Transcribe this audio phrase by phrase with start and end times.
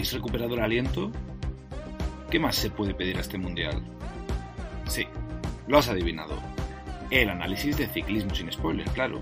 [0.00, 1.12] ¿Habéis recuperado el aliento?
[2.30, 3.82] ¿Qué más se puede pedir a este mundial?
[4.88, 5.04] Sí,
[5.68, 6.38] lo has adivinado.
[7.10, 9.20] El análisis de ciclismo sin spoiler, claro.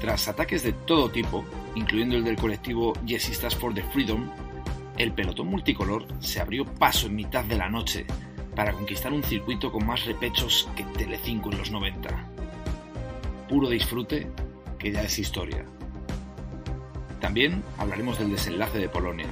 [0.00, 1.44] Tras ataques de todo tipo,
[1.74, 4.30] incluyendo el del colectivo Yesistas for the Freedom,
[4.96, 8.06] el pelotón multicolor se abrió paso en mitad de la noche
[8.54, 12.30] para conquistar un circuito con más repechos que Telecinco en los 90.
[13.48, 14.28] Puro disfrute
[14.78, 15.64] que ya es historia.
[17.24, 19.24] También hablaremos del desenlace de Polonia,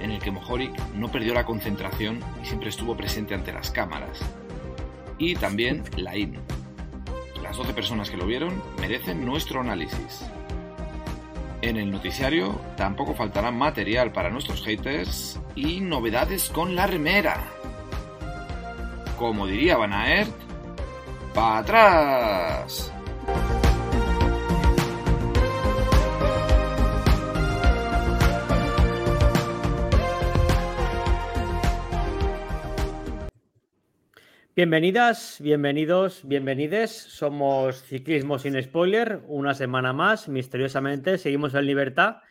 [0.00, 4.22] en el que Mohoric no perdió la concentración y siempre estuvo presente ante las cámaras.
[5.18, 6.38] Y también la IN.
[7.42, 10.24] Las 12 personas que lo vieron merecen nuestro análisis.
[11.60, 17.52] En el noticiario tampoco faltará material para nuestros haters y novedades con la remera.
[19.18, 20.32] Como diría Van Aert,
[21.34, 22.95] ¡pa' atrás!
[34.56, 36.90] Bienvenidas, bienvenidos, bienvenides.
[36.90, 42.22] Somos Ciclismo sin Spoiler, una semana más, misteriosamente, seguimos en libertad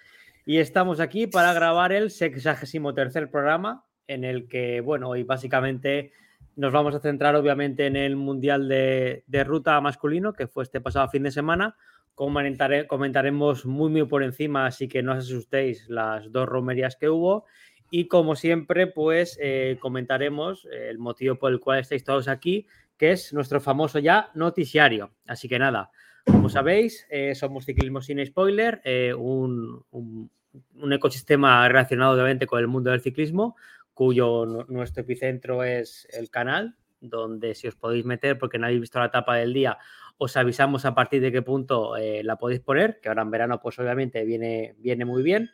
[0.43, 6.13] y estamos aquí para grabar el 63 programa en el que, bueno, hoy básicamente
[6.55, 11.07] nos vamos a centrar obviamente en el Mundial de, Ruta masculino que fue este pasado
[11.09, 11.75] fin de semana.
[12.15, 17.45] comentaremos muy, muy por encima, así que no os asustéis las dos romerías que hubo
[17.97, 23.13] y como siempre, pues eh, comentaremos el motivo por el cual estáis todos aquí, que
[23.13, 25.13] es nuestro famoso ya noticiario.
[25.25, 25.91] Así que nada,
[26.25, 29.81] como sabéis, eh, somos Ciclismo Sin Spoiler, eh, un,
[30.91, 33.55] ecosistema relacionado obviamente con el mundo del ciclismo,
[33.93, 38.99] cuyo nuestro epicentro es el canal, donde si os podéis meter, porque no habéis visto
[38.99, 39.77] la etapa del día,
[40.17, 43.79] os avisamos a partir de qué punto la podéis poner, que ahora en verano pues
[43.79, 45.49] obviamente viene, viene muy bien.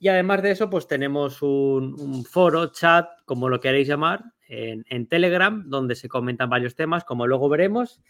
[0.00, 5.64] Y además de eso, pues tenemos un, foro, chat, como lo queréis llamar, en, Telegram,
[5.68, 8.00] donde se comentan varios temas, como luego veremos.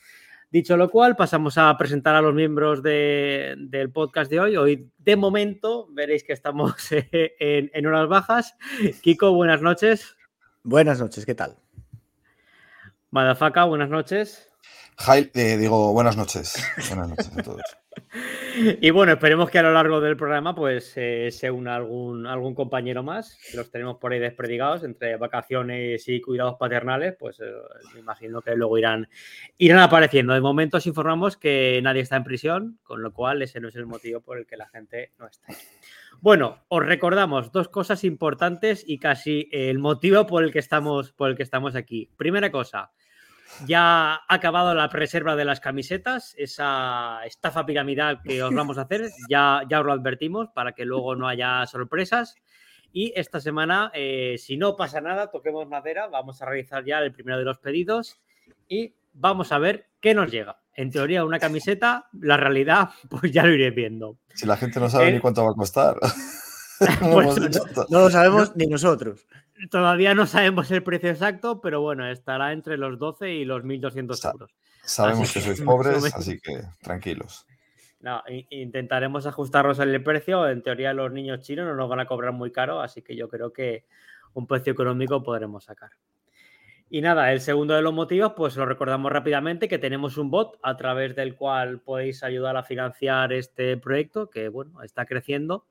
[0.51, 4.57] Dicho lo cual, pasamos a presentar a los miembros del podcast de hoy.
[4.57, 8.57] Hoy, de momento, veréis que estamos en, en horas bajas.
[9.03, 10.17] Kiko, buenas noches.
[10.63, 11.57] Buenas noches, ¿qué tal?
[13.11, 14.52] Madafaka, buenas noches.
[14.97, 16.55] Jail, eh, digo, buenas noches.
[16.89, 17.63] Buenas noches a todos.
[18.81, 22.55] Y bueno, esperemos que a lo largo del programa pues eh, se una algún, algún
[22.55, 23.39] compañero más.
[23.55, 27.45] Los tenemos por ahí desperdigados entre vacaciones y cuidados paternales, pues eh,
[27.95, 29.09] me imagino que luego irán,
[29.57, 30.35] irán apareciendo.
[30.35, 33.77] De momento os informamos que nadie está en prisión, con lo cual ese no es
[33.77, 35.47] el motivo por el que la gente no está.
[36.21, 41.31] Bueno, os recordamos dos cosas importantes y casi el motivo por el que estamos, por
[41.31, 42.11] el que estamos aquí.
[42.17, 42.93] Primera cosa,
[43.67, 48.83] ya ha acabado la reserva de las camisetas, esa estafa piramidal que os vamos a
[48.83, 52.37] hacer, ya, ya os lo advertimos para que luego no haya sorpresas.
[52.93, 57.13] Y esta semana, eh, si no pasa nada, toquemos madera, vamos a realizar ya el
[57.13, 58.21] primero de los pedidos
[58.69, 60.59] y vamos a ver qué nos llega.
[60.75, 64.19] En teoría, una camiseta, la realidad, pues ya lo iré viendo.
[64.35, 65.97] Si la gente no sabe ni cuánto va a costar.
[67.01, 69.27] Pues no, lo sabemos ni nosotros.
[69.71, 74.33] Todavía no sabemos el precio exacto, pero bueno, estará entre los 12 y los 1.200
[74.33, 74.55] euros.
[74.83, 77.47] Sabemos que sois pobres, así que tranquilos.
[78.01, 80.49] No, intentaremos ajustarnos el precio.
[80.49, 83.29] En teoría, los niños chinos no nos van a cobrar muy caro, así que yo
[83.29, 83.85] creo que
[84.35, 85.91] un precio económico podremos sacar.
[86.91, 90.59] Y nada, el segundo de los motivos, pues lo recordamos rápidamente, que tenemos un bot
[90.63, 95.65] a través del cual podéis ayudar a financiar este proyecto, que bueno, está creciendo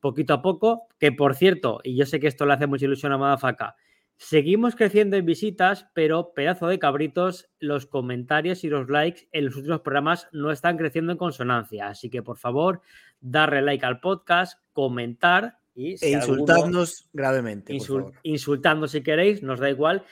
[0.00, 3.12] poquito a poco, que por cierto, y yo sé que esto le hace mucha ilusión
[3.12, 3.76] a Madafaca,
[4.16, 9.56] seguimos creciendo en visitas, pero pedazo de cabritos, los comentarios y los likes en los
[9.56, 11.88] últimos programas no están creciendo en consonancia.
[11.88, 12.82] Así que por favor,
[13.20, 17.74] darle like al podcast, comentar y e insultarnos gravemente.
[18.22, 20.04] insultando si queréis, nos da igual.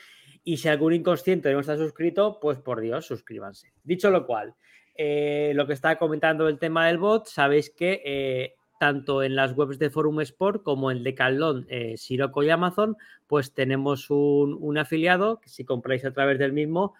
[0.43, 3.75] Y si algún inconsciente no está suscrito, pues por Dios, suscríbanse.
[3.84, 4.55] Dicho lo cual,
[4.94, 9.52] eh, lo que está comentando el tema del bot, sabéis que eh, tanto en las
[9.56, 12.96] webs de Forum Sport como en Decathlon, eh, Siroco y Amazon,
[13.26, 16.94] pues tenemos un, afiliado que si compráis a través del mismo,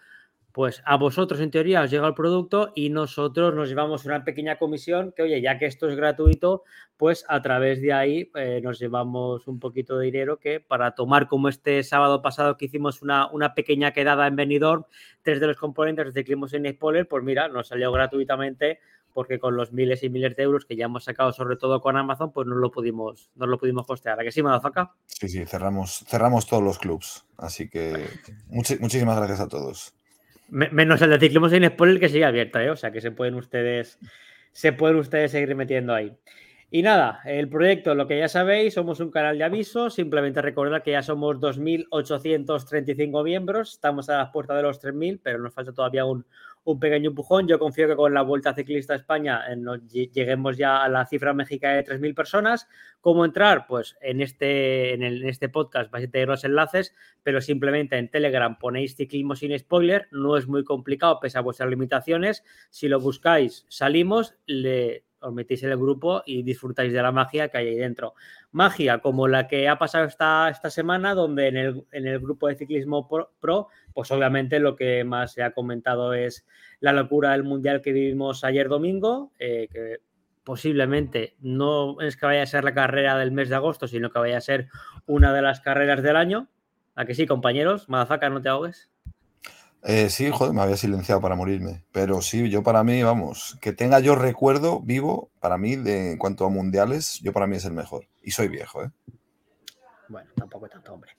[0.51, 4.57] pues a vosotros en teoría os llega el producto y nosotros nos llevamos una pequeña
[4.57, 6.63] comisión que, oye, ya que esto es gratuito,
[6.97, 11.27] pues a través de ahí eh, nos llevamos un poquito de dinero que para tomar
[11.27, 14.85] como este sábado pasado que hicimos una, una pequeña quedada en Benidorm,
[15.21, 18.79] tres de los componentes de Ciclismo en Spoiler, pues mira, nos salió gratuitamente
[19.13, 21.97] porque con los miles y miles de euros que ya hemos sacado, sobre todo con
[21.97, 24.19] Amazon, pues no lo pudimos, no lo pudimos costear.
[24.19, 24.93] ¿A que sí, Madafaka?
[25.05, 27.25] Sí, sí, cerramos, cerramos todos los clubs.
[27.37, 28.07] Así que
[28.47, 29.93] muchísimas gracias a todos.
[30.49, 32.69] menos el de Ciclismo sin Spoiler que sigue abierto, ¿eh?
[32.69, 33.99] O sea que se pueden ustedes,
[34.51, 36.15] se pueden ustedes seguir metiendo ahí.
[36.71, 39.89] Y nada, el proyecto, lo que ya sabéis, somos un canal de aviso.
[39.89, 43.73] Simplemente recordad que ya somos 2.835 miembros.
[43.73, 46.27] Estamos a las puertas de los 3.000, pero nos falta todavía un,
[46.71, 47.47] un pequeño empujón.
[47.47, 51.33] Yo confío que con la Vuelta Ciclista a España eh, lleguemos ya a la cifra
[51.33, 52.67] mágica de 3.000 personas.
[53.01, 53.65] ¿Cómo entrar?
[53.67, 56.93] Pues en este, en, en, este podcast vais a tener los enlaces,
[57.23, 60.07] pero simplemente en Telegram ponéis ciclismo sin spoiler.
[60.11, 62.43] No es muy complicado, pese a vuestras limitaciones.
[62.69, 67.49] Si lo buscáis, salimos, le os metéis en el grupo y disfrutáis de la magia
[67.49, 68.13] que hay ahí dentro.
[68.51, 72.47] Magia como la que ha pasado esta, esta semana, donde en el, en el grupo
[72.47, 76.45] de ciclismo pro, pues obviamente lo que más se ha comentado es
[76.79, 79.97] la locura del mundial que vivimos ayer domingo, eh, que
[80.43, 84.19] posiblemente no es que vaya a ser la carrera del mes de agosto, sino que
[84.19, 84.69] vaya a ser
[85.05, 86.49] una de las carreras del año.
[86.95, 87.87] ¿A que sí, compañeros?
[87.87, 88.89] Madafaka, no te ahogues.
[89.83, 91.83] Eh, sí, joder, me había silenciado para morirme.
[91.91, 96.17] Pero sí, yo para mí, vamos, que tenga yo recuerdo vivo, para mí, de, en
[96.17, 98.07] cuanto a mundiales, yo para mí es el mejor.
[98.21, 98.89] Y soy viejo, ¿eh?
[100.09, 101.11] Bueno, tampoco tanto, hombre.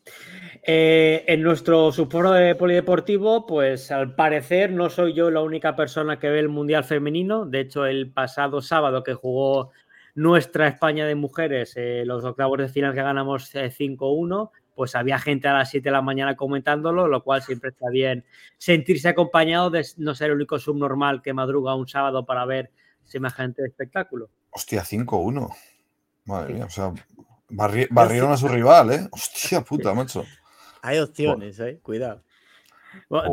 [0.65, 6.19] Eh, en nuestro subforo de polideportivo, pues al parecer no soy yo la única persona
[6.19, 7.47] que ve el Mundial Femenino.
[7.47, 9.71] De hecho, el pasado sábado que jugó
[10.17, 15.47] nuestra España de mujeres, eh, los octavos de final que ganamos 5-1, pues había gente
[15.47, 18.25] a las 7 de la mañana comentándolo, lo cual siempre está bien
[18.57, 22.71] sentirse acompañado de no ser el único subnormal que madruga un sábado para ver
[23.05, 24.31] semejante espectáculo.
[24.49, 25.55] Hostia, 5-1.
[26.25, 26.95] Madre mía, o sea,
[27.51, 29.09] barrieron a su rival, ¿eh?
[29.11, 30.25] Hostia puta, macho.
[30.81, 31.79] Hay opciones, ¿eh?
[31.83, 32.23] Cuidado.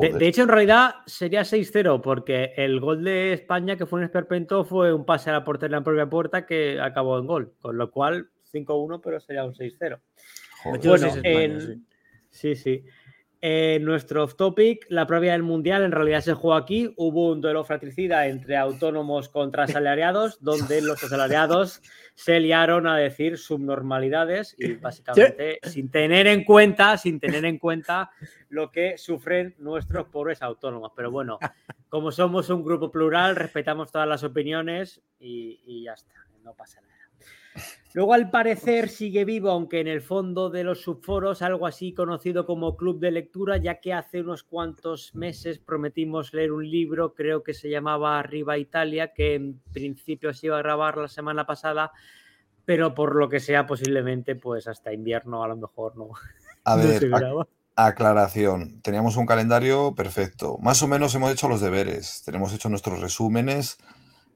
[0.01, 4.65] de, hecho, en realidad sería 6-0, porque el gol de España, que fue un esperpento,
[4.65, 7.77] fue un pase a la portería en la propia puerta que acabó en gol, con
[7.77, 10.01] lo cual 5-1, pero sería un 6-0.
[10.65, 11.09] Bueno,
[12.31, 12.56] sí.
[12.56, 12.83] sí,
[13.42, 16.94] En nuestro off topic, la previa del Mundial en realidad se jugó aquí.
[16.98, 21.81] Hubo un duelo fratricida entre autónomos contra asalariados, donde los asalariados
[22.15, 28.12] se liaron a decir subnormalidades y básicamente sin tener en cuenta, sin tener en cuenta
[28.50, 30.92] lo que sufren nuestros pobres autónomos.
[30.95, 31.38] Pero bueno,
[31.89, 36.13] como somos un grupo plural, respetamos todas las opiniones y, y ya está,
[36.44, 36.96] no pasa nada.
[37.94, 42.45] Luego, al parecer, sigue vivo, aunque en el fondo de los subforos, algo así conocido
[42.45, 47.44] como club de lectura, ya que hace unos cuantos meses prometimos leer un libro, creo
[47.44, 51.92] que se llamaba Arriba Italia, que en principio se iba a grabar la semana pasada,
[52.66, 56.10] pero por lo que sea, posiblemente, pues hasta invierno a lo mejor no.
[56.66, 57.10] A ver,
[57.75, 58.81] aclaración.
[58.81, 60.57] Teníamos un calendario perfecto.
[60.60, 62.24] Más o menos hemos hecho los deberes.
[62.25, 63.78] Tenemos hecho nuestros resúmenes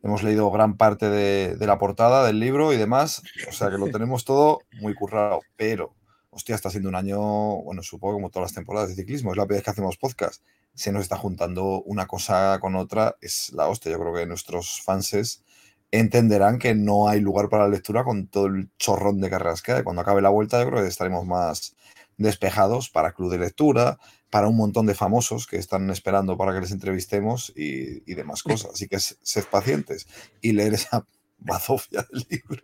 [0.04, 3.88] hemos leído gran parte de, la portada del libro y demás, o sea que lo
[3.92, 5.94] tenemos todo muy currado, pero,
[6.30, 9.46] hostia, está siendo un año, bueno, supongo como todas las temporadas de ciclismo, es la
[9.46, 10.44] primera vez que hacemos podcast,
[10.74, 14.82] se nos está juntando una cosa con otra, es la hostia, yo creo que nuestros
[14.82, 15.44] fanses
[15.92, 19.74] entenderán que no hay lugar para la lectura con todo el chorrón de carreras que
[19.74, 19.84] hay.
[19.84, 21.76] Cuando acabe la vuelta, yo creo que estaremos más
[22.18, 24.00] despejados para club de lectura,
[24.32, 28.72] para un montón de famosos que están esperando para que les entrevistemos y, demás cosas.
[28.74, 30.08] Así que sed pacientes
[30.42, 31.06] y leer esa
[31.38, 32.64] bazofia del libro.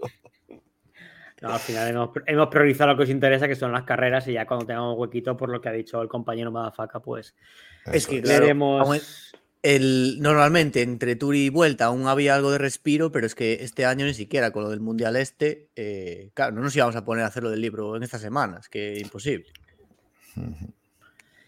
[1.42, 1.90] al final
[2.25, 5.36] hemos, priorizado lo que os interesa, que son las carreras, y ya cuando tengamos huequito,
[5.36, 7.36] por lo que ha dicho el compañero Madafaca, pues
[7.92, 9.28] es que leeremos.
[9.64, 13.86] El, normalmente entre tour y vuelta aún había algo de respiro, pero es que este
[13.86, 17.26] año ni siquiera con lo del Mundial Este, eh, claro, no nos íbamos a poner
[17.26, 19.47] a hacer lo del libro en estas semanas, que imposible.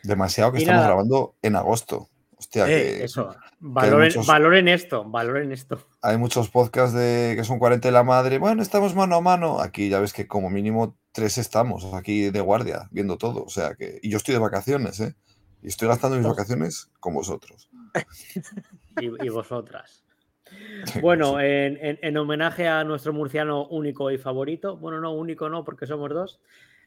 [0.09, 2.09] Demasiado que estamos grabando en agosto.
[2.35, 3.35] Hostia, eh, que, eso.
[3.59, 5.85] Valoren, esto, valoren esto.
[6.01, 8.39] Hay muchos podcasts de que son 40 de la madre.
[8.39, 9.59] Bueno, estamos mano a mano.
[9.59, 13.43] Aquí ya ves que como mínimo tres estamos aquí de guardia, viendo todo.
[13.43, 13.99] O sea que.
[14.01, 15.15] Y yo estoy de vacaciones, ¿eh?
[15.61, 17.69] Y estoy gastando mis vacaciones con vosotros.
[18.99, 20.03] y, vosotras.
[21.01, 26.09] Bueno, en, homenaje a nuestro murciano único y favorito, bueno, no único, no, porque somos
[26.09, 26.39] dos,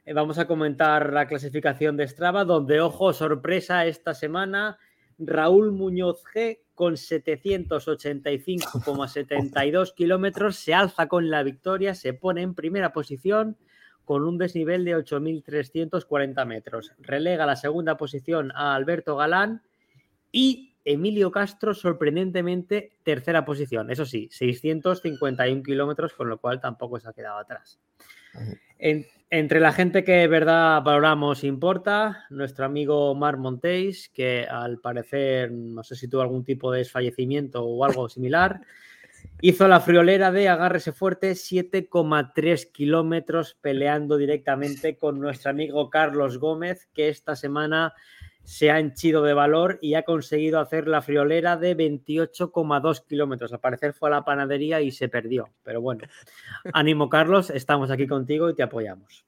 [0.06, 4.78] vamos a comentar la clasificación de Strava, donde, ojo, sorpresa esta semana,
[5.18, 12.92] Raúl Muñoz G con 785,72 kilómetros se alza con la victoria, se pone en primera
[12.92, 13.56] posición
[14.04, 16.92] con un desnivel de 8.340 metros.
[16.99, 19.62] Relega la segunda posición a Alberto Galán
[20.32, 23.88] y Emilio Castro, sorprendentemente, tercera posición.
[23.90, 27.78] Eso sí, 651 kilómetros, con lo cual tampoco se ha quedado atrás.
[29.33, 35.51] Entre la gente que de verdad valoramos importa, nuestro amigo Mar Montéis, que al parecer,
[35.51, 38.61] no sé si tuvo algún tipo de desfallecimiento o algo similar,
[39.41, 46.91] hizo la friolera de agárrese fuerte 7,3 kilómetros peleando directamente con nuestro amigo Carlos Gómez,
[46.93, 47.95] que esta semana
[48.45, 53.53] se ha henchido de valor y ha conseguido hacer la friolera de 28,2 kilómetros.
[53.53, 55.51] Al parecer fue a la panadería y se perdió.
[55.63, 56.07] Pero bueno,
[56.73, 59.25] ánimo Carlos, estamos aquí contigo y te apoyamos.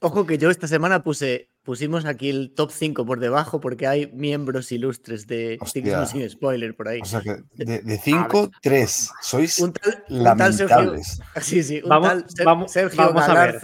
[0.00, 4.06] Ojo que yo esta semana puse, pusimos aquí el top 5 por debajo porque hay
[4.12, 7.00] miembros ilustres de Ciclismo sin spoiler por ahí.
[7.00, 9.10] O sea que de 5, 3.
[9.22, 11.20] Sois un tal, lamentables.
[11.40, 13.60] sí, sí, un vamos, tal vamos, Sergio vamos a ver.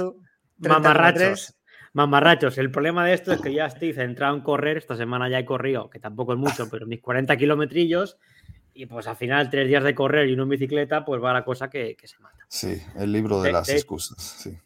[0.58, 1.54] Mamarrachos.
[1.94, 4.78] Mamarrachos, el problema de esto es que ya estoy centrado en correr.
[4.78, 8.16] Esta semana ya he corrido, que tampoco es mucho, pero mis 40 kilometrillos.
[8.74, 11.68] Y pues al final, tres días de correr y una bicicleta, pues va la cosa
[11.68, 12.46] que, se mata.
[12.48, 14.16] Sí, el libro de, las excusas.
[14.18, 14.56] Sí.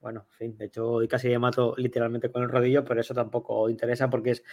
[0.00, 3.14] Bueno, en fin, de hecho hoy casi me mato literalmente con el rodillo, pero eso
[3.14, 4.44] tampoco interesa porque es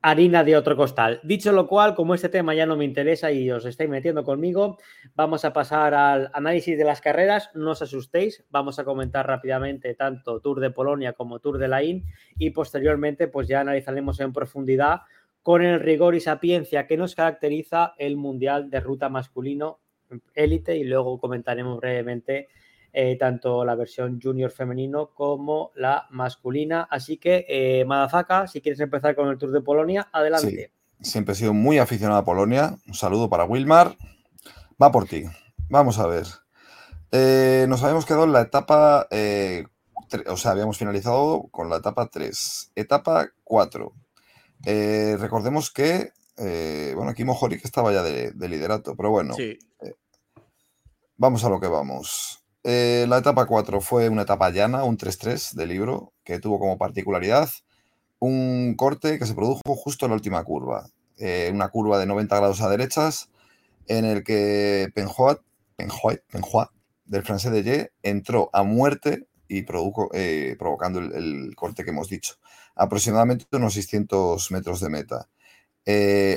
[0.00, 1.20] harina de otro costal.
[1.22, 4.78] Dicho lo cual, como este tema ya no me interesa y os estáis metiendo conmigo,
[5.14, 7.50] vamos a pasar al análisis de las carreras.
[7.54, 11.84] No os asustéis, vamos a comentar rápidamente tanto Tour de Polonia como Tour de la
[11.84, 12.04] IN
[12.36, 15.02] y posteriormente pues ya analizaremos en profundidad
[15.42, 19.78] con el rigor y sapiencia que nos caracteriza el Mundial de Ruta Masculino
[20.34, 22.48] élite y luego comentaremos brevemente
[22.96, 26.86] eh, tanto la versión junior femenino como la masculina.
[26.88, 30.70] Así que, eh, Madafaka, si quieres empezar con el Tour de Polonia, adelante.
[31.00, 32.78] Siempre he sido muy aficionado a Polonia.
[32.86, 33.96] Un saludo para Wilmar.
[34.80, 35.24] Va por ti.
[35.68, 36.24] Vamos a ver.
[37.10, 39.08] Eh, nos habíamos quedado en la etapa,
[40.28, 42.70] o sea, habíamos finalizado con la etapa 3.
[42.76, 43.92] Etapa 4.
[45.18, 46.12] recordemos que,
[46.94, 49.34] bueno, aquí Mojoric estaba ya de, de liderato, pero bueno.
[51.16, 52.43] vamos a lo que vamos.
[52.66, 56.78] Eh, la etapa 4 fue una etapa llana, un 3-3 de libro, que tuvo como
[56.78, 57.50] particularidad
[58.20, 60.88] un corte que se produjo justo en la última curva.
[61.18, 63.28] Eh, una curva de 90 grados a derechas,
[63.86, 65.40] en el que Penjoat,
[67.04, 72.08] del francés de Ye, entró a muerte y produjo, eh, provocando el, corte que hemos
[72.08, 72.36] dicho.
[72.74, 75.28] Aproximadamente unos 600 metros de meta.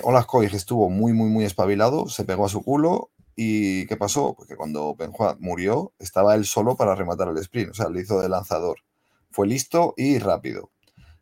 [0.03, 4.33] Olaf estuvo muy, muy, muy espabilado, se pegó a su culo ¿Y qué pasó?
[4.35, 8.19] Porque cuando Benjuan murió, estaba él solo para rematar el sprint, o sea, lo hizo
[8.19, 8.79] de lanzador.
[9.29, 10.71] Fue listo y rápido.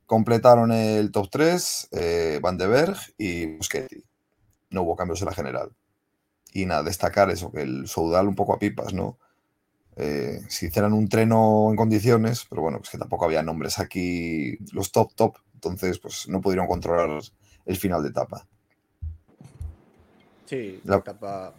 [0.06, 4.06] Completaron el top 3 eh, Van de Berg y Muschetti.
[4.70, 5.72] No hubo cambios en la general.
[6.54, 9.18] Y nada, destacar eso, que el Soudal un poco a pipas, ¿no?
[9.98, 14.58] Eh, si hicieran un treno en condiciones, pero bueno, pues que tampoco había nombres aquí,
[14.72, 17.22] los top, top, entonces pues no pudieron controlar
[17.66, 18.48] el final de etapa.
[20.46, 21.54] Sí, la etapa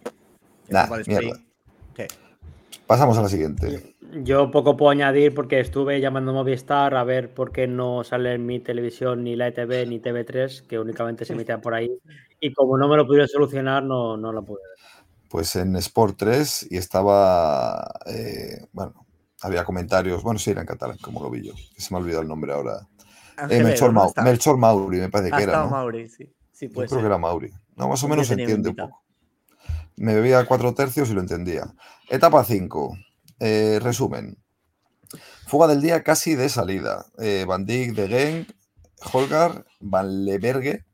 [2.87, 3.97] Pasamos a la siguiente.
[4.23, 8.35] Yo poco puedo añadir porque estuve llamando a Movistar a ver por qué no sale
[8.35, 11.91] en mi televisión ni la ETV ni TV3, que únicamente se emitían por ahí.
[12.41, 15.05] Y como no me lo pudieron solucionar, no, no lo pude ver.
[15.29, 19.07] Pues en Sport 3 y estaba, eh, bueno,
[19.43, 22.23] había comentarios, bueno, sí, era en catalán, como lo vi yo, se me ha olvidado
[22.23, 22.87] el nombre ahora.
[23.51, 25.65] Eh, Melchor, Mauri, me parece que era.
[25.65, 25.71] ¿no?
[25.71, 26.33] Mauri, sí.
[26.53, 27.51] sí yo creo que era Mauri.
[27.75, 29.03] No, más o menos se entiende un poco.
[29.99, 31.73] Me bebía cuatro tercios y lo entendía.
[32.11, 32.99] Etapa 5.
[33.41, 34.37] Eh, resumen.
[35.47, 37.07] Fuga del día casi de salida.
[37.19, 38.47] Eh, Van Dijk, De
[39.11, 40.85] Holgar, Van Leberge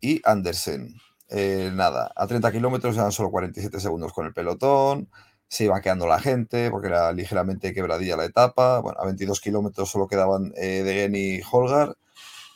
[0.00, 0.94] y Andersen.
[1.28, 5.10] Eh, nada, a 30 kilómetros eran solo 47 segundos con el pelotón.
[5.46, 8.78] Se iba quedando la gente porque era ligeramente quebradilla la etapa.
[8.78, 11.94] A 22 kilómetros solo quedaban De Genk y Holgar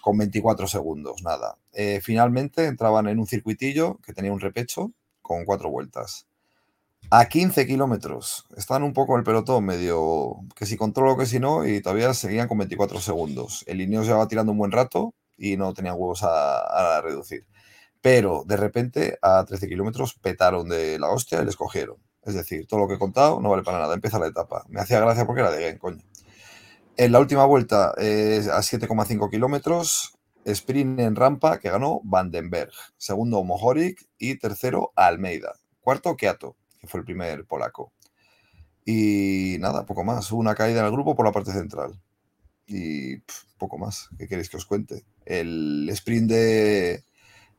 [0.00, 1.22] con 24 segundos.
[1.22, 1.58] Nada.
[2.00, 6.26] finalmente entraban en un circuitillo que tenía un repecho con cuatro vueltas.
[7.10, 8.46] A 15 kilómetros.
[8.56, 12.48] Estaban un poco el pelotón medio que si controlo que si no y todavía seguían
[12.48, 13.64] con 24 segundos.
[13.66, 17.46] El lineo se va tirando un buen rato y no tenían huevos a, reducir.
[18.00, 21.96] Pero de repente a 13 kilómetros petaron de la hostia y les cogieron.
[22.22, 23.94] Es decir, todo lo que he contado no vale para nada.
[23.94, 24.64] Empieza la etapa.
[24.68, 26.02] Me hacía gracia porque era de game, coño.
[26.96, 30.14] En la última vuelta, eh, a 7,5 kilómetros,
[30.44, 37.00] sprint en rampa que ganó Vandenberg, segundo Mohoric y tercero Almeida, cuarto Keato, que fue
[37.00, 37.92] el primer polaco.
[38.84, 40.30] Y nada, poco más.
[40.32, 42.00] Hubo una caída en el grupo por la parte central.
[42.66, 43.18] Y
[43.58, 44.08] poco más.
[44.18, 45.04] ¿Qué queréis que os cuente?
[45.24, 47.04] El sprint de,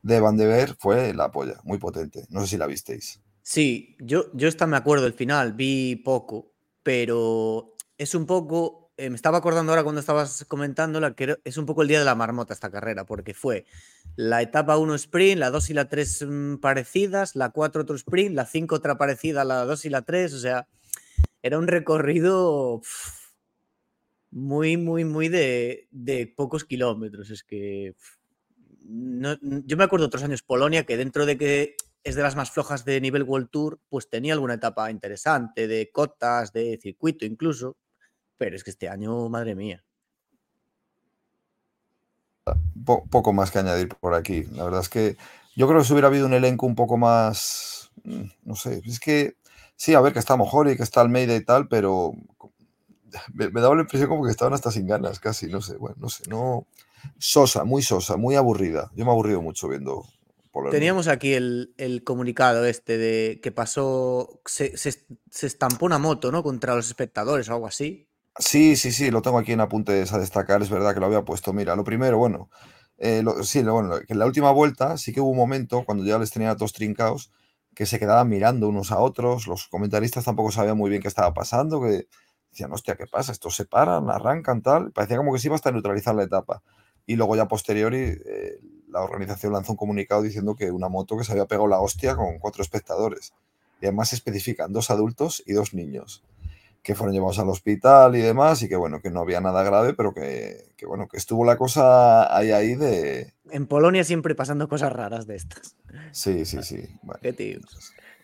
[0.02, 0.38] de Van
[0.78, 2.26] fue la polla, muy potente.
[2.28, 3.20] No sé si la visteis.
[3.42, 9.10] Sí, yo, yo esta me acuerdo del final, vi poco, pero es un poco eh,
[9.10, 12.14] me estaba acordando ahora cuando estabas comentándola que es un poco el día de la
[12.14, 13.64] marmota esta carrera, porque fue
[14.16, 18.36] la etapa 1 sprint, la 2 y la 3 mm, parecidas, la 4 otro sprint,
[18.36, 20.68] la 5 otra parecida, la 2 y la 3, o sea,
[21.42, 22.80] era un recorrido
[24.30, 27.30] muy, muy, muy de, pocos kilómetros.
[27.30, 27.94] Es que
[28.80, 32.84] yo me acuerdo otros años Polonia que dentro de que es de las más flojas
[32.84, 37.76] de nivel World Tour, pues tenía alguna etapa interesante de cotas, de circuito incluso.
[38.38, 39.84] Pero es que este año, madre mía.
[42.84, 44.44] poco más que añadir por aquí.
[44.52, 45.16] La verdad es que
[45.56, 49.00] yo creo que si hubiera habido un elenco un poco más, mm, no sé, es
[49.00, 49.36] que
[49.76, 52.12] sí, a ver, que está mejor y que está Almeida y tal, pero
[53.32, 55.96] me, me daba la impresión como que estaban hasta sin ganas, casi, no sé, bueno,
[55.98, 56.66] no sé, no...
[57.18, 58.90] Sosa, muy sosa, muy aburrida.
[58.94, 60.06] Yo me he aburrido mucho viendo
[60.70, 64.72] Teníamos aquí el, comunicado este de que pasó, se,
[65.42, 66.42] estampó una moto, ¿no?
[66.42, 68.08] Contra los espectadores o algo así.
[68.38, 71.22] Sí, sí, sí, lo tengo aquí en apuntes a destacar, es verdad que lo había
[71.24, 71.52] puesto.
[71.52, 72.50] Mira, lo primero, bueno,
[72.98, 76.18] eh, sí, bueno, que en la última vuelta sí que hubo un momento cuando ya
[76.18, 77.30] les tenía a todos trincados
[77.76, 81.32] que se quedaban mirando unos a otros, los comentaristas tampoco sabían muy bien qué estaba
[81.32, 82.08] pasando, que
[82.50, 83.30] decían, hostia, ¿qué pasa?
[83.32, 86.62] Estos se paran, arrancan, tal, parecía como que se iba hasta neutralizar la etapa.
[87.06, 91.24] Y luego ya posteriori, eh, la organización lanzó un comunicado diciendo que una moto que
[91.24, 93.32] se había pegado la hostia con cuatro espectadores.
[93.80, 96.22] Y además especifican dos adultos y dos niños
[96.84, 99.94] que fueron llevados al hospital y demás, y que bueno, que no había nada grave,
[99.94, 103.32] pero que, bueno, que estuvo la cosa ahí ahí de.
[103.50, 105.76] En Polonia siempre pasando cosas raras de estas.
[106.12, 106.86] Sí, sí, sí.
[107.22, 107.58] Qué tío.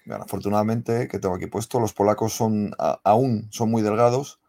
[0.05, 4.41] Bueno, afortunadamente, que tengo aquí puesto, los polacos son aún son muy delgados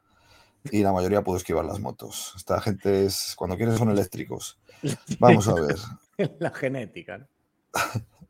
[0.69, 2.33] y la mayoría pudo esquivar las motos.
[2.35, 4.59] Esta gente es, cuando quieren son eléctricos.
[5.19, 5.77] Vamos a ver.
[6.39, 7.17] la genética.
[7.19, 7.27] ¿no?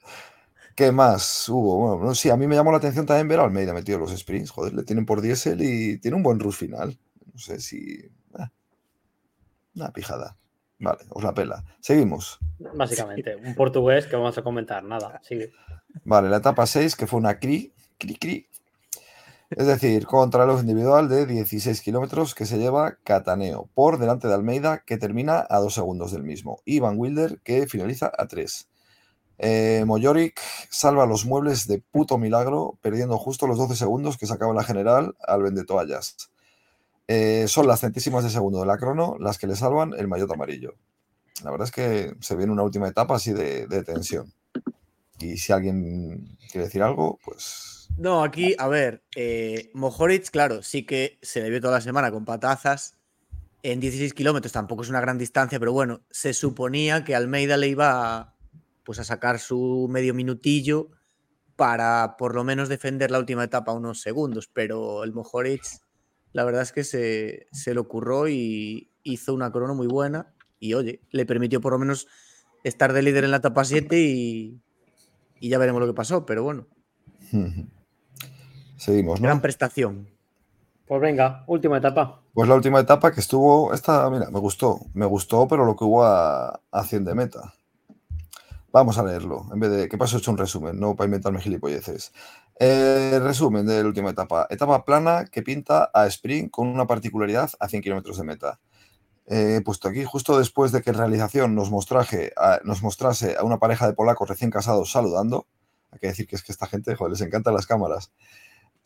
[0.76, 1.98] ¿Qué más hubo?
[1.98, 4.52] Bueno, sí, a mí me llamó la atención también ver a Almeida metido los sprints.
[4.52, 6.98] Joder, le tienen por diésel y tiene un buen rush final.
[7.34, 8.10] No sé si.
[8.34, 8.52] Ah,
[9.76, 10.38] una pijada.
[10.80, 11.64] Vale, os la pela.
[11.80, 12.40] Seguimos.
[12.74, 15.22] Básicamente, un portugués que vamos a comentar, nada.
[15.24, 15.52] Sigue.
[16.04, 18.48] Vale, la etapa 6, que fue una CRI, CRI, CRI.
[19.52, 24.34] Es decir, contra los individual de 16 kilómetros que se lleva Cataneo por delante de
[24.34, 26.62] Almeida, que termina a dos segundos del mismo.
[26.64, 28.71] Y Van Wilder, que finaliza a 3.
[29.44, 29.84] Eh,
[30.70, 35.16] salva los muebles de puto milagro, perdiendo justo los 12 segundos que sacaba la general
[35.28, 36.30] al vendetoallas.
[37.08, 40.32] Eh, son las centísimas de segundo de la crono las que le salvan el maillot
[40.32, 40.76] amarillo.
[41.44, 44.32] La verdad es que se viene una última etapa así de, tensión.
[45.20, 47.90] Y si alguien quiere decir algo, pues.
[47.98, 52.12] No, aquí, a ver, eh, Mojoric, claro, sí que se le vio toda la semana
[52.12, 52.96] con patazas.
[53.64, 57.70] En 16 kilómetros tampoco es una gran distancia, pero bueno, se suponía que Almeida le
[57.70, 58.36] iba a
[58.84, 60.90] pues a sacar su medio minutillo
[61.56, 65.62] para por lo menos defender la última etapa unos segundos, pero el Mohoric
[66.34, 70.74] la verdad es que se, se le ocurrió y hizo una corona muy buena y
[70.74, 72.08] oye, le permitió por lo menos
[72.64, 74.62] estar de líder en la etapa 7 y,
[75.40, 76.68] y ya veremos lo que pasó, pero bueno.
[78.78, 79.26] Seguimos, ¿no?
[79.26, 80.10] Gran prestación.
[80.88, 82.22] Pues venga, última etapa.
[82.34, 85.84] Pues la última etapa que estuvo, esta, mira, me gustó, me gustó, pero lo que
[85.84, 87.54] hubo a, a 100 de meta.
[88.74, 92.14] Vamos a leerlo, en vez de que paso hecho un resumen, no para inventarme gilipolleces.
[92.58, 94.48] Eh, resumen de la última etapa.
[94.50, 98.60] Etapa plana que pinta a Spring con una particularidad a 100 kilómetros de meta.
[99.26, 102.32] Eh, he puesto aquí, justo después de que realización nos, mostraje
[102.64, 105.48] nos mostrase a una pareja de polacos recién casados saludando,
[105.92, 108.14] hay que decir que es que esta gente, joder, les encantan las cámaras.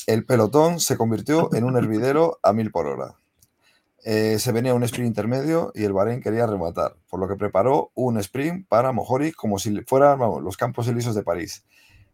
[0.07, 3.17] El pelotón se convirtió en un hervidero a mil por hora.
[4.07, 7.91] Eh, se venía un sprint intermedio y el Bahrein quería rematar, por lo que preparó
[7.95, 11.65] un sprint para Mojori como si fueran los campos elisos de París.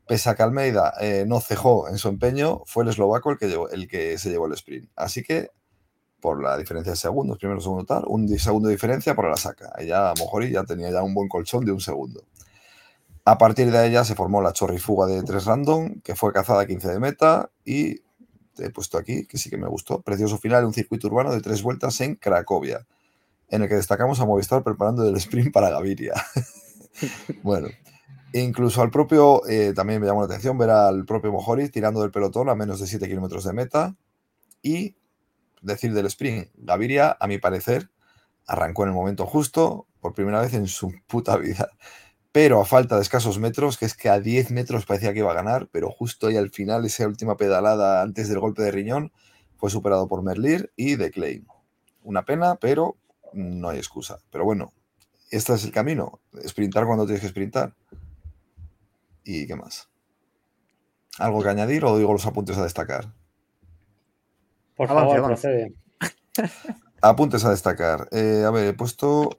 [0.07, 3.53] Pese a que Almeida eh, no cejó en su empeño, fue el eslovaco el que,
[3.73, 4.89] el que se llevó el sprint.
[4.95, 5.49] Así que,
[6.21, 9.73] por la diferencia de segundos, primero, segundo, tal, un segundo de diferencia por la saca.
[9.85, 12.23] Ya Mojori ya tenía ya un buen colchón de un segundo.
[13.25, 16.67] A partir de ella se formó la chorrifuga de tres random, que fue cazada a
[16.67, 17.99] 15 de meta y
[18.57, 20.01] he puesto aquí, que sí que me gustó.
[20.01, 22.85] Precioso final, un circuito urbano de tres vueltas en Cracovia,
[23.49, 26.13] en el que destacamos a Movistar preparando el sprint para Gaviria.
[27.43, 27.69] bueno,
[28.33, 32.11] incluso al propio, eh, también me llamó la atención ver al propio Mojori tirando del
[32.11, 33.95] pelotón a menos de 7 kilómetros de meta.
[34.61, 34.95] Y
[35.61, 37.89] decir del sprint, Gaviria, a mi parecer,
[38.47, 41.71] arrancó en el momento justo, por primera vez en su puta vida
[42.31, 45.31] pero a falta de escasos metros, que es que a 10 metros parecía que iba
[45.31, 49.11] a ganar, pero justo ahí al final, esa última pedalada antes del golpe de riñón,
[49.57, 51.45] fue superado por Merlir y de Clay.
[52.03, 52.97] Una pena, pero
[53.33, 54.19] no hay excusa.
[54.31, 54.73] Pero bueno,
[55.29, 57.73] este es el camino, sprintar cuando tienes que sprintar.
[59.23, 59.89] ¿Y qué más?
[61.19, 63.13] ¿Algo que añadir o digo los apuntes a destacar?
[64.75, 65.73] Por favor, procede.
[67.01, 68.07] Apuntes a destacar.
[68.11, 69.37] Eh, a ver, he puesto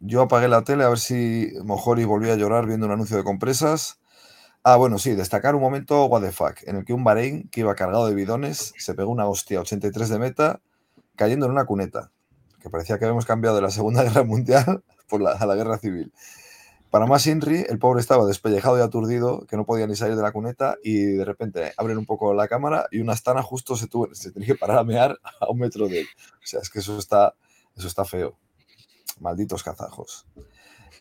[0.00, 3.24] yo apagué la tele a ver si Mojori volvía a llorar viendo un anuncio de
[3.24, 4.00] compresas.
[4.62, 7.60] Ah, bueno, sí, destacar un momento what the fuck, en el que un Bahrein que
[7.60, 10.60] iba cargado de bidones se pegó una hostia 83 de meta
[11.14, 12.10] cayendo en una cuneta,
[12.60, 15.78] que parecía que habíamos cambiado de la Segunda Guerra Mundial por la, a la Guerra
[15.78, 16.12] Civil.
[16.90, 20.22] Para más Inri, el pobre estaba despellejado y aturdido, que no podía ni salir de
[20.22, 23.88] la cuneta, y de repente abren un poco la cámara y una astana justo se,
[23.88, 26.06] tuvo, se tenía que parar a mear a un metro de él.
[26.34, 27.34] O sea, es que eso está,
[27.76, 28.38] eso está feo.
[29.18, 30.26] Malditos kazajos.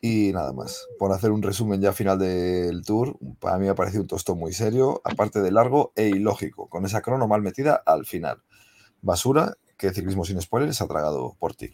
[0.01, 3.75] Y nada más, por hacer un resumen ya final del tour, para mí me ha
[3.75, 7.82] parecido un tostón muy serio, aparte de largo e ilógico, con esa crono mal metida
[7.86, 8.43] al final.
[9.01, 11.73] Basura que Ciclismo sin Spoilers ha tragado por ti.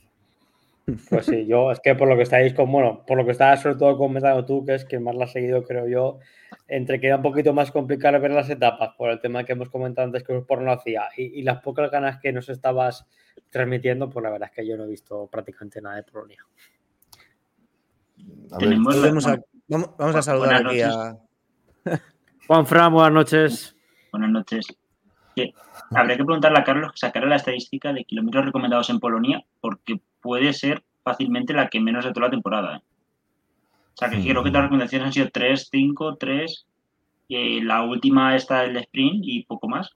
[1.10, 3.62] Pues sí, yo es que por lo que estáis con, bueno, por lo que estabas
[3.62, 6.19] sobre todo comentando tú, que es que más la has seguido, creo yo,
[6.67, 9.69] entre que era un poquito más complicado ver las etapas por el tema que hemos
[9.69, 13.06] comentado antes que por no hacía y, las pocas ganas que nos estabas
[13.49, 16.45] transmitiendo, pues la verdad es que yo no he visto prácticamente nada de Polonia.
[19.67, 21.17] vamos, a, saludar aquí a
[22.47, 23.75] Juan Fran, buenas noches.
[24.12, 24.81] Buenas noches.
[25.91, 30.00] Habría que preguntarle a Carlos que sacara la estadística de kilómetros recomendados en Polonia, porque
[30.22, 32.78] puede ser fácilmente la que menos de toda la temporada.
[32.78, 32.82] ¿eh?
[33.94, 36.65] O sea, que creo que las recomendaciones han sido 3, 5, 3,
[37.28, 39.96] y la última está el sprint y poco más.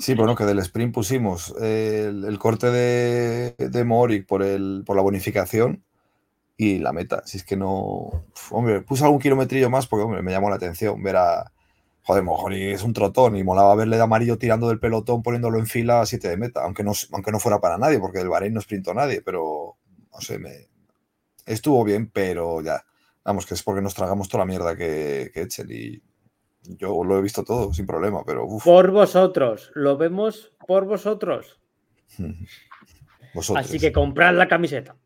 [0.00, 5.02] Sí, bueno, que del sprint pusimos el, corte de, de Moric por, el, por la
[5.02, 5.82] bonificación
[6.56, 7.22] y la meta.
[7.24, 8.24] Si es que no.
[8.50, 11.52] Hombre, puse algún kilometrillo más porque, hombre, me llamó la atención ver a.
[12.08, 15.66] Joder, Mojori es un trotón y molaba verle de amarillo tirando del pelotón poniéndolo en
[15.66, 18.54] fila a 7 de meta, aunque no, aunque no fuera para nadie, porque el Bahrein
[18.54, 19.76] no sprintó nadie, pero
[20.10, 20.68] no sé, me,
[21.44, 22.82] estuvo bien, pero ya,
[23.24, 26.00] vamos, que es porque nos tragamos toda la mierda que, que echen y
[26.78, 28.48] yo lo he visto todo sin problema, pero...
[28.64, 31.60] Por vosotros, lo vemos por vosotros.
[33.54, 34.96] Así que comprad la camiseta.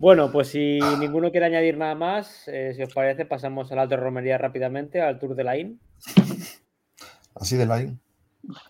[0.00, 3.84] Bueno, pues si ninguno quiere añadir nada más, eh, si os parece, pasamos a la
[3.84, 5.78] romería rápidamente, al Tour de la IN.
[7.34, 8.00] Así de la IN.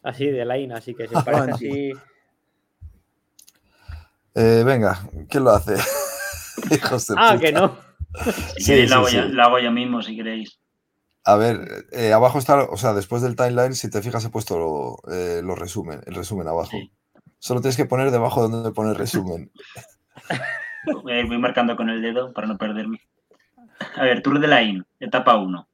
[0.02, 1.92] Así de la IN, así que si os parece así...
[4.34, 5.76] Eh, venga, ¿quién lo hace?
[7.16, 7.78] ah, que no.
[8.58, 8.96] sí, la,
[9.44, 10.58] hago yo mismo si queréis.
[11.22, 14.58] A ver, eh, abajo está, o sea, después del timeline, si te fijas, he puesto
[14.58, 16.76] lo, eh, resumen, el resumen abajo.
[17.38, 19.52] Solo tienes que poner debajo donde pone resumen.
[20.86, 23.00] Voy marcando con el dedo para no perderme.
[23.96, 25.66] A ver, Tour de Line, etapa 1.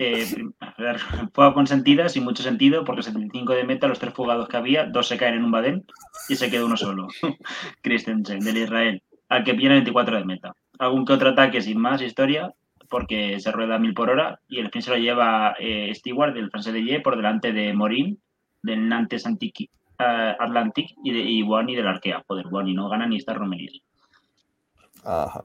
[0.00, 0.26] Eh,
[1.32, 5.08] fuga consentida, sin mucho sentido, porque 75 de meta, los tres fugados que había, dos
[5.08, 5.84] se caen en un badén
[6.28, 7.08] y se queda uno solo.
[7.82, 10.54] Christensen, del Israel, al que viene 24 de meta.
[10.78, 12.52] Algún que otro ataque sin más historia,
[12.88, 16.34] porque se rueda a mil por hora y el sprint se lo lleva eh, Stewart
[16.34, 18.18] del francés de Ye por delante de Morin,
[18.62, 22.24] del Nantes Antique, uh, Atlantic y de y Wani del Arkea.
[22.26, 23.34] Joder, Wani no gana ni está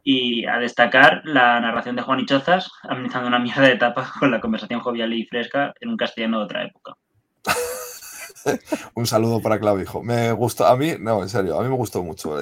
[0.03, 4.31] Y a destacar la narración de Juan y Chozas, amenizando una mierda de etapa con
[4.31, 6.97] la conversación jovial y fresca en un castellano de otra época.
[8.95, 10.03] un saludo para Clavijo.
[10.03, 12.37] Me gustó, a mí, no, en serio, a mí me gustó mucho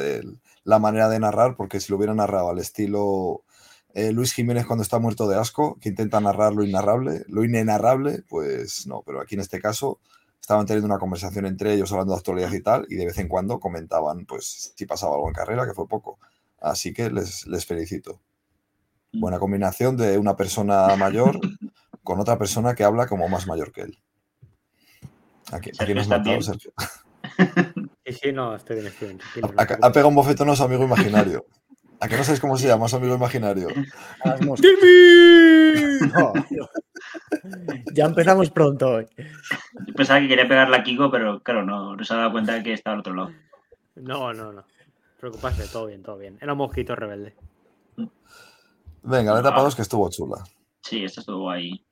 [0.63, 3.43] la manera de narrar, porque si lo hubiera narrado al estilo
[3.93, 8.23] eh, Luis Jiménez cuando está muerto de asco, que intenta narrar lo inarrable, lo inenarrable,
[8.29, 9.99] pues no, pero aquí en este caso
[10.39, 13.27] estaban teniendo una conversación entre ellos hablando de actualidad y tal, y de vez en
[13.27, 16.19] cuando comentaban, pues, si pasaba algo en carrera, que fue poco.
[16.61, 18.21] Así que les, felicito.
[19.11, 21.39] Buena combinación de una persona mayor
[22.03, 23.97] con otra persona que habla como más mayor que él.
[25.51, 26.71] Aquí, aquí nos matado, Sergio.
[28.03, 29.15] Sí, sí, no, estoy bien, estoy
[29.57, 31.45] Ha, pegado un bofetón a su amigo imaginario.
[31.99, 33.67] ¿A qué no sabéis cómo se llama su amigo imaginario?
[37.93, 39.05] ya empezamos pronto hoy.
[39.95, 42.63] pensaba que quería pegarle a Kiko, pero claro, no, no se ha dado cuenta de
[42.63, 43.31] que está al otro lado.
[43.95, 44.65] No, no, no
[45.21, 46.37] preocuparse, todo bien, todo bien.
[46.41, 47.35] Era un mosquito rebelde.
[49.03, 50.43] Venga, la etapa 2 que estuvo chula.
[50.81, 51.85] Sí, esto estuvo ahí.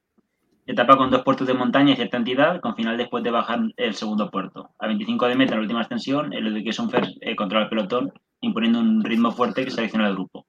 [0.66, 3.96] Etapa con dos puertos de montaña y cierta entidad, con final después de bajar el
[3.96, 4.72] segundo puerto.
[4.78, 8.80] A 25 de meta, la última extensión, el Education First eh, controla el pelotón, imponiendo
[8.80, 10.46] un ritmo fuerte que selecciona al grupo.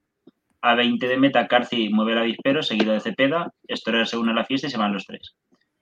[0.62, 4.35] A 20 de meta, Carci mueve el avispero, seguido de Cepeda, Storer se une a
[4.35, 5.35] la fiesta y se van los tres.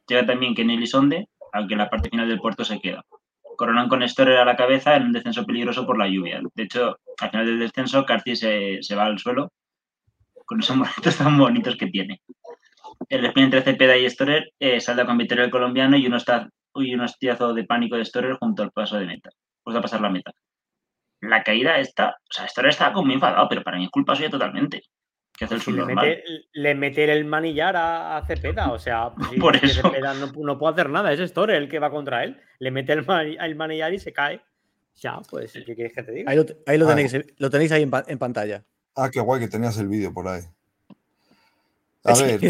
[0.06, 3.04] Llega también Kenny Sonde, aunque la parte final del puerto se queda
[3.58, 6.40] coronan con Storer a la cabeza en un descenso peligroso por la lluvia.
[6.54, 9.52] De hecho, al final del descenso, Carti se, va al suelo
[10.46, 12.22] con esos momentos tan bonitos que tiene.
[13.08, 16.48] El espín entre Cepeda y Storer eh, salda con victoria del colombiano y uno está
[16.76, 19.30] y un hostiazo de pánico de Storer junto al paso de meta.
[19.64, 20.30] Pues a pasar la meta.
[21.20, 24.14] La caída está, o sea, Storer estaba como muy enfadado, pero para mí es culpa
[24.14, 24.84] suya totalmente
[26.52, 29.82] le, mete, el manillar a, Cepeda, o sea, Por eso.
[29.82, 32.40] Cepeda no, puede hacer nada, es Store el que va contra él.
[32.58, 33.04] Le mete el,
[33.56, 34.40] manillar y se cae.
[34.96, 36.30] Ya, pues, ¿qué quieres que te diga?
[36.30, 36.36] Ahí
[36.76, 38.64] lo, tenéis, ahí en, pantalla.
[38.96, 40.42] Ah, qué guay que tenías el vídeo por ahí.
[42.02, 42.40] A ver,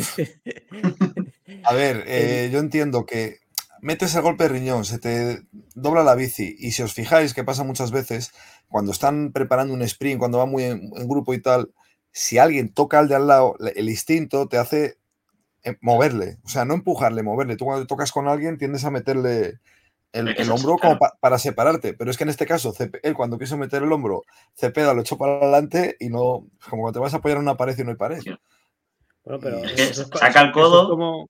[1.64, 3.40] a ver, eh, yo entiendo que
[3.82, 5.42] metes el golpe de riñón, se te
[5.74, 8.32] dobla la bici y si os fijáis que pasa muchas veces
[8.68, 11.70] cuando están preparando un sprint, cuando va muy en grupo y tal,
[12.12, 14.98] si alguien toca al de al lado, el instinto te hace
[15.64, 17.56] eh, moverle, o sea, no empujarle, moverle.
[17.56, 19.58] Tú cuando tocas con alguien tiendes a meterle
[20.12, 23.82] el, hombro como para separarte, pero es que en este caso, él cuando quiso meter
[23.82, 27.36] el hombro, Cepeda lo echó para adelante y no, como cuando te vas a apoyar
[27.36, 28.20] en una pared y no hay pared.
[29.24, 29.60] Bueno, pero
[30.18, 31.28] saca el codo, como...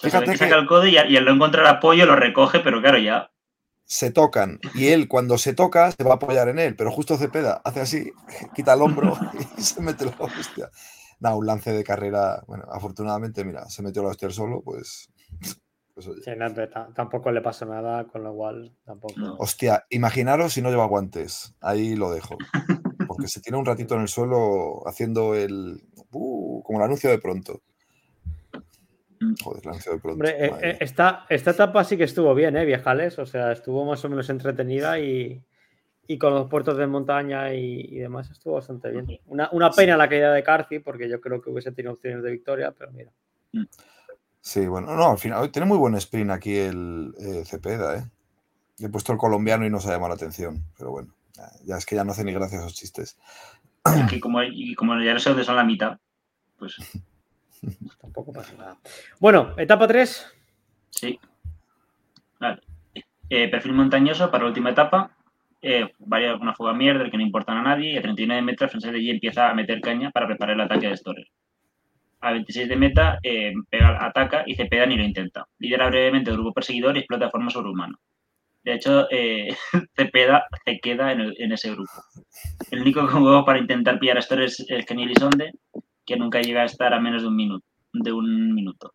[0.00, 2.98] Fíjate que saca el codo y, y al no encontrar apoyo lo recoge, pero claro,
[2.98, 3.30] ya
[3.88, 7.16] se tocan y él cuando se toca se va a apoyar en él, pero justo
[7.16, 8.12] Cepeda hace así,
[8.54, 9.16] quita el hombro
[9.56, 10.70] y se mete la hostia.
[11.18, 15.08] Da un lance de carrera, bueno, afortunadamente, mira, se metió la hostia solo, pues
[15.94, 16.10] pues
[16.94, 19.14] tampoco le pasa nada, con lo cual tampoco.
[19.38, 21.56] Hostia, imaginaros si no lleva guantes.
[21.60, 22.36] Ahí lo dejo.
[23.08, 25.82] Porque se tiene un ratito en el suelo haciendo el.
[26.12, 27.62] Uh, como el anuncio de pronto.
[29.20, 29.34] Mm.
[29.42, 30.24] Joder, de pronto.
[30.24, 33.18] Eh, eh, esta, etapa sí que estuvo bien, ¿eh, viejales?
[33.18, 35.42] O sea, estuvo más o menos entretenida y,
[36.18, 39.06] con los puertos de montaña y, demás estuvo bastante bien.
[39.26, 42.72] Una, pena la caída de Carci, porque yo creo que hubiese tenido opciones de victoria,
[42.72, 43.10] pero mira.
[43.52, 43.64] Mm.
[44.40, 48.04] Sí, bueno, no, al final tiene muy buen sprint aquí el eh, Cepeda, ¿eh?
[48.80, 51.12] He puesto el colombiano y no se ha llamado la atención, pero bueno,
[51.64, 53.18] ya, es que ya no hace ni gracia esos chistes.
[54.12, 55.98] Y como, y como ya no sé dónde son la mitad,
[56.58, 56.76] pues
[58.00, 58.76] tampoco pasa nada.
[59.20, 60.34] Bueno, etapa 3.
[60.90, 61.18] Sí.
[62.40, 62.60] Vale.
[63.30, 65.10] Eh, perfil montañoso para la última etapa.
[65.60, 67.92] Eh, una fuga mierda que no importa a nadie.
[67.92, 70.88] Y a 39 metros, Francés de G empieza a meter caña para preparar el ataque
[70.88, 71.26] de Storer
[72.20, 75.46] a 26 de meta, eh, pega, ataca y Cepeda ni lo intenta.
[75.58, 77.96] Lidera brevemente el grupo perseguidor y explota de forma sobrehumana.
[78.64, 79.48] De hecho, eh,
[79.96, 81.92] Cepeda se queda en, ese grupo.
[82.70, 85.52] El único huevo para intentar pillar a esto es, Kenny Lisonde,
[86.08, 87.66] que nunca llega a estar a menos de un minuto.
[87.92, 88.94] De un minuto.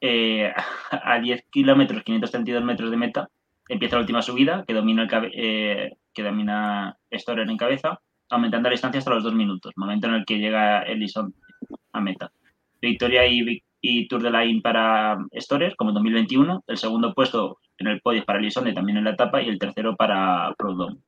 [0.00, 0.52] Eh,
[0.90, 3.28] a 10 kilómetros, 532 metros de meta,
[3.68, 8.98] empieza la última subida, que domina, el, que domina Storer en cabeza, aumentando la distancia
[8.98, 11.32] hasta los dos minutos, momento en el que llega Elison
[11.92, 12.32] a meta.
[12.80, 16.64] Victoria y, Tour de Line para Storer, como en 2021.
[16.66, 19.40] El segundo puesto en el podio para Lisonde, también en la etapa.
[19.40, 21.02] Y el tercero para Proudhon.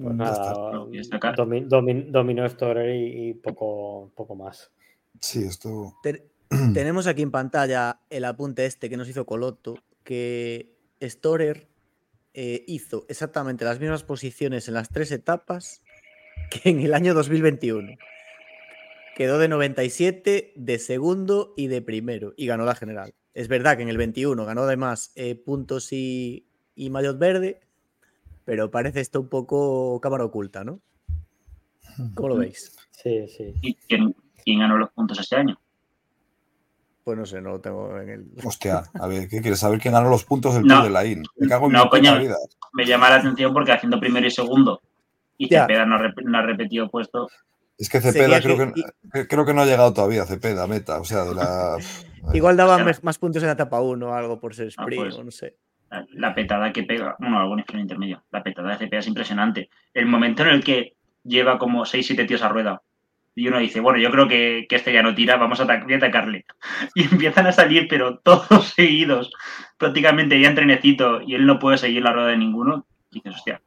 [0.00, 0.54] Pues nada,
[2.10, 4.70] dominó Storer y, poco, poco más.
[5.20, 5.94] Sí, esto.
[6.74, 11.68] tenemos aquí en pantalla el apunte este que nos hizo Coloto, que Storer
[12.32, 15.82] eh, hizo exactamente las mismas posiciones en las tres etapas
[16.50, 17.96] que en el año 2021.
[19.16, 23.14] Quedó de 97, de segundo y de primero, y ganó la general.
[23.32, 27.60] Es verdad que en el 21 ganó además eh, puntos y, y maillot verde,
[28.44, 30.80] pero parece esto un poco cámara oculta, ¿no?
[32.14, 32.72] ¿Cómo lo veis?
[32.90, 33.54] Sí, sí.
[33.62, 34.14] ¿Y quién,
[34.46, 35.58] ganó los puntos este año?
[37.04, 38.26] Pues no sé, no lo tengo en el.
[38.44, 41.22] Hostia, a ver, ¿qué quieres saber quién ganó los puntos del Tour de la IN?
[41.36, 42.36] Me cago en no, mi vida.
[42.72, 44.80] Me llama la atención porque haciendo primero y segundo
[45.38, 47.28] y Cepeda no, ha repetido puesto.
[47.78, 48.72] Es que Cepeda creo
[49.12, 51.00] que, creo que no ha llegado todavía, Cepeda, meta.
[51.00, 51.76] O sea, de la.
[52.32, 55.24] Igual daba más, puntos en la etapa 1 o algo por ser ah, sprint, pues,
[55.24, 55.56] no sé.
[56.10, 58.24] La petada que pega, bueno, algún sprint intermedio.
[58.32, 59.70] La petada de Cepeda es impresionante.
[59.92, 62.82] El momento en el que lleva como 6-7 tíos a rueda
[63.36, 66.46] y uno dice, bueno, yo creo que, este ya no tira, vamos a, atacarle.
[66.94, 69.32] Y empiezan a salir, pero todos seguidos,
[69.76, 72.86] prácticamente ya en trenecito, y él no puede seguir la rueda de ninguno.
[73.10, 73.60] Dices, hostia,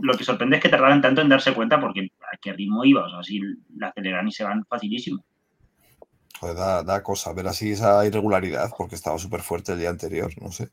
[0.00, 3.04] lo que sorprende es que tardaran tanto en darse cuenta porque a qué ritmo iba,
[3.04, 3.40] o sea, si
[3.76, 5.24] la aceleran y se van facilísimo.
[6.38, 6.56] Joder,
[6.86, 10.70] da, cosa ver así esa irregularidad porque estaba súper fuerte el día anterior, no sé.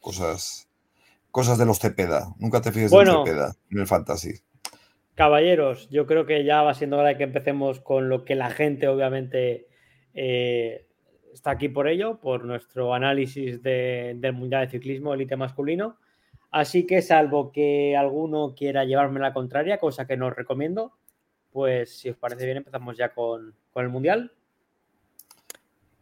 [0.00, 0.68] Cosas,
[1.30, 2.34] cosas de los Cepeda.
[2.38, 4.40] Nunca te fíes de Cepeda en el fantasy.
[5.14, 8.50] Caballeros, yo creo que ya va siendo hora de que empecemos con lo que la
[8.50, 9.68] gente obviamente
[10.14, 10.86] eh,
[11.32, 15.98] está aquí por ello, por nuestro análisis del Mundial de Ciclismo Elite Masculino.
[16.50, 20.92] Así que salvo que alguno quiera llevarme la contraria, cosa que no os recomiendo,
[21.52, 24.32] pues si os parece bien empezamos ya con, el Mundial.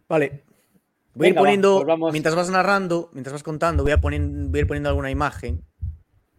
[0.08, 0.44] Vale.
[1.18, 4.88] Voy a ir poniendo, pues mientras vas narrando, mientras vas contando, voy a, ir poniendo
[4.88, 5.64] alguna imagen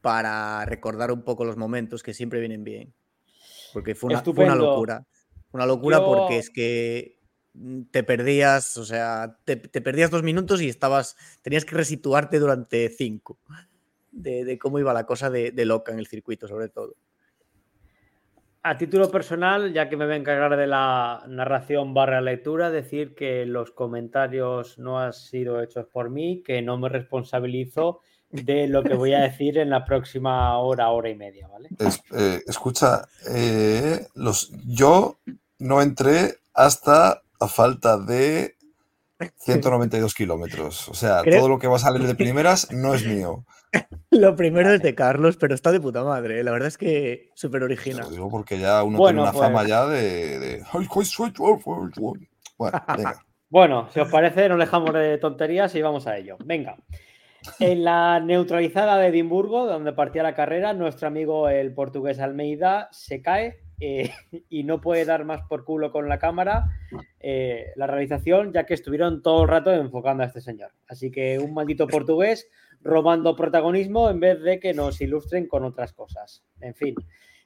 [0.02, 2.94] para recordar un poco los momentos que siempre vienen bien.
[3.74, 5.06] Porque fue una, una locura.
[5.52, 7.20] Una locura porque es que
[7.92, 12.90] te perdías, o sea, te, te, perdías dos minutos y estabas, tenías que resituarte durante
[12.90, 13.38] cinco
[14.12, 16.96] de, cómo iba la cosa de, loca en el circuito, sobre todo.
[18.62, 23.16] A título personal, ya que me voy a encargar de la narración barra lectura, decir
[23.16, 28.84] que los comentarios no han sido hechos por mí, que no me responsabilizo de lo
[28.84, 31.70] que voy a decir en la próxima hora, hora y media, ¿vale?
[31.80, 35.20] Eh, escucha, eh, los, yo
[35.60, 38.56] no entré hasta a falta de
[39.38, 40.90] 192 kilómetros.
[40.90, 43.46] O sea, todo lo que va a salir de primeras no es mío.
[44.12, 46.40] Lo primero es de Carlos, pero está de puta madre.
[46.40, 46.44] ¿eh?
[46.44, 48.06] La verdad es que súper original.
[48.06, 50.64] Lo digo porque ya uno tiene una fama pues ya de.
[52.58, 53.26] Bueno, venga.
[53.52, 56.38] Bueno, si os parece, nos dejamos de tonterías y vamos a ello.
[56.46, 56.78] Venga.
[57.60, 63.24] En la neutralizada de Edimburgo, donde partía la carrera, nuestro amigo el portugués Almeida se
[63.24, 64.12] cae eh,
[64.50, 66.66] y no puede dar más por culo con la cámara
[67.20, 70.72] eh, la realización, ya que estuvieron todo el rato enfocando a este señor.
[70.88, 72.48] Así que un maldito portugués
[72.82, 76.44] robando protagonismo en vez de que nos ilustren con otras cosas.
[76.62, 76.96] En fin,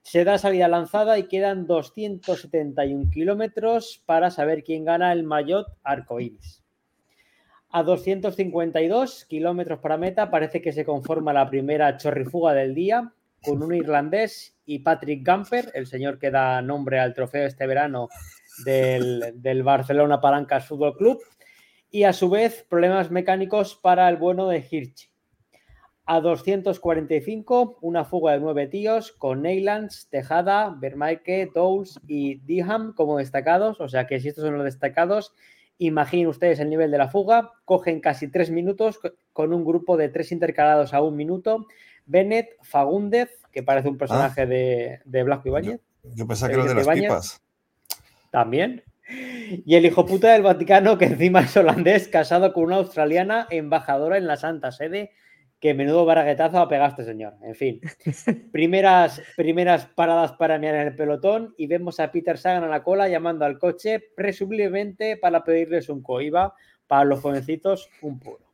[0.03, 6.63] se da salida lanzada y quedan 271 kilómetros para saber quién gana el Mayotte Arcoiris.
[7.69, 13.63] A 252 kilómetros para meta parece que se conforma la primera chorrifuga del día con
[13.63, 18.10] un irlandés y Patrick Gamper, el señor que da nombre al trofeo este verano
[18.65, 21.19] del, del Barcelona Palancas Fútbol Club,
[21.93, 25.10] y a su vez problemas mecánicos para el bueno de Hirschi.
[26.06, 33.19] A 245, una fuga de nueve tíos con Neylands, Tejada, Vermaike, Dowles y Diham como
[33.19, 33.80] destacados.
[33.80, 35.34] O sea que si estos son los destacados,
[35.78, 37.52] imaginen ustedes el nivel de la fuga.
[37.63, 38.99] Cogen casi tres minutos
[39.32, 41.67] con un grupo de tres intercalados a un minuto.
[42.06, 44.45] Bennett, Fagúndez, que parece un personaje ah.
[44.45, 45.79] de, de Blasco Ibáñez.
[46.03, 47.41] Yo, pensaba que era de las pipas.
[48.31, 48.83] También.
[49.07, 54.17] Y el hijo puta del Vaticano, que encima es holandés, casado con una australiana embajadora
[54.17, 55.11] en la Santa Sede
[55.63, 57.35] que menudo baraguetazo ha pegado este señor.
[57.41, 57.79] En fin,
[58.51, 62.83] primeras, primeras paradas para mirar en el pelotón y vemos a Peter Sagan a la
[62.83, 66.53] cola llamando al coche, presumiblemente para pedirles un coiba,
[66.85, 68.52] para los jovencitos un puro.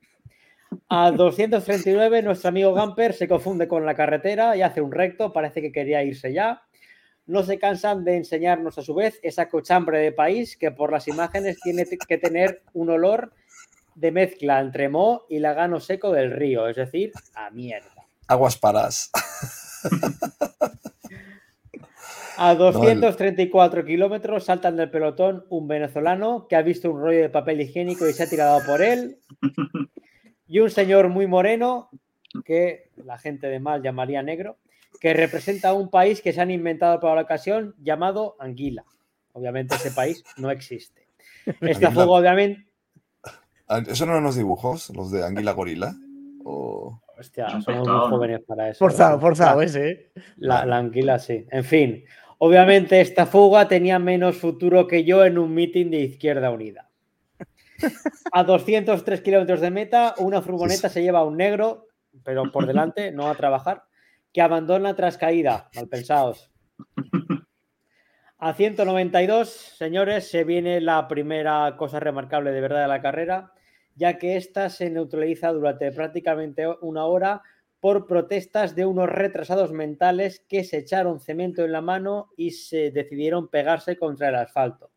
[0.87, 5.61] A 239, nuestro amigo Gamper se confunde con la carretera y hace un recto, parece
[5.61, 6.63] que quería irse ya.
[7.25, 11.07] No se cansan de enseñarnos a su vez esa cochambre de país que por las
[11.07, 13.33] imágenes tiene que tener un olor
[13.93, 18.05] de mezcla entre Mo y Lagano Seco del Río, es decir, a mierda.
[18.27, 19.11] Aguas paras.
[22.37, 27.59] A 234 kilómetros saltan del pelotón un venezolano que ha visto un rollo de papel
[27.59, 29.19] higiénico y se ha tirado por él.
[30.49, 31.89] Y un señor muy moreno,
[32.43, 34.57] que la gente de mal llamaría negro,
[34.99, 38.83] que representa un país que se han inventado para la ocasión llamado Anguila.
[39.31, 41.07] Obviamente ese país no existe.
[41.61, 42.69] Esta fuego obviamente,
[43.87, 44.89] ¿Eso no eran los dibujos?
[44.95, 45.95] ¿Los de Anguila Gorila?
[46.43, 48.79] Hostia, somos muy jóvenes para eso.
[48.79, 49.89] Forzado, forzado ese.
[49.89, 50.11] ¿eh?
[50.37, 51.45] La, la, anguila, sí.
[51.51, 52.03] En fin,
[52.39, 56.88] obviamente esta fuga tenía menos futuro que yo en un meeting de Izquierda Unida.
[58.31, 61.87] A 203 kilómetros de meta, una furgoneta se lleva a un negro,
[62.23, 63.83] pero por delante, no a trabajar,
[64.33, 65.69] que abandona tras caída.
[65.75, 66.51] Mal pensados.
[68.37, 73.53] A 192, señores, se viene la primera cosa remarcable de verdad de la carrera
[73.99, 77.43] ya que ésta se neutraliza durante prácticamente una hora
[77.81, 82.91] por protestas de unos retrasados mentales que se echaron cemento en la mano y se
[82.91, 84.91] decidieron pegarse contra el asfalto.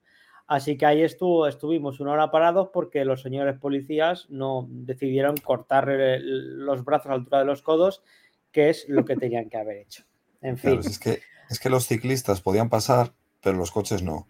[0.53, 5.89] Así que ahí estuvo, estuvimos una hora parados porque los señores policías no decidieron cortar
[5.89, 8.03] los brazos a la altura de los codos,
[8.51, 10.05] que es lo que tenían que haber hecho.
[10.43, 10.81] En fin.
[10.81, 14.29] es, que, es que los ciclistas podían pasar, pero los coches no.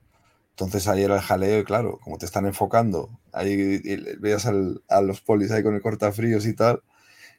[0.50, 3.80] Entonces ahí era el jaleo y claro, como te están enfocando, ahí
[4.20, 6.84] veías a los polis ahí con el cortafríos y tal.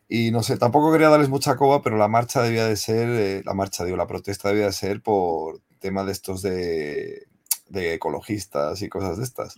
[0.10, 3.43] Y no sé, tampoco quería darles mucha coba, pero la marcha debía de ser, eh,
[3.46, 7.28] la marcha, digo, la protesta debía de ser por tema de estos de,
[7.76, 9.56] ecologistas y cosas de estas.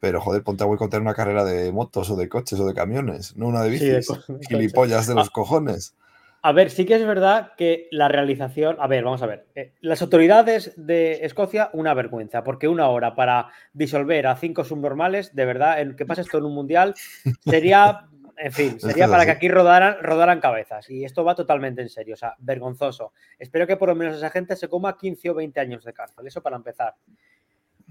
[0.00, 3.36] Pero joder, ponte a boicotear una carrera de motos o de coches o de camiones,
[3.36, 4.08] no una de bicis.
[4.48, 5.94] Gilipollas de los ah, cojones.
[6.42, 8.76] A ver, sí que es verdad que la realización.
[8.80, 9.46] A ver, vamos a ver.
[9.54, 15.34] Eh, las autoridades de Escocia, una vergüenza, porque una hora para disolver a cinco subnormales,
[15.34, 16.94] de verdad, el que pase esto en un mundial,
[17.44, 18.06] sería.
[18.42, 20.88] En fin, sería para que aquí rodaran, rodaran cabezas.
[20.88, 23.12] Y esto va totalmente en serio, o sea, vergonzoso.
[23.38, 26.26] Espero que por lo menos esa gente se coma 15 o 20 años de cárcel.
[26.26, 26.94] Eso para empezar.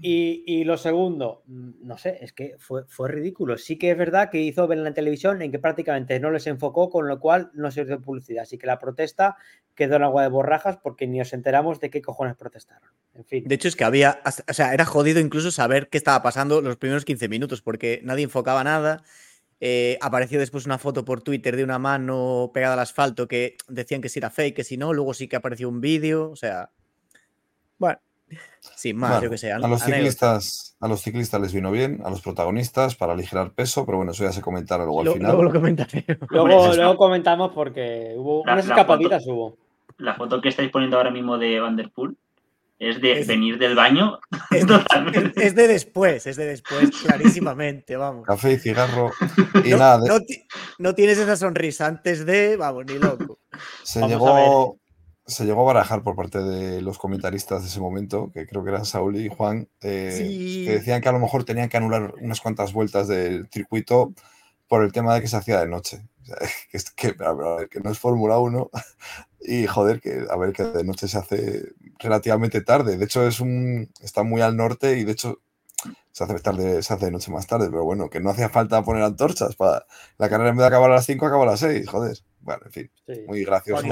[0.02, 3.58] Y, lo segundo, mm, no sé, es que fue, fue ridículo.
[3.58, 6.46] Sí que es verdad que hizo ver en la televisión en que prácticamente no les
[6.46, 8.42] enfocó, con lo cual no se hizo publicidad.
[8.42, 9.36] Así que la protesta
[9.74, 12.90] quedó en agua de borrajas porque ni os enteramos de qué cojones protestaron.
[13.14, 13.44] En fin.
[13.46, 16.76] De hecho, es que había, o sea, era jodido incluso saber qué estaba pasando los
[16.76, 19.02] primeros 15 minutos porque nadie enfocaba nada.
[19.60, 24.00] Eh, apareció después una foto por Twitter de una mano pegada al asfalto que decían
[24.00, 24.92] que si era fake, que si no.
[24.92, 26.30] Luego sí que apareció un vídeo.
[26.30, 26.70] O sea,
[27.78, 27.98] bueno.
[28.60, 29.52] Sin más, yo que sé.
[29.52, 33.84] A los, ciclistas, a los ciclistas les vino bien, a los protagonistas para aligerar peso,
[33.84, 35.32] pero bueno, eso ya se comentará luego al final.
[35.32, 36.04] Luego lo comentaré.
[36.28, 39.56] Luego, comentamos porque hubo unas escapaditas hubo.
[39.98, 42.16] La foto que estáis poniendo ahora mismo de Vanderpool
[42.80, 44.18] es de venir del baño.
[45.36, 48.26] Es, de después, es de después, clarísimamente, vamos.
[48.26, 49.12] Café y cigarro
[49.64, 50.00] y nada.
[50.78, 53.38] No, tienes esa sonrisa antes de, vamos, ni loco.
[53.84, 54.78] Se llegó
[55.26, 58.70] se llegó a barajar por parte de los comentaristas de ese momento, que creo que
[58.70, 62.40] eran Saúl y Juan, eh, que decían que a lo mejor tenían que anular unas
[62.40, 64.12] cuantas vueltas del circuito
[64.66, 66.02] por el tema de que se hacía de noche.
[66.70, 67.16] que,
[67.70, 68.70] que, no es Fórmula 1
[69.40, 72.96] y joder, que a ver que de noche se hace relativamente tarde.
[72.96, 75.40] De hecho, es un está muy al norte y de hecho
[76.12, 78.82] se hace tarde, se hace de noche más tarde, pero bueno, que no hacía falta
[78.82, 79.86] poner antorchas para
[80.18, 82.16] la carrera en vez de acabar a las 5 acaba a las 6, joder.
[82.40, 82.90] Bueno, en fin,
[83.26, 83.82] muy gracioso.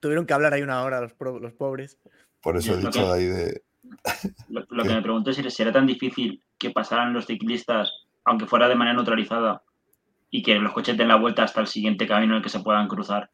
[0.00, 1.98] tuvieron, que hablar ahí una hora los, los pobres.
[2.40, 3.62] Por eso he dicho de ahí de.
[4.48, 7.90] Lo, que me pregunto es si será tan difícil que pasaran los ciclistas,
[8.24, 9.62] aunque fuera de manera neutralizada,
[10.32, 12.60] y que los coches den la vuelta hasta el siguiente camino en el que se
[12.60, 13.30] puedan cruzar.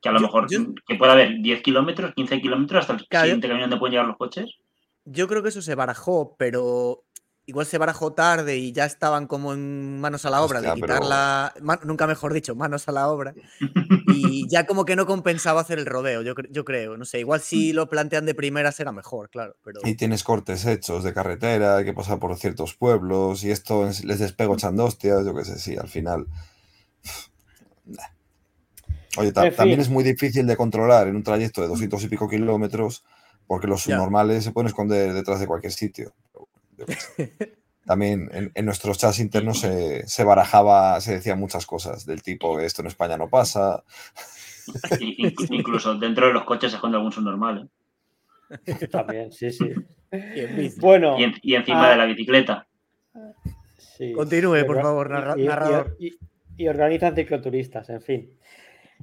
[0.00, 3.64] Que a lo mejor que pueda haber 10 kilómetros, 15 kilómetros hasta el siguiente camino
[3.64, 4.56] donde pueden llegar los coches.
[5.04, 7.02] Yo creo que eso se barajó, pero
[7.48, 11.54] igual se barajó tarde y ya estaban como en manos a la obra de quitarla,
[11.82, 13.32] nunca mejor dicho, manos a la obra.
[14.06, 16.98] Y ya como que no compensaba hacer el rodeo, yo, yo creo.
[16.98, 19.56] No sé, igual si lo plantean de primera será mejor, claro.
[19.64, 19.80] Pero...
[19.84, 24.18] Y tienes cortes hechos de carretera, hay que pasar por ciertos pueblos y esto les
[24.18, 26.26] despego echando hostias, yo qué sé, sí, al final.
[29.16, 33.04] Oye, también es muy difícil de controlar en un trayecto de 200 y pico kilómetros
[33.46, 36.12] porque los subnormales se pueden esconder detrás de cualquier sitio.
[37.88, 42.88] También en, nuestros chats internos se, barajaba, se decían muchas cosas del tipo, esto en
[42.88, 43.82] España no pasa.
[45.00, 47.70] incluso dentro de los coches se esconde algún subnormal.
[48.50, 48.86] ¿eh?
[48.90, 49.70] También, sí, sí.
[50.12, 52.66] Y, bueno, y, encima de la bicicleta.
[54.14, 55.96] Continúe, por favor, narrador.
[55.98, 58.38] Y, organizan cicloturistas, en fin.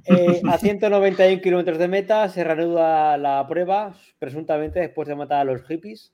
[0.04, 5.44] Eh, a 191 kilómetros de meta se reanuda la prueba, presuntamente después de matar a
[5.44, 6.12] los hippies.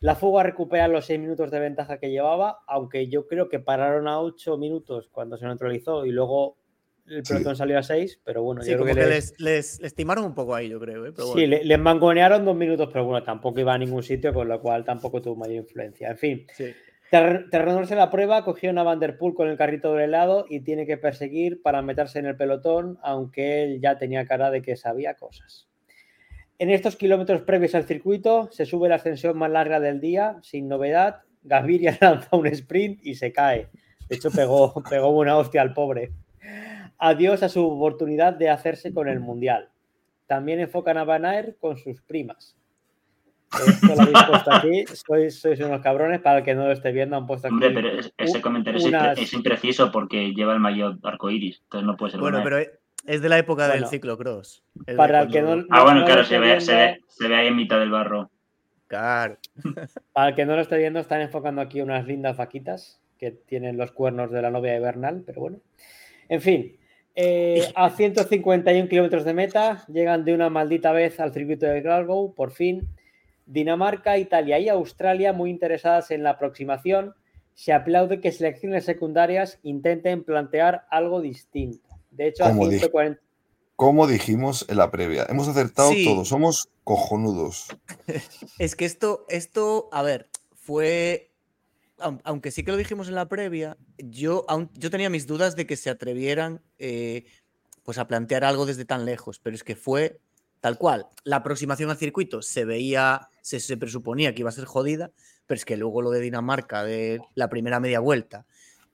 [0.00, 4.08] La fuga recupera los 6 minutos de ventaja que llevaba, aunque yo creo que pararon
[4.08, 6.58] a 8 minutos cuando se neutralizó y luego
[7.06, 10.54] el pelotón salió a 6, pero bueno, yo creo que, les, les, estimaron un poco
[10.54, 11.06] ahí, yo creo.
[11.06, 11.12] ¿eh?
[11.34, 14.84] sí, les mangonearon dos minutos, pero bueno, tampoco iba a ningún sitio, con lo cual
[14.84, 16.10] tampoco tuvo mayor influencia.
[16.10, 16.74] En fin, sí.
[17.12, 21.80] La prueba, cogió a Vanderpool con el carrito del helado y tiene que perseguir para
[21.80, 25.68] meterse en el pelotón, aunque él ya tenía cara de que sabía cosas.
[26.58, 30.68] En estos kilómetros previos al circuito se sube la ascensión más larga del día, sin
[30.68, 31.22] novedad.
[31.42, 33.68] Gaviria lanza un sprint y se cae.
[34.08, 36.12] De hecho, pegó, pegó una hostia al pobre.
[36.98, 39.68] Adiós a su oportunidad de hacerse con el Mundial.
[40.26, 42.56] También enfocan a Van Aert con sus primas.
[43.52, 44.84] Esto lo habéis puesto aquí.
[45.30, 46.20] Sois, unos cabrones.
[46.20, 47.54] Para el que no lo esté viendo, han puesto aquí.
[47.54, 48.80] Hombre, pero ese comentario
[49.16, 51.60] es impreciso porque lleva el mayor arco iris.
[51.64, 52.20] Entonces no puede ser.
[52.20, 52.58] Bueno, pero
[53.06, 54.64] es de la época del ciclocross.
[54.96, 57.56] Para el que no, ah, bueno, claro, se ve, se, ve, se ve ahí en
[57.56, 58.30] mitad del barro.
[58.86, 59.36] Claro.
[60.12, 63.76] Para el que no lo esté viendo, están enfocando aquí unas lindas vaquitas que tienen
[63.76, 65.58] los cuernos de la novia de Bernal, pero bueno.
[66.28, 66.76] En fin,
[67.14, 72.34] eh, a 151 kilómetros de meta, llegan de una maldita vez al circuito de Glasgow,
[72.34, 72.88] por fin.
[73.46, 77.14] Dinamarca, Italia y Australia, muy interesadas en la aproximación,
[77.54, 81.85] se aplaude que selecciones secundarias intenten plantear algo distinto.
[82.16, 82.44] De hecho,
[83.76, 87.66] como, dijimos en la previa, hemos acertado todos, somos cojonudos.
[88.58, 91.30] es que esto, esto, a ver, fue.
[92.24, 95.76] Aunque sí que lo dijimos en la previa, yo, yo tenía mis dudas de que
[95.76, 97.24] se atrevieran eh,
[97.84, 100.20] pues a plantear algo desde tan lejos, pero es que fue
[100.60, 101.06] tal cual.
[101.24, 105.10] La aproximación al circuito se veía, se, se presuponía que iba a ser jodida,
[105.46, 108.44] pero es que luego lo de Dinamarca, de la primera media vuelta,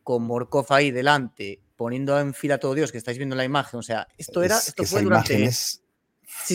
[0.04, 3.78] con Morkov ahí delante, poniendo en fila todo Dios, que estáis viendo la imagen.
[3.80, 5.50] O sea, esto era, esto fue durante.
[5.52, 5.80] sí,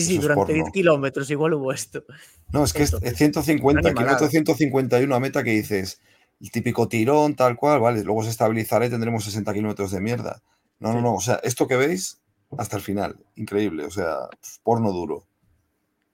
[0.02, 2.04] sí, durante 10 kilómetros igual hubo esto.
[2.52, 6.00] No, es que es 150, kilómetros 151 a meta que dices,
[6.40, 10.42] el típico tirón, tal cual, vale, luego se estabilizará y tendremos 60 kilómetros de mierda.
[10.80, 12.20] No, no, no, o sea, esto que veis
[12.56, 14.28] hasta el final, increíble, o sea,
[14.62, 15.26] porno duro.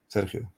[0.08, 0.52] Sergio.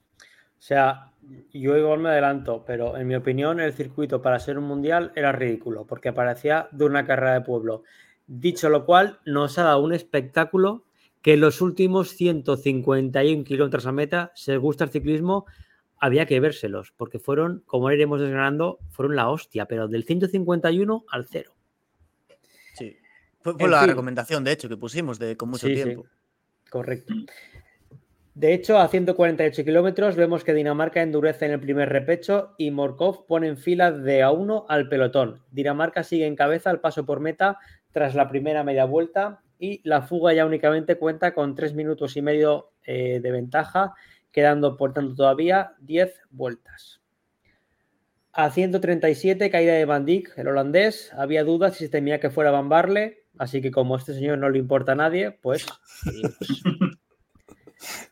[0.57, 1.11] O sea,
[1.53, 5.31] yo igual me adelanto, pero en mi opinión el circuito para ser un mundial era
[5.31, 7.83] ridículo, porque parecía de una carrera de pueblo.
[8.27, 10.83] Dicho lo cual, nos ha dado un espectáculo
[11.21, 15.45] que en los últimos 151 kilómetros a meta, si os gusta el ciclismo,
[15.97, 21.25] había que vérselos, porque fueron, como iremos desgranando, fueron la hostia, pero del 151 al
[21.25, 21.55] cero.
[22.75, 22.97] Sí,
[23.41, 26.05] fue, la recomendación, de hecho, que pusimos de, con mucho tiempo.
[26.69, 27.13] correcto.
[28.37, 33.25] De hecho, a 148 kilómetros vemos que Dinamarca endurece en el primer repecho y Morkov
[33.25, 35.41] pone en fila de a uno al pelotón.
[35.49, 37.57] Dinamarca sigue en cabeza al paso por meta
[37.97, 42.21] tras la primera media vuelta y la fuga ya únicamente cuenta con tres minutos y
[42.21, 43.95] medio eh, de ventaja,
[44.31, 47.01] quedando por tanto todavía 10 vueltas.
[48.33, 51.11] A 137, caída de Van Dijk, el holandés.
[51.17, 54.37] Había dudas si se temía que fuera Van Barle, así que como a este señor
[54.37, 55.65] no le importa a nadie, pues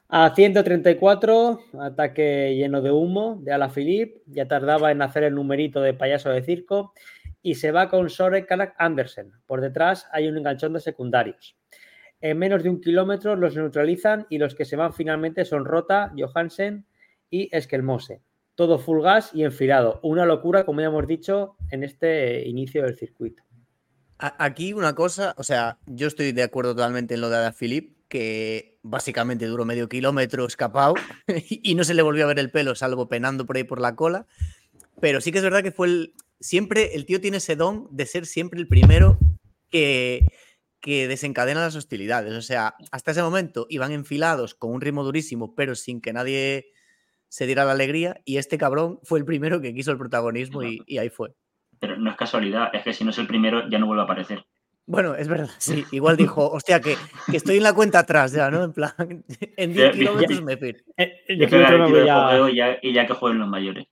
[0.09, 4.23] A 134, ataque lleno de humo de Alaphilippe.
[4.25, 6.93] Ya tardaba en hacer el numerito de payaso de circo.
[7.45, 9.31] Y se va con Sore Kanak Andersen.
[9.45, 11.55] Por detrás hay un enganchón de secundarios.
[12.19, 16.11] En menos de un kilómetro los neutralizan y los que se van finalmente son Rota,
[16.17, 16.87] Johansen
[17.29, 18.23] y Eskelmose.
[18.55, 19.99] Todo full gas y enfilado.
[20.01, 23.43] Una locura, como ya hemos dicho, en este inicio del circuito.
[24.17, 28.79] Aquí una cosa, o sea, yo estoy de acuerdo totalmente en lo de Philip, que
[28.81, 30.95] básicamente duró medio kilómetro escapado
[31.47, 33.95] y no se le volvió a ver el pelo, salvo penando por ahí por la
[33.95, 34.25] cola.
[34.99, 36.13] Pero sí que es verdad que fue el.
[36.39, 39.17] Siempre el tío tiene ese don de ser siempre el primero
[39.69, 40.25] que,
[40.85, 42.33] que desencadena las hostilidades.
[42.33, 46.67] O sea, hasta ese momento iban enfilados con un ritmo durísimo, pero sin que nadie
[47.27, 48.21] se diera la alegría.
[48.23, 51.33] Y este cabrón fue el primero que quiso el protagonismo y, ahí fue.
[51.79, 54.05] Pero no es casualidad, es que si no es el primero ya no vuelve a
[54.05, 54.45] aparecer.
[54.85, 55.83] Bueno, es verdad, sí.
[55.91, 56.95] Igual dijo, hostia, que,
[57.31, 58.63] que estoy en la cuenta atrás ya, ¿no?
[58.63, 58.93] En plan,
[59.57, 60.75] en 10 kilómetros me fui.
[60.99, 63.87] y ya que jueguen los mayores.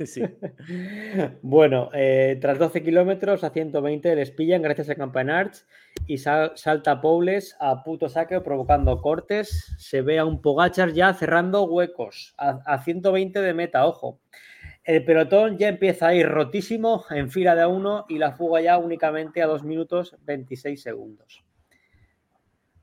[1.42, 5.64] bueno, eh, tras 12 kilómetros a 120 les pillan gracias a Campanarch
[6.06, 9.74] y salta Poules a puto saque provocando cortes.
[9.78, 14.20] Se ve a un Pogachar ya cerrando huecos a, 120 de meta, ojo.
[14.84, 18.62] El pelotón ya empieza a ir rotísimo en fila de a uno y la fuga
[18.62, 21.44] ya únicamente a 2 minutos 26 segundos.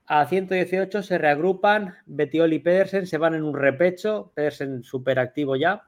[0.06, 5.58] A 118 se reagrupan, Betiol y Pedersen se van en un repecho, Pedersen súper activo
[5.58, 5.84] ya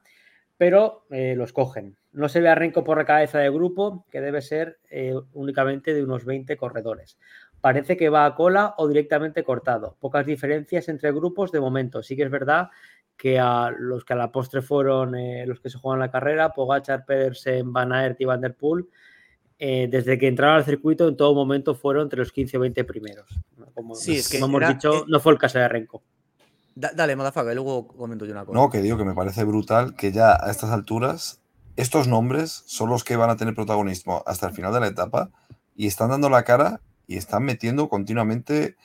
[0.60, 1.96] pero eh, los cogen.
[2.12, 5.94] No se ve a Renko por la cabeza de grupo, que debe ser eh, únicamente
[5.94, 7.18] de unos 20 corredores.
[7.62, 9.96] Parece que va a cola o directamente cortado.
[10.02, 12.04] Pocas diferencias entre grupos de momento.
[12.04, 12.72] Sí que es verdad
[13.16, 16.52] que a los que a la postre fueron eh, los que se juegan la carrera,
[16.52, 18.86] Pogachar, Pedersen, Van Aert y Van Der Poel,
[19.58, 23.30] desde que entraron al circuito en todo momento fueron entre los 15 o 20 primeros.
[23.74, 26.04] Como, sí, es que hemos dicho, no fue el caso de Renko
[26.80, 28.58] dale, Madafaga, y luego comento yo una cosa.
[28.58, 31.42] No, que digo que me parece brutal que ya a estas alturas
[31.76, 35.30] estos nombres son los que van a tener protagonismo hasta el final de la etapa
[35.76, 38.76] y están dando la cara y están metiendo continuamente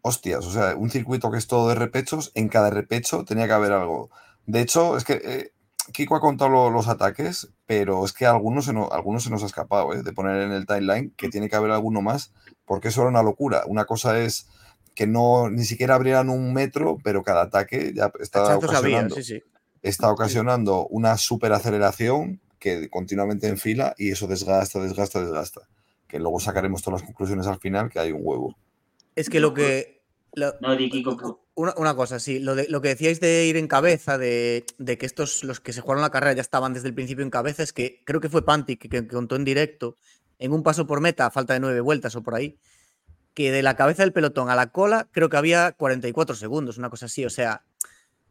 [0.00, 0.46] hostias.
[0.46, 3.72] O sea, un circuito que es todo de repechos, en cada repecho tenía que haber
[3.72, 4.10] algo.
[4.46, 5.52] De hecho, es que eh,
[5.92, 9.92] Kiko ha contado los ataques, pero es que algunos se, algunos se nos ha escapado
[9.92, 12.32] eh, de poner en el timeline que tiene que haber alguno más,
[12.64, 13.64] porque eso era una locura.
[13.66, 14.48] Una cosa es
[14.96, 19.14] que no ni siquiera abrieran un metro, pero cada ataque ya está ocasionando,
[19.82, 25.60] está ocasionando una superaceleración que continuamente enfila y eso desgasta, desgasta, desgasta.
[26.08, 28.56] Que luego sacaremos todas las conclusiones al final que hay un huevo.
[29.14, 30.00] Es que lo que.
[31.54, 35.44] una, cosa, sí, lo, de, lo que decíais de ir en cabeza, de, que estos,
[35.44, 38.02] los que se jugaron la carrera ya estaban desde el principio en cabeza, es que
[38.04, 39.98] creo que fue Pantic que, que contó en directo,
[40.38, 42.58] en un paso por meta, a falta de nueve vueltas o por ahí,
[43.36, 46.88] que de la cabeza del pelotón a la cola creo que había 44 segundos, una
[46.88, 47.22] cosa así.
[47.26, 47.64] O sea,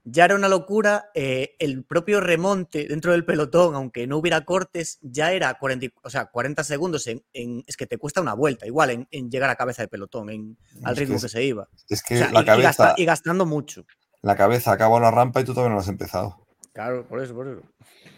[0.03, 1.12] ya era una locura.
[1.14, 6.10] Eh, el propio remonte dentro del pelotón, aunque no hubiera cortes, ya era 40, o
[6.10, 7.06] sea, 40 segundos.
[7.06, 10.58] En, es que te cuesta una vuelta, igual, en, llegar a cabeza del pelotón, en,
[10.84, 11.70] al ritmo que, se iba.
[11.88, 12.95] Es que la y, cabeza.
[12.97, 13.86] Y, gastando mucho.
[14.24, 16.47] La cabeza acabó la rampa y tú todavía no lo has empezado.
[16.74, 17.62] Claro, por eso, por eso.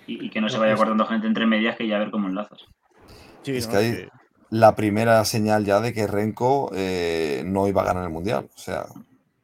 [0.07, 2.61] Y, que no se vaya guardando gente entre medias que ya a ver cómo enlazas.
[3.43, 4.07] Sí, es que ahí
[4.49, 8.49] la primera señal ya de que Renko eh, no iba a ganar el Mundial.
[8.55, 8.85] O sea,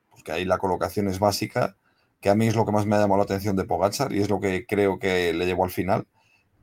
[0.10, 1.76] porque ahí la colocación es básica,
[2.20, 4.22] que a mí es lo que más me ha llamado la atención de Pogachar y
[4.22, 6.06] es lo que creo que le llevó al final.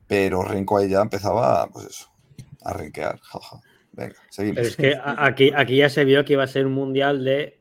[0.07, 2.11] Pero Renko ahí ya empezaba, pues eso,
[2.63, 3.19] a renquear.
[3.93, 4.67] Venga, seguimos.
[4.67, 7.60] es que aquí, aquí ya se vio que iba a ser un Mundial de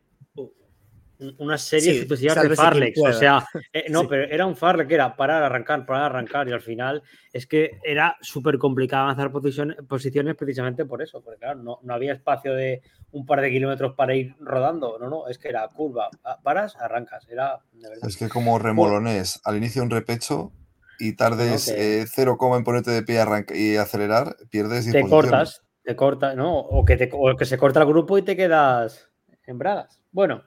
[1.38, 2.98] una serie de Farlex.
[3.00, 6.48] O sea, eh, no, pero era un Farlex que era parar, arrancar, parar, arrancar.
[6.48, 7.02] Y al final
[7.32, 11.22] es que era súper complicado avanzar posiciones, posiciones precisamente por eso.
[11.22, 14.98] Porque claro, no, no, había espacio de un par de kilómetros para ir rodando.
[14.98, 16.08] No, no, es que era curva.
[16.42, 17.26] Paras, arrancas.
[17.28, 17.60] Era
[18.02, 20.52] Es que como remolonés, al inicio un repecho
[20.98, 25.96] y tardes eh, cero coma en ponerte de pie y acelerar, pierdes Te cortas, te
[25.96, 26.58] cortas, ¿no?
[26.58, 29.08] O que, te, o que se corta el grupo y te quedas
[29.46, 30.00] en bragas.
[30.12, 30.44] Bueno.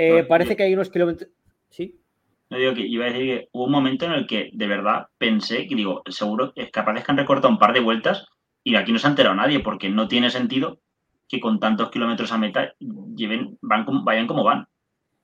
[0.00, 1.28] Eh, parece que hay unos kilómetros.
[1.70, 2.00] ¿Sí?
[2.50, 5.08] No digo que iba a decir que hubo un momento en el que de verdad
[5.18, 8.24] pensé que digo, seguro es capaz de que han recortado un par de vueltas
[8.62, 10.78] y aquí no se ha enterado nadie, porque no tiene sentido
[11.28, 14.68] que con tantos kilómetros a meta lleven, van, vayan como van.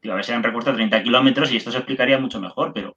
[0.02, 2.96] Digo, a ver si han recortado 30 kilómetros y esto se explicaría mucho mejor, pero.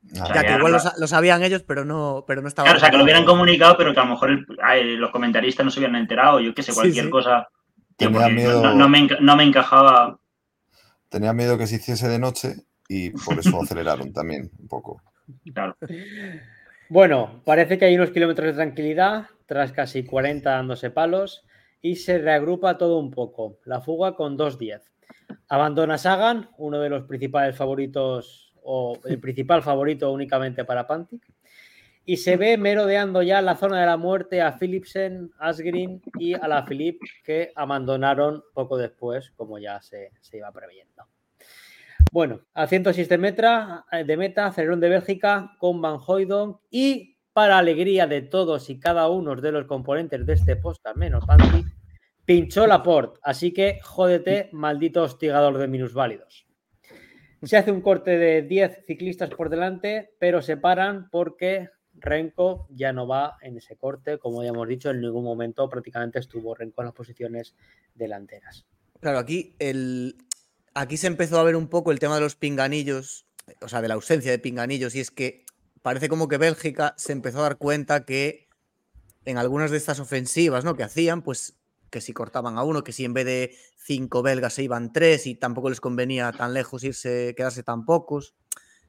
[0.00, 2.64] ya que igual lo, sabían ellos, pero no, pero no estaba.
[2.64, 4.46] Claro, o sea, que lo hubieran comunicado, pero que a lo mejor
[4.98, 7.48] los comentaristas no se hubieran enterado, yo qué sé, cualquier cosa.
[8.00, 10.18] no, me, no me encajaba
[11.08, 12.56] tenía miedo que se hiciese de noche
[12.88, 15.02] y por eso aceleraron también un poco.
[15.52, 15.76] Claro.
[16.88, 21.44] Bueno, parece que hay unos kilómetros de tranquilidad, tras casi 40 dándose palos,
[21.82, 23.58] y se reagrupa todo un poco.
[23.64, 24.80] La fuga con 2.10.
[25.48, 31.22] Abandona Sagan, uno de los principales favoritos o el principal favorito únicamente para Pantic.
[32.08, 36.48] Y se ve merodeando ya la zona de la muerte a Philipsen, Asgreen y a
[36.48, 41.04] la Philip que abandonaron poco después, como ya se, se iba previendo.
[42.10, 47.58] Bueno, a 106 de meta, de meta, Cerrón de Bélgica con Van Hoydon y para
[47.58, 51.66] alegría de todos y cada uno de los componentes de este podcast, menos Pantic,
[52.24, 53.18] pinchó la port.
[53.22, 56.46] Así que jódete, maldito hostigador de minusválidos.
[57.42, 61.68] Se hace un corte de 10 ciclistas por delante, pero se paran porque
[62.00, 66.18] Renko ya no va en ese corte, como ya hemos dicho, en ningún momento prácticamente
[66.18, 67.54] estuvo Renko en las posiciones
[67.94, 68.66] delanteras.
[69.00, 70.16] Claro, aquí, el,
[70.74, 73.26] aquí se empezó a ver un poco el tema de los pinganillos,
[73.60, 75.44] o sea, de la ausencia de pinganillos, y es que
[75.82, 78.48] parece como que Bélgica se empezó a dar cuenta que
[79.24, 80.74] en algunas de estas ofensivas ¿no?
[80.74, 81.56] que hacían, pues
[81.90, 85.26] que si cortaban a uno, que si en vez de cinco belgas se iban tres
[85.26, 88.34] y tampoco les convenía tan lejos irse, quedarse tan pocos.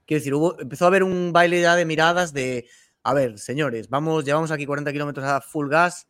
[0.05, 2.67] Quiero decir, empezó a haber un baile ya de miradas de
[3.03, 6.07] a ver, señores, vamos, llevamos aquí 40 kilómetros a full gas,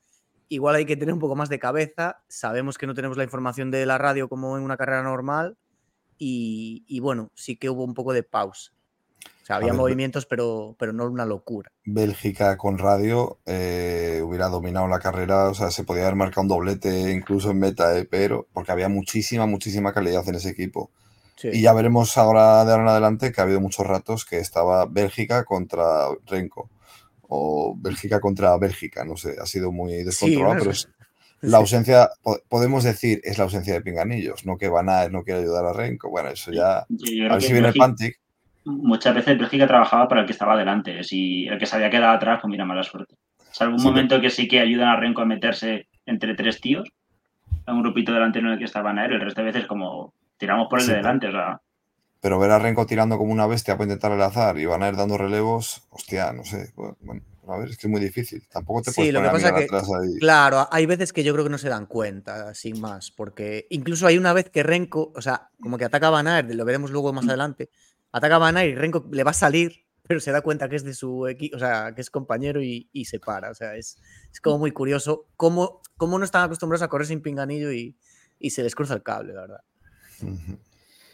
[0.49, 3.71] igual hay que tener un poco más de cabeza, sabemos que no tenemos la información
[3.71, 5.57] de la radio como en una carrera normal
[6.17, 8.73] y, bueno, sí que hubo un poco de pausa.
[9.43, 11.71] O sea, había movimientos, pero, pero no una locura.
[11.85, 16.47] Bélgica con radio eh, hubiera dominado la carrera, o sea, se podía haber marcado un
[16.49, 20.91] doblete incluso en meta, eh, pero porque había muchísima, muchísima calidad en ese equipo.
[21.41, 24.85] Y ya veremos ahora de ahora en adelante que ha habido muchos ratos que estaba
[24.85, 26.69] Bélgica contra Renko
[27.29, 30.89] o Bélgica contra Bélgica, no sé, ha sido muy descontrolado, pero es
[31.41, 32.09] la ausencia,
[32.49, 35.73] podemos decir, es la ausencia de pinganillos, no que Van a no quiere ayudar a
[35.73, 38.19] Renko, bueno, eso ya, a ver si viene el Pantic.
[38.65, 42.13] Muchas veces Bélgica trabajaba para el que estaba delante, si el que se había quedado
[42.13, 43.15] atrás, pues mira, mala suerte.
[43.51, 46.89] Salvo un momento que sí que ayudan a Renko a meterse entre tres tíos,
[47.67, 50.81] un grupito delantero en el que estaba Van el resto de veces como tiramos por
[50.81, 51.61] el de delante, o sea...
[52.21, 54.89] Pero ver a Renko tirando como una bestia para intentar el azar y van a
[54.89, 56.73] ir dando relevos, hostia, no sé.
[56.75, 58.45] Bueno, a ver, es que es muy difícil.
[58.51, 60.19] Tampoco te puedes poner a atrás ahí.
[60.19, 63.11] Claro, hay veces que yo creo que no se dan cuenta, sin más.
[63.11, 66.51] Porque incluso hay una vez que Renko, o sea, como que ataca a Van Aert,
[66.51, 67.69] lo veremos luego más adelante,
[68.11, 70.75] ataca a Van Aert y Renko le va a salir, pero se da cuenta que
[70.75, 73.49] es de su equipo, o sea, que es compañero y, se para.
[73.49, 73.97] O sea, es,
[74.31, 77.97] es, como muy curioso cómo, cómo no están acostumbrados a correr sin pinganillo y,
[78.37, 79.63] y se les cruza el cable, la verdad.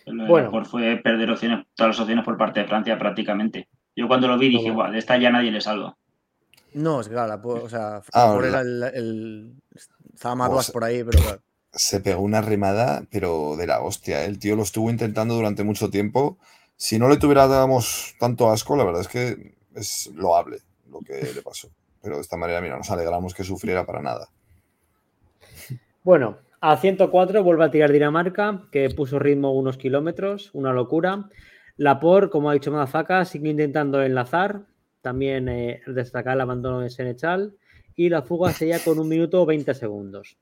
[0.06, 3.68] Bueno, por fue perder opciones, todas las opciones por parte de Francia prácticamente.
[3.95, 5.97] Yo cuando lo vi dije, igual, de esta ya nadie le salva.
[6.74, 9.53] No, es claro, o sea, ah, por el, el,
[10.14, 11.41] estaba Madouas por ahí, pero claro.
[11.72, 14.24] Se pegó una remada, pero de la hostia.
[14.24, 14.26] ¿eh?
[14.26, 16.38] El tío lo estuvo intentando durante mucho tiempo.
[16.78, 21.41] Si no le tuviéramos tanto asco, la verdad es que es loable lo que le
[21.41, 21.70] pasó.
[22.01, 24.30] Pero de esta manera, mira, nos alegramos que sufriera para nada.
[26.03, 26.38] Bueno,
[26.68, 31.30] a 104 vuelve a tirar Dinamarca, que puso ritmo unos kilómetros, una locura.
[31.78, 34.66] Lapor, como ha dicho Madafaka, sigue intentando enlazar.
[35.01, 37.55] También eh, destacar el abandono de Senechal.
[37.95, 40.39] Y la fuga sería con un minuto 20 segundos.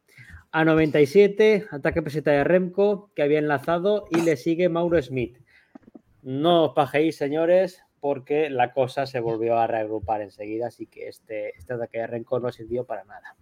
[0.53, 5.39] A 97, ataque peseta de Remco, que había enlazado, y le sigue Mauro Smith.
[6.21, 11.49] No os pajéis, señores, porque la cosa se volvió a reagrupar enseguida, así que este,
[11.57, 13.35] este ataque de Remco no sirvió para nada.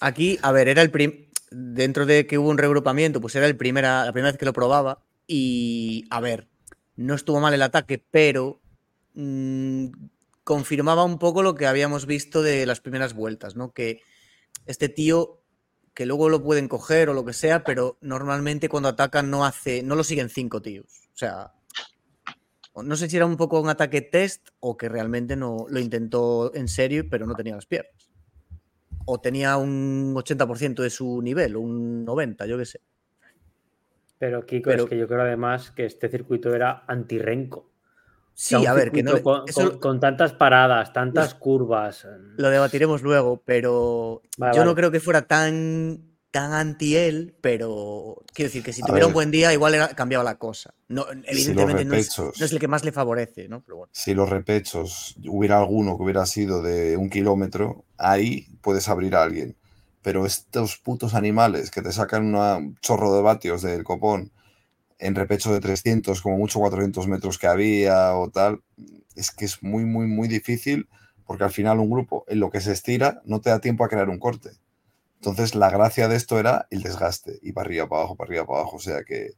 [0.00, 3.56] Aquí, a ver, era el, primer dentro de que hubo un regrupamiento, pues era el
[3.56, 5.04] primera, la primera vez que lo probaba.
[5.26, 6.48] Y a ver,
[6.96, 8.60] no estuvo mal el ataque, pero
[9.14, 9.86] mm,
[10.44, 13.72] confirmaba un poco lo que habíamos visto de las primeras vueltas, ¿no?
[13.72, 14.00] Que
[14.66, 15.42] este tío,
[15.94, 19.82] que luego lo pueden coger o lo que sea, pero normalmente cuando atacan no hace,
[19.82, 21.08] no lo siguen cinco tíos.
[21.14, 21.52] O sea,
[22.74, 26.54] no sé si era un poco un ataque test o que realmente no lo intentó
[26.54, 28.11] en serio, pero no tenía las piernas
[29.04, 32.80] o tenía un 80% de su nivel, un 90%, yo qué sé.
[34.18, 37.72] Pero Kiko, es que yo creo además que este circuito era anti-renco.
[38.34, 39.20] Sí, a ver, que no.
[39.80, 42.06] Con, tantas paradas, tantas curvas.
[42.36, 44.22] Lo debatiremos luego, pero
[44.54, 49.06] yo no creo que fuera tan tan anti él, pero quiero decir que si tuviera
[49.06, 50.74] un buen día, igual cambiaba la cosa.
[50.88, 52.18] No, evidentemente no, es,
[52.52, 53.62] el que más le favorece, ¿no?
[53.92, 59.22] Si los repechos hubiera alguno que hubiera sido de un kilómetro, ahí puedes abrir a
[59.22, 59.56] alguien.
[60.00, 64.32] Pero estos putos animales que te sacan un chorro de vatios del copón
[64.98, 68.62] en repecho de 300, como mucho 400 metros que había o tal,
[69.14, 70.88] es que es muy, muy, muy difícil
[71.26, 73.88] porque al final un grupo en lo que se estira no te da tiempo a
[73.88, 74.50] crear un corte.
[75.22, 78.44] Entonces, la gracia de esto era el desgaste, y para arriba, para abajo, para arriba,
[78.44, 78.76] para abajo.
[78.76, 79.30] O sea que,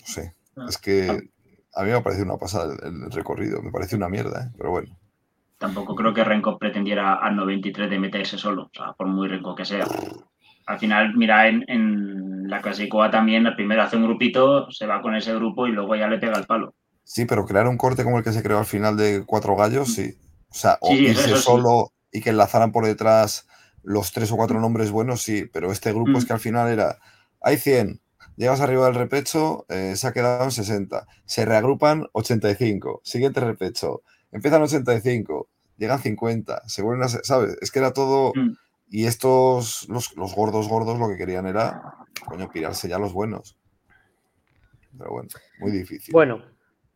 [0.00, 0.66] no sé, ah.
[0.68, 1.30] es que
[1.74, 4.54] a mí me parece una pasada el, recorrido, me parece una mierda, ¿eh?
[4.58, 4.94] pero bueno.
[5.56, 9.54] Tampoco creo que Renko pretendiera al 93 de meterse solo, o sea, por muy Renko
[9.54, 9.86] que sea.
[10.66, 15.16] Al final, mira, en, la clase COA también, primero hace un grupito, se va con
[15.16, 16.74] ese grupo y luego ya le pega el palo.
[17.02, 19.94] Sí, pero crear un corte como el que se creó al final de Cuatro Gallos,
[19.94, 20.18] sí.
[20.50, 23.46] O sea, o irse solo y que enlazaran por detrás
[23.86, 26.26] los tres o cuatro nombres buenos, sí, pero este grupo es mm.
[26.26, 26.98] que al final era,
[27.40, 28.00] hay 100,
[28.34, 34.02] llegas arriba del repecho, eh, se ha quedado en 60, se reagrupan 85, siguiente repecho,
[34.32, 37.56] empiezan 85, llegan 50, se vuelven a, ¿sabes?
[37.60, 38.32] Es que era todo...
[38.34, 38.56] Mm.
[38.88, 41.82] Y estos, los, gordos gordos, lo que querían era,
[42.24, 43.58] coño, pirarse ya los buenos.
[44.96, 45.28] Pero bueno,
[45.58, 46.12] muy difícil.
[46.12, 46.44] Bueno,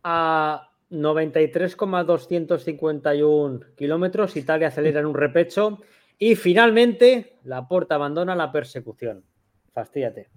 [0.05, 5.81] a 93,251 kilómetros, Italia acelera en un repecho
[6.21, 9.25] y finalmente la porta abandona la persecución.
[9.73, 10.29] Fastíate.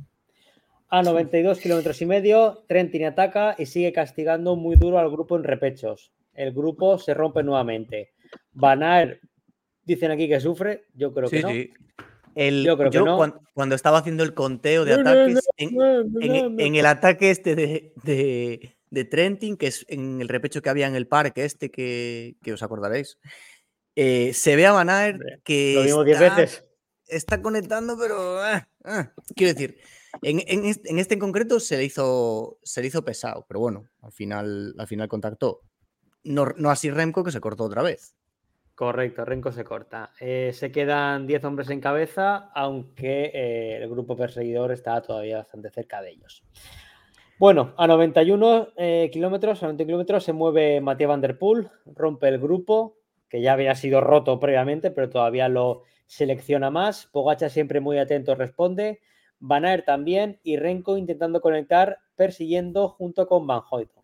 [0.87, 5.43] A 92 kilómetros y medio, Trentin ataca y sigue castigando muy duro al grupo en
[5.43, 6.13] repechos.
[6.33, 8.13] El grupo se rompe nuevamente.
[8.53, 9.19] Van
[9.83, 11.51] dicen aquí que sufre, yo creo que no.
[12.63, 13.17] yo creo que no.
[13.53, 19.67] Cuando, estaba haciendo el conteo de ataques, en, el ataque este de, de, Trentin, que
[19.67, 23.17] es en el repecho que había en el parque este, que, os acordaréis,
[23.95, 26.65] eh, se ve a Van que está, veces.
[27.07, 29.77] está conectando, pero ah, ah, quiero decir,
[30.21, 34.75] en, este, en concreto se le, hizo, se le hizo pesado, pero bueno, al final,
[34.77, 35.61] al final contactó.
[36.23, 38.15] No, no así Remco, que se cortó otra vez.
[38.75, 40.11] Correcto, Renko se corta.
[40.19, 45.69] Eh, se quedan 10 hombres en cabeza, aunque eh, el grupo perseguidor está todavía bastante
[45.69, 46.43] cerca de ellos.
[47.37, 52.29] Bueno, a 91 eh, kilómetros, a 90 kilómetros se mueve Matías Van Der Poel, rompe
[52.29, 52.97] el grupo,
[53.33, 57.07] que ya había sido roto previamente, pero todavía lo selecciona más.
[57.07, 59.01] Pogacha siempre muy atento responde.
[59.39, 64.02] Van Aert también y Renko intentando conectar, persiguiendo junto con Van Hoyt.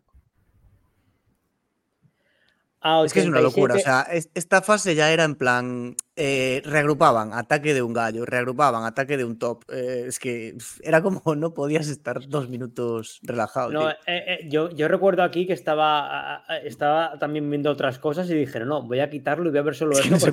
[2.82, 3.76] Es que es una locura.
[3.76, 5.96] O sea, esta fase ya era en plan.
[6.22, 9.64] Eh, reagrupaban ataque de un gallo, reagrupaban ataque de un top.
[9.72, 13.72] Eh, es que era como no podías estar dos minutos relajado.
[13.72, 18.60] No, eh, yo, yo, recuerdo aquí que estaba, estaba también viendo otras cosas y dije,
[18.62, 20.30] no, voy a quitarlo y voy a ver solo esto.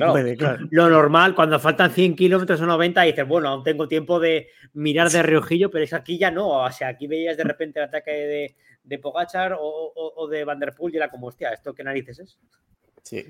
[0.71, 5.11] Lo normal, cuando faltan 100 kilómetros o 90, dices, bueno, aún tengo tiempo de mirar
[5.11, 6.65] de reojillo, pero es aquí ya no.
[6.65, 10.97] O sea, aquí veías de repente el ataque de, de Pogachar o, de Vanderpool y
[10.97, 12.39] era como, hostia, ¿esto qué narices es?
[13.03, 13.25] Sí.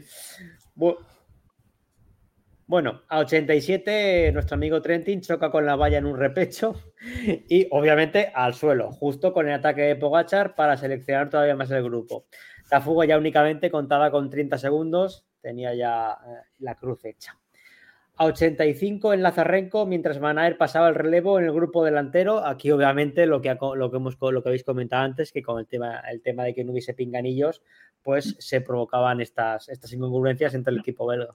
[2.68, 6.74] Bueno, a 87 nuestro amigo Trentin choca con la valla en un repecho
[7.48, 11.82] y obviamente al suelo, justo con el ataque de Pogachar para seleccionar todavía más el
[11.82, 12.26] grupo.
[12.70, 17.38] La fuga ya únicamente contaba con 30 segundos, tenía ya eh, la cruz hecha.
[18.19, 22.47] A 85 en Lazarrenco, mientras Manaer pasaba el relevo en el grupo delantero.
[22.47, 25.67] Aquí, obviamente, lo que, lo que, hemos, lo que habéis comentado antes, que con el
[25.67, 27.62] tema, el tema de que no hubiese pinganillos,
[28.03, 31.35] pues se provocaban estas, estas incongruencias entre el equipo belga.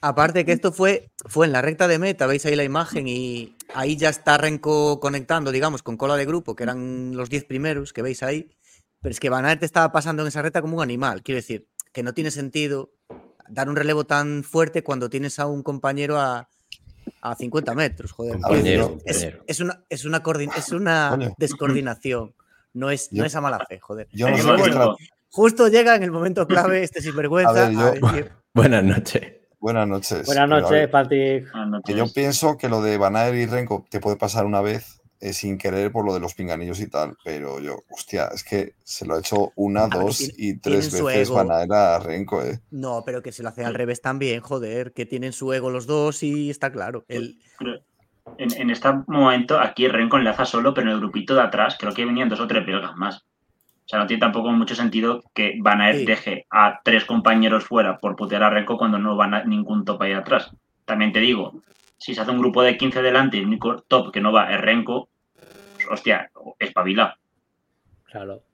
[0.00, 3.54] Aparte que esto fue, fue en la recta de meta, veis ahí la imagen y
[3.74, 7.92] ahí ya está Renko conectando, digamos, con cola de grupo, que eran los 10 primeros
[7.92, 8.50] que veis ahí.
[9.00, 11.22] Pero es que Van te estaba pasando en esa recta como un animal.
[11.22, 12.92] Quiero decir, que no tiene sentido
[13.48, 16.48] dar un relevo tan fuerte cuando tienes a un compañero a,
[17.20, 18.38] a 50 metros, joder.
[19.04, 20.22] es, una, es una,
[20.56, 22.34] es una descoordinación,
[22.72, 24.08] no es, no es a mala fe, joder.
[25.30, 27.70] Justo llega en el momento clave este sinvergüenza.
[28.54, 29.32] Buenas noches.
[29.58, 30.26] Buenas noches.
[30.26, 31.50] Buenas noches, Patrick.
[31.86, 35.56] yo pienso que lo de Banaer y Renko te puede pasar una vez eh, sin
[35.56, 39.14] querer por lo de los pinganillos y tal, pero yo, hostia, es que se lo
[39.14, 42.60] ha hecho una, dos y tres veces van a Renko, ¿eh?
[42.70, 45.86] No, pero que se lo hace al revés también, joder, que tienen su ego los
[45.86, 47.06] dos y está claro.
[47.08, 47.38] El...
[48.36, 52.04] En, este momento, aquí Renko enlaza solo, pero en el grupito de atrás creo que
[52.04, 53.16] venían dos o tres belgas más.
[53.16, 58.14] O sea, no tiene tampoco mucho sentido que Van deje a tres compañeros fuera por
[58.14, 60.50] putear a Renko cuando no van a ningún top ahí atrás.
[60.84, 61.62] También te digo,
[61.96, 64.52] si se hace un grupo de 15 delante y el único top que no va
[64.52, 65.08] es Renko,
[65.90, 67.18] hostia, espabila.
[68.04, 68.44] Claro,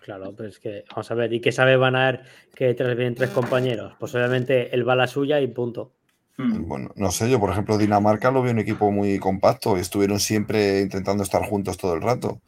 [0.00, 3.14] claro, pero es que, vamos a ver, ¿y qué sabe Van Aert que detrás vienen
[3.14, 3.94] tres compañeros?
[3.98, 5.92] Pues obviamente él va a la suya y punto.
[6.38, 6.68] Hmm.
[6.68, 10.20] Bueno, no sé, yo por ejemplo Dinamarca lo veo un equipo muy compacto y estuvieron
[10.20, 12.40] siempre intentando estar juntos todo el rato.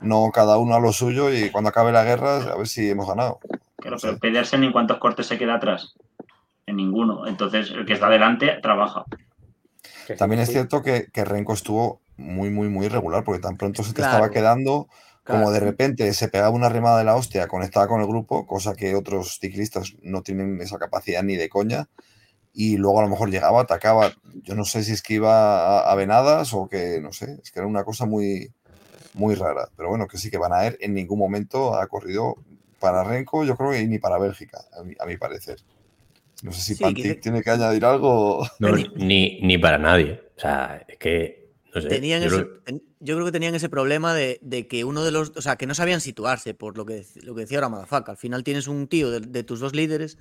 [0.00, 3.08] No cada uno a lo suyo y cuando acabe la guerra a ver si hemos
[3.08, 3.38] ganado.
[3.76, 5.94] Claro, pero Pedersen en cuántos cortes se queda atrás.
[6.66, 7.26] En ninguno.
[7.26, 9.04] Entonces el que está delante trabaja.
[10.18, 13.92] También es cierto que, que Renko estuvo muy, muy, muy irregular, porque tan pronto se
[13.92, 14.88] te estaba quedando
[15.26, 18.74] como de repente se pegaba una remada de la hostia, conectaba con el grupo, cosa
[18.74, 21.88] que otros ciclistas no tienen esa capacidad ni de coña,
[22.52, 24.12] y luego a lo mejor llegaba, atacaba,
[24.42, 27.58] yo no sé si es que iba a, venadas o que, no sé, es que
[27.58, 28.52] era una cosa muy,
[29.14, 32.36] muy rara, pero bueno, que sí que Van Aert en ningún momento ha corrido
[32.78, 34.60] para Renko, yo creo que ni para Bélgica,
[35.00, 35.58] a mi, parecer.
[36.42, 38.46] No sé si sí, tiene que añadir algo.
[38.96, 40.22] ni, ni para nadie.
[40.36, 41.45] O sea, es que
[41.84, 45.66] tenían yo creo que tenían ese problema de, que uno de los, o sea, que
[45.66, 48.12] no sabían situarse, por lo que, lo que decía ahora Madafaka.
[48.12, 50.18] Al final tienes un tío de, tus dos líderes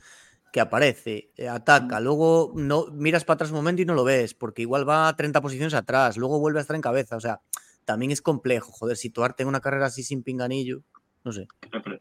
[0.51, 4.33] que aparece, eh, ataca, luego no miras para atrás un momento y no lo ves,
[4.33, 7.17] porque igual va a 30 posiciones atrás, luego vuelve a estar en cabeza.
[7.17, 7.41] O sea,
[7.83, 10.81] también es complejo, joder, situarte en una carrera así sin pinganillo,
[11.23, 11.47] no sé.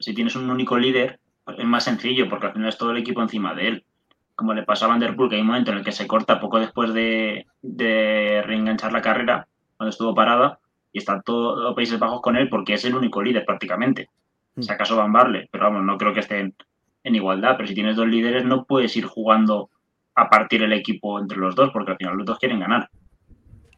[0.00, 1.18] si tienes un único líder,
[1.58, 3.86] es más sencillo, porque al final es todo el equipo encima de él.
[4.34, 6.06] Como le pasó a Van Der Poel, que hay un momento en el que se
[6.06, 10.58] corta poco después de, de reenganchar la carrera, cuando estuvo parada,
[10.92, 14.08] y están todos los Países Bajos con él porque es el único líder prácticamente.
[14.54, 14.62] Hmm.
[14.62, 16.54] Si acaso Van Barle, pero vamos, no creo que estén
[17.02, 17.56] en igualdad.
[17.56, 19.70] Pero si tienes dos líderes, no puedes ir jugando
[20.14, 22.88] a partir el equipo entre los dos, porque al final los dos quieren ganar.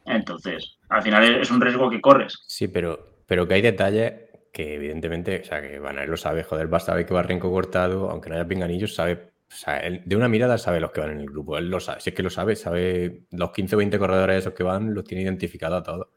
[0.05, 2.37] Entonces, al final es un riesgo que corres.
[2.47, 4.13] Sí, pero, pero que hay detalles
[4.53, 7.51] que evidentemente, o sea, que Van lo sabe, joder, va a saber que va Renko
[7.51, 11.11] cortado, aunque no haya pinganillos, sabe, o sea, de una mirada sabe los que van
[11.11, 13.77] en el grupo, él lo sabe, si es que lo sabe, sabe los 15 o
[13.77, 16.07] 20 corredores esos que van, los tiene identificados a todos.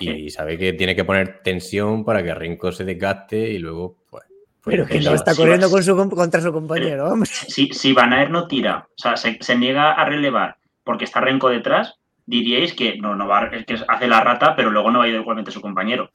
[0.00, 4.24] Y sabe que tiene que poner tensión para que Renko se desgaste y luego, pues.
[4.62, 7.28] pues pero que no está corriendo con su, contra su compañero, hombre.
[7.30, 12.00] Si, si Van no tira, o sea, se, niega a relevar porque está Renko detrás,
[12.24, 15.14] diríais que no, no va, que hace la rata, pero luego no va a ir
[15.14, 16.10] igualmente su compañero.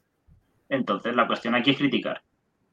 [0.70, 2.22] Entonces, la cuestión aquí es criticar.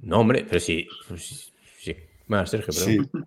[0.00, 0.88] No, hombre, pero sí.
[1.06, 1.96] Pues sí.
[2.26, 3.23] Bueno, Sergio, pero...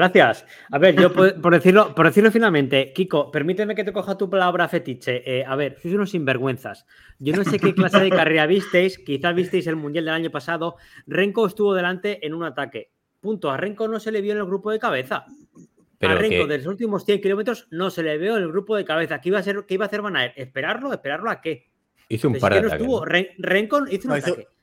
[0.00, 0.46] Gracias.
[0.70, 4.66] A ver, yo por, decirlo, por decirlo finalmente, Kiko, permíteme que te coja tu palabra
[4.66, 5.22] fetiche.
[5.26, 6.86] Eh, a ver, sois unos sinvergüenzas.
[7.18, 10.76] Yo no sé qué clase de carrera visteis, quizás visteis el Mundial del año pasado.
[11.06, 12.92] Renko estuvo delante en un ataque.
[13.20, 13.50] Punto.
[13.50, 15.26] A Renko no se le vio en el grupo de cabeza.
[15.98, 18.76] Pero a Renko de los últimos 100 kilómetros no se le vio en el grupo
[18.76, 19.20] de cabeza.
[19.20, 20.94] ¿Qué iba a, ser, qué iba a hacer Van ¿Esperarlo?
[20.94, 21.68] ¿Esperarlo a qué?
[22.08, 22.80] Hizo un par de ataques.
[22.80, 23.04] Estuvo.
[23.04, 24.40] Renko hizo un ataque.
[24.40, 24.59] Hizo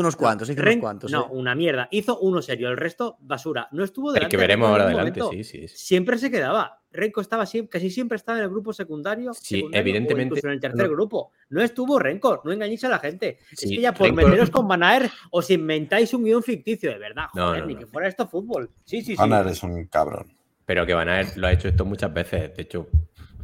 [0.00, 1.10] unos cuantos, hizo unos cuantos.
[1.10, 1.88] No, una mierda.
[1.90, 3.68] Hizo uno serio, el resto basura.
[3.72, 4.26] No estuvo delante.
[4.26, 6.80] El que veremos ahora adelante, sí, sí, Siempre se quedaba.
[6.92, 9.32] Renko estaba siempre, casi siempre estaba en el grupo secundario.
[9.34, 10.40] Sí, evidentemente.
[10.42, 11.30] en el tercer grupo.
[11.50, 13.38] No estuvo Renko, no engañéis a la gente.
[13.52, 17.26] es que ya por meteros con Banaer os inventáis un guion ficticio, de verdad.
[17.32, 18.70] Joder, ni que fuera esto fútbol.
[18.84, 19.16] Sí, sí, sí.
[19.16, 20.36] Banaer es un cabrón.
[20.66, 22.56] Pero que Banaer lo ha hecho esto muchas veces.
[22.56, 22.88] De hecho,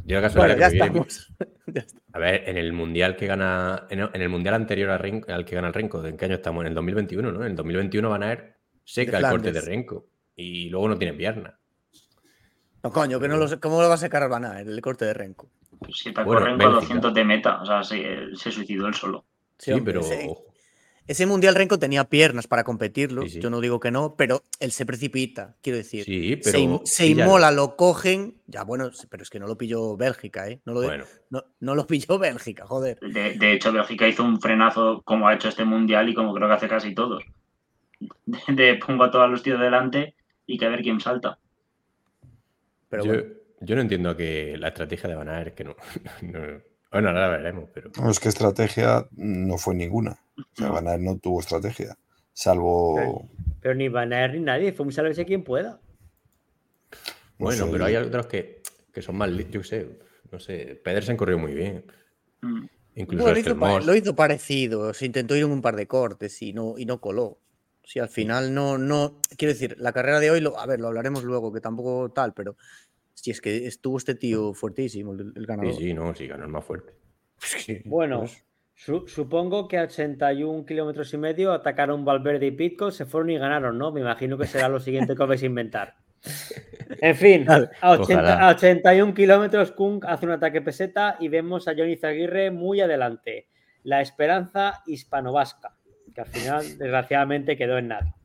[0.07, 1.33] yo bueno, ya, estamos.
[2.13, 5.73] A ver, en el mundial que gana, en el mundial anterior al que gana el
[5.73, 6.61] Renko, ¿en qué año estamos?
[6.61, 7.41] En el 2021, ¿no?
[7.41, 11.13] En el 2021 van a ver seca el corte de Renko y luego no tiene
[11.13, 11.59] pierna.
[12.83, 15.13] No, coño, que no lo, ¿cómo lo va a secar Van Aert el corte de
[15.13, 15.49] Renko?
[15.77, 18.93] Pues si te bueno, Renko a 200 de meta, o sea, se, se suicidó él
[18.93, 19.25] solo.
[19.57, 20.01] Sí, pero.
[21.07, 24.85] Ese Mundial Renko tenía piernas para competirlo, yo no digo que no, pero él se
[24.85, 26.03] precipita, quiero decir.
[26.03, 30.49] Sí, pero se, inmola, lo cogen, ya bueno, pero es que no lo pilló Bélgica,
[30.49, 30.59] ¿eh?
[30.65, 30.91] No lo,
[31.29, 32.99] no, lo pilló Bélgica, joder.
[32.99, 36.53] De, hecho, Bélgica hizo un frenazo como ha hecho este Mundial y como creo que
[36.55, 37.23] hace casi todos.
[38.47, 40.13] De, pongo a todos los tíos delante
[40.45, 41.39] y que a ver quién salta.
[42.89, 43.13] Pero yo,
[43.61, 45.73] yo no entiendo que la estrategia de Van que no,
[46.91, 47.91] Bueno, ahora veremos, pero...
[47.97, 50.17] No, es que estrategia no fue ninguna.
[50.37, 51.97] O sea, Van no tuvo estrategia,
[52.33, 53.29] salvo.
[53.61, 55.79] Pero, ni Van ni nadie, fue un salvarse quien pueda.
[57.37, 58.61] Bueno, pero hay otros que,
[58.93, 59.29] que son más.
[59.49, 59.99] Yo sé,
[60.31, 60.79] no sé.
[60.83, 61.85] Pedersen corrió muy bien.
[62.41, 62.65] Mm.
[62.95, 64.91] Incluso lo, hizo, lo, hizo, parecido.
[64.93, 67.39] Se intentó ir en un par de cortes y no, y no coló.
[67.83, 69.21] Si al final no, no.
[69.37, 72.33] Quiero decir, la carrera de hoy, lo, a ver, lo hablaremos luego, que tampoco tal,
[72.33, 72.57] pero
[73.13, 75.75] si es que estuvo este tío fuertísimo, el, ganador.
[75.75, 76.95] Sí, sí, no, sí, ganó el más fuerte.
[77.85, 78.43] bueno, pues
[78.77, 83.77] supongo que a 81 kilómetros y medio atacaron Valverde y Pitco, se fueron y ganaron,
[83.77, 83.91] ¿no?
[83.91, 85.95] Me imagino que será lo siguiente que vais a inventar.
[86.99, 92.49] En fin, a, 81 kilómetros, Kung hace un ataque peseta y vemos a Johnny Zaguirre
[92.49, 93.49] muy adelante.
[93.83, 95.75] La esperanza hispano-vasca,
[96.15, 98.15] que al final, desgraciadamente, quedó en nada.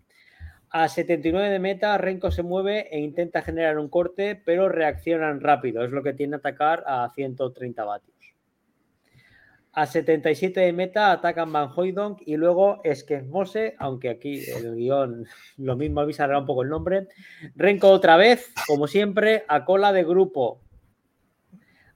[0.70, 5.84] A 79 de meta, Renko se mueve e intenta generar un corte, pero reaccionan rápido.
[5.84, 8.11] Es lo que tiene atacar a 130 vatios.
[9.74, 12.82] A 77 de meta atacan Van Hoydonk y luego
[13.30, 17.08] Mose, aunque aquí el guion lo mismo avisará un poco el nombre.
[17.56, 20.60] Renko otra vez, como siempre, a cola de grupo.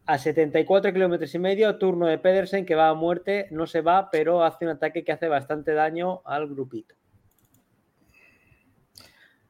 [0.07, 4.09] A 74 kilómetros y medio, turno de Pedersen que va a muerte, no se va,
[4.11, 6.95] pero hace un ataque que hace bastante daño al grupito.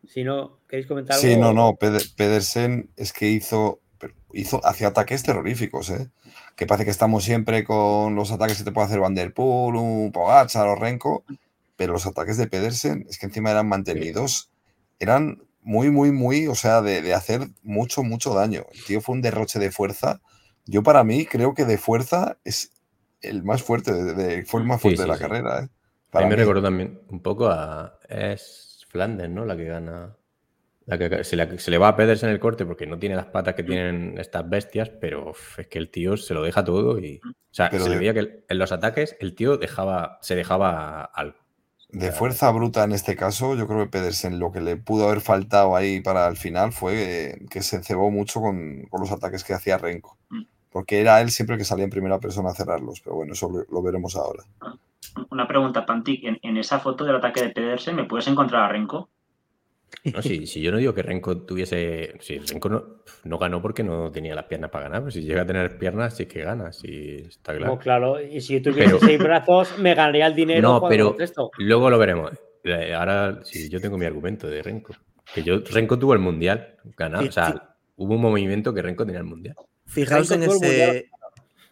[0.09, 1.29] Si no, ¿queréis comentar algo?
[1.29, 3.83] Sí, no, no, Pedersen es que hizo,
[4.33, 6.09] hizo, hacía ataques terroríficos, ¿eh?
[6.57, 9.77] que parece que estamos siempre con los ataques que te puede hacer Van Der Poel,
[9.77, 11.25] un Pogacar o Renko,
[11.77, 14.51] pero los ataques de Pedersen es que encima eran mantenidos,
[14.99, 18.65] eran muy, muy, muy, o sea, de, hacer mucho, mucho daño.
[18.73, 20.21] El tío fue un derroche de fuerza.
[20.65, 22.73] Yo para mí creo que de fuerza es
[23.21, 25.65] el más fuerte, de, fue el más fuerte de la carrera.
[25.65, 25.69] ¿eh?
[26.13, 27.99] a mí me recordó también un poco a...
[28.09, 29.45] Es Flanders, ¿no?
[29.45, 30.17] La que gana
[30.87, 34.49] se, le, va a Pedersen el corte porque no tiene las patas que tienen estas
[34.49, 37.21] bestias, pero es que el tío se lo deja todo y.
[37.25, 41.39] O sea, se le veía que en los ataques el tío dejaba, se dejaba algo.
[41.89, 45.21] De fuerza bruta en este caso, yo creo que Pedersen lo que le pudo haber
[45.21, 49.79] faltado ahí para el final fue que se cebó mucho con, los ataques que hacía
[49.79, 50.19] Renko.
[50.29, 50.43] Mm.
[50.71, 53.51] Porque era él siempre el que salía en primera persona a cerrarlos, pero bueno, eso
[53.69, 54.45] lo, veremos ahora.
[55.31, 58.69] Una pregunta, Pantic, en, en, esa foto del ataque de Pedersen, ¿me puedes encontrar a
[58.69, 59.09] Renko?
[60.05, 62.15] No, si, si yo no digo que Renko tuviese.
[62.21, 62.69] Si Renko
[63.25, 66.17] no, ganó porque no tenía las piernas para ganar, pero si llega a tener piernas,
[66.17, 67.75] sí que gana, sí está claro.
[67.75, 70.63] No, claro, y si tuviese seis brazos, me ganaría el dinero.
[70.63, 71.17] No, pero
[71.59, 72.33] luego lo veremos.
[72.65, 74.95] Eh, ahora, sí, yo tengo mi argumento de Renko.
[75.35, 77.29] Que yo, Renko tuvo el mundial ganado.
[77.29, 79.57] O sea, hubo un movimiento que Renko tenía el mundial.
[79.87, 81.11] Fijaos en ese.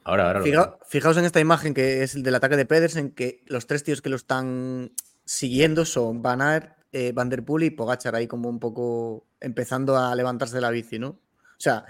[0.04, 3.66] Ahora, ahora fijaos en esta imagen que es el del ataque de Pedersen, que los
[3.66, 4.92] tres tíos que lo están
[5.24, 9.96] siguiendo son Van Aert, eh, Van Der Poel y Pogachar ahí como un poco empezando
[9.96, 11.08] a levantarse de la bici, ¿no?
[11.08, 11.84] O sea,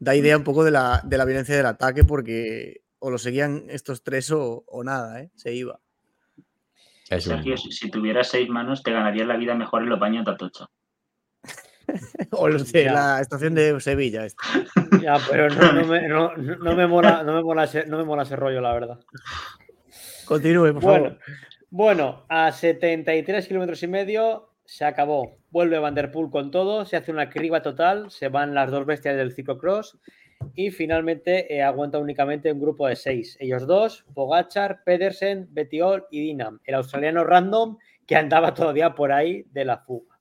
[0.00, 4.32] da idea un poco de la, violencia del ataque porque o lo seguían estos tres
[4.32, 5.30] o, nada, ¿eh?
[5.36, 5.78] Se iba.
[7.04, 10.66] Sergio, si tuvieras seis manos te ganarías la vida mejor en los baños de Atocha.
[12.32, 14.26] o los de la estación de Sevilla.
[15.00, 16.32] Ya, pero no, me, no,
[16.74, 18.98] me mola, no, me mola ese, no me mola ese rollo, la verdad.
[20.24, 21.18] Continúe, por favor.
[21.70, 25.38] Bueno, a 73 kilómetros y medio se acabó.
[25.50, 28.84] Vuelve Van Der Poel con todo, se hace una criba total, se van las dos
[28.84, 29.98] bestias del ciclocross
[30.54, 33.38] y finalmente eh, aguanta únicamente un grupo de seis.
[33.40, 36.60] Ellos dos, Pogachar, Pedersen, Betiol y Dinam.
[36.64, 40.20] El australiano random que andaba todavía por ahí de la fuga.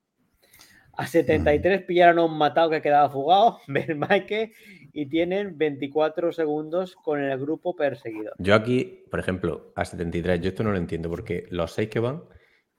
[0.93, 4.53] A 73 pillaron a un matado que quedaba fugado, Bermaike,
[4.93, 8.31] y tienen 24 segundos con el grupo perseguido.
[8.37, 11.99] Yo aquí, por ejemplo, a 73, yo esto no lo entiendo porque los seis que
[11.99, 12.23] van,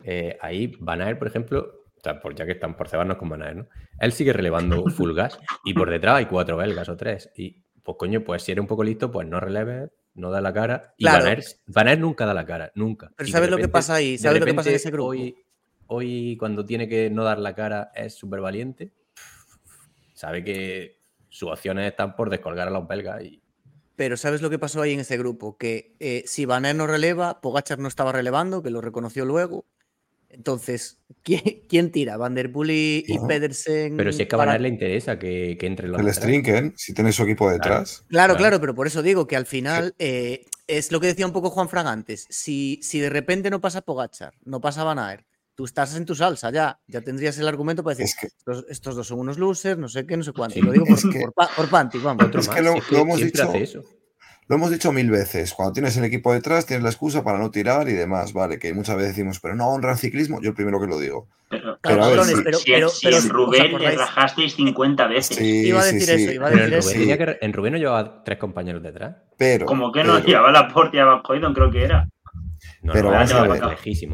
[0.03, 1.85] eh, ahí Van por ejemplo,
[2.23, 3.69] por, ya que están por cebarnos con Van Aert, ¿no?
[4.01, 7.31] Él sigue relevando full gas y por detrás hay cuatro belgas o tres.
[7.37, 10.53] Y pues coño, pues si eres un poco listo, pues no releves, no da la
[10.53, 10.95] cara.
[10.97, 13.11] Y Van, Aert, nunca da la cara, nunca.
[13.17, 14.19] Pero ¿sabes lo que pasa ahí?
[14.19, 15.09] ¿Sabes lo que pasa en ese grupo?
[15.09, 15.37] Hoy,
[15.87, 18.93] hoy, cuando tiene que no dar la cara, es súper valiente.
[20.15, 23.43] Sabe que sus opciones están por descolgar a los belgas y...
[23.95, 25.57] Pero ¿sabes lo que pasó ahí en ese grupo?
[25.59, 29.67] Que eh, si Van no releva, Pogachar no estaba relevando, que lo reconoció luego.
[30.31, 30.99] Entonces,
[31.69, 32.17] ¿quién, tira?
[32.17, 33.97] ¿Van der Poel y, Pedersen?
[33.97, 37.13] Pero si es que a Van le interesa que, entre los El Strinken, si tiene
[37.13, 38.05] su equipo detrás.
[38.09, 41.33] Claro, claro, pero por eso digo que al final eh, es lo que decía un
[41.33, 42.27] poco Juan Fragantes.
[42.29, 45.25] Si, si de repente no pasa Pogachar, no pasa Van Aert,
[45.55, 48.31] tú estás en tu salsa ya, ya tendrías el argumento para decir,
[48.69, 50.61] estos, dos son unos losers, no sé qué, no sé cuánto.
[50.61, 52.33] lo digo por, por, Panty, vamos.
[52.33, 53.53] Es que lo, hemos dicho,
[54.49, 57.51] lo hemos dicho mil veces, cuando tienes el equipo detrás tienes la excusa para no
[57.51, 60.55] tirar y demás, vale, que muchas veces decimos, pero no honra el ciclismo, yo el
[60.55, 61.29] primero que lo digo.
[61.51, 62.73] Pero, pero, a ver, si,
[63.09, 65.41] en Rubén le rajasteis 50 veces.
[65.41, 67.37] iba a decir eso, iba a decir eso.
[67.41, 69.17] en Rubén no llevaba tres compañeros detrás.
[69.37, 69.65] Pero.
[69.67, 71.23] Como que no llevaba la portia abajo,
[71.55, 72.09] creo que era
[72.93, 73.63] pero vamos a ver.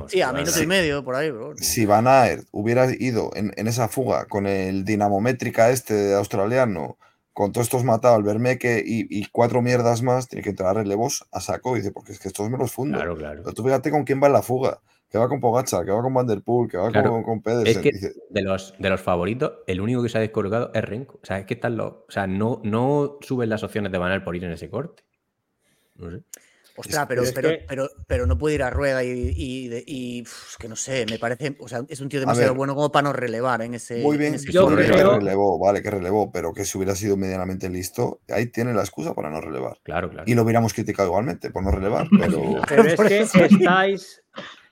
[0.08, 1.54] Sí, a minuto y medio por ahí, bro.
[1.56, 6.98] Si Van Aert hubiera ido en, esa fuga con el dinamométrica este australiano,
[7.34, 11.40] con todos estos matados, el Bermeque y, cuatro mierdas más, tiene que entrar relevos a
[11.40, 11.76] saco.
[11.76, 12.96] Y dice, porque es que estos me los fundo.
[12.96, 13.42] Claro, claro.
[13.42, 14.80] Pero tú fíjate con quién va en la fuga.
[15.10, 17.78] Que va con Pogacha, que va con Van Der Poel, que va con, con Es
[17.78, 17.92] que
[18.30, 21.20] de, los, de los favoritos, el único que se ha descolgado es Renko.
[21.22, 21.92] O sea, es que están los.
[21.92, 25.04] O sea, no, no suben las opciones de Aert por ir en ese corte.
[25.96, 26.22] No sé.
[26.76, 30.24] Ostras, pero, pero, pero, pero, no puede ir a rueda y,
[30.58, 33.12] que no sé, me parece, o sea, es un tío demasiado bueno como para no
[33.12, 34.02] relevar en ese.
[34.02, 34.76] Muy bien, yo creo...
[35.10, 38.80] que relevó, vale, que relevó, pero que si hubiera sido medianamente listo, ahí tiene la
[38.80, 39.78] excusa para no relevar.
[39.84, 40.24] Claro, claro.
[40.26, 42.42] Y lo hubiéramos criticado igualmente por no relevar, pero.
[42.68, 44.22] pero es que estáis,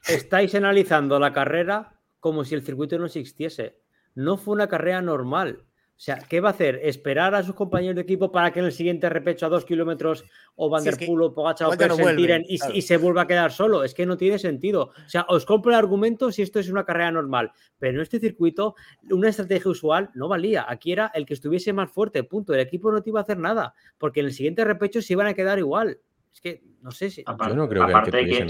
[0.08, 3.78] estáis analizando la carrera como si el circuito no existiese.
[4.14, 5.66] No fue una carrera normal.
[6.02, 6.80] O sea, ¿qué va a hacer?
[6.82, 10.24] ¿Esperar a sus compañeros de equipo para que en el siguiente repecho a dos kilómetros
[10.56, 13.84] o Van der Poel o Pogacar o se tiren y, se vuelva a quedar solo?
[13.84, 14.90] Es que no tiene sentido.
[14.96, 18.18] O sea, os compro el argumento si esto es una carrera normal, pero en este
[18.18, 18.74] circuito
[19.12, 20.66] una estrategia usual no valía.
[20.68, 22.52] Aquí era el que estuviese más fuerte, punto.
[22.52, 25.28] El equipo no te iba a hacer nada, porque en el siguiente repecho se iban
[25.28, 26.00] a quedar igual.
[26.32, 27.22] Es que no sé si.
[27.26, 28.48] Aparte, no creo que, que,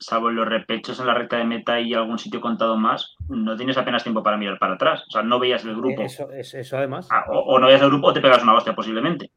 [0.00, 3.76] salvo los repechos en la recta de meta y algún sitio contado más, no tienes
[3.76, 5.04] apenas tiempo para mirar para atrás.
[5.08, 6.02] O sea, no veías el grupo.
[6.02, 7.08] Eso, eso además.
[7.10, 9.30] Ah, o, no veías el grupo o te pegas una hostia posiblemente.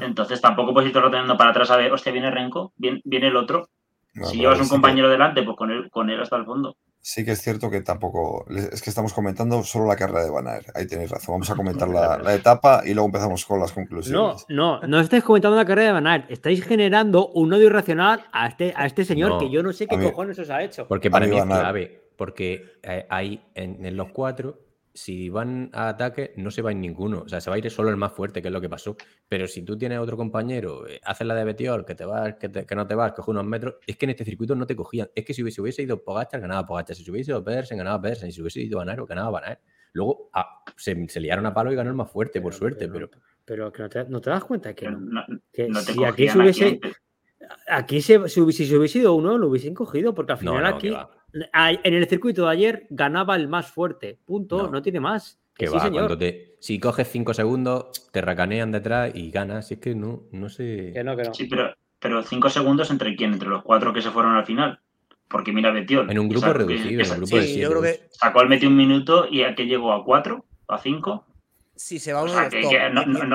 [0.00, 3.36] Entonces tampoco puedes irte rotando para atrás a ver, hostia, viene Renko, viene, viene el
[3.36, 3.68] otro.
[4.24, 6.76] si llevas un compañero delante, pues con él, con él hasta el fondo
[7.06, 8.44] sí que es cierto que tampoco.
[8.50, 11.34] Es que estamos comentando solo la carrera de Van Ahí tenéis razón.
[11.34, 14.44] Vamos a comentar la, etapa y luego empezamos con las conclusiones.
[14.48, 18.48] No, no, no estáis comentando la carrera de Van Estáis generando un odio irracional a
[18.48, 20.88] este, a este señor que yo no sé qué cojones os ha hecho.
[20.88, 22.10] Porque para mí, es clave.
[22.16, 24.65] Porque eh, hay en, los cuatro
[24.96, 27.20] si van a ataque, no se va en ninguno.
[27.20, 28.96] O sea, se va a ir solo el más fuerte, que es lo que pasó.
[29.28, 32.74] Pero si tú tienes otro compañero, eh, haces la de Betiol, que te vas, que,
[32.74, 35.10] no te vas, coge unos metros, es que en este circuito no te cogían.
[35.14, 36.96] Es que si hubiese, ido Pogachar, ganaba Pogachar.
[36.96, 38.32] Si hubiese ido Pedersen, ganaba Pedersen.
[38.32, 39.60] Si hubiese ido Banaro, ganaba Banaro.
[39.92, 43.10] Luego ah, se, liaron a palo y ganó el más fuerte, por suerte, pero...
[43.44, 46.80] Pero, que no te, das cuenta que, no, que si aquí se hubiese...
[47.68, 50.92] Aquí, se, si, hubiese ido uno, lo hubiesen cogido, porque al final aquí,
[51.32, 54.18] en el circuito de ayer, ganaba el más fuerte.
[54.24, 55.38] Punto, no, tiene más.
[55.54, 56.18] Que va, señor.
[56.60, 59.70] si coges cinco segundos, te racanean detrás y ganas.
[59.70, 60.92] es que no, no sé.
[60.92, 61.34] Que no, que no.
[61.34, 63.32] Sí, pero, pero cinco segundos entre quién?
[63.32, 64.80] Entre los cuatro que se fueron al final.
[65.28, 66.10] Porque mira, Betiol.
[66.10, 68.08] En un grupo reducido, en un grupo de yo creo que...
[68.10, 71.26] Sacó el metió un minuto y a que llegó a cuatro, a cinco.
[71.74, 72.32] Sí, se va uno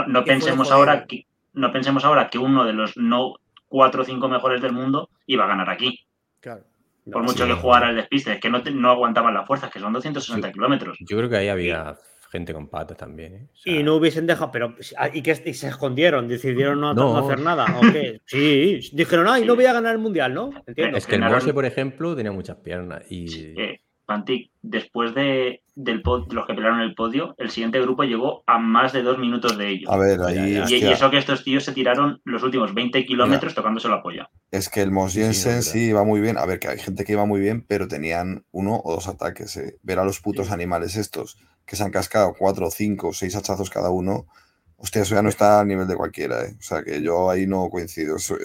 [0.07, 3.35] no, pensemos ahora que, no pensemos ahora que uno de los no
[3.71, 5.97] cuatro o cinco mejores del mundo iba a ganar aquí.
[6.41, 6.65] Claro.
[7.11, 9.93] Por mucho que jugara el despiste, es que no, no aguantaban las fuerzas, que son
[9.93, 10.97] 260 kilómetros.
[10.99, 11.97] Yo creo que ahí había
[12.29, 13.33] gente con patas también.
[13.33, 13.47] ¿eh?
[13.65, 14.75] y no hubiesen dejado, pero
[15.13, 17.65] y que se escondieron, decidieron no, hacer nada.
[18.25, 20.51] Sí, dijeron, ay, no voy a ganar el mundial, ¿no?
[20.67, 23.09] Es que el Mose, por ejemplo, tenía muchas piernas.
[23.09, 23.55] Y...
[24.05, 28.91] Pantic, después de, del los que pelearon el podio, el siguiente grupo llegó a más
[28.91, 29.89] de dos minutos de ellos.
[29.89, 30.61] A ver, ahí.
[30.67, 34.29] Y, eso que estos tíos se tiraron los últimos 20 kilómetros tocándose la polla.
[34.51, 36.37] Es que el Mos Jensen sí, iba muy bien.
[36.37, 39.55] A ver, que hay gente que iba muy bien, pero tenían uno o dos ataques.
[39.57, 39.77] Eh.
[39.81, 43.89] Ver a los putos animales estos que se han cascado cuatro, cinco, seis hachazos cada
[43.89, 44.27] uno.
[44.75, 46.43] Hostia, eso ya no está a nivel de cualquiera.
[46.43, 46.55] Eh.
[46.59, 48.17] O sea que yo ahí no coincido.
[48.17, 48.35] Eso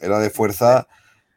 [0.00, 0.86] era de fuerza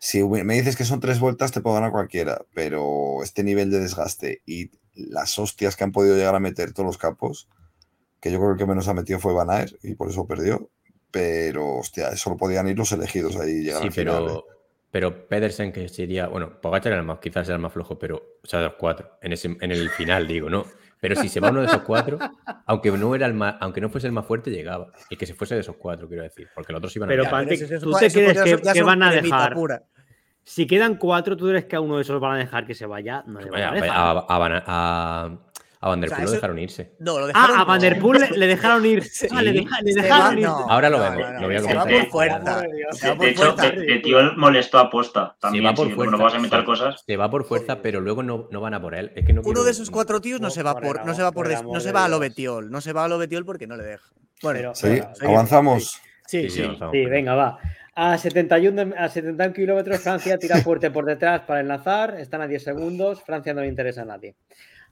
[0.04, 3.80] si me dices que son tres vueltas, te puedo ganar cualquiera, pero este nivel de
[3.80, 4.72] desgaste y
[5.10, 7.50] las hostias que han podido llegar a meter todos los capos,
[8.20, 10.28] que yo creo que el que menos ha metido fue Van Aer y por eso
[10.28, 10.70] perdió,
[11.10, 14.38] pero hostia, eso lo podían ir los elegidos ahí llegar sí, al pero, final.
[14.38, 14.42] ¿eh?
[14.92, 18.18] Pero Pedersen, que sería, bueno, Pogacar era el más, quizás era el más flojo, pero,
[18.44, 20.66] o sea, de los cuatro, en, ese, en el final, digo, ¿no?
[21.02, 22.20] Pero si se va uno de esos cuatro,
[22.68, 24.92] aunque no era el más, aunque no fuese el más fuerte, llegaba.
[25.10, 26.48] Y que se fuese de esos cuatro, quiero decir.
[26.54, 29.56] Porque los otros iban a Pero ¿tú te crees que, van a dejar?
[30.44, 32.86] Si quedan cuatro, ¿tú crees que a uno de esos van a dejar que se
[32.86, 33.24] vaya?
[33.28, 33.90] No le van a dejar.
[33.92, 34.26] A,
[34.68, 35.38] a,
[35.84, 36.94] a Vanderpool lo dejaron irse.
[37.00, 38.84] No, lo dejaron, ah, a Vanderpool le, dejaron.
[39.32, 40.46] Ah, le, dejaron ir.
[40.46, 41.42] Ahora lo vemos.
[41.42, 42.62] lo voy a se va por fuerza.
[42.62, 45.36] De, hecho, el tío molestó a posta.
[45.40, 46.18] También, se va por si fuerza.
[46.18, 47.04] No vas a meter cosas.
[47.04, 49.12] Se va por fuerza, pero luego no, no van a por él.
[49.16, 51.32] Es que no Uno de esos cuatro tíos no, se va por, no se va
[51.32, 52.70] por, no se va a lo Betiol.
[52.70, 54.06] No se va a lo Betiol porque no le deja.
[54.44, 56.00] Bueno, sí, avanzamos.
[56.28, 57.58] Sí, sí, sí, venga, va.
[57.94, 62.18] A 71, a 71 kilómetros, Francia tira fuerte por detrás para enlazar.
[62.20, 63.22] Están a 10 segundos.
[63.22, 64.36] Francia no le interesa a nadie.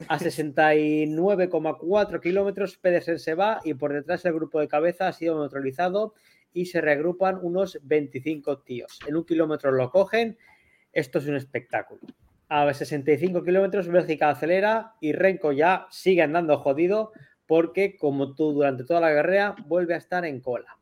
[0.10, 5.39] A 69,4 kilómetros, Pedersen se va y por detrás el grupo de cabeza ha sido
[5.39, 6.14] neutralizado
[6.52, 9.00] y se reagrupan unos 25 tíos.
[9.08, 10.38] En un kilómetro lo cogen.
[10.91, 12.02] Esto es un espectáculo.
[12.50, 17.14] A 65 kilómetros, Bélgica acelera y Renko ya sigue andando jodido
[17.45, 20.78] porque, como tú durante toda la guerra, vuelve a estar en cola.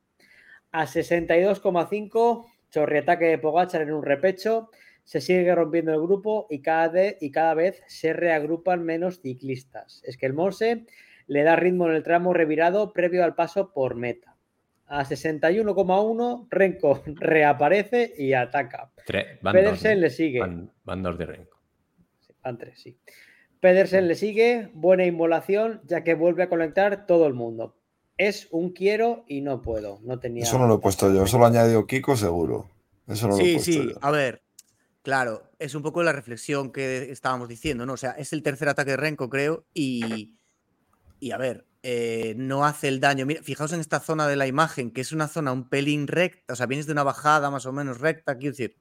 [0.77, 4.69] A 62,5, chorriataque de Pogachar en un repecho
[5.03, 10.03] se sigue rompiendo el grupo y cada, y cada vez se reagrupan menos ciclistas.
[10.05, 10.85] Es que el Morse
[11.25, 14.35] le da ritmo en el tramo revirado previo al paso por meta.
[14.85, 18.91] A 61,1, Renko reaparece y ataca.
[19.41, 20.41] Pedersen le sigue.
[20.83, 21.57] Van, dos de Renko.
[22.43, 22.99] van tres, sí.
[23.59, 27.77] Pedersen le sigue, buena inmolación, ya que vuelve a conectar todo el mundo.
[28.17, 29.99] Es un quiero y no puedo.
[30.03, 30.43] No tenía...
[30.43, 32.67] Eso no lo he puesto yo, eso lo ha añadido Kiko seguro.
[33.07, 34.41] Eso no sí, lo he puesto sí, a ver,
[35.07, 37.93] Claro, es un poco la reflexión que estábamos diciendo, ¿no?
[37.93, 40.33] O sea, es el tercer ataque de Renko, creo, y,
[41.21, 43.25] y a ver, eh, no hace el daño.
[43.25, 46.51] Mira, fijaos en esta zona de la imagen, que es una zona un pelín recta,
[46.51, 48.75] o sea, vienes de una bajada más o menos recta, quiero decir,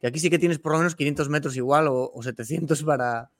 [0.00, 3.30] que aquí sí que tienes por lo menos 500 metros igual o, o 700 para,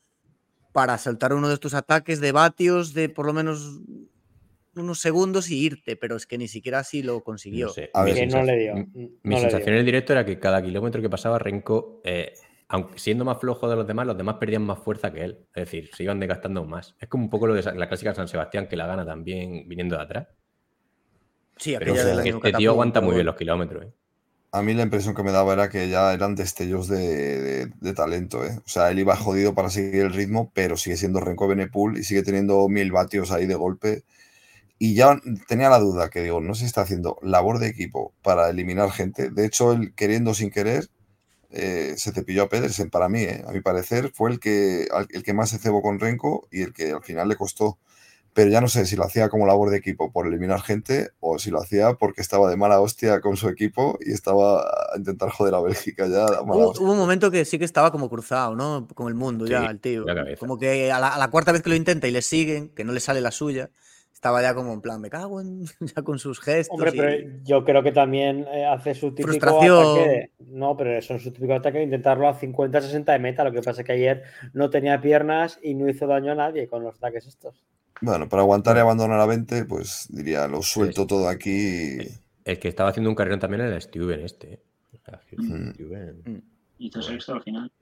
[0.72, 3.80] para saltar uno de estos ataques de vatios de por lo menos
[4.76, 7.72] unos segundos y irte, pero es que ni siquiera así lo consiguió.
[8.04, 8.12] mi,
[9.38, 12.32] sensación en el directo era que cada kilómetro que pasaba Renko, eh,
[12.68, 15.38] aunque siendo más flojo de los demás, los demás perdían más fuerza que él.
[15.54, 16.94] Es decir, se iban desgastando más.
[16.98, 19.96] Es como un poco lo de la clásica San Sebastián que la gana también viniendo
[19.96, 20.28] de atrás.
[21.56, 23.84] Sí, pero este tío aguanta muy bien los kilómetros.
[23.84, 23.92] ¿eh?
[24.52, 28.44] A mí la impresión que me daba era que ya eran destellos de, talento.
[28.44, 28.58] ¿eh?
[28.64, 32.04] O sea, él iba jodido para seguir el ritmo, pero sigue siendo Renko Benepool y
[32.04, 34.02] sigue teniendo mil vatios ahí de golpe
[34.82, 38.50] y ya tenía la duda que digo, no si está haciendo labor de equipo para
[38.50, 39.30] eliminar gente.
[39.30, 40.88] De hecho, él queriendo sin querer,
[41.50, 43.44] eh, se te pilló a Pedersen para mí, eh.
[43.46, 46.72] a mi parecer, fue el que, el que más se cebó con Renko y el
[46.72, 47.78] que al final le costó.
[48.34, 51.38] pero ya no sé si lo hacía como labor de equipo por eliminar gente o
[51.38, 55.30] si lo hacía porque estaba de mala hostia con su equipo y estaba a intentar
[55.30, 56.26] joder a Bélgica ya.
[56.42, 58.88] Hubo, un momento que sí que estaba como cruzado, ¿no?
[58.96, 60.04] Con el mundo ya, el tío.
[60.40, 62.98] Como que a la, cuarta vez que lo intenta y le siguen, que no le
[62.98, 63.70] sale la suya,
[64.22, 65.64] estaba ya como en plan, me cago en.
[65.80, 66.78] ya con sus gestos.
[66.78, 70.30] Hombre, pero yo creo que también eh, hace su típico ataque.
[70.46, 73.42] No, pero eso es su típico ataque de intentarlo a 50-60 de meta.
[73.42, 74.22] Lo que pasa es que ayer
[74.52, 77.64] no tenía piernas y no hizo daño a nadie con los ataques estos.
[78.00, 81.98] Bueno, para aguantar y abandonar a 20, pues diría, lo suelto todo aquí.
[82.44, 84.62] El que estaba haciendo un carrerón también era el Steven este.
[86.78, 87.72] Hizo sexto al final.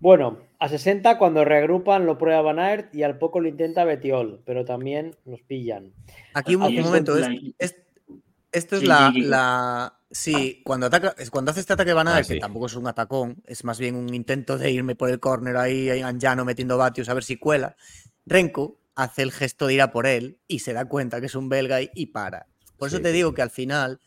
[0.00, 4.40] Bueno, a 60 cuando reagrupan lo prueba Van Aert y al poco lo intenta Betiol,
[4.46, 5.92] pero también nos pillan.
[6.32, 7.14] Aquí un, momento,
[8.50, 12.64] esto es la, Sí, cuando ataca, cuando hace este ataque Van Aert, ah, que tampoco
[12.66, 16.00] es un atacón, es más bien un intento de irme por el córner ahí, ahí
[16.00, 17.76] en llano metiendo vatios a ver si cuela.
[18.24, 21.34] Renko hace el gesto de ir a por él y se da cuenta que es
[21.34, 22.46] un belga y, para.
[22.78, 24.00] Por eso te digo que al final,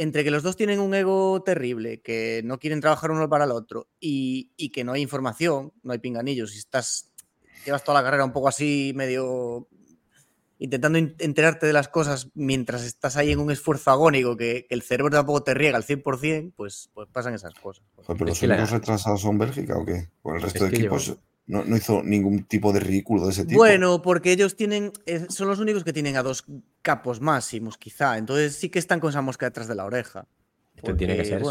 [0.00, 3.50] entre que los dos tienen un ego terrible, que no quieren trabajar uno para el
[3.50, 7.12] otro y, que no hay información, no hay pinganillos, y estás,
[7.66, 9.68] llevas toda la carrera un poco así, medio
[10.58, 15.10] intentando enterarte de las cosas mientras estás ahí en un esfuerzo agónico que, el cerebro
[15.10, 17.84] tampoco te riega al 100%, pues, pues pasan esas cosas.
[18.06, 20.08] ¿Pero los únicos retrasados son Bélgica o qué?
[20.22, 21.14] ¿O el resto de equipos?
[21.50, 23.58] No, hizo ningún tipo de ridículo de ese tipo.
[23.58, 24.92] Bueno, porque ellos tienen,
[25.28, 26.44] son los únicos que tienen a dos
[26.80, 28.18] capos máximos, quizá.
[28.18, 30.26] Entonces sí que están con esa mosca detrás de la oreja.
[30.76, 31.42] Esto tiene que ser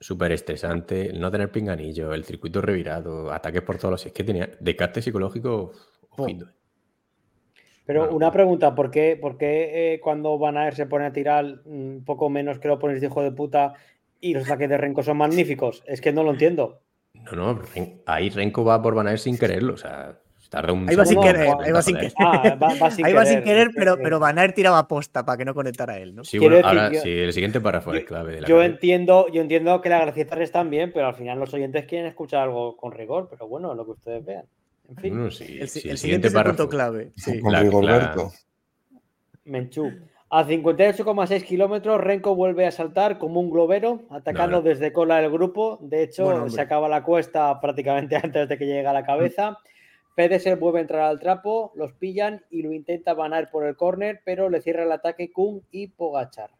[0.00, 4.06] súper estresante, no tener pinganillo, el circuito revirado, ataques por todos los...
[4.06, 5.72] Es que tenía descarte psicológico.
[7.84, 11.60] Pero una pregunta, ¿por qué, por qué eh, cuando Van Aer se pone a tirar
[11.66, 13.74] un poco menos que lo pones de hijo de puta
[14.18, 15.84] y los ataques de Renko son magníficos?
[15.86, 16.80] Es que no lo entiendo.
[17.24, 17.62] No, no,
[18.06, 20.18] ahí Renko va por Van sin quererlo, o sea,
[20.48, 22.12] tarda un Ahí va sin querer, ahí va sin querer.
[22.18, 22.58] Ah,
[23.02, 26.24] ahí va sin querer, pero, pero Van tiraba posta para que no conectara él, ¿no?
[26.24, 28.34] Sí, bueno, ahora sí, el siguiente párrafo es clave.
[28.34, 31.52] De la yo, entiendo, yo entiendo que las gracietas están bien, pero al final los
[31.52, 34.44] oyentes quieren escuchar algo con rigor, pero bueno, lo que ustedes vean.
[34.88, 35.20] En fin.
[35.20, 36.68] el, siguiente, párrafo.
[36.68, 37.12] clave.
[37.42, 38.32] Con Rigoberto.
[39.44, 39.92] Menchú.
[40.28, 45.78] A 58,6 kilómetros, Renko vuelve a saltar como un globero, atacando desde cola el grupo.
[45.80, 49.58] De hecho, se acaba la cuesta prácticamente antes de que llegue a la cabeza.
[50.16, 54.22] Pedersen vuelve a entrar al trapo, los pillan y lo intenta banar por el córner,
[54.24, 56.50] pero le cierra el ataque Kun y Pogachar.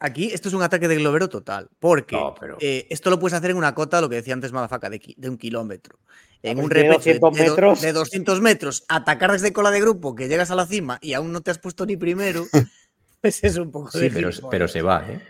[0.00, 2.18] Aquí esto es un ataque de globero total, porque
[2.60, 5.28] eh, esto lo puedes hacer en una cota, lo que decía antes Madafaca, de, de
[5.28, 5.98] un kilómetro
[6.44, 7.80] en un repecho de, metros.
[7.80, 11.32] de, 200 metros, atacar desde cola de grupo, que llegas a la cima y aún
[11.32, 12.46] no te has puesto ni primero,
[13.22, 15.20] pues es un poco Sí, pero, pero, se va, ¿eh?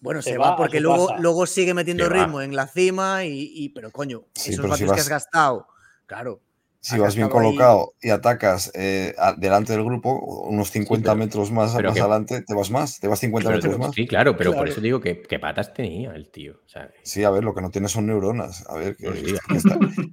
[0.00, 4.24] Bueno, se, va, porque luego, luego sigue metiendo ritmo en la cima y, pero coño,
[4.34, 5.68] esos vatios que has gastado,
[6.06, 6.40] claro,
[6.80, 11.98] si vas bien colocado y atacas eh, delante del grupo, unos 50 metros más, más
[11.98, 13.94] adelante, te vas más, te vas 50 metros más.
[13.94, 16.60] Sí, claro, pero por eso digo que, patas tenía el tío.
[17.02, 18.66] sí, a ver, lo que no tiene son neuronas.
[18.68, 19.08] A ver, que,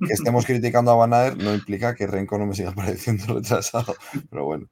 [0.10, 3.96] estemos criticando a Van no implica que Renko no me siga pareciendo retrasado,
[4.30, 4.68] pero bueno.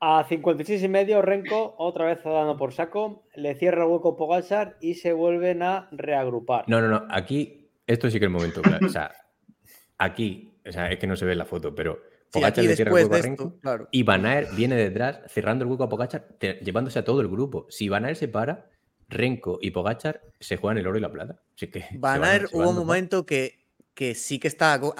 [0.00, 4.76] A 56 y medio, Renko otra vez dando por saco, le cierra el hueco Pogacar
[4.80, 6.64] y se vuelven a reagrupar.
[6.66, 8.86] No, no, no, aquí esto sí que es el momento claro.
[8.86, 9.12] O sea,
[9.98, 12.00] aquí, o sea, es que no se ve en la foto, pero
[12.32, 13.58] Pogacar le cierra el hueco a Renko
[13.90, 16.28] y Van viene detrás cerrando el hueco a Pogachar,
[16.62, 17.66] llevándose a todo el grupo.
[17.68, 18.70] Si Van se para,
[19.08, 21.42] Renko y Pogachar se juegan el oro y la plata.
[21.54, 23.58] Así que Van hubo un momento que,
[23.92, 24.94] que sí que está, o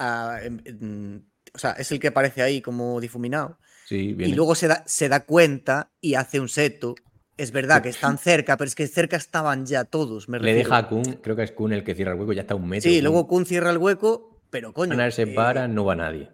[1.57, 3.57] sea, es el que aparece ahí como difuminado.
[3.85, 6.95] Sí, y luego se da, se da cuenta y hace un seto.
[7.35, 10.29] Es verdad que están cerca, pero es que cerca estaban ya todos.
[10.29, 12.53] Le deja a Kun, creo que es Kun el que cierra el hueco, ya está
[12.53, 12.89] un metro.
[12.89, 14.95] Sí, luego Kun cierra el hueco pero coño.
[14.95, 16.29] Van se para, no va nadie.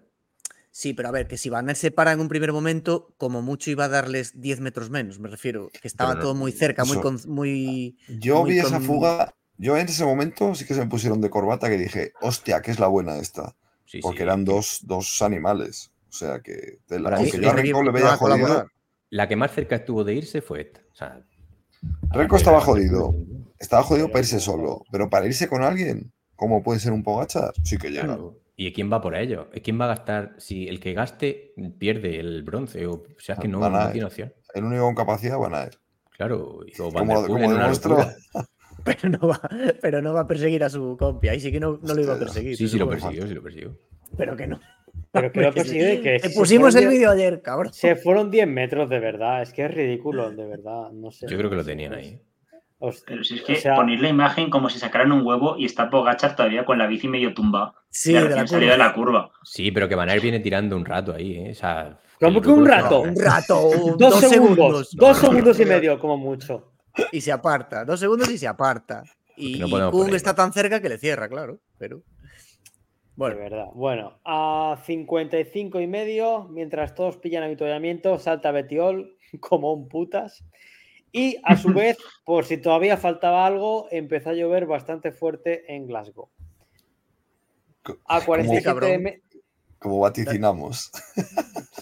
[0.71, 3.71] Sí, pero a ver, que si Van se para en un primer momento, como mucho
[3.71, 6.97] iba a darles 10 metros menos, me refiero, que estaba todo muy cerca, muy,
[7.27, 7.97] muy.
[8.19, 11.69] Yo vi esa fuga, yo en ese momento sí que se me pusieron de corbata
[11.69, 13.55] que dije, hostia, que es la buena esta.
[14.01, 14.83] porque eran dos,
[15.21, 15.91] animales.
[16.09, 18.67] O sea que, la, aunque yo a le veía jodido.
[19.11, 20.81] La que más cerca estuvo de irse fue esta.
[20.91, 21.23] O sea,
[22.11, 23.15] Renko estaba jodido.
[23.59, 26.11] Estaba jodido para irse solo, pero para irse con alguien.
[26.39, 27.51] ¿Cómo puede ser un Pogachar?
[27.65, 28.17] Sí que llega.
[28.55, 29.49] ¿Y quién va por ello?
[29.61, 30.35] ¿Quién va a gastar?
[30.37, 33.59] Si el que gaste pierde el bronce, o, sea, que no,
[33.91, 34.33] tiene opción.
[34.53, 35.77] El único con capacidad van a ir.
[36.15, 36.91] Claro, y como,
[37.27, 37.37] como
[38.85, 39.41] pero, no va,
[39.81, 41.27] pero no va a perseguir a su compi.
[41.27, 42.55] Ahí sí que no, lo iba a perseguir.
[42.55, 43.77] Sí, sí lo persiguió, sí lo persiguió.
[44.15, 44.61] Pero que no.
[45.11, 46.19] Pero que lo persigue que.
[46.19, 47.73] Te pusimos el vídeo ayer, cabrón.
[47.73, 49.41] Se fueron 10 metros, de verdad.
[49.41, 50.89] Es que es ridículo, de verdad.
[50.91, 51.27] No sé.
[51.27, 52.21] Yo creo que lo tenían ahí.
[53.05, 56.35] Pero si es que poner la imagen como si sacaran un huevo y está Pogachar
[56.35, 57.75] todavía con la bici medio tumba.
[57.89, 59.31] Sí, de la de la curva.
[59.43, 61.51] Sí, pero que Van viene tirando un rato ahí, ¿eh?
[61.51, 63.01] O sea, ¿Cómo que un rato?
[63.01, 63.69] un rato.
[63.97, 64.91] dos, segundos.
[64.93, 66.71] Dos segundos y medio, como mucho.
[67.11, 67.85] Y se aparta.
[67.85, 69.03] Dos segundos y se aparta.
[69.35, 71.59] Y, no está tan cerca que le cierra, claro.
[71.77, 72.01] Pero.
[73.15, 73.35] Bueno.
[73.35, 73.67] De verdad.
[73.73, 80.43] Bueno, a 55 y medio, mientras todos pillan avituallamiento, salta Betiol como un putas.
[81.11, 85.87] Y a su vez, por si todavía faltaba algo, empezó a llover bastante fuerte en
[85.87, 86.29] Glasgow.
[88.05, 89.23] A 47
[89.79, 90.91] como vaticinamos.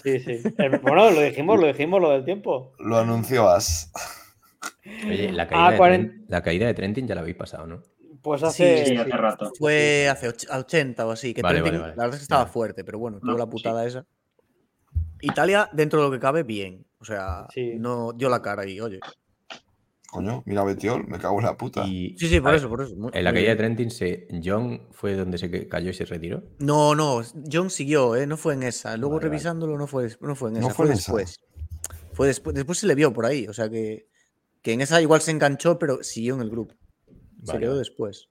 [0.02, 0.40] Sí, sí.
[0.58, 2.72] Eh, bueno, lo dijimos, lo dijimos, lo del tiempo.
[2.78, 3.92] Lo anunció As.
[5.04, 7.82] Oye, la caída, de, Trentin ya la habéis pasado, ¿no?
[8.22, 9.50] Pues hace, sí, hace rato.
[9.58, 11.34] Fue hace 80 o así.
[11.34, 14.06] Que La verdad es que estaba fuerte, pero bueno, tuvo la putada esa.
[15.20, 16.86] Italia, dentro de lo que cabe, bien.
[17.00, 17.46] O sea,
[17.76, 19.00] no dio la cara y, oye.
[20.10, 21.84] Coño, mira Betiol, me cago en la puta.
[21.84, 22.94] Sí, sí, por eso, por eso.
[23.12, 26.44] en la caída de Trentin, se, ¿John fue donde se cayó y se retiró?
[26.60, 27.22] No, no,
[27.52, 28.26] John siguió, ¿eh?
[28.26, 28.96] no fue en esa.
[28.96, 31.40] Luego revisándolo no fue, no fue en esa, fue, después.
[32.14, 32.56] Fue después.
[32.56, 34.08] Después se le vio por ahí, o sea que,
[34.62, 36.74] que en esa igual se enganchó, pero siguió en el grupo.
[37.44, 38.30] se quedó después.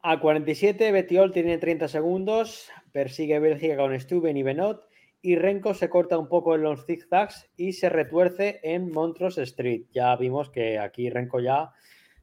[0.00, 4.88] A 47, Betiol tiene 30 segundos, persigue Bélgica con Stuben y Benot
[5.20, 9.82] y Renko se corta un poco en los zigzags y se retuerce en Montrose Street.
[9.92, 11.74] Ya vimos que aquí Renko ya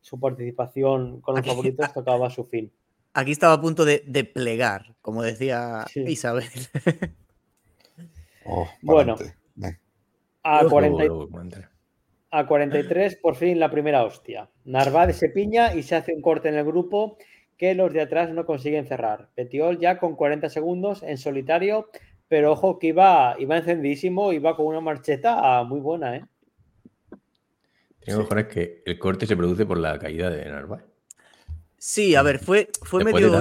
[0.02, 2.72] su participación con los favoritos tocaba su fin.
[3.14, 6.50] Aquí estaba a punto de, plegar, como decía Isabel.
[8.44, 9.16] Oh, bueno,
[10.42, 10.66] a,
[12.48, 14.50] 43 por fin la primera hostia.
[14.66, 17.20] Narváez se piña y se hace un corte en el grupo
[17.64, 19.30] que los de atrás no consiguen cerrar.
[19.36, 21.88] Petiol ya con 40 segundos en solitario
[22.28, 26.26] pero ojo que iba, iba encendísimo, iba con una marcheta muy buena, ¿eh?
[28.00, 28.44] Tengo sí.
[28.52, 30.84] que el corte se produce por la caída de Narváez.
[31.78, 33.40] Sí, a ver, fue, fue medio.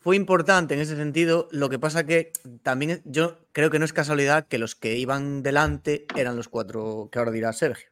[0.00, 1.46] fue importante en ese sentido.
[1.52, 2.32] Lo que pasa que
[2.64, 7.08] también yo creo que no es casualidad que los que iban delante eran los cuatro
[7.12, 7.91] que ahora dirá Sergio.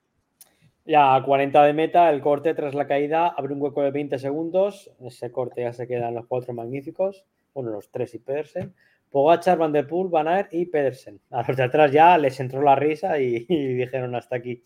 [0.91, 4.19] Ya a 40 de meta, el corte tras la caída abre un hueco de 20
[4.19, 4.91] segundos.
[5.01, 7.25] Ese corte ya se quedan los cuatro magníficos.
[7.55, 8.75] Bueno, los tres y Pedersen.
[9.09, 11.21] Pogachar, Van der Poel, Van Aert y Pedersen.
[11.31, 13.39] A los de atrás ya les entró la risa y,
[13.77, 14.65] dijeron hasta aquí.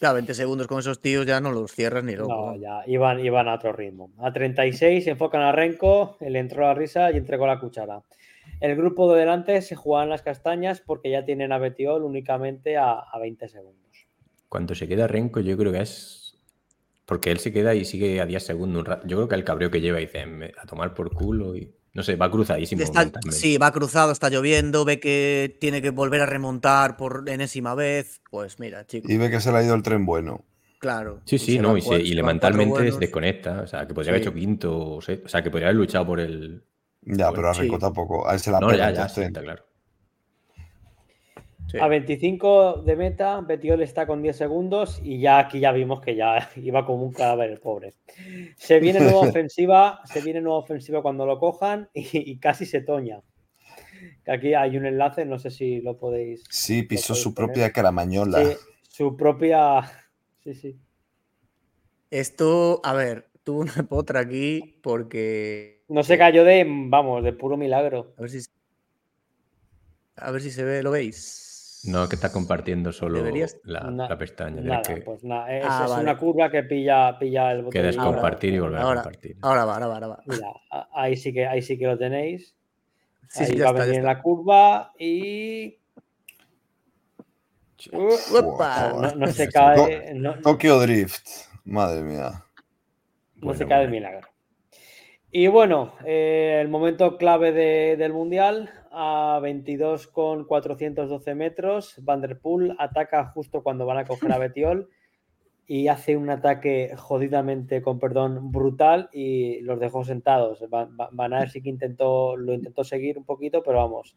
[0.00, 2.34] Ya, 20 segundos con esos tíos ya no los cierras ni loco.
[2.34, 4.10] No, ya iban, iban a otro ritmo.
[4.18, 8.02] A 36 enfocan a Renko, le entró la risa y entregó la cuchara.
[8.58, 13.04] El grupo de delante se juegan las castañas porque ya tienen a Betiol únicamente a,
[13.20, 13.85] 20 segundos.
[14.56, 16.34] Cuando se queda Renko, yo creo que es.
[17.04, 19.82] Porque él se queda y sigue a 10 segundos Yo creo que el cabreo que
[19.82, 20.24] lleva dice
[20.56, 21.74] a tomar por culo y.
[21.92, 22.82] No sé, va cruzadísimo.
[23.30, 28.22] sí, va cruzado, está lloviendo, ve que tiene que volver a remontar por enésima vez.
[28.30, 29.10] Pues mira, chicos.
[29.10, 30.46] Y ve que se le ha ido el tren bueno.
[30.78, 31.20] Claro.
[31.26, 33.60] Sí, sí, no, y, le mentalmente se desconecta.
[33.60, 36.64] O sea, que podría haber hecho quinto, o sea, que podría haber luchado por el.
[37.02, 38.26] Ya, pero a Rico tampoco.
[38.26, 39.66] A él se la no, ya, ya, está claro.
[41.80, 46.14] A 25 de meta, Betiol está con 10 segundos y ya aquí ya vimos que
[46.14, 47.94] ya iba como un cadáver el pobre.
[48.56, 53.20] Se viene nueva ofensiva, se viene nueva ofensiva cuando lo cojan y, casi se toña.
[54.26, 56.44] Aquí hay un enlace, no sé si lo podéis.
[56.50, 58.44] Sí, pisó su propia caramañola.
[58.44, 58.56] Sí,
[58.88, 59.80] su propia.
[60.46, 60.78] Sí, sí.
[62.08, 65.82] Esto, a ver, tuvo una potra aquí porque.
[65.88, 68.14] No se cayó de, vamos, de puro milagro.
[68.16, 68.48] A ver si.
[70.14, 71.45] A ver si se ve, ¿lo veis?
[71.86, 73.22] No, que está compartiendo solo
[73.64, 74.60] la, pestaña.
[74.60, 77.82] Nada, pues nada, es, ah, una curva que pilla, pilla el botón.
[77.82, 79.36] Que compartir y volver a compartir.
[79.42, 80.22] Ahora va, ahora va, ahora va.
[80.26, 80.48] Mira,
[80.92, 82.56] ahí sí que, ahí sí que lo tenéis.
[83.36, 85.78] ahí va a venir la curva y.
[87.92, 90.20] no, se cae.
[90.42, 91.26] Tokyo Drift,
[91.64, 92.44] madre mía.
[93.36, 94.28] No se cae el milagro.
[95.30, 102.38] Y bueno, eh, el momento clave del Mundial, a 22 con 412 metros, Van der
[102.38, 104.88] Poel ataca justo cuando van a coger a Betiol
[105.66, 110.64] y hace un ataque jodidamente, con perdón, brutal y los dejó sentados.
[110.70, 114.16] Van, a ver sí que intentó, lo intentó seguir un poquito, pero vamos,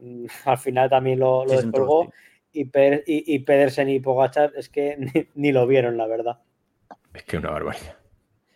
[0.00, 2.10] mm, al final también lo, lo
[2.50, 2.70] y,
[3.06, 4.96] y, Pedersen y Pogachar es que
[5.34, 6.38] ni lo vieron, la verdad.
[7.12, 7.96] Es que una barbaridad.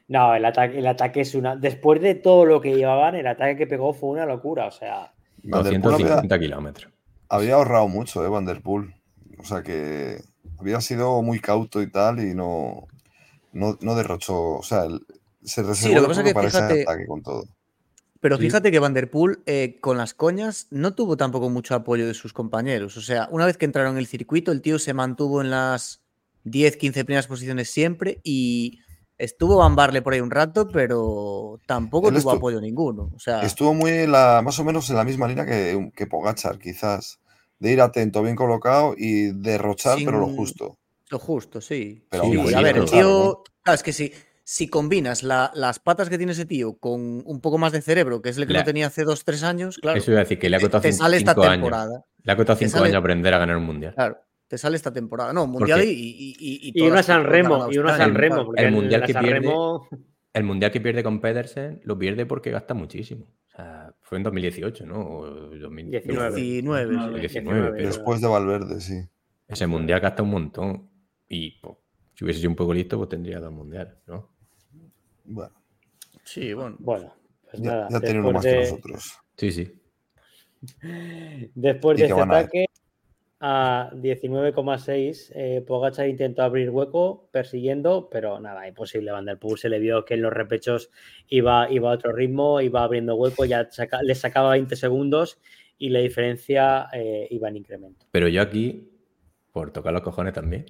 [0.06, 1.56] No, el ataque, el ataque es una.
[1.56, 4.66] Después de todo lo que llevaban, el ataque que pegó fue una locura.
[4.66, 5.12] O sea.
[5.42, 6.92] 250 kilómetros.
[7.28, 8.28] Había ahorrado mucho, ¿eh?
[8.28, 8.94] Vanderpool.
[9.38, 10.22] O sea que
[10.58, 12.88] había sido muy cauto y tal, y no,
[13.52, 14.56] no, derrochó.
[14.56, 14.84] O sea,
[15.42, 17.44] se reservó sí, para ese ataque con todo.
[18.20, 22.32] Pero fíjate que Vanderpool eh, con las coñas no tuvo tampoco mucho apoyo de sus
[22.32, 22.96] compañeros.
[22.96, 26.02] O sea, una vez que entraron en el circuito, el tío se mantuvo en las
[26.44, 28.80] 10, 15 primeras posiciones siempre y
[29.18, 33.10] estuvo Van Barle por ahí un rato, pero tampoco tuvo apoyo ninguno.
[33.14, 36.58] O sea, estuvo muy la, más o menos en la misma línea que, que Pogachar,
[36.58, 37.20] quizás.
[37.58, 40.78] De ir atento, bien colocado y derrochar, pero lo justo.
[41.10, 42.06] Lo justo, sí.
[42.08, 42.22] Pero
[42.56, 43.42] a ver, el tío.
[43.64, 44.12] Claro, es que si,
[44.44, 48.28] si combinas las patas que tiene ese tío con un poco más de cerebro, que
[48.28, 49.98] es el que no tenía hace dos, tres años, claro.
[49.98, 52.04] Eso iba a decir que le ha costado cinco, sale esta temporada.
[52.22, 53.94] Le ha costado cinco años aprender a ganar un mundial.
[53.94, 54.18] Claro
[54.48, 55.32] te sale esta temporada.
[55.32, 57.70] No, Mundial y, y, y, una San Remo.
[57.70, 58.52] Y una San Remo.
[58.56, 59.52] El, mundial que pierde,
[60.32, 63.26] el Mundial que pierde con Pedersen lo pierde porque gasta muchísimo.
[63.26, 65.00] O sea, fue en 2018, ¿no?
[65.00, 66.34] O 2019.
[66.34, 69.06] 19, Después de Valverde, sí.
[69.46, 70.90] Ese Mundial gasta un montón.
[71.28, 71.76] Y pues,
[72.14, 74.30] si hubiese sido un poco listo, pues tendría dos mundiales, ¿no?
[75.24, 75.54] Bueno.
[76.24, 76.76] Sí, bueno.
[76.78, 77.14] Bueno,
[77.50, 77.88] pues ya, nada.
[77.90, 79.18] Ya tiene uno más que nosotros.
[79.36, 79.72] Sí, sí.
[81.54, 82.66] Después de este ataque,
[83.40, 85.32] a 19,6.
[85.34, 89.12] Eh, Pogachar intentó abrir hueco persiguiendo, pero nada, imposible.
[89.12, 90.90] Van der Poel se le vio que en los repechos
[91.28, 93.68] iba, iba a otro ritmo, iba abriendo hueco, ya
[94.02, 95.38] le sacaba 20 segundos
[95.78, 98.06] y la diferencia eh, iba en incremento.
[98.10, 98.90] Pero yo aquí,
[99.52, 100.66] por tocar los cojones también,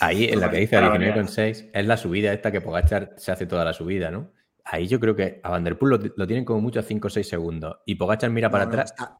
[0.00, 3.46] ahí en la que dice a 19,6 es la subida esta que Pogachar se hace
[3.46, 4.32] toda la subida, ¿no?
[4.64, 7.10] Ahí yo creo que a Van der Poel lo, tienen como mucho a 5 o
[7.10, 8.90] 6 segundos y Pogachar mira para atrás.
[8.90, 9.18] Está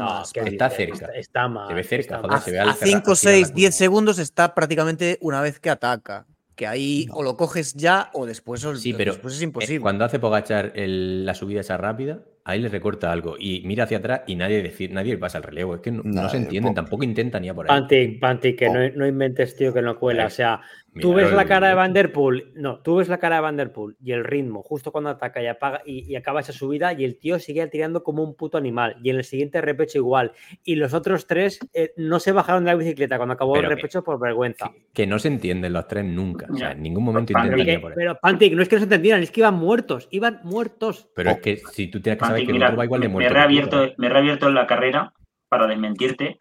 [0.00, 0.32] más.
[0.34, 1.06] Está cerca.
[1.14, 1.68] Está, más.
[1.68, 6.26] Se ve cerca, a 5, 6, 10 segundos está prácticamente una vez que ataca.
[6.54, 9.78] Que ahí o lo coges ya o después, sí, pero después es imposible.
[9.80, 14.22] cuando hace Pogachar la subida esa rápida, ahí le recorta algo y mira hacia atrás
[14.26, 15.74] y nadie decir, nadie pasa el relevo.
[15.74, 17.78] Es que no, se entienden, tampoco intentan ir por ahí.
[17.78, 20.24] Pantic, Pantic, que no, no, inventes, tío, que no cuela.
[20.26, 20.62] O sea,
[21.00, 24.24] tú ves la cara de Vanderpool, no, tú ves la cara de Vanderpool y el
[24.24, 28.02] ritmo, justo cuando ataca y apaga y, acaba esa subida, y el tío sigue tirando
[28.02, 28.96] como un puto animal.
[29.02, 30.32] Y en el siguiente repecho igual.
[30.64, 34.02] Y los otros tres eh, no se bajaron de la bicicleta cuando acabó el repecho
[34.02, 34.70] por vergüenza.
[34.92, 36.46] Que, no se entienden los tres nunca.
[36.52, 37.94] O sea, en ningún momento intentan ir por.
[37.94, 41.08] Pero Pantic, no es que no se entendieran, es que iban muertos, iban muertos.
[41.14, 43.28] Pero es que si tú tienes que saber que mira, va igual de muerto.
[43.28, 45.12] Me he reabierto, me he reabierto la carrera
[45.48, 46.38] para desmentirte.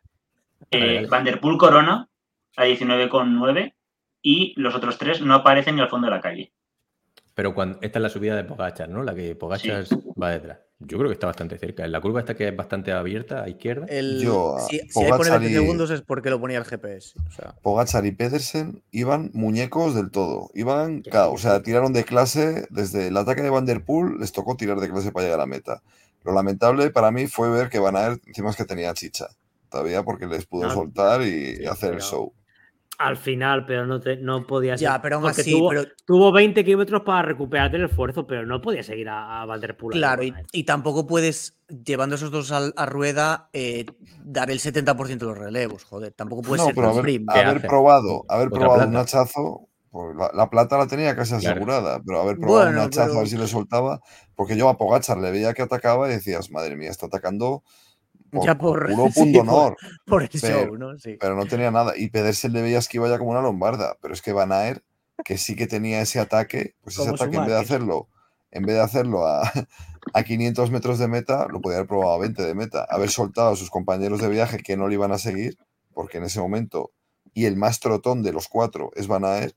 [0.71, 2.07] Eh, Vanderpool Corona
[2.57, 3.73] a 19,9
[4.25, 6.51] y los otros tres no aparecen ni al fondo de la calle.
[7.35, 9.03] Pero cuando esta es la subida de Pogachar, ¿no?
[9.03, 9.85] La que Pogachar
[10.21, 10.57] va detrás.
[10.79, 11.85] Yo creo que está bastante cerca.
[11.85, 13.85] En la curva esta que es bastante abierta a izquierda.
[13.87, 17.13] Yo, si, hay pone 20 segundos es porque lo ponía el GPS.
[17.61, 20.49] Pogachar y Pedersen iban muñecos del todo.
[20.55, 24.57] Iban, o sea, tiraron de clase desde el ataque de Van Der Poel, les tocó
[24.57, 25.83] tirar de clase para llegar a la meta.
[26.23, 29.27] Lo lamentable para mí fue ver que Van Aert encima es que tenía chicha.
[29.69, 32.33] Todavía porque les pudo soltar y hacer el show.
[32.97, 35.51] Al final, pero no, te, no podía Ya, pero aún así.
[35.51, 35.71] Tuvo,
[36.05, 39.93] tuvo, 20 kilómetros para recuperarte el esfuerzo, pero no podía seguir a, a Vanderpool.
[39.93, 43.85] Claro, y, tampoco puedes, llevando esos dos a, rueda, eh,
[44.23, 46.13] dar el 70% de los relevos, joder.
[46.13, 46.75] Tampoco puede ser.
[46.75, 52.21] Pero haber, probado, haber probado un hachazo, pues la, plata la tenía casi asegurada, pero
[52.21, 54.01] haber probado un hachazo a ver si le soltaba,
[54.35, 57.63] porque yo a Pogachar le veía que atacaba y decías, madre mía, está atacando
[58.31, 59.77] ya por, puro punto honor.
[60.05, 60.97] Por, el pero, show, ¿no?
[60.99, 61.17] Sí.
[61.19, 61.93] Pero no tenía nada.
[61.95, 63.97] Y Pedersen le veías que iba ya como una lombarda.
[64.01, 64.83] Pero es que Van Aert,
[65.23, 68.09] que sí que tenía ese ataque, pues ese ataque en vez de hacerlo,
[68.51, 69.41] en vez de hacerlo a,
[70.13, 72.85] a 500 metros de meta, lo podía haber probado a 20 de meta.
[72.89, 75.57] Haber soltado a sus compañeros de viaje que no le iban a seguir,
[75.93, 76.91] porque en ese momento,
[77.33, 79.55] y el más trotón de los cuatro es Van Aert,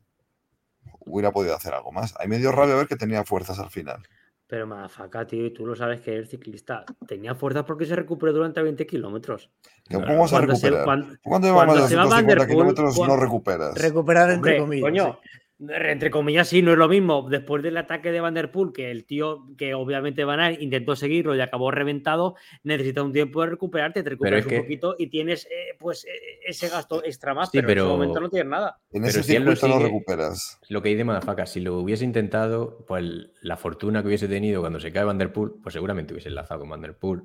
[1.01, 2.15] hubiera podido hacer algo más.
[2.19, 4.03] Hay medio rabia ver que tenía fuerzas al final.
[4.49, 8.33] Pero Mazaca, tío, y tú lo sabes que el ciclista tenía fuerza porque se recuperó
[8.33, 9.51] durante 20 kilómetros.
[9.93, 10.85] ¿Cómo vas a recuperar?
[11.23, 13.75] cuando, llevas más de 250 kilómetros no recuperas?
[13.75, 14.83] Recuperar entre comillas.
[14.83, 15.20] Coño,
[15.61, 17.27] entre comillas, sí, no es lo mismo.
[17.29, 20.95] Después del ataque de Van Der Poel, que el tío, que obviamente Van Aert intentó
[20.95, 25.47] seguirlo y acabó reventado, necesita un tiempo de recuperarte, te recuperas un poquito y tienes
[25.47, 26.11] eh, pues eh,
[26.47, 28.79] ese gasto extra más, pero, en ese momento no tienes nada.
[28.93, 30.61] En ese circuito no recuperas.
[30.69, 33.05] Lo que hay de Madafaka, si lo hubiese intentado, pues
[33.43, 36.61] la fortuna que hubiese tenido cuando se cae Van Der Poel, pues seguramente hubiese enlazado
[36.61, 37.23] con Van Der Poel.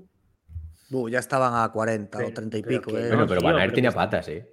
[1.10, 2.98] ya estaban a 40 o 30 y pico.
[2.98, 3.10] Eh.
[3.10, 4.50] Bueno, pero Van Aert tenía patas, ¿eh?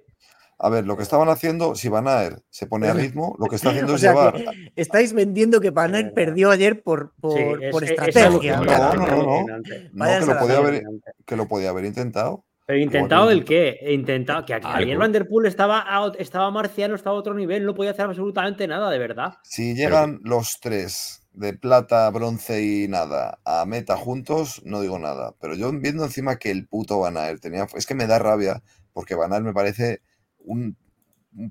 [0.63, 3.55] A ver, lo que estaban haciendo, si Van Aert se pone a ritmo, lo que
[3.55, 4.35] está haciendo es llevar.
[4.75, 8.57] Estáis vendiendo que Van Aert perdió ayer por, por, estrategia.
[8.57, 9.63] no, no, no, no.
[9.63, 10.83] que, lo podía haber,
[11.25, 12.45] que lo podía haber intentado.
[12.67, 13.79] Pero intentado el qué?
[13.89, 15.83] Intentado que ayer Van Der Poel estaba,
[16.19, 19.33] estaba marciano, estaba a otro nivel, no podía hacer absolutamente nada, de verdad.
[19.43, 25.33] Si llegan los tres de plata, bronce y nada a meta juntos, no digo nada.
[25.41, 27.67] Pero yo viendo encima que el puto Van Aert tenía.
[27.75, 28.61] Es que me da rabia,
[28.93, 30.01] porque Van Aert me parece
[30.45, 30.77] un,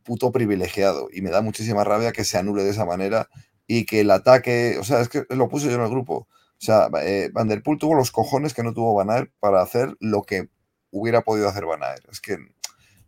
[0.04, 3.30] puto privilegiado y me da muchísima rabia que se anule de esa manera
[3.66, 6.28] y que el ataque, o sea, es que lo puse yo en el grupo.
[6.60, 9.62] O sea, eh, Van Der Poel tuvo los cojones que no tuvo Van Aert para
[9.62, 10.50] hacer lo que
[10.90, 12.04] hubiera podido hacer Van Aert.
[12.10, 12.36] Es que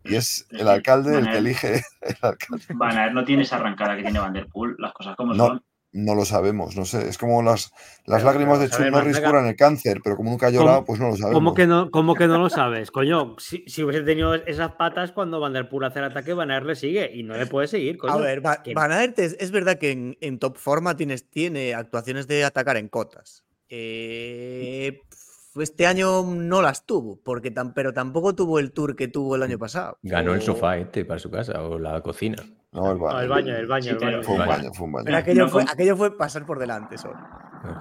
[0.04, 2.64] Y es el alcalde el que elige el alcalde.
[2.74, 5.62] Van no tiene esa arrancada que tiene Van Der Poel, las cosas como son.
[5.92, 7.06] No lo sabemos, no sé.
[7.06, 7.70] Es como las,
[8.06, 11.08] las lágrimas de Chuck Norris curan el cáncer, pero como nunca ha llorado, pues no
[11.08, 11.34] lo sabemos.
[11.34, 12.90] ¿Cómo que no, cómo que no lo sabes?
[12.90, 16.50] Coño, si, si, hubiese tenido esas patas cuando Van Der Poel hace el ataque, Van
[16.50, 17.98] Aert le sigue y no le puede seguir.
[17.98, 18.14] Coño.
[18.14, 22.78] A ver, Van Aert es, verdad que en, top forma tienes, tiene actuaciones de atacar
[22.78, 23.44] en cotas.
[23.68, 24.98] Eh,
[25.56, 29.42] este año no las tuvo, porque tan, pero tampoco tuvo el tour que tuvo el
[29.42, 29.98] año pasado.
[30.02, 32.42] Ganó el sofá este para su casa o la cocina.
[32.72, 33.20] No, el baño.
[33.20, 33.66] el baño, el
[33.98, 35.04] baño, Fue un baño, fue un baño.
[35.04, 37.18] Pero aquello, fue, aquello fue pasar por delante solo.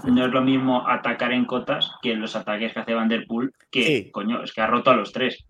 [0.03, 3.53] No es lo mismo atacar en cotas que los ataques que hace Van Der Poel,
[3.71, 5.45] que, coño, es que ha roto a los tres.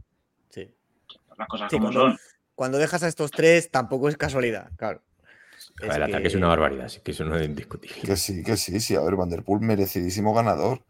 [0.49, 0.71] Sí.
[1.37, 2.17] Las cosas como son.
[2.53, 5.01] Cuando dejas a estos tres, tampoco es casualidad, claro.
[5.81, 7.99] el ataque es una barbaridad, así que eso no es indiscutible.
[8.01, 8.95] Que sí, que sí, sí.
[8.95, 10.83] A ver, Van Der Poel, merecidísimo ganador.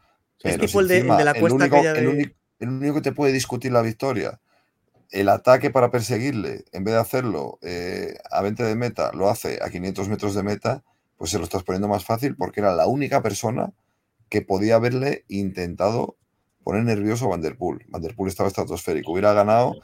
[0.43, 3.71] es tipo el, de, la cuesta el único, el, el único que te puede discutir
[3.71, 4.41] la victoria
[5.11, 9.59] el ataque para perseguirle, en vez de hacerlo eh, a 20 de meta, lo hace
[9.61, 10.83] a 500 metros de meta,
[11.17, 13.73] pues se lo estás poniendo más fácil porque era la única persona
[14.29, 16.15] que podía haberle intentado
[16.63, 17.83] poner nervioso a Vanderpool.
[17.89, 19.75] Vanderpool estaba estratosférico, hubiera ganado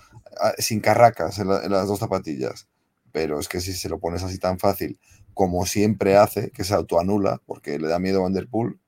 [0.42, 2.70] ah, sin carracas en, las dos zapatillas.
[3.12, 5.00] Pero es que si se lo pones así tan fácil
[5.34, 8.80] como siempre hace, que se autoanula porque le da miedo a Vanderpool,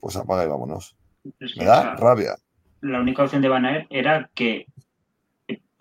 [0.00, 0.96] pues apaga y vámonos.
[1.56, 2.36] Me da rabia.
[2.80, 4.66] La única opción de Van era que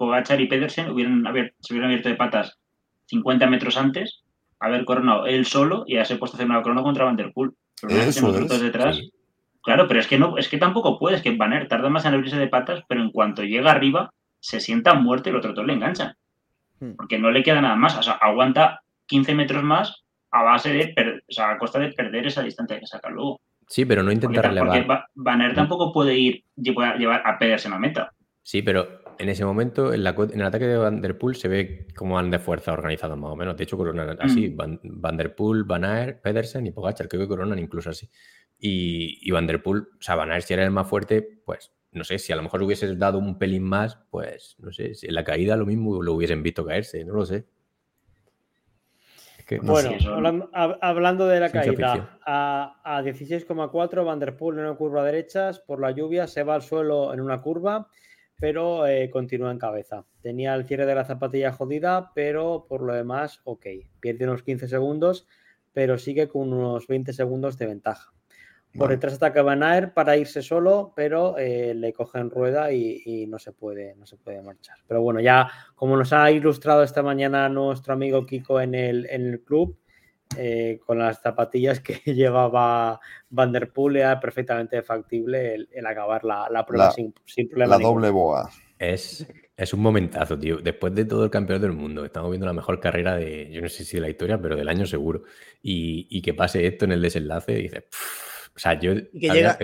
[0.04, 1.24] Pogachar y Pedersen hubieran
[1.62, 2.60] se hubieran abierto de patas
[3.06, 4.22] 50 metros antes,
[4.60, 7.52] haber coronado él solo y haberse puesto a hacer una corona contra Van Der Poel.
[8.62, 9.02] detrás.
[9.62, 12.38] Claro, pero es que no, es que tampoco puedes, que Van tarda más en abrirse
[12.38, 15.74] de patas, pero en cuanto llega arriba, se sienta muerto y el otro todo le
[15.74, 16.18] engancha.
[16.82, 16.96] Hmm.
[16.98, 17.98] Porque no le queda nada más.
[17.98, 22.28] O sea, aguanta 15 metros más a base de, o sea, a costa de perder
[22.28, 23.40] esa distancia que saca luego.
[23.70, 24.86] Sí, pero no intentar relevar.
[24.86, 25.56] Porque Van hmm.
[25.56, 28.12] tampoco puede ir llevar, llevar a Pedersen a meta.
[28.42, 32.15] Sí, pero en ese momento, en, el ataque de Van Der Poel se ve como
[32.15, 33.57] van de fuerza organizados más o menos.
[33.57, 34.49] De hecho, coronan así.
[34.49, 34.80] Mm.
[34.84, 37.07] Van, Der Poel, Van Aert, Pedersen y Pogacar.
[37.07, 38.10] Creo que coronan incluso así.
[38.60, 42.03] Y, Van Der Poel, o sea, Van Aert si era el más fuerte, pues no
[42.03, 45.14] sé, si a lo mejor hubieses dado un pelín más, pues no sé, si en
[45.14, 47.45] la caída lo mismo lo hubiesen visto caerse, no lo sé.
[49.61, 49.91] bueno,
[50.53, 55.80] hablando, de la caída, a, a 16,4 Van Der Poel en una curva derechas, por
[55.80, 57.90] la lluvia se va al suelo en una curva
[58.39, 60.05] pero eh, continúa en cabeza.
[60.22, 63.65] Tenía el cierre de la zapatilla jodida, pero por lo demás, ok.
[63.99, 65.27] Pierde unos 15 segundos,
[65.72, 68.14] pero sigue con unos 20 segundos de ventaja.
[68.77, 73.38] Por detrás ataca Van Aert para irse solo, pero eh, le cogen rueda y, no,
[73.38, 74.77] se puede, no se puede marchar.
[74.88, 79.27] Pero bueno, ya como nos ha ilustrado esta mañana nuestro amigo Kiko en el, en
[79.27, 79.77] el club,
[80.38, 82.99] eh, con las zapatillas que llevaba
[83.30, 87.14] Van Der Poel era perfectamente factible el, acabar la, prueba sin,
[87.55, 88.49] La doble boa.
[88.77, 90.57] Es, es un momentazo, tío.
[90.57, 93.69] Después de todo el campeón del mundo, estamos viendo la mejor carrera de, yo no
[93.69, 95.23] sé si de la historia, pero del año seguro.
[95.61, 97.84] Y, que pase esto en el desenlace, y dices,
[98.55, 98.93] o sea, yo.
[98.95, 99.57] que, llega,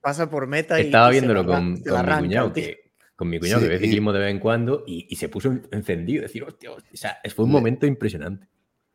[0.00, 0.86] pasa, por meta y.
[0.86, 4.38] Estaba viéndolo con, mi cuñado, que, con mi cuñado que ve ciclismo de vez en
[4.38, 6.22] cuando y, se puso encendido.
[6.22, 6.90] Decir, hostia, hostia.
[6.92, 8.48] O sea, fue un momento impresionante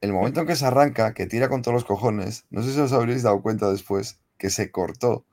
[0.03, 2.80] el momento en que se arranca, que tira con todos los cojones, no sé si
[2.81, 5.25] os habréis dado cuenta después, que se cortó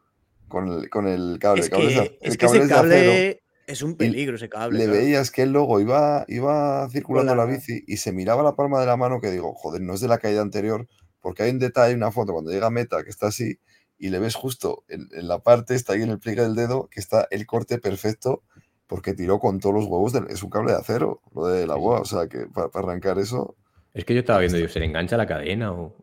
[0.46, 1.62] con el, con el cable.
[1.62, 1.76] Es que,
[2.22, 4.78] el cable, ese cable es un peligro, ese cable.
[4.78, 8.78] Le veías que él luego iba, iba circulando la bici y se miraba la palma
[8.78, 10.86] de la mano que digo, joder, no es de la caída anterior,
[11.20, 13.58] porque hay un detalle, una foto cuando llega a meta que está así
[13.98, 17.00] y le ves justo en, la parte, está ahí en el pliegue del dedo, que
[17.00, 18.44] está el corte perfecto
[18.86, 22.00] porque tiró con todos los huevos, es un cable de acero, lo de la boa,
[22.00, 23.56] o sea que para arrancar eso
[23.94, 25.96] es que yo estaba viendo, ¿se le engancha la cadena o...?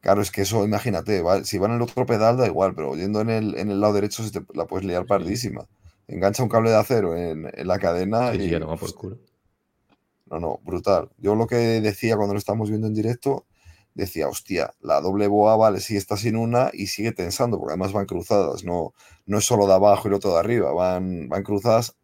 [0.00, 3.20] Claro, es que eso, imagínate, si va en el otro pedal da igual, pero yendo
[3.20, 5.66] en el, en el lado derecho se te, la puedes liar pardísima.
[6.06, 8.48] Engancha un cable de acero en, la cadena y...
[8.48, 9.18] ya toma por culo.
[10.26, 11.10] No, no, brutal.
[11.18, 13.46] Yo lo que decía cuando lo estábamos viendo en directo,
[13.94, 17.92] decía, hostia, la doble boa, vale, sí está sin una y sigue tensando, porque además
[17.92, 18.94] van cruzadas, no,
[19.26, 21.96] no es solo de abajo y el otro de arriba, van, van cruzadas,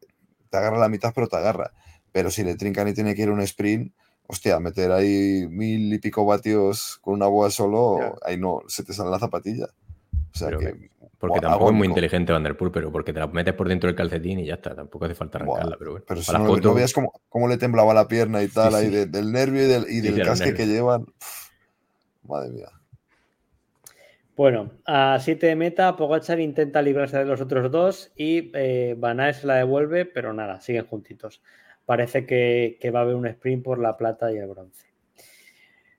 [0.51, 1.73] te agarra la mitad, pero te agarra.
[2.11, 3.95] Pero si le trincan y tiene que ir un sprint,
[4.27, 8.93] hostia, meter ahí mil y pico vatios con una boa solo, ahí no, se te
[8.93, 9.67] sale la zapatilla.
[9.67, 13.27] O sea que, porque tampoco es muy inteligente Van Der Poel, pero porque te la
[13.29, 15.77] metes por dentro del calcetín y ya está, tampoco hace falta arrancarla.
[15.79, 19.33] pero bueno, pero si no, veas cómo, le temblaba la pierna y tal, ahí del
[19.33, 21.07] nervio y del, casque que llevan.
[22.25, 22.69] madre mía.
[24.37, 29.47] Bueno, a 7 de meta, Pogachar intenta librarse de los otros dos y eh, se
[29.47, 31.41] la devuelve, pero nada, siguen juntitos
[31.85, 34.87] parece que, va a haber un sprint por la plata y el bronce.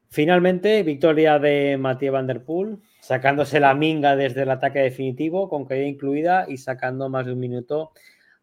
[0.09, 5.65] Finalmente, victoria de Mathieu Van Der Poel, sacándose la minga desde el ataque definitivo, con
[5.65, 7.91] caída incluida y sacando más de un minuto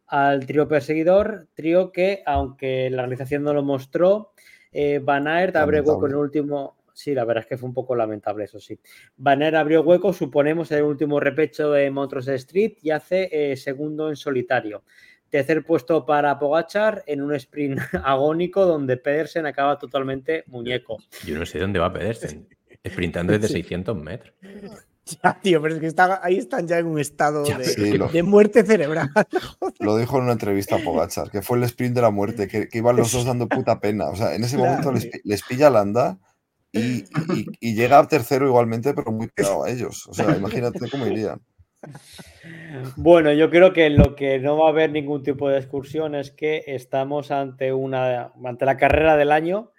[0.06, 4.32] al trío perseguidor, trío que, aunque la realización no lo mostró,
[4.70, 6.76] eh, Van Aert abrió hueco en el último.
[6.92, 8.78] Sí, la verdad es que fue un poco lamentable, eso sí.
[9.16, 13.56] Van Aert abrió hueco, suponemos, en el último repecho de Montrose Street y hace eh,
[13.56, 14.82] segundo en solitario.
[15.32, 20.98] Tercer puesto para Pogachar en un sprint agónico donde Pedersen acaba totalmente muñeco.
[21.24, 22.46] Yo no sé dónde va Pedersen.
[22.86, 24.34] Sprintando desde 600 metros.
[25.06, 29.10] Ya, tío, pero es que ahí están ya en un estado de, muerte cerebral.
[29.80, 32.68] Lo dijo en una entrevista a Pogachar, que fue el sprint de la muerte, que,
[32.72, 34.08] iban los dos dando puta pena.
[34.10, 34.92] O sea, en ese momento
[35.24, 36.18] les, pilla Landa
[36.72, 37.04] y,
[37.58, 40.06] y, llega a tercero igualmente, pero muy pegado a ellos.
[40.08, 41.40] O sea, imagínate cómo irían.
[42.96, 46.30] Bueno, yo creo que lo que no va a haber ningún tipo de excursión es
[46.30, 49.72] que estamos ante una ante la carrera del año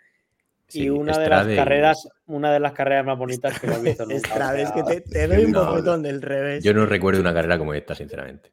[0.71, 4.57] y una de las carreras, una de las carreras más bonitas que he visto nunca.
[4.59, 6.63] es que te, doy un botón del revés.
[6.63, 8.51] Yo no recuerdo una carrera como esta, sinceramente.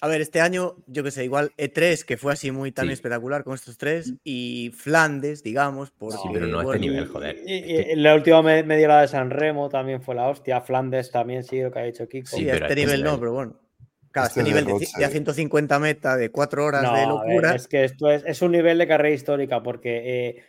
[0.00, 3.42] A ver, este año, yo que sé, igual E3, que fue así muy tan espectacular
[3.42, 6.12] con estos tres, y Flandes, digamos, por.
[6.12, 7.36] Sí, pero no a este nivel, joder.
[7.44, 10.60] Y, la última media hora de San Remo también fue la hostia.
[10.60, 12.28] Flandes también sí, lo que ha dicho Kiko.
[12.28, 13.56] Sí, a este nivel no, pero bueno.
[14.12, 17.54] Claro, este, este nivel de, a 150 meta de 4 horas de locura.
[17.54, 20.44] es que esto es, un nivel de carrera histórica, porque eh,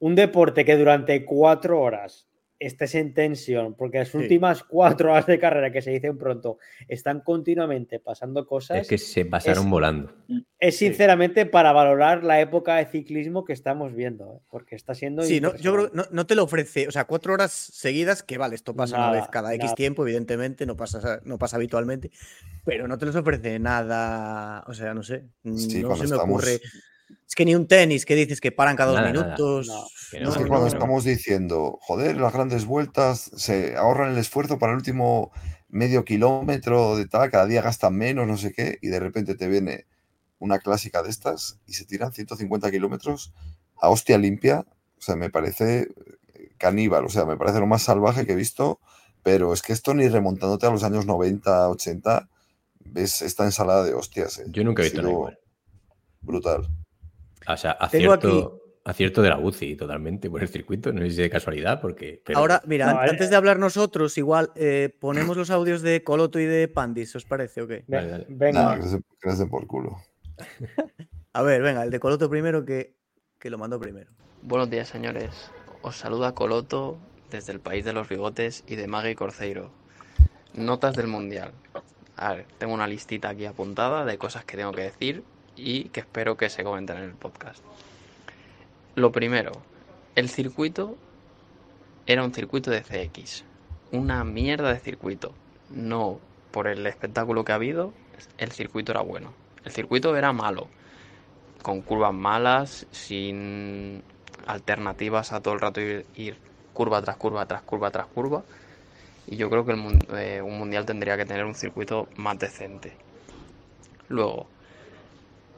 [0.00, 2.29] un deporte que durante 4 horas
[2.60, 6.58] estés en tensión, porque las últimas cuatro horas de carrera que se dicen pronto
[6.88, 8.82] están continuamente pasando cosas.
[8.82, 10.14] Es que se pasaron volando.
[10.58, 14.40] Es sinceramente para valorar la época de ciclismo que estamos viendo, ¿eh?
[14.50, 15.22] porque está siendo.
[15.22, 18.36] Sí, no, yo creo no, no te lo ofrece, o sea, cuatro horas seguidas, que
[18.36, 22.10] vale, esto pasa una vez cada X tiempo, evidentemente, no pasa, no pasa habitualmente,
[22.64, 25.56] pero no te los ofrece nada, o sea, no sé, no
[25.96, 26.60] se me ocurre
[27.26, 29.70] es que ni un tenis que dices que paran cada dos minutos.
[30.12, 34.78] es que cuando estamos diciendo, joder, las grandes vueltas se ahorran el esfuerzo para el
[34.78, 35.30] último
[35.68, 39.46] medio kilómetro de tal, cada día gastan menos, no sé qué, y de repente te
[39.46, 39.86] viene
[40.40, 43.32] una clásica de estas y se tiran 150 kilómetros
[43.80, 44.66] a hostia limpia.
[44.98, 45.82] O sea, me parece
[46.34, 48.80] eh, caníbal, o sea, me parece lo más salvaje que he visto,
[49.22, 52.28] pero es que esto ni remontándote a los años 90, 80,
[52.80, 54.38] ves esta ensalada de hostias.
[54.38, 54.46] Eh.
[54.48, 55.38] Yo nunca he visto nada igual.
[56.22, 56.68] Brutal.
[57.52, 61.80] O sea, acierto, acierto de la UCI totalmente por el circuito, no es de casualidad,
[61.80, 62.22] porque.
[62.34, 63.10] Ahora, mira, eh.
[63.10, 67.24] antes de hablar nosotros, igual eh, ponemos los audios de Coloto y de Pandis, ¿os
[67.24, 67.84] parece o qué?
[68.28, 68.78] Venga.
[68.78, 69.96] que, por culo.
[71.32, 72.96] A ver, venga, el de Coloto primero que,
[73.38, 74.10] que lo mando primero.
[74.42, 75.50] Buenos días, señores.
[75.82, 76.98] Os saluda Coloto
[77.30, 79.70] desde el país de los bigotes y de Maggie Corceiro.
[80.54, 81.52] Notas del Mundial.
[82.16, 85.22] A ver, tengo una listita aquí apuntada de cosas que tengo que decir
[85.60, 87.62] y que espero que se comenten en el podcast.
[88.94, 89.52] Lo primero,
[90.16, 90.96] el circuito
[92.06, 93.44] era un circuito de CX,
[93.92, 95.32] una mierda de circuito.
[95.70, 96.18] No
[96.50, 97.92] por el espectáculo que ha habido,
[98.38, 99.32] el circuito era bueno.
[99.64, 100.68] El circuito era malo,
[101.62, 104.02] con curvas malas, sin
[104.46, 106.36] alternativas a todo el rato ir,
[106.72, 108.42] curva tras curva tras curva tras curva.
[109.26, 109.76] Y yo creo que
[110.18, 112.96] eh, un mundial tendría que tener un circuito más decente.
[114.08, 114.48] Luego,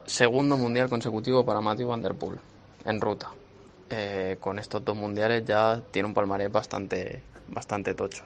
[0.05, 2.39] segundo mundial consecutivo para Matthew Van Der Poel
[2.85, 3.31] en ruta.
[3.89, 8.23] Eh, con estos dos mundiales ya tiene un palmarés bastante, bastante tocho.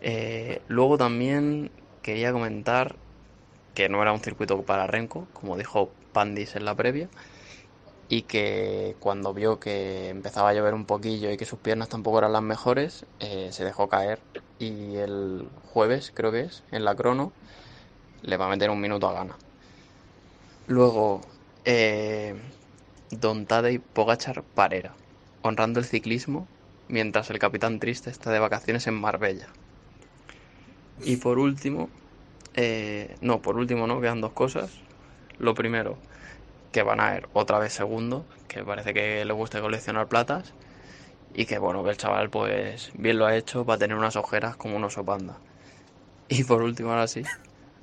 [0.00, 1.70] Eh, luego también
[2.02, 2.96] quería comentar
[3.74, 7.08] que no era un circuito para Renko, como dijo Pandis en la previa,
[8.08, 12.18] y que cuando vio que empezaba a llover un poquillo y que sus piernas tampoco
[12.18, 14.20] eran las mejores, eh, se dejó caer
[14.58, 17.32] y el jueves, creo que es, en la crono,
[18.22, 19.36] le va a meter un minuto a gana.
[20.68, 21.20] Luego,
[21.64, 22.34] eh,
[23.10, 24.94] Don Tadej Pogachar Parera,
[25.42, 26.48] honrando el ciclismo
[26.88, 29.46] mientras el capitán triste está de vacaciones en Marbella.
[31.04, 31.88] Y por último,
[32.54, 34.72] eh, no, por último no, quedan dos cosas.
[35.38, 35.98] Lo primero,
[36.72, 40.52] que van a ir otra vez segundo, que parece que le gusta coleccionar platas.
[41.32, 44.16] Y que bueno, que el chaval pues bien lo ha hecho, va a tener unas
[44.16, 45.38] ojeras como un oso panda.
[46.28, 47.22] Y por último, ahora sí,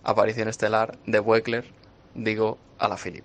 [0.03, 1.82] aparición estelar de Weckler
[2.15, 3.23] digo a la Philip.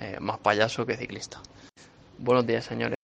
[0.00, 1.40] Eh, más payaso que ciclista.
[2.18, 2.96] Buenos días, señores.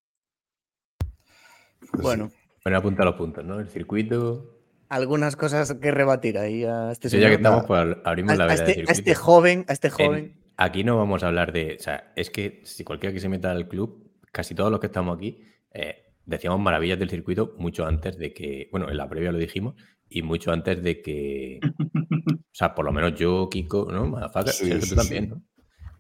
[1.90, 2.30] Pues bueno.
[2.64, 3.58] Bueno, apunta los puntos, ¿no?
[3.58, 4.58] El circuito.
[4.88, 7.22] Algunas cosas que rebatir ahí a este señor.
[7.22, 10.36] ya que estamos, pues abrimos la veda este, a este joven, a este joven.
[10.56, 11.76] aquí no vamos a hablar de.
[11.78, 14.86] O sea, es que si cualquiera que se meta al club, casi todos los que
[14.86, 18.68] estamos aquí, eh, decíamos maravillas del circuito mucho antes de que.
[18.72, 19.76] Bueno, en la previa lo dijimos,
[20.08, 21.60] y mucho antes de que.
[22.52, 24.30] O sea, por lo menos yo, Kiko, ¿no?
[24.46, 25.42] Sí, tú también, ¿no?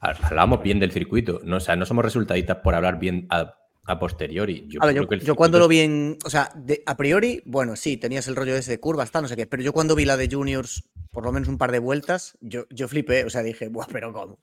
[0.00, 1.56] Hablamos bien del circuito, ¿no?
[1.58, 3.56] O sea, no somos resultadistas por hablar bien a,
[3.98, 4.66] posteriori.
[4.68, 4.78] Yo,
[5.18, 6.18] yo, cuando lo vi en.
[6.24, 6.52] O sea,
[6.86, 9.64] a priori, bueno, sí, tenías el rollo ese de curvas, está, no sé qué, pero
[9.64, 12.88] yo cuando vi la de Juniors por lo menos un par de vueltas, yo, yo
[12.88, 14.38] flipé, o sea, dije, Buah, pero ¿cómo?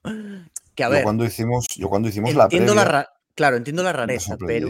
[0.76, 1.00] Que a ver.
[1.00, 4.70] Yo cuando hicimos, yo cuando hicimos la previa, la Claro, entiendo la rareza, pero.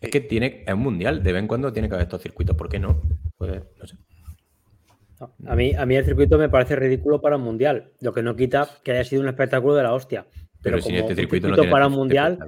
[0.00, 2.70] Es que tiene, es mundial, de vez en cuando tiene que haber estos circuitos, ¿por
[2.70, 3.02] qué no?
[3.36, 3.96] Pues, no sé.
[5.46, 8.36] A, mí, a mí el circuito me parece ridículo para un mundial, lo que no
[8.36, 10.26] quita que haya sido un espectáculo de la hostia.
[10.62, 12.38] Pero, sin este circuito, no para un mundial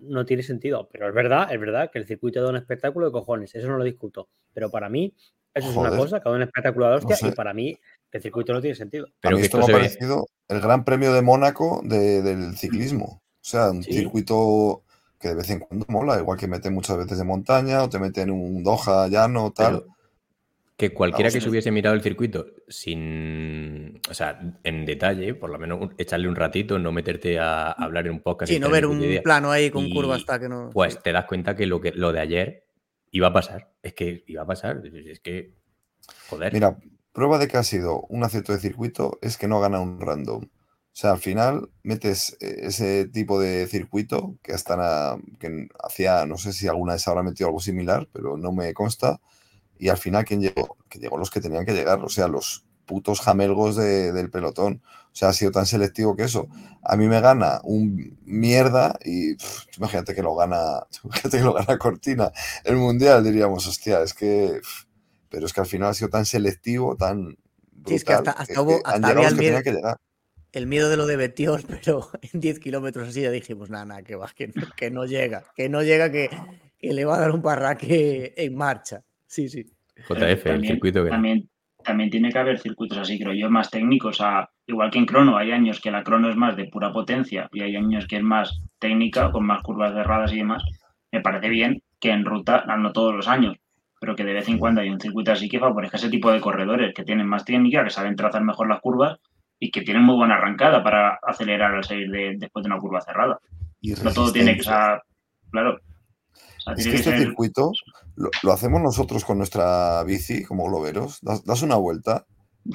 [0.00, 0.88] no, tiene sentido.
[0.92, 3.78] Pero es verdad, es verdad que el circuito da un espectáculo de cojones, eso no
[3.78, 4.28] lo discuto.
[4.52, 5.14] Pero para mí,
[5.54, 7.78] eso es una cosa, que da un espectáculo de la hostia, y para mí
[8.12, 9.06] el circuito no tiene sentido.
[9.20, 13.22] Pero esto me ha parecido el Gran Premio de Mónaco del ciclismo.
[13.22, 14.82] O sea, un circuito
[15.18, 17.98] que de vez en cuando mola, igual que mete muchas veces de montaña o te
[17.98, 19.84] mete en un Doha llano, tal.
[20.80, 25.58] Que cualquiera que se hubiese mirado el circuito sin, o sea, en detalle, por lo
[25.58, 28.50] menos echarle un ratito, no meterte a, hablar en un podcast.
[28.50, 30.70] Sí, no ver un plano ahí con curvas hasta que no.
[30.72, 32.64] Pues te das cuenta que lo, que lo de ayer
[33.10, 33.74] iba a pasar.
[33.82, 34.82] Es que iba a pasar.
[34.86, 35.54] Es que.
[36.30, 36.54] Joder.
[36.54, 36.78] Mira,
[37.12, 40.44] prueba de que ha sido un acierto de circuito es que no gana un random.
[40.44, 40.48] O
[40.92, 46.54] sea, al final metes eh, ese tipo de circuito que hasta que hacía, no sé
[46.54, 49.20] si alguna vez habrá metido algo similar, pero no me consta.
[49.80, 50.76] Y al final, ¿quién llegó?
[50.88, 54.82] Que llegó los que tenían que llegar, o sea, los putos jamelgos del pelotón.
[55.12, 56.48] O sea, ha sido tan selectivo que eso.
[56.82, 59.36] A mí me gana un mierda y
[59.76, 62.30] imagínate que lo gana, imagínate que lo gana Cortina
[62.64, 64.60] el mundial, diríamos, hostia, es que.
[65.28, 67.36] pero es que al final ha sido tan selectivo, tan.
[67.86, 69.96] sí, es que hasta, hasta, hubo, que que llegar
[70.52, 74.02] el miedo de lo de Betiol, pero en 10 kilómetros así ya dijimos, nada, nada,
[74.02, 76.30] que va, que no, que no llega, que no llega, que,
[76.80, 79.04] le va a dar un parraque en marcha.
[79.30, 79.64] Sí, sí.
[80.08, 81.10] JF, el circuito que...
[81.10, 81.48] También,
[81.84, 84.20] también tiene que haber circuitos así, creo yo, más técnicos.
[84.66, 87.60] igual que en crono, hay años que la crono es más de pura potencia y
[87.62, 90.64] hay años que es más técnica, con más curvas cerradas y demás.
[91.12, 93.56] Me parece bien que en ruta, no todos los años,
[94.00, 96.40] pero que de vez en cuando hay un circuito así que favorezca ese tipo de
[96.40, 99.20] corredores que tienen más técnica, que saben trazar mejor las curvas
[99.60, 103.00] y que tienen muy buena arrancada para acelerar al salir de, después de una curva
[103.00, 103.38] cerrada.
[104.02, 105.02] no todo tiene que ser,
[105.52, 105.78] claro.
[106.76, 107.72] Es que, este circuito
[108.16, 111.20] lo, hacemos nosotros con nuestra bici como globeros.
[111.22, 112.26] Das, una vuelta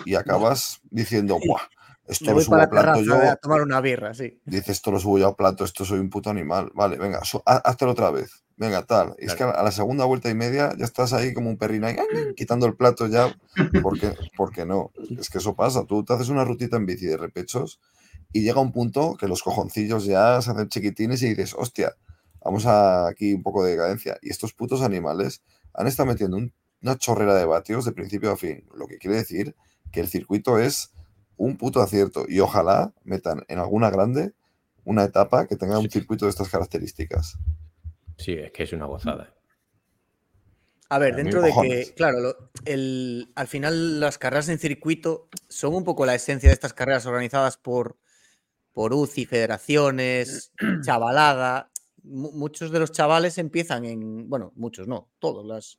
[0.05, 1.59] y acabas diciendo, ¡guau!
[2.07, 3.15] Esto lo subo a plato yo.
[3.15, 4.39] A tomar una birra, sí.
[4.45, 6.71] Dices, esto lo subo yo a plato, esto soy un puto animal.
[6.75, 8.43] Vale, venga, hazlo otra vez.
[8.57, 9.15] Venga, tal.
[9.19, 11.93] Y es que a la segunda vuelta y media ya estás ahí como un perrina
[12.37, 13.35] quitando el plato ya.
[13.81, 14.91] Porque, porque no.
[15.19, 15.85] Es que eso pasa.
[15.85, 17.79] Tú te haces una rutita en bici de repechos
[18.31, 21.95] y llega un punto que los cojoncillos ya se hacen chiquitines y dices, hostia,
[22.45, 24.17] vamos a aquí un poco de decadencia.
[24.21, 25.41] Y estos putos animales
[25.73, 28.63] han estado metiendo una chorrera de vatios de principio a fin.
[28.73, 29.55] Lo que quiere decir
[29.91, 30.93] que el circuito es
[31.37, 32.25] un puto acierto.
[32.29, 34.33] Y ojalá metan en alguna grande
[34.83, 37.39] una etapa que tenga un circuito de estas características.
[38.17, 39.33] Sí, es que es una gozada.
[40.87, 45.83] A ver, dentro de que, claro, el, al final las carreras en circuito son un
[45.83, 47.97] poco la esencia de estas carreras organizadas por,
[48.71, 50.51] por UCI, federaciones,
[50.85, 51.71] chavalada.
[52.05, 55.77] Muchos de los chavales empiezan en, bueno, muchos no, todos las,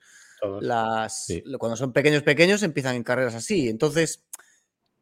[0.61, 1.27] las
[1.59, 3.69] cuando son pequeños pequeños empiezan en carreras así.
[3.69, 4.25] Entonces,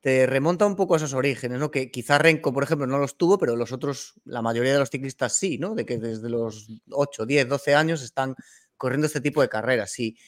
[0.04, 1.70] te remonta un poco a esos orígenes, ¿no?
[1.70, 4.90] Que quizá Renko, por ejemplo, no los tuvo, pero los otros, la mayoría de los
[4.90, 5.74] ciclistas sí, ¿no?
[5.74, 8.34] De que desde los 8, 10, 12 años están
[8.76, 10.18] corriendo este tipo de carreras, sí.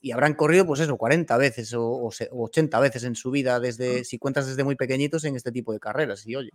[0.00, 4.18] Y habrán corrido, pues eso, 40 veces o, 80 veces en su vida, desde, si
[4.18, 6.24] cuentas desde muy pequeñitos, en este tipo de carreras.
[6.28, 6.52] Y oye,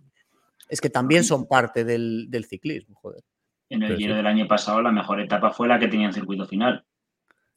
[0.70, 3.22] es que también son parte del, ciclismo, joder.
[3.70, 6.44] En el Giro del año pasado, la mejor etapa fue la que tenía en circuito
[6.44, 6.84] final.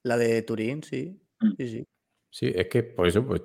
[0.03, 1.19] La de Turín, sí.
[1.39, 1.51] Mm.
[1.57, 1.87] Sí, sí.
[2.29, 3.41] Sí, es que por eso, pues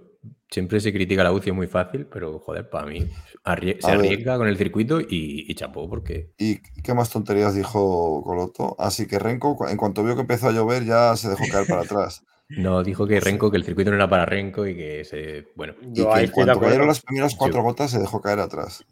[0.51, 4.57] siempre se critica la UCI muy fácil, pero joder, para mí se arriesga con el
[4.57, 6.33] circuito y, y, chapó porque...
[6.39, 8.77] ¿Y qué más tonterías dijo Coloto?
[8.79, 11.83] Así que Renko, en cuanto vio que empezó a llover, ya se dejó caer para
[11.83, 12.25] atrás.
[12.51, 15.49] No, dijo que Renko, que el circuito no era para Renko y que se.
[15.55, 15.75] Bueno.
[15.83, 18.85] Y que cuando cayeron las primeras cuatro gotas se dejó caer atrás.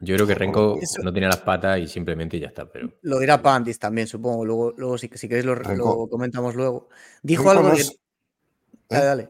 [0.00, 2.66] Yo creo que Renko no tenía las patas y simplemente ya está.
[2.70, 2.90] Pero...
[3.02, 4.44] Lo dirá Pandis también, supongo.
[4.44, 6.88] Luego, luego si, si queréis lo, comentamos luego.
[7.22, 7.82] Dijo algo que.
[7.82, 7.86] ¿Eh?
[8.88, 9.28] Dale, dale.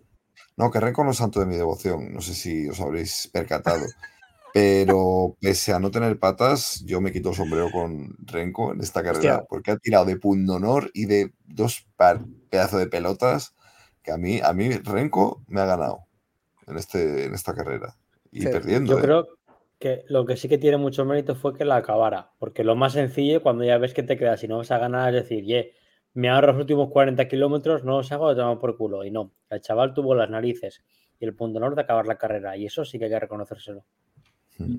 [0.56, 3.84] No, que Renko no es santo de mi devoción, no sé si os habréis percatado.
[4.52, 9.02] Pero pese a no tener patas, yo me quito el sombrero con Renko en esta
[9.02, 11.86] carrera, porque ha tirado de punto honor y de dos
[12.50, 13.54] pedazos de pelotas
[14.02, 16.06] que a mí, a mí Renko me ha ganado
[16.66, 17.96] en, este, en esta carrera.
[18.32, 18.92] Y perdiendo.
[18.92, 19.02] Yo ¿eh?
[19.02, 19.28] creo
[19.78, 22.92] que lo que sí que tiene mucho mérito fue que la acabara, porque lo más
[22.92, 25.72] sencillo cuando ya ves que te quedas y no vas a ganar es decir, ye,
[26.12, 29.04] me ahorro los últimos 40 kilómetros, no los hago, lo por culo.
[29.04, 30.82] Y no, el chaval tuvo las narices
[31.18, 32.56] y el punto honor de acabar la carrera.
[32.56, 33.84] Y eso sí que hay que reconocérselo.
[34.58, 34.78] Hmm.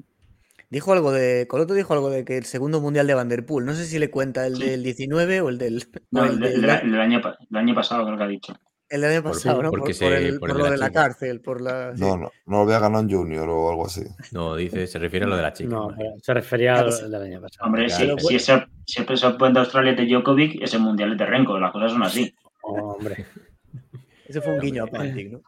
[0.71, 1.47] Dijo algo de.
[1.49, 3.65] Coloto dijo algo de que el segundo mundial de Vanderpool.
[3.65, 5.85] No sé si le cuenta el del 19 o el del.
[6.11, 8.53] No, el, del, año, pasado, creo que ha dicho.
[8.87, 9.69] El año pasado, ¿no?
[9.69, 9.93] Porque
[10.39, 11.93] por, lo de la, cárcel, por la...
[11.97, 14.03] No, no, no lo había ganado en Junior o algo así.
[14.31, 15.69] No, dice, se refiere a lo de la chica.
[15.69, 17.67] No, se refería a lo del año pasado.
[17.67, 21.57] Hombre, si, si, ese, si el peso de Australia de Djokovic, ese mundial de Renko,
[21.59, 22.33] las cosas son así.
[22.61, 23.25] hombre.
[24.25, 25.41] Ese fue un guiño a Pantic, ¿no?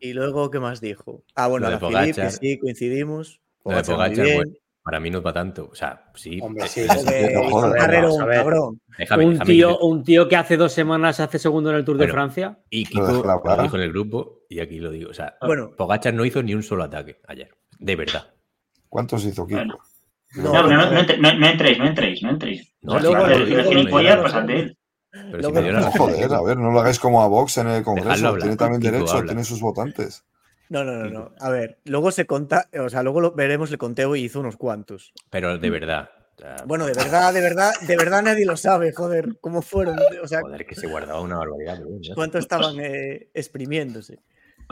[0.00, 1.22] Y luego, ¿qué más dijo?
[1.34, 3.42] Ah, bueno, a Felipe, sí, coincidimos.
[3.64, 4.52] Lo de Pogacar, bueno,
[4.82, 5.68] para mí no va tanto.
[5.70, 6.40] O sea, sí.
[6.42, 6.86] Hombre, sí.
[9.18, 12.58] un, tío, un tío que hace dos semanas hace segundo en el Tour de Francia.
[12.68, 15.10] Y Kiko lo dijo en el grupo, y aquí lo digo.
[15.10, 17.50] O sea, bueno, Pogachar no hizo ni un solo ataque ayer.
[17.78, 18.26] De verdad.
[18.88, 19.64] ¿Cuántos hizo Kiko?
[20.34, 20.98] No, no, no, no,
[21.46, 22.74] entréis, no entréis, no entréis.
[22.80, 24.78] No, luego, pasad de él.
[25.12, 28.36] Pero si me joder, a ver, no lo hagáis como a Vox en el Congreso.
[28.38, 30.24] tiene también derecho, tiene sus votantes.
[30.72, 31.32] No, no, no, no.
[31.38, 34.56] A ver, luego se conta, o sea, luego lo veremos el conteo y hizo unos
[34.56, 35.12] cuantos.
[35.28, 36.08] Pero de verdad.
[36.64, 39.98] bueno, de verdad, de verdad, de verdad nadie lo sabe, joder, cómo fueron.
[40.22, 41.78] O sea, joder, que se guardaba una barbaridad.
[42.14, 44.20] ¿Cuánto estaban eh, exprimiéndose?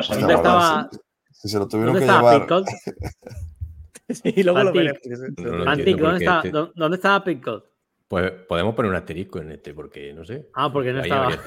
[0.08, 0.88] ¿Dónde estaba?
[1.32, 2.46] Si, se lo tuvieron que llevar.
[4.08, 5.02] sí, luego lo veremos.
[5.36, 6.42] ¿dónde, está,
[6.74, 7.66] ¿dónde estaba Pitcock?
[8.08, 10.48] Pues podemos poner un asterisco en este, porque no sé.
[10.54, 11.38] Ah, porque no estaba.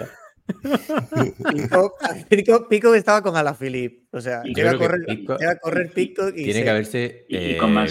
[2.30, 4.08] Pico, Pico, estaba con Alaphilippe.
[4.12, 4.44] O sea,
[4.78, 6.44] correr, Pico, correr, Pico y.
[6.44, 7.26] Tiene que haberse.
[7.28, 7.88] y, con eh,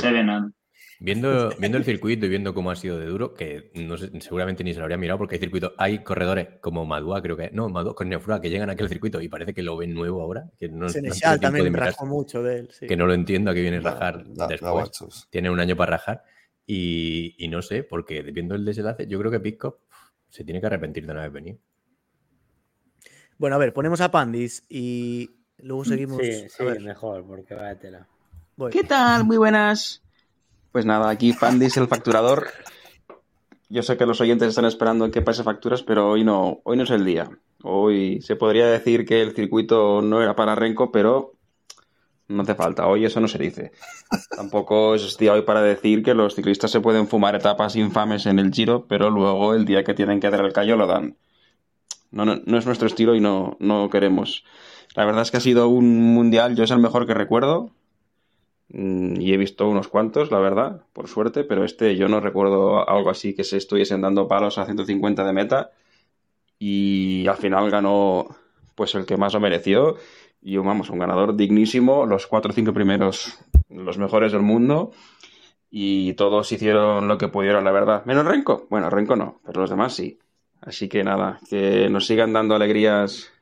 [1.00, 4.62] Viendo, viendo el circuito y viendo cómo ha sido de duro, que no sé, seguramente
[4.62, 7.68] ni se lo habría mirado porque hay circuito, hay corredores como Madua, creo que no,
[7.68, 10.48] Madua con Neofra que llegan a aquel circuito y parece que lo ven nuevo ahora.
[10.56, 12.68] Que no, Senechal también rajó mucho de él.
[12.86, 15.26] Que no lo entiendo a qué viene a rajar después.
[15.28, 16.22] Tiene un año para rajar
[16.66, 19.80] y, no sé, porque viendo el desenlace, yo creo que Pisco
[20.28, 21.58] se tiene que arrepentir de no haber venido.
[23.42, 25.28] Bueno, a ver, ponemos a Pandis y
[25.58, 26.18] luego seguimos.
[26.22, 28.06] Sí, sí, mejor, porque va de tela.
[28.70, 29.24] ¿Qué tal?
[29.24, 30.00] Muy buenas.
[30.70, 32.46] Pues nada, aquí Pandis, el facturador.
[33.68, 36.84] Yo sé que los oyentes están esperando que pase facturas, pero hoy no, hoy no
[36.84, 37.30] es el día.
[37.64, 41.32] Hoy se podría decir que el circuito no era para Renko, pero
[42.28, 43.72] no hace falta, hoy eso no se dice.
[44.36, 48.38] Tampoco es día hoy para decir que los ciclistas se pueden fumar etapas infames en
[48.38, 51.16] el Giro, pero luego el día que tienen que dar el callo lo dan.
[52.12, 54.44] No, no, es nuestro estilo y no, no queremos.
[54.94, 57.70] La verdad es que ha sido un mundial, yo es el mejor que recuerdo.
[58.68, 62.88] Mm, y he visto unos cuantos, la verdad, por suerte, pero este yo no recuerdo
[62.88, 65.70] algo así que se estuviesen dando palos a 150 de meta.
[66.58, 68.28] Y al final ganó
[68.74, 69.96] pues el que más lo mereció
[70.42, 74.90] y vamos, un ganador dignísimo, los cuatro o cinco primeros, los mejores del mundo,
[75.70, 78.04] y todos hicieron lo que pudieron, la verdad.
[78.04, 80.18] Menos Renko, bueno, Renko no, pero los demás sí.
[80.62, 83.32] Así que nada, que nos sigan dando alegrías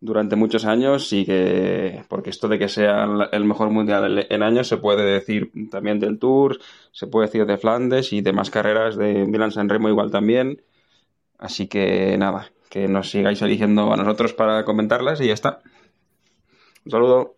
[0.00, 4.66] durante muchos años y que, porque esto de que sea el mejor mundial en años
[4.66, 6.58] se puede decir también del Tour,
[6.90, 10.62] se puede decir de Flandes y demás carreras de Milan San Remo igual también.
[11.38, 15.60] Así que nada, que nos sigáis eligiendo a nosotros para comentarlas y ya está.
[16.84, 17.36] Un saludo.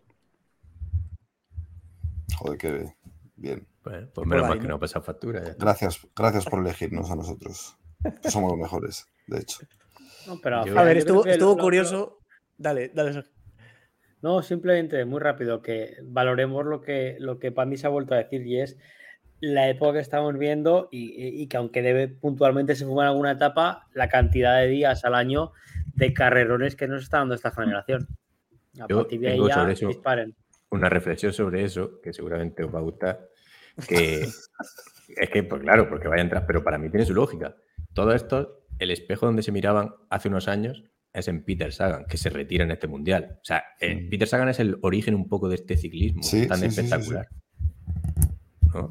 [2.37, 2.95] Joder, qué
[3.35, 3.67] bien.
[3.83, 5.41] Bueno, pues menos mal que no pasa factura.
[5.59, 7.77] Gracias, gracias por elegirnos a nosotros.
[8.29, 9.59] Somos los mejores, de hecho.
[10.75, 12.19] a ver, estuvo, curioso.
[12.57, 13.23] Dale, dale.
[14.21, 18.17] No, simplemente muy rápido que valoremos lo que, lo que Pandi se ha vuelto a
[18.17, 18.77] decir y es
[19.39, 24.09] la época que estamos viendo y, que aunque debe puntualmente se fumar alguna etapa, la
[24.09, 25.51] cantidad de días al año
[25.95, 28.07] de carrerones que nos está dando esta generación.
[28.87, 29.89] Yo tengo sobre eso
[30.71, 33.29] una reflexión sobre eso, que seguramente os va a gustar,
[33.87, 34.21] que
[35.07, 37.55] es que, pues claro, porque vaya a entrar, pero para mí tiene su lógica.
[37.93, 42.17] Todo esto, el espejo donde se miraban hace unos años es en Peter Sagan, que
[42.17, 43.37] se retira en este mundial.
[43.41, 47.27] O sea, eh, Peter Sagan es el origen un poco de este ciclismo tan espectacular.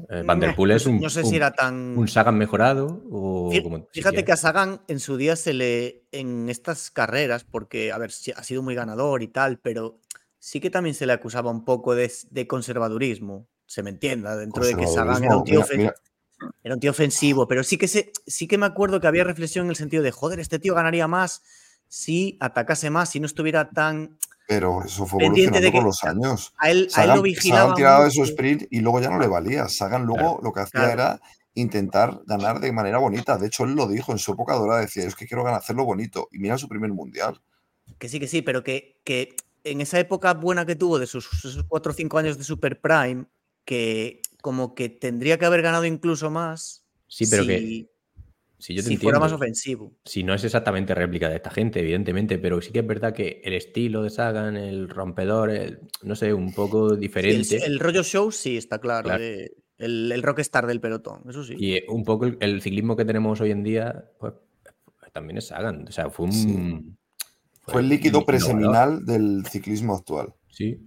[0.09, 1.97] Eh, Van der Poel es un, no sé si era tan...
[1.97, 3.03] un Sagan mejorado.
[3.11, 3.51] O
[3.91, 6.05] Fíjate que a Sagan en su día se le.
[6.11, 9.99] En estas carreras, porque, a ver, ha sido muy ganador y tal, pero
[10.37, 12.11] sí que también se le acusaba un poco de,
[12.47, 13.47] conservadurismo.
[13.65, 15.63] Se me entienda, dentro de que Sagan era un tío.
[16.63, 19.65] Era un tío ofensivo, pero sí que, se, sí que me acuerdo que había reflexión
[19.65, 21.41] en el sentido de, joder, este tío ganaría más
[21.87, 24.17] si atacase más, si no estuviera tan
[24.51, 26.53] pero eso fue evolucionando con los años.
[26.57, 27.61] A él, Sagan, lo vigilaba.
[27.61, 29.69] Sagan tiraba de su sprint y luego ya no le valía.
[29.69, 31.21] Sagan luego lo que hacía era
[31.53, 33.37] intentar ganar de manera bonita.
[33.37, 35.85] De hecho, él lo dijo en su época dorada, decía, es que quiero ganar, hacerlo
[35.85, 36.27] bonito.
[36.33, 37.41] Y mira su primer mundial.
[37.97, 41.29] Que sí, que sí, pero que, que en esa época buena que tuvo de sus,
[41.29, 43.27] sus cuatro o cinco años de Super Prime,
[43.63, 46.85] que como que tendría que haber ganado incluso más.
[47.07, 47.87] Sí, pero que
[48.61, 49.97] si, yo fuera más ofensivo.
[50.05, 53.41] Si no es exactamente réplica de esta gente, evidentemente, pero sí que es verdad que
[53.43, 57.65] el estilo de Sagan, el rompedor, no sé, un poco diferente.
[57.65, 59.15] el, rollo show sí está claro.
[59.15, 59.51] el,
[60.11, 61.55] el, rockstar del pelotón, eso sí.
[61.57, 64.33] Y un poco el, ciclismo que tenemos hoy en día, pues
[65.11, 65.87] también es Sagan.
[65.87, 66.97] O sea, fue un.
[67.61, 70.33] Fue el líquido preseminal del ciclismo actual.
[70.49, 70.79] Sí.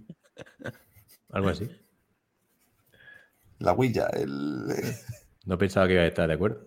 [1.29, 1.69] Algo así.
[3.59, 4.65] La huilla, el.
[5.45, 6.65] No pensaba que iba a estar de acuerdo.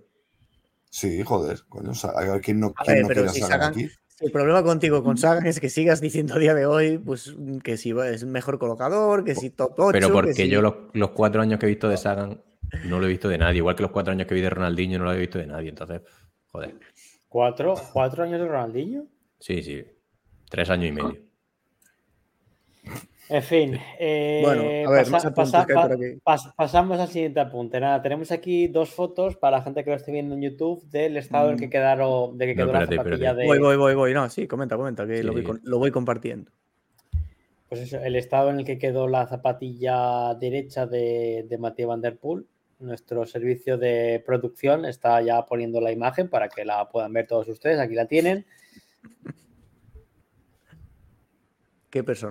[0.88, 3.90] Sí, joder, coño, a ver quién no, quién no quiere si aquí.
[4.20, 7.76] El problema contigo con Sagan es que sigas diciendo a día de hoy pues, que
[7.76, 9.90] si es mejor colocador, que si top 8.
[9.92, 12.42] Pero porque yo los, cuatro años que he visto de Sagan
[12.84, 13.58] no lo he visto de nadie.
[13.58, 15.68] Igual que los cuatro años que vi de Ronaldinho no lo he visto de nadie.
[15.68, 16.02] Entonces,
[16.46, 16.78] joder.
[17.28, 19.06] ¿Cuatro, ¿Cuatro años de Ronaldinho?
[19.38, 19.84] Sí, sí.
[20.48, 21.27] Tres años y medio.
[23.30, 25.06] En fin, eh, bueno, a ver,
[26.56, 27.78] pasamos al siguiente apunte.
[27.78, 31.18] Nada, tenemos aquí dos fotos para la gente que lo esté viendo en YouTube del
[31.18, 31.70] estado en el que mm.
[31.70, 33.46] quedaron, de que quedó la zapatilla de.
[33.46, 34.14] Voy, voy, voy, voy.
[34.14, 36.50] No, sí, comenta, comenta, que lo, voy, compartiendo.
[37.68, 42.00] Pues eso, el estado en el que quedó la zapatilla derecha de, de Mateo Van
[42.00, 42.46] Der Poel.
[42.78, 47.48] Nuestro servicio de producción está ya poniendo la imagen para que la puedan ver todos
[47.48, 47.78] ustedes.
[47.78, 48.46] Aquí la tienen.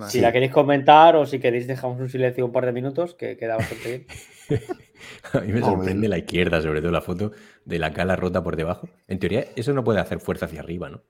[0.10, 3.38] Si la queréis comentar o si queréis dejamos un silencio un par de minutos, que
[3.38, 4.08] queda bastante bien.
[5.34, 7.32] a mí me sorprende la izquierda, sobre todo la foto
[7.66, 8.88] de la cala rota por debajo.
[9.08, 11.02] En teoría, eso no puede hacer fuerza hacia arriba, ¿no?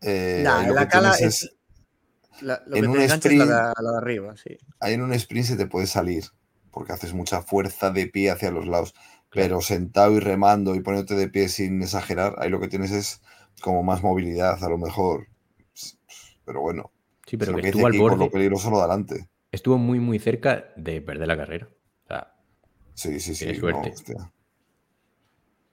[0.00, 1.54] Eh, la cala es...
[2.40, 4.58] lo en un sprint, la, de arriba, sí.
[4.80, 6.24] Ahí en un sprint se te puede salir,
[6.72, 8.94] porque haces mucha fuerza de pie hacia los lados.
[9.30, 13.22] Pero sentado y remando y poniéndote de pie sin exagerar, ahí lo que tienes es
[13.60, 15.28] como más movilidad, a lo mejor.
[16.44, 16.90] Pero bueno,
[17.32, 18.26] Sí, pero que estuvo al borde.
[18.26, 19.26] Lo peligroso lo adelante.
[19.50, 21.66] Estuvo muy, muy cerca de perder la carrera.
[22.04, 22.34] O sea,
[22.92, 23.54] sí, sí, sí.
[23.54, 23.94] Suerte.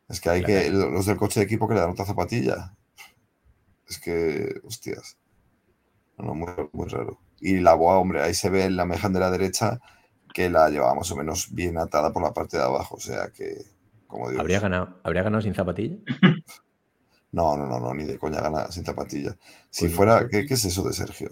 [0.07, 0.69] es que hay que.
[0.69, 2.77] Los del coche de equipo que le dan otra zapatilla.
[3.89, 4.61] Es que.
[4.63, 5.17] Hostias.
[6.17, 7.19] No, muy, muy raro.
[7.41, 9.81] Y la boa, hombre, ahí se ve en la mejan de la derecha
[10.33, 12.95] que la llevaba más o menos bien atada por la parte de abajo.
[12.95, 13.65] O sea que.
[14.07, 15.97] Como digo, ¿Habría ganado, ¿Habría ganado sin zapatilla?
[17.31, 19.37] No, no, no, no, ni de coña gana sin zapatilla.
[19.69, 21.29] Si fuera, ¿qué, es eso de Sergio?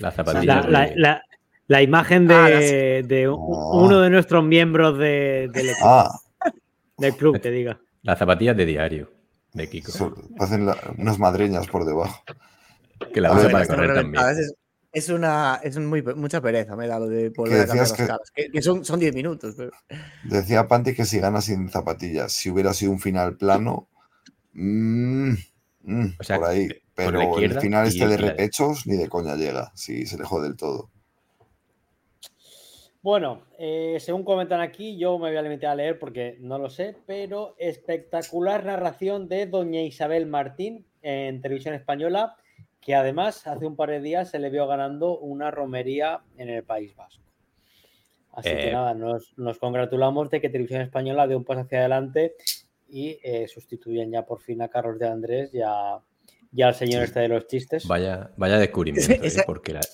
[0.00, 1.22] La zapatilla.
[1.68, 5.52] La, imagen de, ah, uno de nuestros miembros del,
[5.84, 6.10] ah.
[6.98, 7.78] del club, te diga.
[8.02, 9.10] Las zapatillas de diario
[9.52, 9.92] de Kiko.
[10.40, 10.68] hacen
[10.98, 12.24] unas madreñas por debajo.
[13.14, 14.24] Que la usa para correr también.
[14.92, 18.32] Es una es muy, mucha pereza, me da lo de volver a cambiar las caras.
[18.34, 19.54] Que, son 10 minutos.
[20.24, 23.86] Decía Panti que si gana sin zapatillas, si hubiera sido un final plano,
[24.52, 25.34] Mm,
[25.84, 26.68] mm, por ahí.
[27.06, 30.90] Pero el final este de repechos ni de coña llega, si se dejó del todo.
[33.02, 36.68] Bueno, eh, según comentan aquí, yo me voy a limitar a leer porque no lo
[36.68, 42.36] sé, pero espectacular narración de doña Isabel Martín en televisión española,
[42.78, 46.62] que además hace un par de días se le vio ganando una romería en el
[46.62, 47.24] País Vasco.
[48.32, 51.80] Así que eh, nada, nos, nos, congratulamos de que Televisión Española dé un paso hacia
[51.80, 52.34] adelante
[52.88, 55.60] y eh, sustituyen ya por fin a Carlos de Andrés y,
[56.52, 57.86] ya al señor este de los chistes.
[57.86, 59.12] Vaya, vaya descubrimiento.
[59.12, 59.20] ¿eh?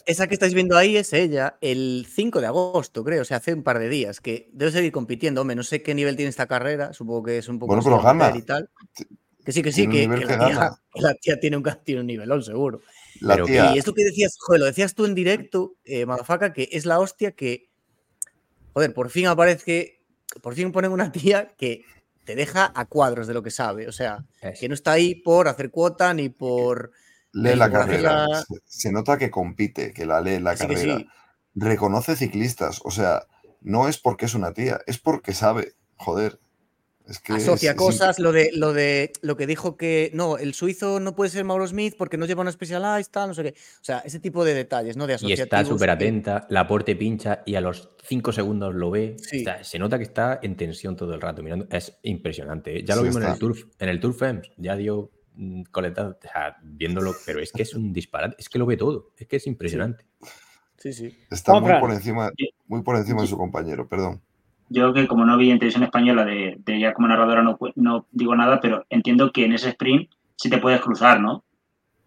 [0.07, 3.53] Esa, que estáis viendo ahí es ella el 5 de agosto, creo, o sea, hace
[3.53, 5.43] un par de días, que debe seguir compitiendo.
[5.43, 7.75] Hombre, no sé qué nivel tiene esta carrera, supongo que es un poco...
[7.75, 8.33] Bueno, pero gana.
[8.37, 8.71] Y tal.
[9.45, 10.09] Que sí, que sí, que,
[10.95, 12.81] la, tía, tiene un, tiene un nivelón, seguro.
[13.21, 16.07] Y esto que decías, joder, lo decías tú en directo, eh,
[16.55, 17.71] que es la hostia que,
[18.73, 20.01] joder, por fin aparece,
[20.43, 21.85] por fin ponen una tía que
[22.27, 23.89] te deja a cuadros de lo que sabe.
[23.89, 24.27] O sea,
[24.59, 26.91] que no está ahí por hacer cuota ni por.
[27.33, 28.27] Lee la carrera.
[28.67, 30.99] Se, nota que compite, que la lee la carrera.
[31.55, 32.81] Reconoce ciclistas.
[32.85, 33.27] O sea,
[33.63, 35.75] no es porque es una tía, es porque sabe.
[35.97, 36.41] Joder.
[37.29, 41.31] Asocia cosas, lo de lo de lo que dijo que no, el suizo no puede
[41.31, 43.51] ser Mauro Smith porque no lleva una Specialized, tal, no sé qué.
[43.51, 45.07] O sea, ese tipo de detalles, ¿no?
[45.07, 49.17] De y está súper atenta, la porte pincha y a los cinco segundos lo ve.
[49.63, 51.69] se nota que está en tensión todo el rato mirando.
[51.71, 52.79] Es impresionante.
[52.79, 52.85] ¿eh?
[52.85, 56.19] Ya lo vimos en el Tour, en el Tour Fems, ya dio mm, coleta, o
[56.21, 59.37] sea, viéndolo, pero es que es un disparate, es que lo ve todo, es que
[59.37, 60.05] es impresionante.
[60.79, 61.17] Sí, sí.
[61.31, 62.31] Está muy por encima,
[62.67, 64.23] muy por encima de su compañero, perdón.
[64.69, 68.07] Yo que como no vi en televisión española de, de ella como narradora no, no
[68.11, 71.45] digo nada, pero entiendo que en ese sprint sí te puedes cruzar, ¿no?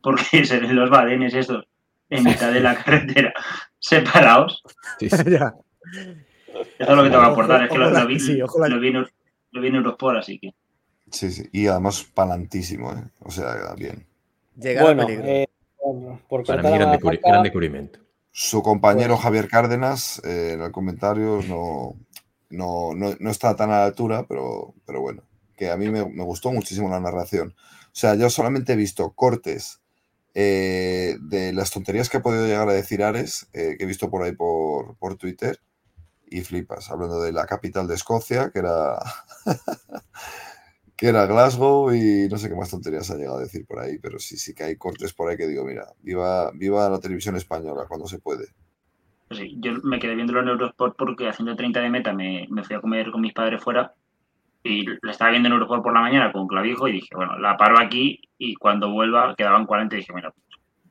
[0.02, 1.66] Porque se ven los badenes estos
[2.10, 3.34] en mitad de la carretera
[3.80, 4.64] separados.
[5.00, 5.18] Sí, sí.
[6.78, 8.92] Eso es lo que te va a aportar, es que lo, vi, lo, vi,
[9.52, 10.54] lo vi en Eurosport, así que.
[11.12, 13.04] Sí, sí, y además palantísimo, ¿eh?
[13.20, 14.06] O sea, bien.
[14.56, 15.48] Llega bueno, eh,
[16.28, 18.00] por Para mí, gran, gran, descubrimiento.
[18.32, 21.96] Su compañero pues Javier Cárdenas, eh, en el comentario, no,
[22.50, 25.24] no, no, está tan a la altura, pero, pero bueno,
[25.56, 27.56] que a mí me, gustó muchísimo la narración.
[27.88, 29.82] O sea, yo solamente he visto cortes
[30.34, 34.10] eh, de las tonterías que ha podido llegar a decir Ares, eh, que he visto
[34.10, 35.60] por ahí por, por, Twitter,
[36.28, 39.00] y flipas, hablando de la capital de Escocia, que era...
[41.00, 43.98] que era Glasgow y no sé qué más tonterías ha llegado a decir por ahí,
[44.00, 47.38] pero sí, sí que hay cortes por ahí que digo, mira, viva, viva la televisión
[47.38, 48.50] española cuando se puede.
[49.30, 52.64] Pues sí, yo me quedé viendo en Eurosport porque haciendo 30 de meta me, me,
[52.64, 53.94] fui a comer con mis padres fuera
[54.64, 57.56] y lo estaba viendo en Eurosport por la mañana con clavijo y dije, bueno, la
[57.56, 60.34] paro aquí y cuando vuelva quedaban 40 y dije, bueno,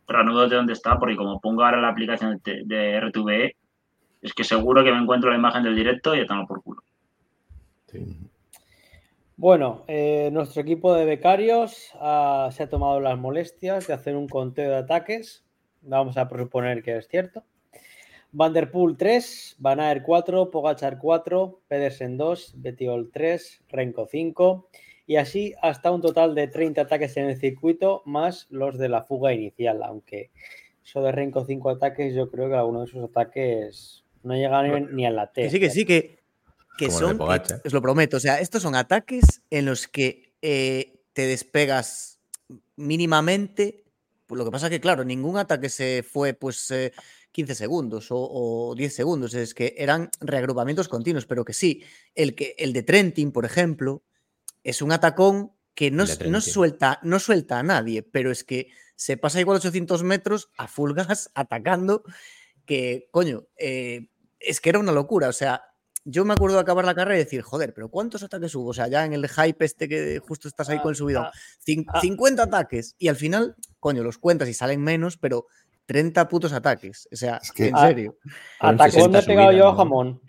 [0.07, 3.57] reanudo de dónde está porque como pongo ahora la aplicación de, de RTVE,
[4.23, 6.83] es que seguro que me encuentro la imagen del directo y estamos por culo.
[7.87, 8.29] Sí.
[9.37, 14.27] Bueno, eh, nuestro equipo de becarios uh, se ha tomado las molestias de hacer un
[14.27, 15.45] conteo de ataques.
[15.83, 17.45] Vamos a presuponer que es cierto.
[18.33, 24.69] Vanderpool 3, Van Aert 4, Pogachar 4, Pedersen 2, Betiol 3, Renko 5
[25.07, 29.05] y así hasta un total de 30 ataques en el circuito más los de la
[29.05, 30.31] fuga inicial, aunque
[30.85, 34.87] eso de Renko 5 ataques yo creo que alguno de esos ataques no llega ni,
[34.93, 35.43] ni a la T.
[35.43, 36.19] Que sí, que sí, que
[36.79, 41.27] que son, os lo prometo, o sea, estos son ataques en los que eh, te
[41.27, 42.21] despegas
[42.77, 43.85] mínimamente.
[44.29, 46.93] Pues lo que pasa que, claro, ningún ataque se fue pues eh,
[47.33, 51.85] 15 segundos o, o, 10 segundos, es que eran reagrupamientos continuos, pero que sí,
[52.15, 54.03] el, que, el de Trentin, por ejemplo,
[54.65, 59.17] es un atacón que no, no, suelta, no suelta a nadie, pero es que se
[59.17, 62.03] pasa igual 800 metros a full gas atacando,
[62.67, 64.09] que, coño, eh,
[64.41, 65.63] es que era una locura, o sea,
[66.05, 68.71] yo me acuerdo de acabar la carrera y decir, joder, pero ¿cuántos ataques hubo?
[68.71, 72.01] O sea, ya en el hype este que justo estás ahí con el subidón, ah,
[72.01, 75.47] 50 ataques y al final, coño, los cuentas y salen menos, pero
[75.89, 77.09] 30 putos ataques.
[77.11, 78.19] O sea, es que, en serio.
[78.61, 80.21] Atacón me he pegado yo a jamón.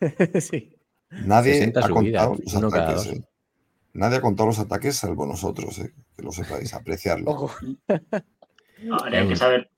[0.40, 0.76] sí.
[1.10, 3.06] Nadie ha contado los ataques.
[3.06, 3.24] Eh.
[3.94, 7.50] Nadie ha contado los ataques salvo nosotros, eh, que lo sepáis, apreciarlo.
[8.92, 9.70] habría que saber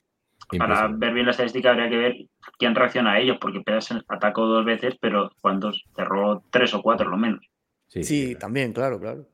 [0.58, 2.16] para ver bien la estadística habría que ver
[2.58, 5.84] quién reacciona a ellos, porque Pedersen atacó dos veces, pero ¿cuántos?
[5.94, 7.46] Cerró tres o cuatro, lo menos.
[7.86, 9.28] Sí, sí también, claro, claro.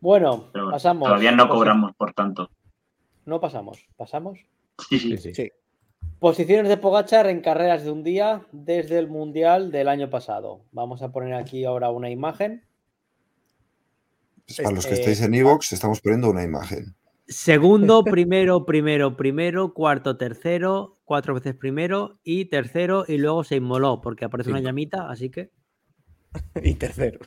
[0.00, 1.06] Bueno, pasamos.
[1.06, 2.50] Todavía no cobramos, por tanto.
[3.26, 4.38] No pasamos, ¿pasamos?
[4.88, 5.34] Sí, sí, sí.
[5.34, 5.50] sí.
[6.18, 10.64] Posiciones de Pogachar en carreras de un día desde el Mundial del año pasado.
[10.72, 12.64] Vamos a poner aquí ahora una imagen.
[14.46, 16.94] Pues para los que estéis en Evox, estamos poniendo una imagen.
[17.26, 24.00] Segundo, primero, primero, primero, cuarto, tercero, cuatro veces primero y tercero y luego se inmoló
[24.00, 25.50] porque aparece una llamita, así que...
[26.62, 27.20] y tercero.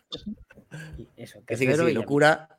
[1.16, 2.58] eso, tercero locura.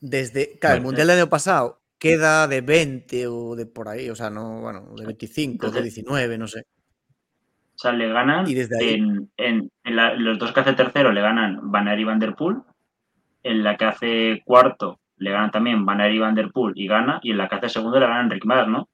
[0.00, 4.16] Desde, claro, el Mundial del año pasado queda de 20 o de por ahí, o
[4.16, 6.62] sea, no, bueno, de 25, de 19, no sé.
[7.74, 8.94] O sea, le ganan y desde ahí...
[8.94, 12.56] en, en, en los dos que hace tercero le ganan Van y Van Der Poel,
[13.42, 16.88] en la que hace cuarto le ganan también Van Aert y Van Der Poel y
[16.88, 18.88] gana, y en la que hace segundo le ganan Enric Mas, ¿no?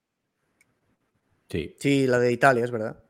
[1.49, 1.75] Sí.
[1.79, 3.03] Sí, la de Italia, es verdad.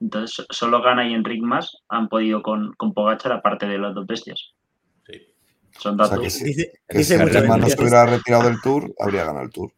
[0.00, 4.06] Entonces, solo Gana y Enric Mas han podido con, con Pogachar, aparte de las dos
[4.06, 4.54] bestias.
[5.78, 6.12] Son datos.
[6.12, 6.54] O sea que si,
[6.88, 7.28] que si no
[7.68, 9.72] se hubiera retirado del Tour, habría ganado el Tour.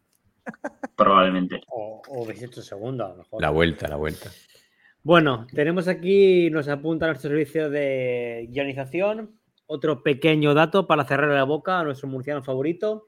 [0.95, 1.61] Probablemente.
[1.69, 3.41] O, o hubiese hecho segundo, a lo mejor.
[3.41, 4.29] La vuelta, la vuelta.
[5.03, 11.43] Bueno, tenemos aquí, nos apunta nuestro servicio de guionización, otro pequeño dato para cerrar la
[11.43, 13.07] boca a nuestro murciano favorito.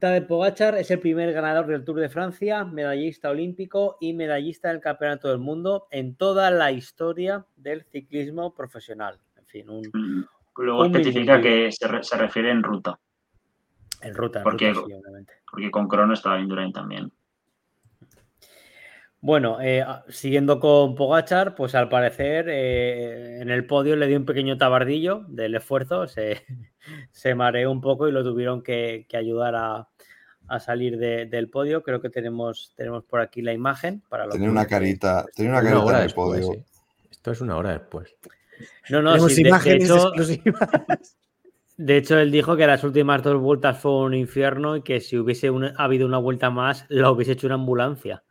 [0.00, 4.80] Tadej Pogachar es el primer ganador del Tour de Francia, medallista olímpico y medallista del
[4.80, 9.20] Campeonato del Mundo en toda la historia del ciclismo profesional.
[9.36, 10.26] En fin, un.
[10.56, 12.98] Luego especifica que se, refiere en ruta.
[14.00, 14.96] En ruta, porque, ruta,
[15.50, 17.10] Porque con Crono estaba Indurain también.
[19.20, 24.26] Bueno, eh, siguiendo con Pogachar, pues al parecer eh, en el podio le dio un
[24.26, 26.44] pequeño tabardillo del esfuerzo, se,
[27.12, 29.88] se mareó un poco y lo tuvieron que, que ayudar a,
[30.48, 31.82] a salir de, del podio.
[31.82, 34.02] Creo que tenemos, tenemos por aquí la imagen.
[34.08, 36.52] Para tener una carita, tener una carita en el podio.
[36.52, 36.64] Sí.
[37.10, 38.14] Esto es una hora después.
[38.90, 40.12] No, no, sí, de, de, hecho,
[41.76, 45.18] de hecho, él dijo que las últimas dos vueltas fue un infierno y que si
[45.18, 48.22] hubiese una, habido una vuelta más, lo hubiese hecho una ambulancia.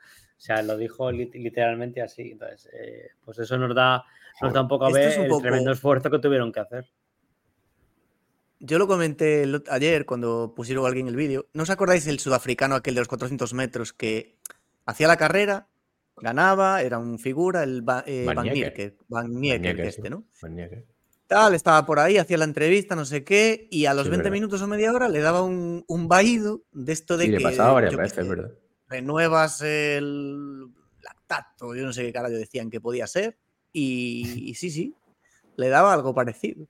[0.42, 2.32] O sea, lo dijo literalmente así.
[2.32, 4.04] Entonces, eh, pues eso nos da,
[4.42, 5.42] nos da un poco a ver el poco...
[5.42, 6.90] tremendo esfuerzo que tuvieron que hacer.
[8.60, 11.48] Yo lo comenté ayer cuando pusieron a alguien el vídeo.
[11.54, 14.38] ¿No os acordáis del sudafricano aquel de los 400 metros que
[14.86, 15.68] hacía la carrera,
[16.22, 18.46] ganaba, era un figura, el eh, Van, Van
[19.42, 20.26] Nieker, este, ¿no?
[20.42, 20.86] Van Nieker.
[21.28, 24.24] Tal, estaba por ahí, hacía la entrevista, no sé qué, y a los sí, 20
[24.24, 24.34] verdad.
[24.34, 27.38] minutos o media hora le daba un, un vaído de esto de sí, que.
[27.38, 28.52] le pasaba varias veces, ¿verdad?
[28.92, 30.68] renuevas el
[31.02, 33.38] lactato, yo no sé qué carajo decían que podía ser,
[33.72, 34.96] y, y, sí, sí,
[35.56, 36.68] le daba algo parecido.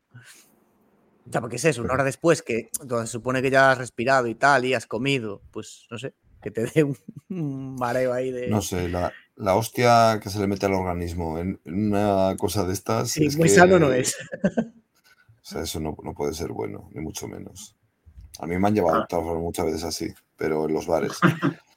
[1.27, 4.27] O sea, porque es eso, una hora después que se supone que ya has respirado
[4.27, 6.97] y tal, y has comido, pues no sé, que te dé un,
[7.29, 8.47] un mareo ahí de.
[8.47, 12.73] No sé, la, la, hostia que se le mete al organismo en, una cosa de
[12.73, 13.11] estas.
[13.11, 13.55] Sí, es muy que...
[13.55, 14.15] sano no es.
[14.43, 17.75] O sea, eso no, puede ser bueno, ni mucho menos.
[18.39, 19.39] A mí me han llevado ah.
[19.39, 21.19] muchas veces así, pero en los bares.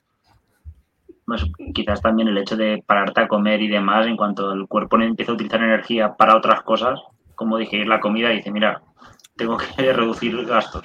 [1.26, 1.42] Pues,
[1.74, 5.32] quizás también el hecho de pararte a comer y demás, en cuanto el cuerpo empieza
[5.32, 7.00] a utilizar energía para otras cosas,
[7.34, 8.82] como dije, la comida, dice, mira,
[9.36, 10.84] tengo que reducir gastos.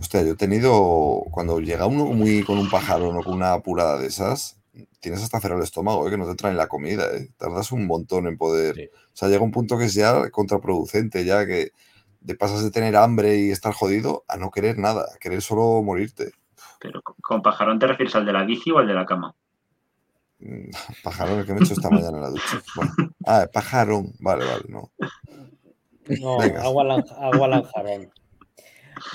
[0.00, 3.98] Hostia, yo he tenido, cuando llega uno muy con un pájaro o con una apurada
[3.98, 4.57] de esas,
[5.00, 6.10] tienes hasta cerrar el estómago, ¿eh?
[6.10, 7.28] que no te traen la comida, ¿eh?
[7.36, 8.90] tardas un montón en poder.
[9.12, 11.72] O sea, llega un punto que es ya contraproducente, ya que
[12.20, 15.82] de pasas de tener hambre y estar jodido a no querer nada, a querer solo
[15.82, 16.32] morirte.
[16.80, 19.34] Pero con pajarón te refieres al de la bici o al de la cama.
[20.40, 20.70] Mm,
[21.02, 22.62] pajarón, el que me he hecho esta mañana en la ducha.
[23.26, 24.90] Ah, pajarón, vale, vale, no.
[26.20, 28.10] No, agua, agua lanjarón.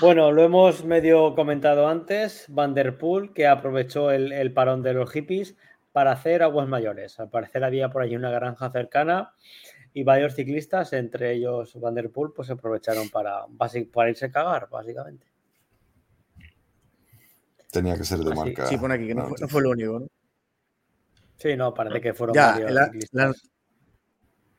[0.00, 2.46] Bueno, lo hemos medio comentado antes.
[2.48, 5.56] Vanderpool, que aprovechó el, parón de los hippies
[5.92, 7.18] para hacer aguas mayores.
[7.20, 9.34] Al parecer había por allí una granja cercana
[9.92, 13.46] y varios ciclistas, entre ellos Vanderpool, pues aprovecharon para,
[13.92, 15.26] para irse a cagar, básicamente.
[17.70, 18.66] Tenía que ser de marca.
[18.66, 20.08] Sí, pone aquí que no, fue, lo único, ¿no?
[21.36, 23.53] Sí, no, parece que fueron varios ciclistas.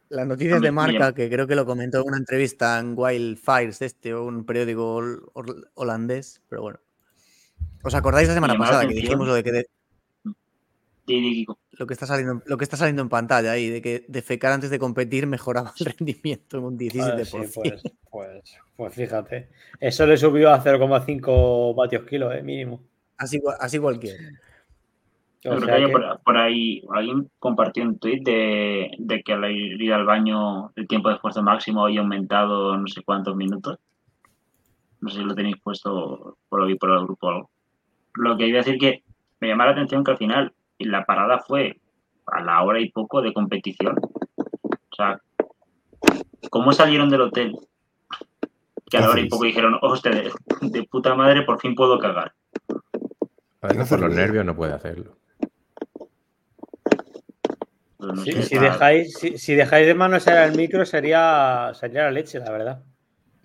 [0.10, 4.14] Las noticias de marca, que creo que lo comentó en una entrevista en Wildfires, este,
[4.14, 5.02] o un periódico
[5.74, 6.80] holandés, pero bueno.
[7.84, 9.66] ¿Os acordáis la semana pasada que dijimos lo de que
[11.08, 14.72] lo que está saliendo lo que está saliendo en pantalla ahí de que defecar antes
[14.72, 17.30] de competir mejoraba el rendimiento en un 17%.
[17.32, 17.54] pues,
[18.10, 19.50] pues, pues, fíjate,
[19.80, 22.82] eso le subió a 0,5 vatios kilo, eh, mínimo.
[23.18, 24.18] Así, así cualquiera.
[26.24, 31.16] Por, ahí alguien compartió un tweet de, que al ir al baño el tiempo de
[31.16, 33.78] esfuerzo máximo había aumentado no sé cuántos minutos.
[35.02, 37.50] No sé si lo tenéis puesto por ahí por el grupo o algo.
[38.16, 39.04] Lo que iba a decir que
[39.40, 41.80] me llama la atención que al final la parada fue
[42.26, 44.00] a la hora y poco de competición.
[44.00, 45.22] O sea,
[46.50, 47.56] ¿cómo salieron del hotel?
[48.90, 50.32] Que a la hora y poco dijeron, hostia, de,
[50.62, 52.34] de puta madre, por fin puedo cagar.
[53.62, 55.18] por los nervios no puede hacerlo
[58.24, 62.84] si, dejáis, si, dejáis de manosear el micro sería, sería la leche, la verdad.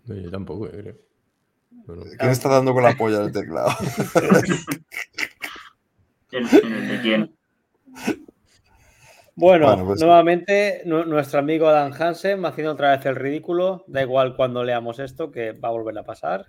[0.04, 0.96] yo tampoco, creo.
[2.18, 3.70] ¿Quién está dando con la polla del teclado?
[6.30, 7.34] ¿De quién?
[9.34, 13.84] Bueno, pues nuevamente nuestro amigo Dan Hansen haciendo otra vez el ridículo.
[13.86, 16.46] Da igual cuando leamos esto, que va a volver a pasar.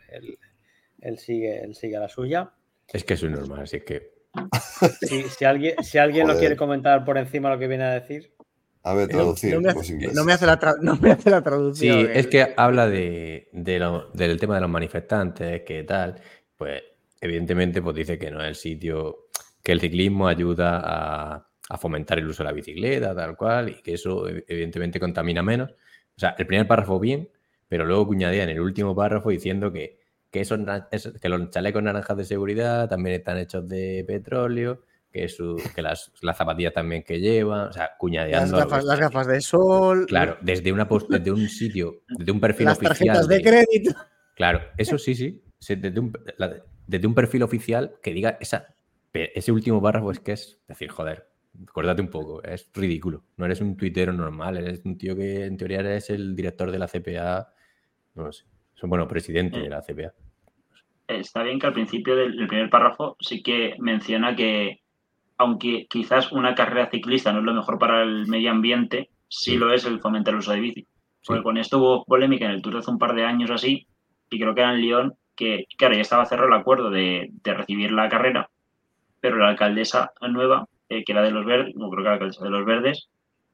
[0.99, 2.51] Él, sigue, él sigue a la suya.
[2.87, 4.20] Es que es normal, así que
[5.37, 8.33] si, alguien, si alguien lo quiere comentar por encima lo que viene a decir.
[8.83, 9.53] A ver, traducir.
[9.53, 9.61] No,
[10.25, 10.57] me, hace, la
[11.43, 11.75] traducción.
[11.75, 16.15] Sí, es que habla de, del tema de los manifestantes, que tal.
[16.57, 16.81] Pues
[17.19, 19.27] evidentemente pues dice que no es el sitio,
[19.63, 21.47] que el ciclismo ayuda a,
[21.77, 25.71] fomentar el uso de la bicicleta, tal cual, y que eso evidentemente contamina menos.
[25.71, 27.29] O sea, el primer párrafo bien,
[27.69, 30.00] pero luego cuñadea en el último párrafo diciendo que
[30.31, 30.43] que,
[31.21, 34.81] que los chalecos naranjas de seguridad también están hechos de petróleo,
[35.11, 35.27] que,
[35.75, 38.57] que las, zapatillas también que llevan, o sea, cuñadeando.
[38.57, 40.05] Las gafas, de sol.
[40.07, 43.17] Claro, desde, una desde un sitio, desde un perfil las oficial.
[43.17, 43.91] Tarjetas de, crédito.
[44.35, 45.43] Claro, eso sí, sí.
[45.67, 46.13] Desde un,
[46.87, 48.73] desde un perfil oficial que diga esa,
[49.13, 51.27] ese último párrafo es que es decir, joder,
[51.67, 53.25] acuérdate un poco, es ridículo.
[53.35, 56.79] No eres un tuitero normal, eres un tío que en teoría eres el director de
[56.79, 57.53] la CPA,
[58.15, 58.45] no lo sé
[58.89, 60.13] bueno, presidente de la CPA.
[61.07, 64.81] Está bien que al principio del, primer párrafo sí que menciona que,
[65.37, 69.73] aunque quizás una carrera ciclista no es lo mejor para el medio ambiente, sí, lo
[69.73, 70.87] es el fomentar el uso de bici.
[71.25, 73.87] Porque con esto hubo polémica en el Tour de hace un par de años así,
[74.29, 77.91] y creo que era en Lyon, que, claro, ya estaba cerrado el acuerdo de, recibir
[77.91, 78.49] la carrera,
[79.19, 82.43] pero la alcaldesa nueva, eh, que era de los verdes, no creo que la alcaldesa
[82.43, 83.09] de los verdes,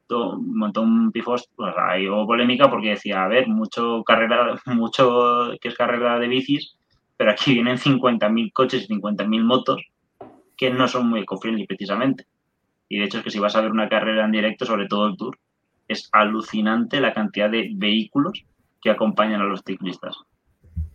[0.09, 5.67] montó un pifos, pues ahí hubo polémica porque decía, a ver, mucho carrera, mucho que
[5.67, 6.77] es carrera de bicis,
[7.17, 9.83] pero aquí vienen 50.000 coches y 50.000 motos
[10.55, 12.25] que no son muy eco precisamente.
[12.89, 15.07] Y de hecho es que si vas a ver una carrera en directo, sobre todo
[15.07, 15.37] el Tour,
[15.87, 18.45] es alucinante la cantidad de vehículos
[18.81, 20.17] que acompañan a los ciclistas.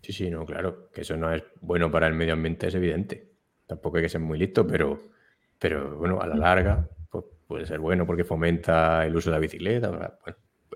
[0.02, 3.30] Sí, sí, no, claro, que eso no es bueno para el medio ambiente, es evidente.
[3.66, 5.00] Tampoco hay que ser muy listo, pero,
[5.58, 6.88] pero bueno, a la larga
[7.52, 9.90] puede ser bueno porque fomenta el uso de la bicicleta.
[9.90, 10.10] Bueno,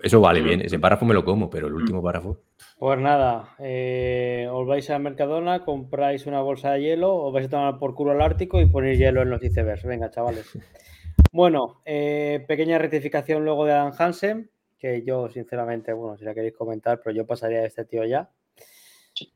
[0.03, 2.39] eso vale bien, ese párrafo me lo como, pero el último párrafo.
[2.77, 7.49] Pues nada, eh, os vais a Mercadona, compráis una bolsa de hielo, os vais a
[7.49, 9.83] tomar por culo al Ártico y ponéis hielo en los icebergs.
[9.85, 10.51] Venga, chavales.
[11.33, 14.49] Bueno, eh, pequeña rectificación luego de Adam Hansen,
[14.79, 18.29] que yo sinceramente, bueno, si la queréis comentar, pero yo pasaría de este tío ya.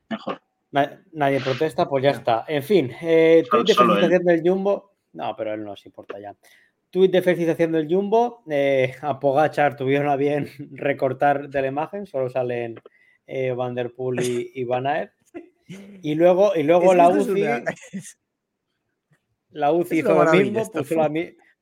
[0.08, 0.40] mejor.
[1.12, 2.44] nadie protesta, pues ya está.
[2.48, 4.92] En fin, eh, de felicitación del Jumbo.
[5.12, 6.34] No, pero él no os importa ya.
[6.92, 8.44] Tweet de felicitación del Jumbo.
[8.50, 12.74] Eh, a Pogachar tuvieron a bien recortar de la imagen, solo sale
[13.26, 14.20] eh, Van Der Poel
[14.54, 15.12] y, Van Aert.
[16.02, 17.44] Y luego, y luego la UCI.
[19.54, 20.62] La UCI hizo lo mismo,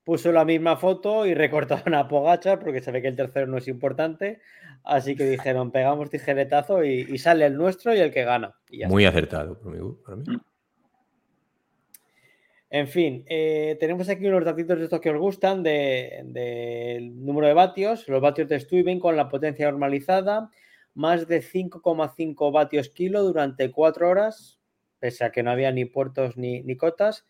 [0.04, 3.58] puso la, misma foto y recortaron a Pogachar porque se ve que el tercero no
[3.58, 4.40] es importante.
[4.84, 8.54] Así que dijeron, pegamos tijeretazo y, sale el nuestro y el que gana.
[8.86, 10.40] Muy acertado para mí.
[12.72, 17.52] En fin, eh, tenemos aquí unos datitos de estos que os gustan del número de
[17.52, 18.08] vatios.
[18.08, 20.50] Los vatios de Stuyven con la potencia normalizada,
[20.94, 24.60] más de 5,5 vatios kilo durante 4 horas,
[25.00, 27.26] pese a que no había ni puertos ni, ni cotas.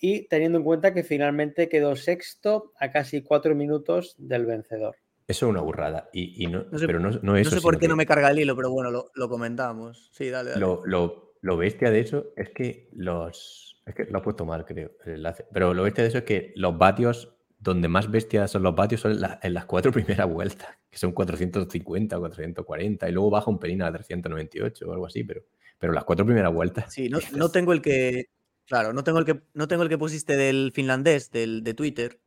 [0.00, 4.96] Y teniendo en cuenta que finalmente quedó sexto a casi 4 minutos del vencedor.
[5.26, 6.08] Eso es una burrada.
[6.14, 8.56] Y, no, sé, pero no, no, eso, sé por qué no me carga el hilo,
[8.56, 10.08] pero bueno, lo, comentamos.
[10.14, 10.50] Sí, dale.
[10.50, 10.60] dale.
[10.62, 14.64] Lo, lo, lo bestia de eso es que los es que lo he puesto mal,
[14.64, 15.46] creo, el enlace.
[15.52, 19.00] Pero lo bestia de eso es que los vatios, donde más bestias son los vatios,
[19.00, 23.58] son en, las cuatro primeras vueltas, que son 450 o 440, y luego baja un
[23.58, 25.42] pelín a 398 o algo así, pero,
[25.78, 26.92] pero las cuatro primeras vueltas.
[26.92, 28.26] Sí, no, tengo el que.
[28.66, 32.20] Claro, no tengo el que, no tengo el que pusiste del finlandés, del, de Twitter,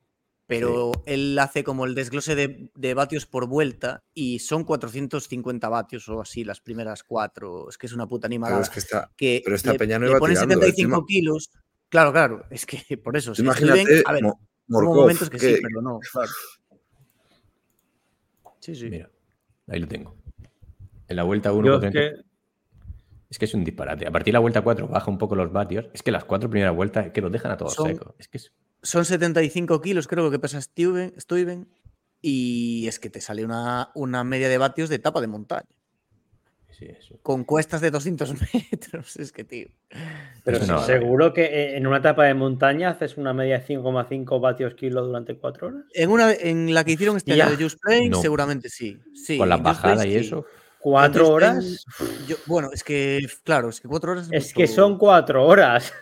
[0.52, 6.20] pero él hace como el desglose de, vatios por vuelta y son 450 vatios o
[6.20, 7.70] así las primeras cuatro.
[7.70, 8.56] Es que es una puta animada.
[8.56, 11.52] Pero, es que está, pero esta peña no iba le 75 kilos.
[11.88, 13.32] Claro, claro, es que por eso.
[13.38, 14.24] Imagínate, a ver,
[14.68, 16.02] momentos que, sí, pero no.
[18.60, 18.90] Sí, sí.
[18.90, 19.10] Mira,
[19.70, 20.18] ahí lo tengo.
[21.08, 21.82] En la vuelta 1.
[21.82, 22.12] Es que...
[23.30, 24.06] es que es un disparate.
[24.06, 25.88] A partir de la vuelta 4 baja un poco los vatios.
[25.94, 28.16] Es que las cuatro primeras vueltas es que los dejan a todos secos.
[28.20, 28.52] Es que es
[28.84, 31.14] son 75 kilos, creo que pesa Steven,
[32.22, 35.68] y es que te sale una, una media de vatios de etapa de montaña.
[36.70, 37.20] Sí, eso.
[37.22, 38.34] Con cuestas de 200
[38.72, 39.68] metros, es que tío.
[40.44, 44.74] Pero seguro que eh, en una etapa de montaña haces una media de 5,5 vatios
[44.74, 45.84] kilo durante 4 horas.
[45.94, 48.98] En, una, en la que hicieron este año de Just Play, seguramente sí.
[49.14, 49.38] sí.
[49.38, 50.46] Con la bajada y eso.
[50.80, 51.86] ¿Cuatro horas?
[52.48, 54.30] bueno, es que, claro, es que cuatro horas.
[54.32, 55.94] Es, que son cuatro horas.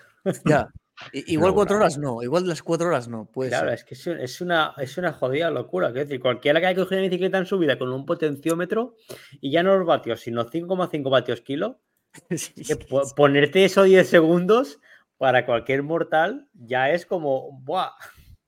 [0.46, 0.70] Ya.
[1.14, 3.26] Igual cuatro horas no, igual las cuatro horas no.
[3.26, 5.90] Puede claro, es que es una, es una jodida locura.
[5.90, 8.96] Es decir, cualquiera que haya cogido una bicicleta en su vida con un potenciómetro
[9.42, 11.80] y ya no los vatios, sino 5,5 vatios kilo,
[13.16, 14.80] ponerte eso 10 segundos
[15.18, 17.92] para cualquier mortal ya es como, ¡buah!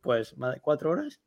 [0.01, 0.33] Pues,
[0.63, 1.21] ¿cuatro horas?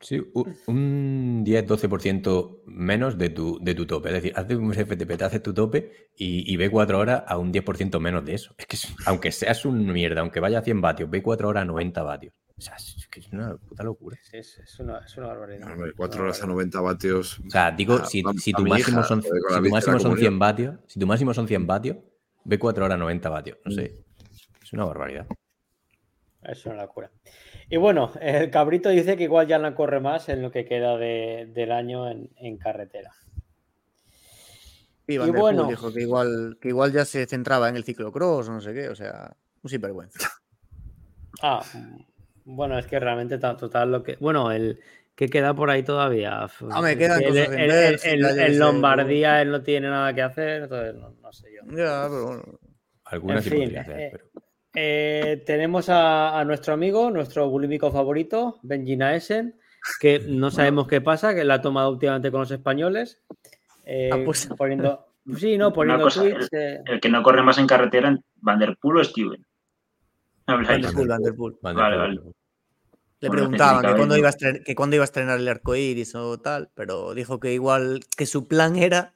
[0.00, 0.20] Sí,
[0.66, 4.08] un 10-12% menos de tu, de tu tope.
[4.08, 7.52] Es decir, hace un FTP, te haces tu tope y, ve 4 horas a un
[7.52, 8.54] 10% menos de eso.
[8.58, 8.76] Es que
[9.06, 12.34] aunque seas un mierda, aunque vaya a 100 vatios, ve 4 horas a 90 vatios.
[12.56, 14.18] O sea, es que es una puta locura.
[14.32, 15.74] es, es, una, es una barbaridad.
[15.96, 17.40] 4 horas a 90 vatios.
[17.40, 21.00] O sea, digo, si, si, tu máximo, son, si tu máximo son 100 vatios, si
[21.00, 21.96] tu máximo son 100 vatios,
[22.44, 23.58] ve 4 horas a 90 vatios.
[23.64, 24.04] No sé.
[24.62, 25.26] Es una barbaridad.
[26.46, 27.10] Es una locura.
[27.68, 30.96] Y bueno, el cabrito dice que igual ya no corre más en lo que queda
[30.96, 33.12] del año en, carretera.
[35.06, 38.60] y bueno, dijo que igual, que igual ya se centraba en el ciclocross o no
[38.60, 40.30] sé qué, o sea, un sinvergüenza.
[41.42, 41.62] Ah,
[42.44, 44.16] bueno, es que realmente total lo que.
[44.20, 44.80] Bueno, el
[45.14, 46.46] que queda por ahí todavía.
[46.70, 47.48] Ah, me quedan cosas
[48.04, 51.62] en, Lombardía él no tiene nada que hacer, entonces no, sé yo.
[51.76, 52.42] Ya, pero bueno.
[53.04, 54.23] Algunas sí hacer, eh, pero.
[54.74, 59.58] Eh, tenemos a, nuestro amigo, nuestro bulímico favorito, Benji Naesen,
[60.00, 63.22] que no sabemos qué pasa, que la ha tomado últimamente con los españoles.
[63.84, 64.48] Eh, ah, pues.
[64.56, 65.06] Poniendo,
[65.36, 66.48] sí, no, poniendo tweets.
[66.52, 69.44] El, que no corre más en carretera, ¿Van der Poel o Steven?
[70.46, 72.20] Van der Poel, Vale, vale.
[73.20, 76.14] Le preguntaban que cuándo, iba a estrenar, que cuándo iba a estrenar el arco iris
[76.14, 79.14] o tal, pero dijo que igual que su plan era,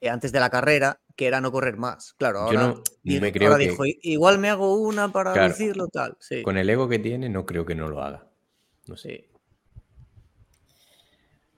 [0.00, 2.12] eh, antes de la carrera, que era no correr más.
[2.14, 6.16] Claro, ahora, no, me creo dijo, igual me hago una para decirlo tal.
[6.44, 8.28] Con el ego que tiene, no creo que no lo haga.
[8.86, 9.28] No sé.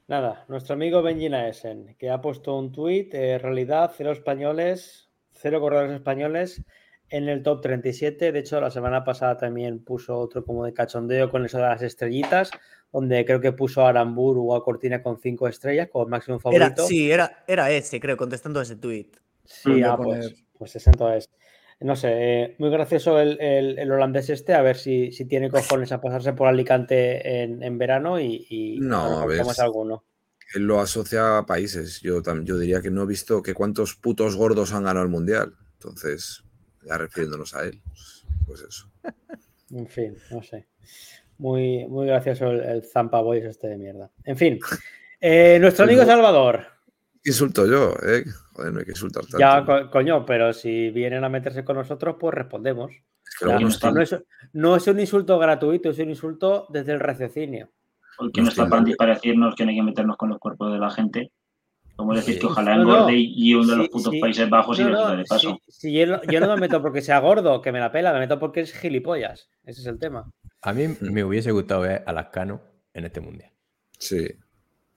[0.07, 5.11] Nada, nuestro amigo Benji Naesen, que ha puesto un tuit, en eh, realidad, cero españoles,
[5.33, 6.63] cero corredores españoles
[7.11, 8.33] en el top 37.
[8.33, 11.83] De hecho, la semana pasada también puso otro como de cachondeo con eso de las
[11.83, 12.51] estrellitas,
[12.91, 16.87] donde creo que puso a Arambur o a Cortina con cinco estrellas, como máximo favorito.
[16.87, 19.19] sí, era, era ese, creo, contestando a ese tuit.
[19.49, 21.31] Sí, ah, pues, pues ese entonces.
[21.81, 26.01] No sé, eh, muy gracioso el, holandés este, a ver si, si, tiene cojones a
[26.01, 30.05] pasarse por Alicante en, verano y, no, a alguno.
[30.55, 32.01] Él lo asocia a países.
[32.01, 35.55] Yo, yo diría que no he visto que cuántos putos gordos han ganado el mundial.
[35.75, 36.43] Entonces,
[36.85, 37.81] ya refiriéndonos a él,
[38.47, 38.91] pues eso.
[39.71, 40.67] en fin, no sé.
[41.39, 44.11] Muy, muy gracioso el, Zampa Boys este de mierda.
[44.25, 44.59] En fin,
[45.21, 46.78] eh, nuestro amigo Salvador.
[47.31, 47.95] Insulto yo?
[48.07, 48.25] Eh?
[48.73, 49.39] no hay que insultar tanto.
[49.39, 52.93] Ya, coño, pero si vienen a meterse con nosotros, pues respondemos.
[54.53, 57.71] no, es, un insulto gratuito, es un insulto desde el raciocinio.
[58.17, 60.91] Porque no está para decirnos que no hay que meternos con los cuerpos de la
[60.91, 61.31] gente.
[61.95, 65.25] Como decir que ojalá engorde y uno de los putos Países Bajos y no, de
[65.25, 65.59] paso.
[65.83, 68.73] yo, no, me meto porque sea gordo, que me la pela, me meto porque es
[68.73, 69.51] gilipollas.
[69.65, 70.31] Ese es el tema.
[70.63, 72.61] A mí me hubiese gustado ver a Lascano
[72.95, 73.51] en este mundial.
[73.99, 74.29] Sí.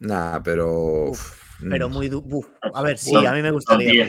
[0.02, 1.12] Nada, pero.
[1.70, 1.92] Pero mm.
[1.92, 2.10] muy.
[2.74, 4.08] A ver, sí, a mí me gustaría.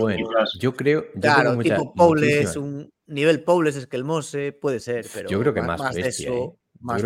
[0.58, 1.06] yo creo.
[1.20, 5.28] claro, tipo Paules, es un nivel Paules es que el Mose puede ser, pero.
[5.28, 6.58] Yo creo que más, más de eso.
[6.80, 7.02] Más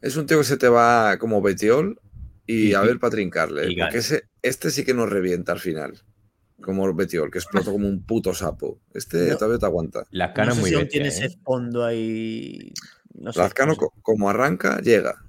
[0.00, 2.00] Es un tío que se te va como Betiol
[2.46, 3.76] y, a ver para trincarle.
[3.78, 6.00] porque ese, este sí que nos revienta al final.
[6.60, 8.80] Como Betiol, que explotó como un puto sapo.
[8.94, 10.04] Este todavía te aguanta.
[10.10, 10.88] La cara muy bien.
[10.88, 11.38] tiene ese ¿eh?
[11.44, 12.72] fondo ahí.
[13.12, 15.23] No Lazcano, como arranca, llega.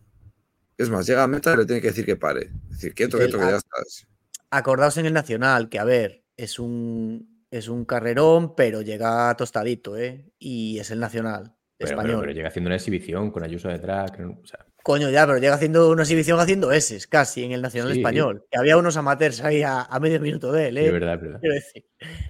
[0.77, 2.52] Es más, llega a meta y le tiene que decir que pare.
[2.69, 4.07] Es decir, quieto, quieto, que ya estás.
[4.49, 9.97] Acordaos en el Nacional, que a ver, es un, es un carrerón, pero llega tostadito,
[9.97, 10.31] ¿eh?
[10.38, 11.56] Y es el Nacional.
[11.80, 12.22] español.
[12.22, 14.11] Pero, llega haciendo una exhibición con Ayuso detrás.
[14.11, 17.91] O sea, Coño, ya, pero llega haciendo una exhibición haciendo S, casi, en el Nacional
[17.91, 18.45] Español.
[18.52, 20.86] Que había unos amateurs ahí a, medio minuto de él, ¿eh?
[20.86, 21.40] Es verdad, es verdad.
[21.40, 21.86] Quiero decir,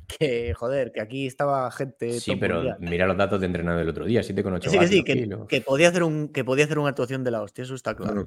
[0.07, 2.18] que, joder, que aquí estaba gente.
[2.22, 5.60] Sí, pero mira los datos de entrenado del otro día, 7,8 Sí, que sí, que,
[5.60, 8.23] podía hacer un, que podía hacer una actuación de la hostia, eso está claro.
[8.23, 8.26] Bueno,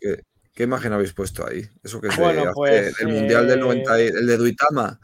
[0.53, 1.63] ¿qué, imagen habéis puesto ahí?
[1.83, 2.17] Eso que es
[2.55, 5.01] pues, el Mundial del 90, eh, el de Duitama.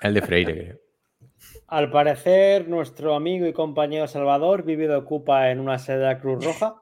[0.00, 0.80] El de Freire, creo.
[1.66, 6.18] Al parecer, nuestro amigo y compañero Salvador vive de ocupa en una sede de la
[6.18, 6.76] Cruz Roja.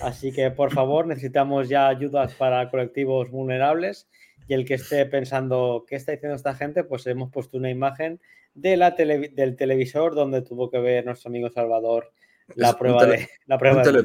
[0.00, 4.08] Así que, por favor, necesitamos ya ayudas para colectivos vulnerables.
[4.48, 8.20] Y el que esté pensando qué está diciendo esta gente, pues hemos puesto una imagen
[8.54, 12.12] de la del televisor donde tuvo que ver nuestro amigo Salvador
[12.54, 14.02] la prueba de la prueba de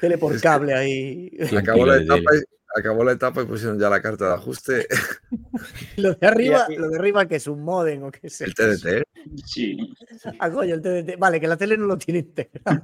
[0.00, 1.36] Tele por cable ahí.
[1.56, 4.86] Acabó la etapa y acabó la etapa y pusieron ya la carta de ajuste.
[5.96, 9.02] lo de arriba, lo de arriba que es un modem o qué es el TDT.
[9.44, 9.94] Sí.
[10.38, 11.18] Ah, coño, el TDT.
[11.18, 12.82] Vale, que la tele no lo tiene integrado.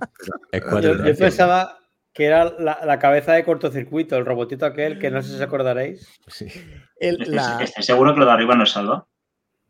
[0.83, 1.79] yo, pensaba
[2.13, 6.09] que era la, cabeza de cortocircuito, el robotito aquel, que no sé si os acordaréis.
[6.29, 6.47] Sí.
[6.97, 9.07] ¿Estoy seguro que lo de arriba no es salva?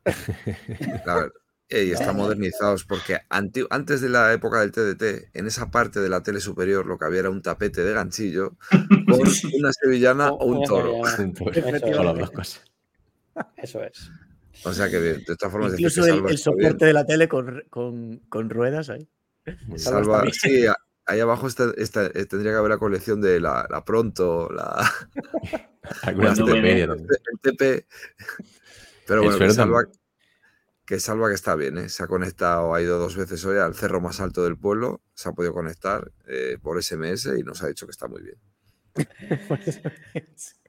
[1.06, 1.32] A ver,
[1.82, 6.22] y está modernizados porque antes de la época del TDT, en esa parte de la
[6.22, 8.56] tele superior lo que había era un tapete de ganchillo
[9.08, 9.20] con
[9.54, 11.02] una sevillana o, un toro.
[13.56, 14.10] Eso es.
[14.64, 15.72] O sea que de todas formas.
[15.72, 19.08] Incluso el, soporte de la tele con, ruedas ahí.
[19.76, 20.64] Salva, sí,
[21.06, 24.90] ahí abajo está, eh, tendría que haber la colección de la, Pronto, la.
[26.02, 27.06] Algunas el,
[27.42, 27.86] TP.
[29.06, 29.86] Pero bueno, salva,
[30.86, 31.88] que salva que está bien, ¿eh?
[31.88, 35.28] se ha conectado, ha ido dos veces hoy al cerro más alto del pueblo, se
[35.28, 38.36] ha podido conectar eh, por SMS y nos ha dicho que está muy bien.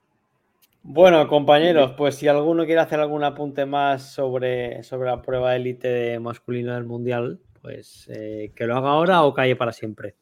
[0.87, 6.19] Bueno, compañeros, pues si alguno quiere hacer algún apunte más sobre, sobre la prueba élite
[6.19, 10.13] masculina del Mundial, pues eh, que lo haga ahora o calle para siempre.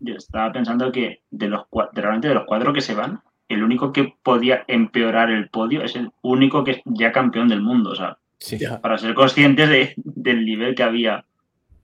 [0.00, 1.62] Yo estaba pensando que de los,
[1.94, 5.96] realmente de los cuatro que se van, el único que podía empeorar el podio es
[5.96, 7.92] el único que es ya campeón del mundo.
[7.92, 8.18] O sea,
[8.80, 11.24] para ser conscientes del nivel que había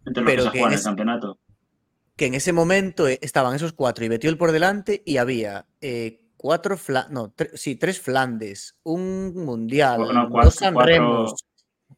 [0.07, 1.39] entre los que se juegan en el campeonato.
[2.17, 6.21] Que en ese momento eh, estaban esos cuatro y Betiol por delante y había eh,
[6.37, 6.77] cuatro,
[7.11, 11.35] no, sí, tres Flandes, un Mundial, dos Sanremos.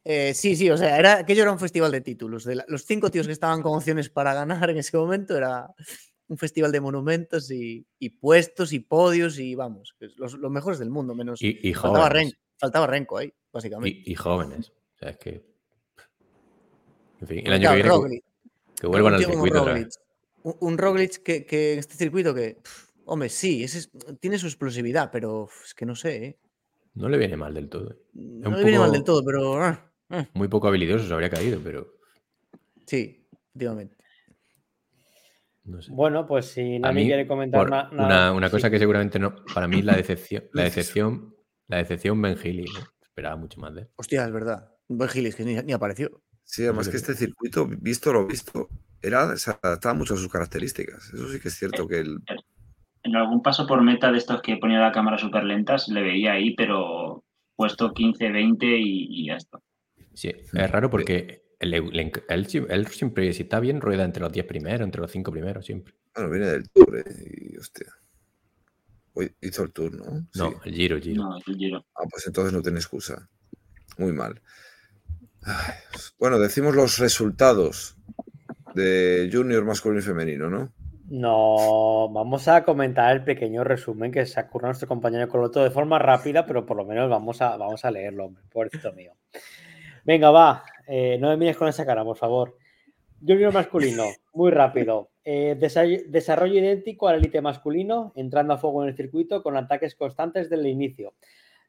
[0.03, 2.43] Eh, sí, sí, o sea, era, aquello era un festival de títulos.
[2.43, 5.67] De los cinco tíos que estaban con opciones para ganar en ese momento era
[6.27, 7.85] un festival de monumentos y,
[8.19, 11.41] puestos y podios y vamos, los, mejores del mundo, menos.
[11.41, 14.01] Y, faltaba, Renko, faltaba Renko ahí, básicamente.
[14.05, 14.69] Y, jóvenes.
[14.69, 15.43] O sea, es que.
[17.19, 18.23] En fin, el año que viene.
[18.79, 19.65] que, vuelvan al circuito.
[20.43, 22.61] Un, un Roglic que, que, este circuito que.
[23.05, 23.65] Hombre, sí,
[24.19, 26.25] tiene su explosividad, pero es que no sé.
[26.25, 26.39] ¿eh?
[26.93, 27.91] No le viene mal del todo.
[27.91, 27.97] ¿eh?
[28.13, 29.61] No le viene mal del todo, pero.
[29.61, 30.27] Ah, ah.
[30.33, 31.95] Muy poco habilidoso se habría caído, pero.
[32.85, 33.97] Sí, efectivamente.
[35.89, 38.33] Bueno, pues si nadie quiere comentar nada.
[38.33, 39.35] Una, cosa que seguramente no.
[39.53, 40.45] Para mí, la decepción.
[40.53, 41.35] la decepción.
[41.71, 42.65] La decepción Ben Healy,
[43.01, 43.87] Esperaba mucho más de él.
[43.95, 44.71] Hostia, es verdad.
[44.89, 46.21] Ben Healy es que ni, apareció.
[46.43, 48.67] Sí, además que este circuito, visto lo visto,
[49.01, 51.13] era, se adaptaba mucho a sus características.
[51.13, 52.19] Eso sí que es cierto que el,
[53.03, 56.33] en algún paso por meta de estos que ponía la cámara súper lentas, le veía
[56.33, 57.23] ahí, pero
[57.55, 59.59] puesto 15, 20 y, ya está.
[60.13, 62.07] Sí, es raro porque él,
[62.89, 65.93] siempre, si está bien, rueda entre los 10 primeros, entre los 5 primeros, siempre.
[66.13, 67.87] Bueno, viene del Tour, eh, y hostia.
[69.41, 70.27] Hizo el Tour, ¿no?
[70.35, 71.23] No, el Giro, el Giro.
[71.23, 71.85] No, el Giro.
[71.95, 73.29] Ah, pues entonces no tiene excusa.
[73.97, 74.41] Muy mal.
[76.19, 77.97] bueno, decimos los resultados
[78.75, 80.71] de Junior masculino y femenino, ¿no?
[81.09, 85.99] No, vamos a comentar el pequeño resumen que se ocurrió nuestro compañero Coloto de forma
[85.99, 89.11] rápida, pero por lo menos vamos a, vamos a leerlo, hombre, pobrecito mío.
[90.05, 92.55] Venga, va, eh, no me mires con esa cara, por favor.
[93.25, 95.11] Junior masculino, muy rápido.
[95.23, 95.55] Eh,
[96.07, 100.61] desarrollo idéntico al élite masculino, entrando a fuego en el circuito con ataques constantes desde
[100.61, 101.13] el inicio.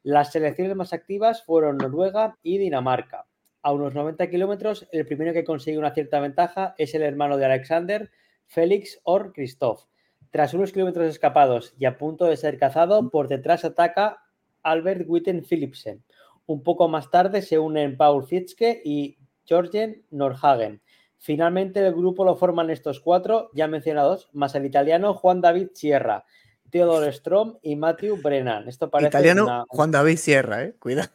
[0.03, 3.27] Las selecciones más activas fueron Noruega y Dinamarca.
[3.61, 7.45] A unos 90 kilómetros, el primero que consigue una cierta ventaja es el hermano de
[7.45, 8.11] Alexander,
[8.47, 9.85] Félix or Christoph.
[10.31, 14.23] Tras unos kilómetros escapados y a punto de ser cazado, por detrás ataca
[14.62, 16.03] Albert Witten Philipsen.
[16.47, 19.19] Un poco más tarde se unen Paul Fitzke y
[19.49, 20.82] Jorgen Norhagen.
[21.23, 26.24] Finalmente el grupo lo forman estos cuatro ya mencionados, más el italiano Juan David Sierra,
[26.69, 28.66] Theodore Strom y Matthew Brennan.
[28.66, 31.12] Esto parece italiano Juan David Sierra, eh, cuida.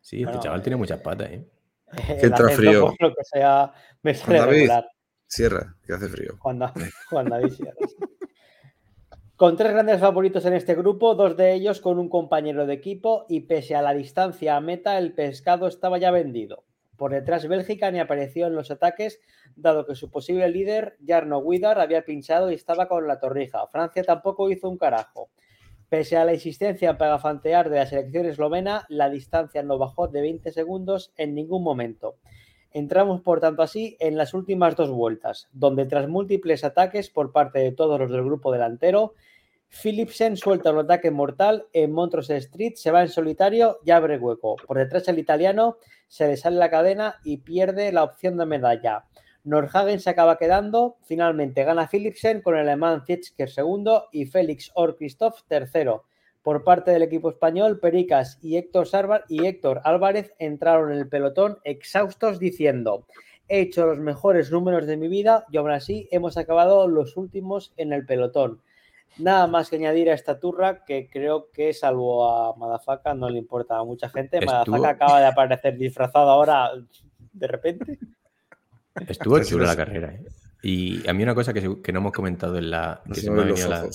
[0.00, 1.44] Sí, este chaval tiene muchas patas, ¿eh?
[2.22, 2.94] entra frío.
[3.00, 3.72] Lo que sea,
[4.02, 4.70] me Juan David
[5.26, 6.36] Sierra, que hace frío.
[6.38, 6.60] Juan,
[7.10, 7.74] Juan David Sierra.
[9.34, 13.26] Con tres grandes favoritos en este grupo, dos de ellos con un compañero de equipo
[13.28, 16.62] y pese a la distancia a meta, el pescado estaba ya vendido.
[16.96, 19.20] Por detrás, Bélgica ni apareció en los ataques,
[19.54, 23.66] dado que su posible líder, Jarno Widar, había pinchado y estaba con la torrija.
[23.66, 25.28] Francia tampoco hizo un carajo.
[25.88, 30.20] Pese a la insistencia en pegafantear de la selección eslovena, la distancia no bajó de
[30.20, 32.16] 20 segundos en ningún momento.
[32.72, 37.60] Entramos, por tanto, así en las últimas dos vueltas, donde tras múltiples ataques por parte
[37.60, 39.14] de todos los del grupo delantero,
[39.82, 44.56] Philipsen suelta un ataque mortal en Montrose Street, se va en solitario y abre hueco.
[44.66, 45.76] Por detrás el italiano
[46.08, 49.04] se le sale la cadena y pierde la opción de medalla.
[49.44, 54.96] Norhagen se acaba quedando, finalmente gana Philipsen con el alemán Fitzker segundo y Félix Or
[54.96, 56.04] Christoph tercero.
[56.42, 58.88] Por parte del equipo español, Pericas y Héctor,
[59.28, 63.06] y Héctor Álvarez entraron en el pelotón exhaustos diciendo
[63.48, 67.72] he hecho los mejores números de mi vida y aún así hemos acabado los últimos
[67.76, 68.60] en el pelotón.
[69.18, 73.38] Nada más que añadir a esta turra que creo que salvo a Madafaka no le
[73.38, 74.44] importa a mucha gente.
[74.44, 76.70] Madafaka acaba de aparecer disfrazado ahora
[77.32, 77.98] de repente.
[79.08, 80.12] Estuvo chulo la carrera.
[80.12, 80.24] ¿eh?
[80.62, 83.44] Y a mí una cosa que, no hemos comentado en la que se me ha
[83.44, 83.88] venido a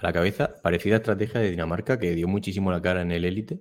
[0.00, 3.60] la, cabeza, parecida estrategia de Dinamarca que dio muchísimo la cara en el élite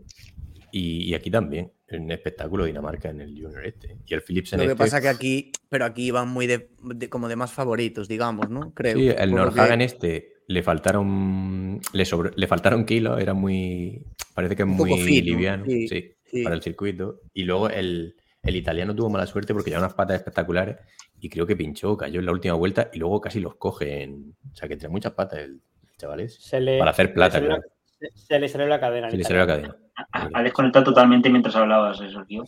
[0.71, 3.97] y, aquí también, en espectáculo Dinamarca en el Junior este.
[4.05, 6.69] Y el Philips en Lo que este pasa que aquí, pero aquí van muy de,
[7.09, 8.73] como de más favoritos, digamos, ¿no?
[8.73, 8.95] Creo.
[8.95, 12.05] Sí, el Norhagen este le faltaron le,
[12.35, 14.03] le faltaron kilos, era muy
[14.33, 17.21] parece que es muy liviano, sí, para el circuito.
[17.33, 20.77] Y luego el, el italiano tuvo mala suerte porque lleva unas patas espectaculares
[21.19, 24.35] y creo que pinchó, cayó en la última vuelta y luego casi los coge en...
[24.51, 25.61] O sea, que tiene muchas patas el
[25.97, 26.39] chavales.
[26.51, 27.41] para hacer plata,
[28.13, 29.09] se, le salió la cadena.
[29.09, 29.75] Se le salió la cadena.
[30.11, 32.45] Ha desconectado totalmente mientras hablabas, eso, tío.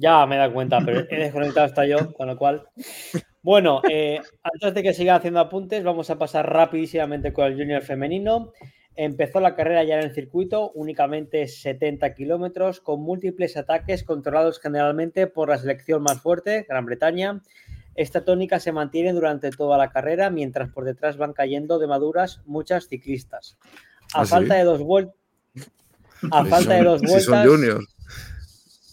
[0.00, 2.66] Ya me he dado cuenta, pero he desconectado hasta yo, con lo cual.
[3.42, 7.82] Bueno, eh, antes de que siga haciendo apuntes, vamos a pasar rapidísimamente con el junior
[7.82, 8.52] femenino.
[8.96, 15.26] Empezó la carrera ya en el circuito, únicamente 70 kilómetros, con múltiples ataques controlados generalmente
[15.26, 17.42] por la selección más fuerte, Gran Bretaña.
[17.94, 22.40] Esta tónica se mantiene durante toda la carrera, mientras por detrás van cayendo de maduras
[22.46, 23.58] muchas ciclistas.
[24.14, 25.14] A ¿Ah, falta de dos vueltas.
[26.30, 27.46] A falta de dos vueltas.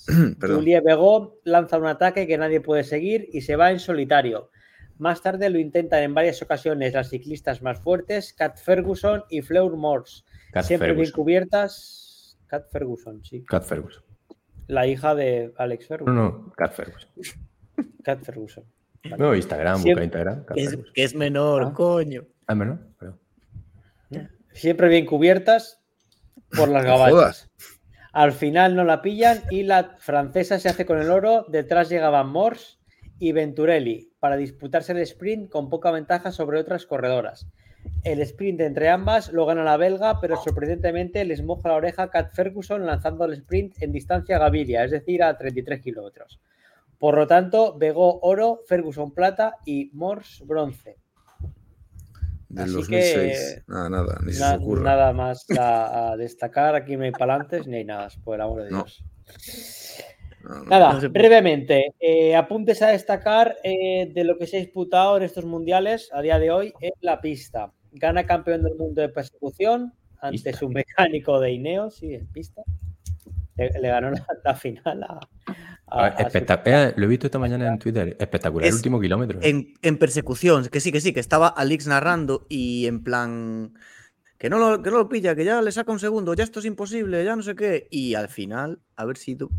[0.42, 4.50] Julie Begó lanza un ataque que nadie puede seguir y se va en solitario.
[4.98, 9.76] Más tarde lo intentan en varias ocasiones las ciclistas más fuertes, Cat Ferguson y Fleur
[9.76, 10.24] Morse.
[10.64, 12.38] siempre bien cubiertas.
[12.48, 13.44] Cat Ferguson, sí.
[13.44, 14.04] Cat Ferguson.
[14.68, 16.16] La hija de Alex Ferguson.
[16.16, 17.10] No, no, Cat Ferguson.
[18.04, 18.64] Cat Ferguson.
[19.18, 20.46] No, Instagram, busca Instagram.
[20.56, 21.74] Es, que es menor, ah.
[21.74, 22.26] coño.
[22.48, 22.80] Ah, menor,
[24.54, 25.84] Siempre bien cubiertas
[26.56, 27.50] por las gabachas.
[28.14, 31.46] Al final no la pillan y la francesa se hace con el oro.
[31.50, 32.78] Detrás llegaban Morse
[33.20, 37.48] y Venturelli para disputarse el sprint con poca ventaja sobre otras corredoras.
[38.04, 42.34] El sprint entre ambas lo gana la belga, pero sorprendentemente les moja la oreja Cat
[42.34, 46.40] Ferguson lanzando el sprint en distancia Gaviria, es decir, a 33 kilómetros.
[46.98, 50.98] Por lo tanto, Begó oro, Ferguson plata y Morse bronce.
[52.50, 53.64] Del 2006.
[53.68, 54.84] nada, nada, ni se ocurra.
[54.84, 56.76] Nada más a, destacar.
[56.76, 59.04] Aquí no hay palantes ni hay nada, por el amor de Dios.
[60.68, 65.44] Nada, brevemente, eh, apuntes a destacar eh, de lo que se ha disputado en estos
[65.44, 67.74] mundiales a día de hoy en la pista.
[67.92, 72.62] Gana campeón del mundo de persecución ante su mecánico de Ineos, sí, en pista.
[73.58, 74.12] Le, ganó
[74.44, 75.04] la final
[75.88, 76.94] a, espectacular.
[76.96, 78.16] Lo he visto esta mañana en Twitter.
[78.20, 79.40] Espectacular el último kilómetro.
[79.42, 83.74] En, persecución, que sí, que sí, que estaba Alix narrando y en plan.
[84.38, 86.60] Que no, lo, que no lo pilla, que ya le saca un segundo, ya esto
[86.60, 87.88] es imposible, ya no sé qué.
[87.90, 89.50] Y al final, a ver si tú.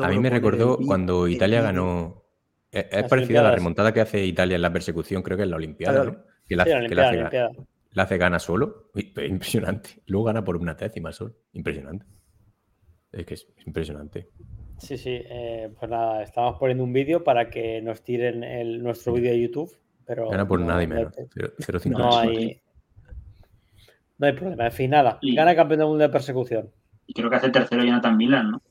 [0.00, 2.24] A mí me recordó cuando Italia ganó.
[2.70, 5.56] Es, parecida a la remontada que hace Italia en la persecución, creo que en la
[5.56, 6.64] Olimpiada, Que, la,
[7.96, 8.90] hace, gana solo.
[8.94, 10.02] Impresionante.
[10.06, 11.34] Luego gana por una décima solo.
[11.54, 12.06] Impresionante.
[13.12, 14.28] Es que es impresionante.
[14.78, 19.12] Sí, sí, eh, pues nada, estamos poniendo un vídeo para que nos tiren el, nuestro
[19.12, 19.76] vídeo de YouTube,
[20.06, 20.28] pero...
[20.30, 21.18] Gana por no, nada y no menos.
[21.18, 21.24] hay-
[21.58, 21.90] 0-5.
[21.98, 22.60] No hay,
[24.18, 24.66] no hay problema.
[24.66, 25.18] En fin, nada.
[25.20, 26.70] Y- Gana campeón del mundo de persecución.
[27.06, 28.62] Y creo que hace tercero Jonathan Milan, ¿no?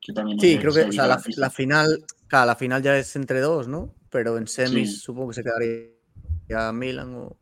[0.00, 3.40] Que también Sí, creo que o sea, la, final, claro, la final ya es entre
[3.40, 3.92] dos, ¿no?
[4.10, 5.00] Pero en semis Sí.
[5.00, 7.36] supongo que se quedaría Milan o.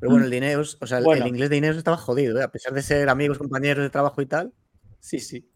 [0.00, 1.22] Pero bueno, el de Ineos, o sea, el- Bueno.
[1.24, 2.42] el inglés de Ineos estaba jodido, ¿eh?
[2.42, 4.52] a pesar de ser amigos, compañeros de trabajo y tal.
[4.98, 5.46] Sí, sí.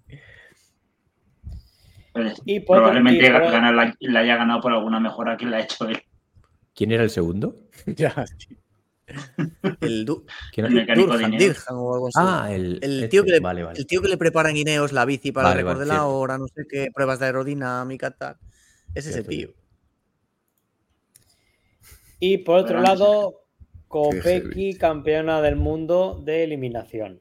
[2.13, 5.61] Pues, Y por- probablemente por- la, la haya ganado por alguna mejora que le ha
[5.61, 6.01] hecho él.
[6.75, 7.57] ¿Quién era el segundo?
[7.87, 8.57] ya, sí.
[9.81, 11.57] El, Du- ¿Quién El mecánico de Durhan, Ineos.
[11.57, 12.19] Dirham o algo así.
[12.19, 13.79] Ah, el, el, este, tío que le, Vale, vale.
[13.79, 15.95] el tío que le prepara en Ineos la bici para Vale, el récord de la
[15.95, 16.09] cierto.
[16.11, 18.37] hora, no sé qué, pruebas de aerodinámica, tal.
[18.95, 19.49] Es ese Cierto, tío.
[22.21, 23.41] Y por otro lado.
[24.03, 27.21] Kopecky, campeona del mundo de eliminación.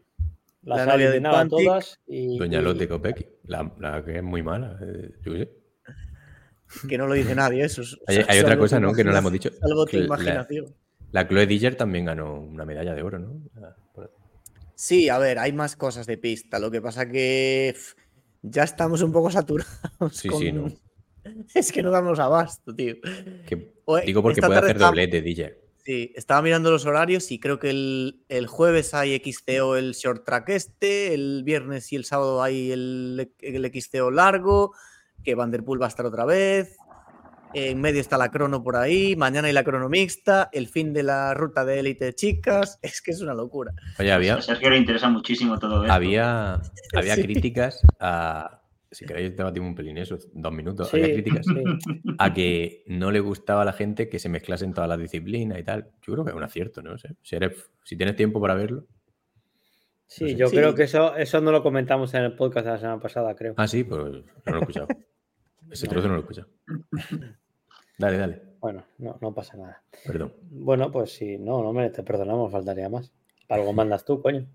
[0.64, 1.60] Las La ha novia de Pantic.
[1.68, 4.80] todas y, Doña Lotte Kopecky, la, la que es muy mala.
[4.82, 6.88] eh, yo qué sé.
[6.88, 7.82] Que no lo dice nadie, eso.
[7.84, 8.94] es- Hay, hay otra cosa, ¿no?
[8.94, 9.50] Que no la hemos dicho.
[9.60, 10.74] Salvo tu la- imaginación.
[11.12, 13.40] La Chloe Digger también ganó una medalla de oro, ¿no?
[13.62, 13.76] Ah,
[14.76, 16.58] Sí, a ver, hay más cosas de pista.
[16.60, 17.76] Lo que pasa que
[18.42, 19.70] ya estamos un poco saturados.
[20.12, 20.72] Sí, con- sí, no.
[21.54, 22.96] Es que no damos abasto, tío.
[23.46, 25.63] Que- Oye, digo porque puede hacer doblete, Digger.
[25.86, 30.24] Sí, estaba mirando los horarios y creo que el, el jueves hay XCO el short
[30.26, 34.74] track este, el viernes y el sábado hay el, el XCO largo,
[35.26, 36.78] que Vanderpool va a estar otra vez.
[37.56, 41.04] En medio está la crono por ahí, mañana hay la crono mixta, el fin de
[41.04, 42.80] la ruta de élite de chicas.
[42.82, 43.74] Es que es una locura.
[44.00, 45.94] Oye, había, A Sergio le interesa muchísimo todo esto.
[45.94, 46.62] había,
[46.96, 47.24] había Sí.
[47.24, 48.62] críticas a.
[48.94, 50.90] Si queréis, debatimos un pelín eso, dos minutos.
[50.90, 51.64] Sí, había críticas sí.
[52.18, 55.64] a que no le gustaba a la gente que se mezclasen todas las disciplinas y
[55.64, 55.92] tal.
[56.02, 56.98] Yo creo que es un acierto, ¿no?
[56.98, 57.16] sé.
[57.22, 58.86] Si, eres, si tienes tiempo para verlo.
[60.06, 60.36] Sí, No sé.
[60.36, 60.56] yo Sí.
[60.58, 63.54] creo que eso, eso no lo comentamos en el podcast de la semana pasada, creo.
[63.58, 64.12] Ah, sí, pues no
[64.46, 64.88] lo he escuchado.
[65.72, 66.50] Ese trozo no lo he escuchado.
[67.98, 68.42] Dale, dale.
[68.60, 69.82] Bueno, no, no pasa nada.
[70.06, 70.34] Perdón.
[70.50, 73.12] Bueno, pues sí, no, no me te perdonamos, faltaría más.
[73.48, 74.48] Para algo mandas tú, coño.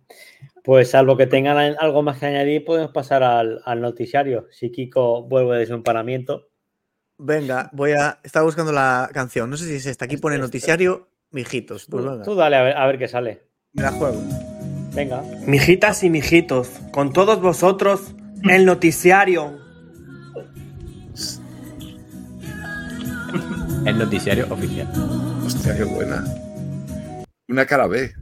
[0.65, 4.47] Pues salvo que tengan algo más que añadir, podemos pasar al, al noticiario.
[4.51, 6.48] Si Kiko vuelve de su empanamiento.
[7.19, 8.20] Venga, voy a.
[8.23, 9.51] Estaba buscando la canción.
[9.51, 10.05] No sé si es esta.
[10.05, 11.86] Aquí pone Este- noticiario, mijitos.
[11.90, 13.43] Pues tú dale a ver, a ver qué sale.
[13.73, 14.20] me la juego.
[14.94, 15.23] Venga.
[15.47, 18.15] Mijitas y mijitos, con todos vosotros,
[18.48, 19.59] el noticiario.
[23.85, 24.89] El noticiario oficial.
[25.44, 26.24] Hostia, qué buena.
[27.48, 28.12] Una cara B.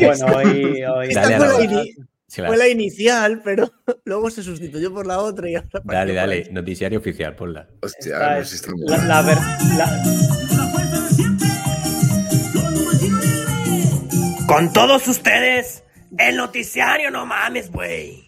[0.00, 1.12] Bueno, hoy.
[1.14, 1.84] Dale fue la
[2.26, 3.70] Sí, fue inicial, pero
[4.04, 6.48] luego se sustituyó por la otra y ahora Dale, dale.
[6.50, 7.68] Noticiario oficial, ponla.
[7.82, 9.38] Hostia, esta no es sé si está muy la, la ver-
[9.76, 10.02] la-
[14.48, 15.84] Con todos ustedes,
[16.18, 18.24] el noticiario, no mames, güey.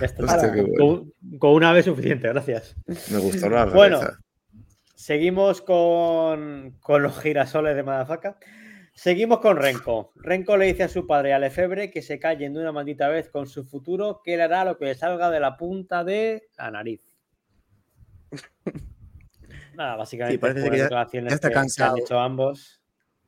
[0.00, 0.74] Hostia, qué bueno.
[1.30, 2.74] con, con una vez suficiente, gracias.
[3.10, 4.00] Me gustó la Bueno.
[5.04, 8.38] Seguimos con, con los girasoles de Madafaka.
[8.94, 10.12] Seguimos con Renko.
[10.16, 13.28] Renko le dice a su padre, a Lefebvre, que se callen de una maldita vez
[13.28, 16.70] con su futuro, que él hará lo que le salga de la punta de la
[16.70, 17.02] nariz.
[19.74, 21.96] Nada, básicamente Sí, parece que ya- ya está que- que cansado.
[21.96, 22.80] han hecho ambos.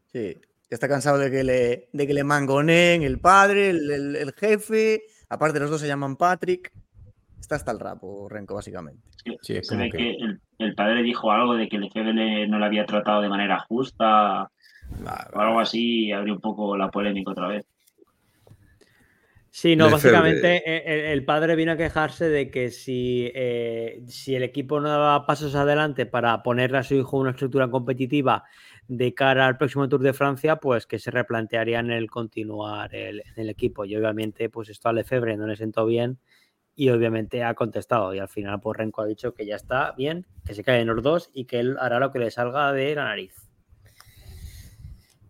[0.07, 0.35] Sí,
[0.71, 4.33] ya está cansado de que le, de que le mangoneen el padre, el, el- el
[4.33, 5.03] jefe.
[5.29, 6.73] Aparte, los dos se llaman Patrick.
[7.41, 9.03] Está hasta el rapo, Renko, básicamente.
[9.43, 12.47] Sí, es Se como ve que- que el, el padre dijo algo de que Lefebvre
[12.49, 14.51] no le había tratado de manera justa
[14.89, 17.67] Vale, o algo así y abrió un poco la polémica otra vez.
[19.51, 24.35] Sí, no, básicamente eh, el, el padre vino a quejarse de que si, eh, si
[24.35, 28.45] el equipo no daba pasos adelante para ponerle a su hijo una estructura competitiva
[28.87, 33.33] de cara al próximo Tour de Francia, pues que se replantearían el continuar el, en
[33.43, 33.87] el equipo.
[33.87, 36.19] Y obviamente, pues esto a Lefebvre no le sentó bien
[36.77, 38.15] y obviamente ha contestado.
[38.15, 41.03] Y al final, pues Renko ha dicho que ya está bien, que se caen los
[41.03, 43.35] dos y que él hará lo que le salga de la nariz.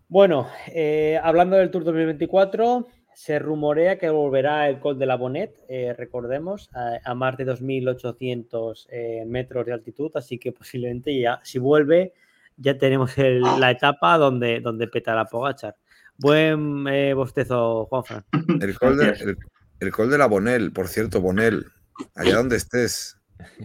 [0.09, 5.59] Bueno, eh, hablando del Tour 2024, se rumorea que volverá el Col de la Bonnet,
[5.69, 11.41] eh, recordemos, a, a más de 2.800 eh, metros de altitud, así que posiblemente ya,
[11.43, 12.13] si vuelve,
[12.57, 15.75] ya tenemos el- la etapa donde, donde petará Pogachar.
[16.19, 18.25] Buen eh, bostezo, Juanfran.
[18.61, 19.37] El col, de, el,
[19.81, 21.67] el col de la Bonel, por cierto, Bonel,
[22.15, 23.19] allá donde estés,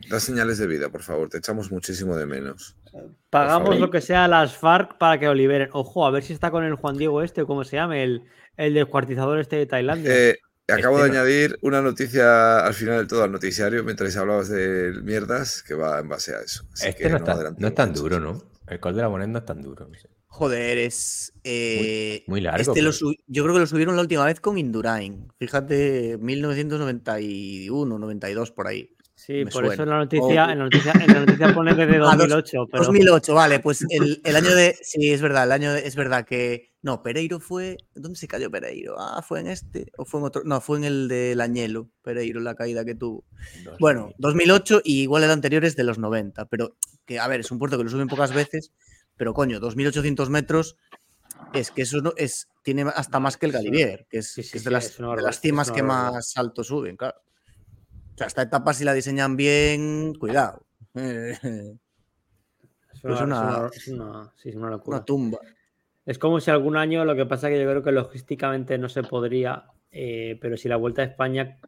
[0.10, 2.76] da señales de vida, por favor, te echamos muchísimo de menos.
[3.30, 5.70] Pagamos lo que sea a las FARC para que lo liberen.
[5.72, 8.24] Ojo, a ver si está con el Juan Diego este, o como se llame, el,
[8.58, 10.14] el descuartizador este de Tailandia.
[10.14, 11.14] Eh, acabo de no.
[11.14, 16.00] añadir una noticia al final del todo al noticiario, mientras hablabas de mierdas, que va
[16.00, 16.66] en base a eso.
[16.74, 18.02] Así Este que no, está- no es tan mucho.
[18.02, 18.44] duro, ¿no?
[18.68, 19.88] El col de la moneda no es tan duro.
[19.88, 20.10] no sé.
[20.32, 21.34] Joder, es.
[21.44, 22.74] Eh, muy, largo.
[22.74, 22.82] Este
[23.28, 25.28] yo creo que lo subieron la última vez con Indurain.
[25.38, 28.96] Fíjate, 1991, 92 por ahí.
[29.14, 32.68] Sí, por eso en la, noticia, en, la noticia, en la noticia pone desde 2008.
[32.72, 32.84] Pero...
[32.86, 34.78] 2008, vale, pues el, el, año de.
[34.82, 36.72] Sí, es verdad, el año de, es verdad que.
[36.82, 37.76] No, Pereiro fue.
[37.94, 38.96] ¿Dónde se cayó Pereiro?
[38.98, 39.92] Ah, fue en este.
[39.98, 40.44] ¿O fue en otro?
[40.46, 43.26] No, fue en el de Añelo, Pereiro, la caída que tuvo.
[43.82, 46.46] Bueno, 2008 y igual el anterior es de los 90.
[46.46, 48.72] Pero que, a ver, es un puerto que lo suben pocas veces
[49.22, 50.78] pero coño, 2.800 metros
[51.54, 54.98] es que eso no, es, tiene hasta más que el Galivier, que es, de, las,
[55.40, 57.22] cimas que más alto suben, claro.
[58.16, 60.66] O sea, esta etapa si la diseñan bien, cuidado.
[60.96, 61.40] es,
[63.04, 63.70] una,
[64.86, 65.38] una, tumba.
[66.04, 69.04] Es como si algún año, lo que pasa que yo creo que logísticamente no se
[69.04, 71.60] podría, eh, pero si la Vuelta a España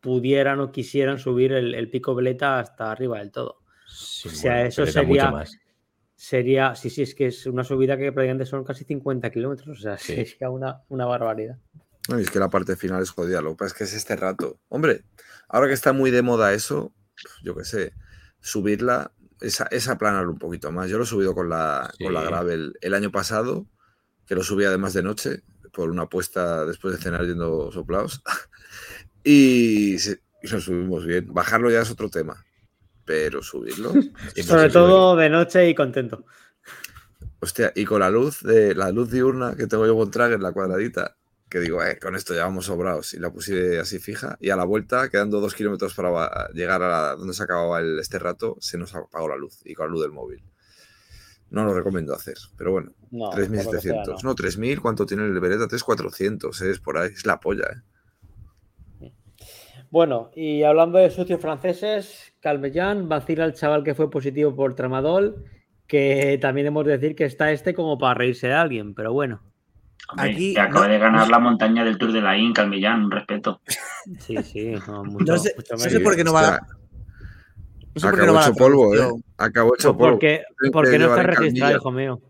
[0.00, 3.60] pudieran o quisieran subir el, pico veleta hasta arriba del todo.
[3.86, 5.46] o sea, eso sería,
[6.16, 9.80] sería, sí, sí, es que es una subida que prácticamente son casi 50 kilómetros, o
[9.80, 11.58] sea, es una, una barbaridad.
[12.08, 14.16] No, es que la parte final es jodida, lo que pasa es que es este
[14.16, 14.58] rato.
[14.68, 15.04] Hombre,
[15.48, 16.94] ahora que está muy de moda eso,
[17.42, 17.92] yo qué sé,
[18.40, 20.88] subirla es, es aplanarlo un poquito más.
[20.88, 23.66] Yo lo he subido con la, con la Gravel el año pasado,
[24.26, 28.22] que lo subí además de noche, por una apuesta después de cenar yendo soplados.
[29.24, 31.26] y, y lo subimos bien.
[31.32, 32.45] Bajarlo ya es otro tema
[33.06, 33.92] pero subirlo.
[34.42, 36.26] Sobre todo de noche y contento.
[37.40, 40.52] Hostia, y con la luz de la luz diurna que tengo yo con en la
[40.52, 41.16] cuadradita,
[41.48, 43.14] que digo, eh, con esto ya vamos sobrados.
[43.14, 44.36] Y la puse así fija.
[44.40, 48.18] Y a la vuelta, quedando dos kilómetros para llegar a donde se acababa el, este
[48.18, 50.42] rato, se nos apagó la luz y con la luz del móvil.
[51.48, 54.24] No lo recomiendo hacer, pero bueno, 3.700.
[54.24, 55.68] No, 3.000, ¿cuánto tiene el Beretta?
[55.68, 59.12] 3.400, es por ahí, es la polla, ¿eh?
[59.90, 65.44] Bueno, y hablando de socios franceses, Calvellán vacila al chaval que fue positivo por tramadol,
[65.88, 69.42] que también hemos de decir que está este como para reírse de alguien, pero bueno.
[70.16, 73.60] Aquí que acaba de ganar la montaña del Tour de la In, Calvellán, un respeto.
[74.20, 75.52] Sí, sí, no, sé,
[75.98, 76.60] por qué no va.
[78.00, 79.22] No Acabó hecho polvo, ¿eh?
[79.38, 80.12] Acabó hecho polvo.
[80.12, 82.20] Porque, porque no está registrado, hijo mío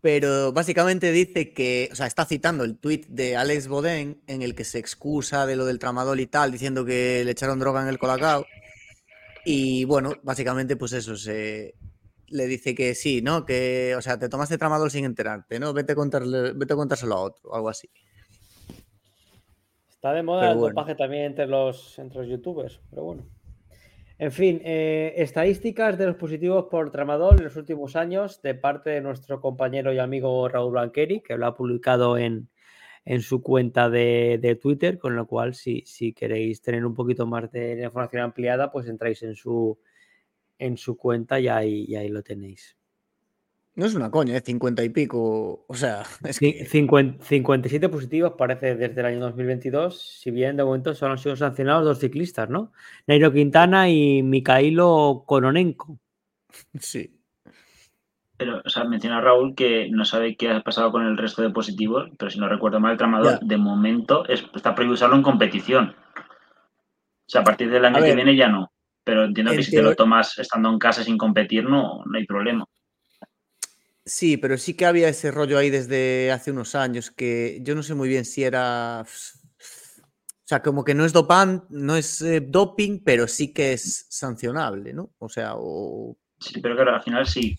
[0.00, 4.54] pero básicamente dice que, o sea, está citando el tuit de Alex Bodén en el
[4.54, 7.88] que se excusa de lo del tramadol y tal, diciendo que le echaron droga en
[7.88, 8.46] el colacao.
[9.44, 11.74] Y bueno, básicamente pues eso, se
[12.28, 13.44] le dice que sí, ¿no?
[13.44, 15.72] Que, o sea, te tomaste tramadol sin enterarte, ¿no?
[15.72, 17.88] Vete a, contarle, vete a contárselo a otro, algo así.
[19.88, 23.26] Está de moda el dopaje también entre los, entre los youtubers, pero bueno.
[24.20, 28.90] En fin, eh, estadísticas de los positivos por tramadol en los últimos años de parte
[28.90, 32.48] de nuestro compañero y amigo Raúl Blanqueri, que lo ha publicado en,
[33.20, 37.80] su cuenta de, Twitter, con lo cual si, si queréis tener un poquito más de
[37.84, 39.78] información ampliada, pues entráis en su,
[40.58, 42.77] en su cuenta y y ahí lo tenéis.
[43.78, 44.46] No es una coña, es ¿eh?
[44.46, 45.64] 50 y pico.
[45.68, 46.66] O sea, es que...
[46.66, 51.84] 57 positivos parece desde el año 2022, si bien de momento solo han sido sancionados
[51.84, 52.72] dos ciclistas, ¿no?
[53.06, 55.98] Nairo Quintana y Mikhailo Kononenko.
[56.80, 57.14] Sí.
[58.36, 61.50] Pero, o sea, menciona Raúl que no sabe qué ha pasado con el resto de
[61.50, 65.94] positivos, pero si no recuerdo mal, el tramador de momento está prohibido usarlo en competición.
[66.16, 68.72] O sea, a partir del año que viene ya no.
[69.04, 72.26] Pero entiendo que si te lo tomas estando en casa sin competir, no, no hay
[72.26, 72.64] problema.
[74.08, 77.82] Sí, pero sí que había ese rollo ahí desde hace unos años que yo no
[77.82, 79.02] sé muy bien si era.
[79.02, 84.06] O sea, como que no es dopant, no es eh, doping, pero sí que es
[84.08, 85.10] sancionable, ¿no?
[85.18, 86.16] O sea, o.
[86.40, 87.54] Sí, pero claro, al final sí.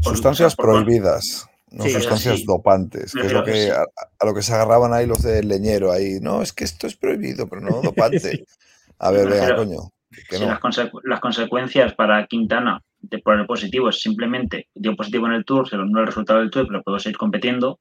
[0.00, 5.06] Sustancias prohibidas, no sustancias dopantes, que es lo que, a, lo que se agarraban ahí
[5.06, 6.18] los del leñero ahí.
[6.20, 8.44] No, es que esto es prohibido, pero no dopante.
[8.98, 9.92] A ver, venga, coño.
[11.04, 15.76] las consecuencias para Quintana de poner positivo es simplemente dio positivo en el Tour, se
[15.76, 17.80] no el resultado del Tour, pero puedo seguir compitiendo.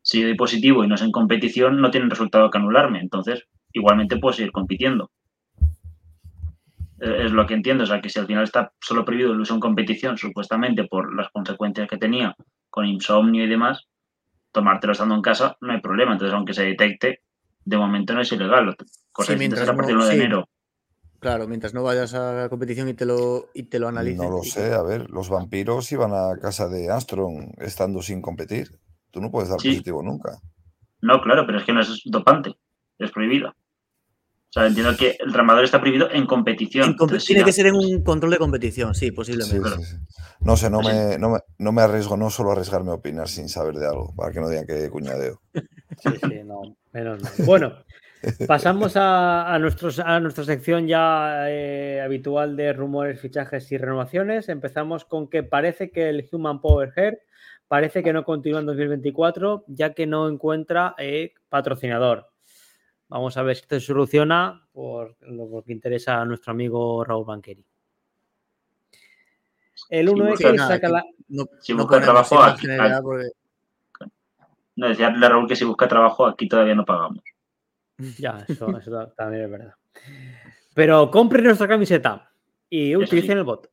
[0.00, 3.00] Si yo doy positivo y no es en competición, no tienen resultado que anularme.
[3.00, 5.10] Entonces, igualmente puedo seguir compitiendo.
[7.00, 7.84] Es lo que entiendo.
[7.84, 11.14] O sea, que si al final está solo prohibido el uso en competición, supuestamente por
[11.14, 12.36] las consecuencias que tenía
[12.70, 13.88] con insomnio y demás,
[14.52, 16.12] tomártelo estando en casa no hay problema.
[16.12, 17.20] Entonces, aunque se detecte,
[17.64, 18.76] de momento no es ilegal.
[19.10, 20.48] Cosa sí, mientras a partir de enero
[21.24, 24.18] Claro, mientras no vayas a la competición y te lo, y te lo analices.
[24.18, 28.68] No lo sé, a ver, los vampiros iban a casa de Armstrong estando sin competir.
[29.10, 30.38] Tú no puedes dar positivo nunca.
[31.00, 32.54] No, claro, pero es que no es dopante,
[32.98, 33.48] es prohibido.
[33.48, 33.54] O
[34.50, 36.94] sea, entiendo que el tramador está prohibido en competición.
[37.26, 39.70] tiene que ser en un control de competición, sí, posiblemente.
[40.40, 43.86] no sé, no me, no me, arriesgo, no solo arriesgarme a opinar sin saber de
[43.86, 45.40] algo, para que no digan que cuñadeo.
[45.54, 47.32] Sí, sí, no, menos mal.
[47.46, 47.72] Bueno,
[48.46, 54.48] Pasamos a, nuestros, a nuestra sección ya eh, habitual de rumores, fichajes y renovaciones.
[54.48, 57.22] Empezamos con que parece que el Human Power Hair
[57.68, 62.30] parece que no continúa en 2024 ya que no encuentra eh, patrocinador.
[63.08, 67.24] Vamos a ver si esto se soluciona por lo que interesa a nuestro amigo Raúl
[67.24, 67.64] Banqueri.
[69.90, 71.04] El 1X saca la...
[71.28, 72.66] No, si busca trabajo aquí...
[74.76, 77.22] No, decía Raúl que si busca trabajo aquí todavía no pagamos.
[78.18, 78.66] Ya, eso,
[79.16, 79.74] también es verdad.
[80.74, 82.32] Pero compren nuestra camiseta
[82.68, 83.70] y utilicen el bot.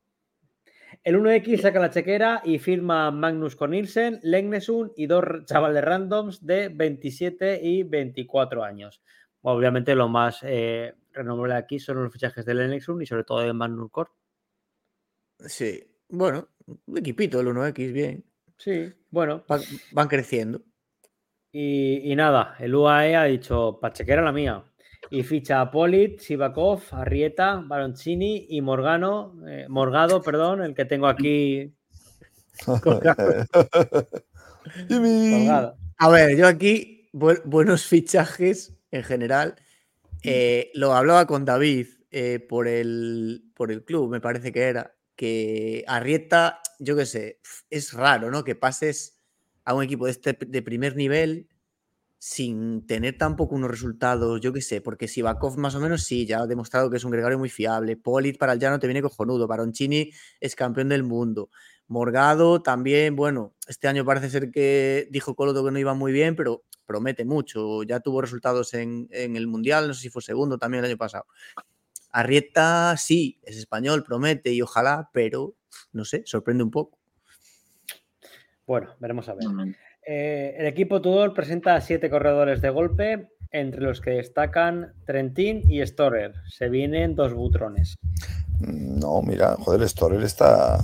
[1.04, 6.70] El 1X saca la chequera y firma Magnus Cornilsen, Legnesun y dos chavales randoms de
[6.70, 9.02] 27 y 24 años.
[9.42, 13.52] Obviamente lo más eh, renombrable aquí son los fichajes de Legnesun y sobre todo de
[13.52, 14.12] Magnus Corp.
[15.40, 16.50] Sí, bueno,
[16.86, 18.24] un equipito el 1X, bien.
[18.58, 19.44] Sí, bueno.
[19.92, 20.62] Van, creciendo.
[21.54, 24.64] Y, nada, el UAE ha dicho, Pachequera la mía.
[25.10, 31.08] Y ficha a Polit, Sivakov, Arrieta, Baroncini y Morgano, eh, Morgado, perdón, el que tengo
[31.08, 31.74] aquí.
[35.98, 39.56] A ver, yo aquí, buenos fichajes en general.
[40.24, 44.96] Eh, lo hablaba con David eh, por, el, por el club, me parece que era
[45.16, 48.44] que Arrieta, yo qué sé, es raro, ¿no?
[48.44, 49.21] Que pases
[49.66, 51.48] a un equipo de, este, de primer nivel
[52.24, 56.42] sin tener tampoco unos resultados, yo qué sé, porque Sivakov más o menos sí, ya
[56.42, 57.98] ha demostrado que es un gregario muy fiable.
[57.98, 59.48] Polit para el llano te viene cojonudo.
[59.48, 61.50] Baroncini es campeón del mundo.
[61.88, 66.36] Morgado también, bueno, este año parece ser que dijo Coloto que no iba muy bien,
[66.36, 67.82] pero promete mucho.
[67.82, 70.98] Ya tuvo resultados en, en el Mundial, no sé si fue segundo también el año
[71.00, 71.26] pasado.
[72.12, 75.56] Arrieta sí, es español, promete y ojalá, pero
[75.92, 77.01] no sé, sorprende un poco.
[78.72, 79.44] Bueno, veremos a ver.
[80.08, 85.86] Eh, el equipo Tudor presenta siete corredores de golpe, entre los que destacan Trentin y
[85.86, 86.36] Storer.
[86.48, 87.98] Se vienen dos butrones.
[88.62, 90.78] No, mira, joder, Storer está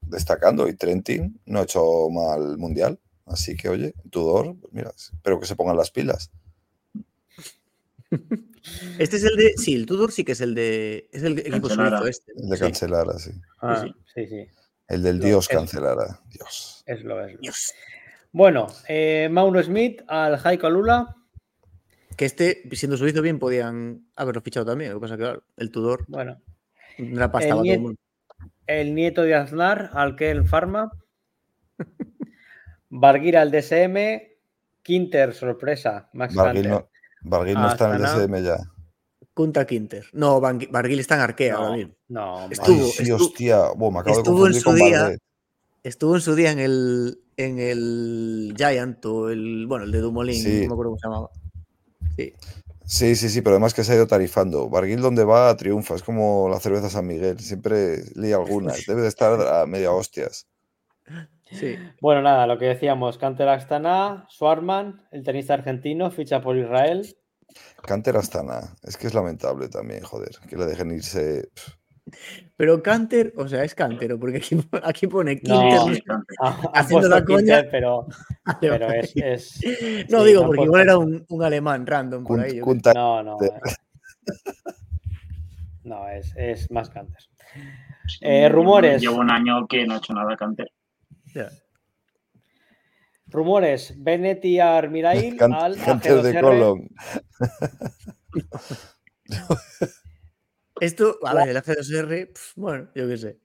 [0.00, 2.98] destacando y Trentin no ha hecho mal mundial.
[3.26, 6.30] Así que, oye, Tudor, mira, espero que se pongan las pilas.
[8.98, 9.52] Este es el de.
[9.58, 11.10] Sí, el Tudor sí que es el de.
[11.12, 12.32] Es el equipo suizo este.
[12.34, 13.32] El de Cancelara, sí.
[13.60, 14.26] Ah, sí.
[14.26, 14.46] sí,
[14.88, 16.22] El del Dios Cancelara.
[16.30, 16.73] Dios.
[16.86, 17.38] Es lo es.
[17.40, 17.72] Dios.
[18.32, 21.16] Bueno, eh, Mauro Smith al Jaiko Lula.
[22.16, 24.92] Que este, siendo suizo bien, podían haberlo fichado también.
[24.92, 26.04] Lo que pasa que, el Tudor.
[26.08, 26.40] Bueno.
[26.98, 27.94] La pasta el, nieto,
[28.66, 30.92] el nieto de Aznar al Kel Pharma.
[32.88, 34.34] Barguira al DSM.
[34.82, 36.10] Quinter, sorpresa.
[36.12, 38.58] Max Barguil no está en el SM ya.
[39.32, 40.06] Kunta Quinter.
[40.12, 43.62] No, Barguil está en Arkea no, ahora No, estuvo, sí, hostia.
[43.76, 45.16] me acabo estuvo de en su día.
[45.84, 50.42] Estuvo en su día en el, en el Giant o el, bueno, el de Dumolin,
[50.42, 51.30] no me acuerdo cómo se llamaba.
[52.16, 52.32] Sí.
[52.86, 54.68] Sí, sí, sí, pero además que se ha ido tarifando.
[54.68, 59.08] Barguil donde va triunfa, es como la cerveza San Miguel, siempre lía alguna, debe de
[59.08, 60.46] estar a media hostias.
[61.50, 61.76] Sí.
[62.00, 67.14] Bueno, nada, lo que decíamos, Canter Astana, Swarman, el tenista argentino, ficha por Israel.
[67.82, 71.50] Canter Astana, es que es lamentable también, joder, que le dejen irse.
[72.56, 74.40] Pero Canter, o sea, es Cantero, porque
[74.84, 76.02] aquí, pone Quinter
[76.74, 77.64] haciendo la coña.
[77.70, 78.06] pero,
[78.60, 79.60] pero es,
[80.10, 82.60] No digo, porque igual era un, alemán random por ahí.
[82.94, 83.38] No, no.
[85.84, 87.22] no, es, es más Canter.
[88.20, 89.00] Eh, rumores.
[89.00, 90.70] Llevo un año que no ha hecho nada Canter.
[93.26, 96.88] Rumores, Bennett y Armirail al Canter de Colón.
[100.80, 103.38] Esto, a ver, el AC2R, bueno, yo qué sé.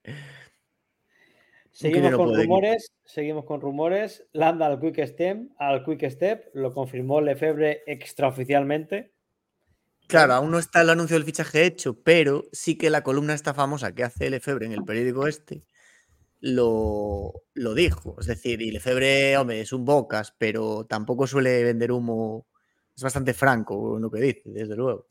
[1.72, 4.28] Seguimos con rumores, seguimos con rumores.
[4.34, 9.14] Landa al Quick Step, al Quick Step, lo confirmó Lefebvre extraoficialmente.
[10.08, 13.54] Claro, aún no está el anuncio del fichaje hecho, pero sí que la columna esta
[13.54, 15.64] famosa que hace Lefebvre en el periódico este
[16.42, 18.16] lo, lo dijo.
[18.20, 22.48] Es decir, y Lefebvre, hombre, es un bocas, pero tampoco suele vender humo.
[23.00, 25.08] Es bastante franco en lo que dice, desde luego.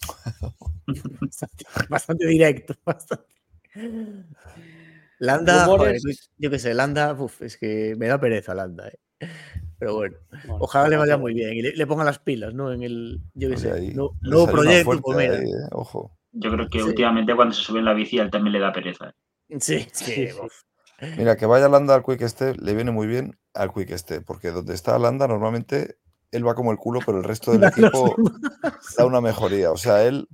[1.89, 2.75] bastante, directo.
[5.20, 5.67] Landa,
[6.36, 8.89] yo qué sé, Landa, es que me da pereza Landa.
[8.89, 9.26] Eh.
[9.78, 10.18] Pero bueno,
[10.58, 12.70] ojalá le vaya muy bien y le, ponga las pilas, ¿no?
[12.75, 15.00] En el, yo qué sé, nuevo proyecto.
[15.00, 16.15] Pues eh, ojo.
[16.33, 19.15] Yo creo que últimamente cuando se sube en la bici, él también le da pereza.
[19.49, 19.57] Eh.
[19.60, 20.28] Sí, sí.
[21.17, 24.50] Mira, que vaya Landa al Quick Step le viene muy bien al Quick Step, porque
[24.50, 25.97] donde está Landa normalmente
[26.31, 28.15] él va como el culo, pero el resto del equipo
[28.97, 29.71] da una mejoría.
[29.71, 30.29] O sea, él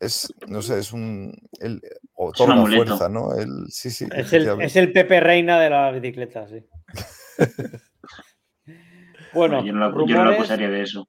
[0.00, 1.34] es, no sé, es un.
[1.60, 1.80] Él
[2.14, 3.34] otorga fuerza, ¿no?
[3.34, 4.06] Él, sí, sí.
[4.14, 6.64] Es el, es el, Pepe Reina de la bicicleta, sí.
[9.34, 11.08] bueno, yo no, lo acusaría de eso.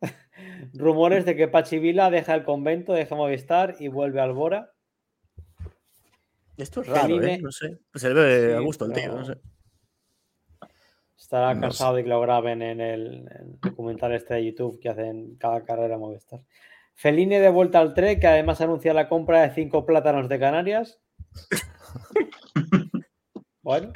[0.74, 4.72] rumores de que Pachivila deja el convento, deja Movistar y vuelve al Bora.
[6.56, 7.38] Esto es raro, ¿eh?
[7.40, 7.78] No sé.
[7.90, 9.34] Pues se le ve a gusto el tío, no sé.
[11.32, 13.24] Estará cansado de que lo graben en el,
[13.62, 16.44] documental este de YouTube que hacen cada carrera Movistar.
[16.92, 21.00] Feline de vuelta al Trek, que además anuncia la compra de cinco plátanos de Canarias.
[23.62, 23.94] bueno.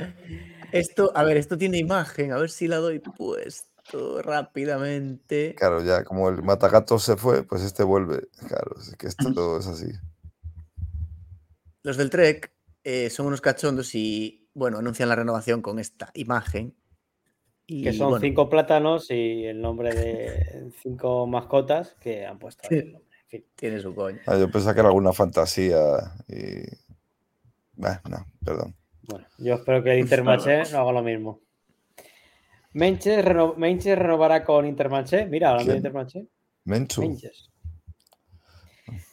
[0.72, 5.54] Esto, a ver, esto tiene imagen, a ver si la doy puesto rápidamente.
[5.58, 8.28] Claro, ya como el matagato se fue, pues este vuelve.
[8.48, 9.92] Claro, es que esto es así.
[11.82, 12.50] Los del Trek
[12.82, 16.74] eh, son unos cachondos y, bueno, anuncian la renovación con esta imagen
[17.66, 22.92] que son cinco plátanos y el nombre de cinco mascotas que han puesto ahí el
[22.92, 23.06] nombre.
[23.56, 24.20] Tiene su coño.
[24.26, 26.62] Ah, yo pensaba que era alguna fantasía y.
[27.76, 28.74] no, perdón.
[29.02, 31.40] Bueno, yo espero que el Intermarché no haga lo mismo.
[32.72, 35.26] Menches, renovará con Intermarché.
[35.26, 36.26] Mira, hablando de Intermarché.
[36.64, 37.50] Menches.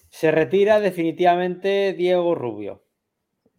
[0.10, 2.84] Se retira definitivamente Diego Rubio.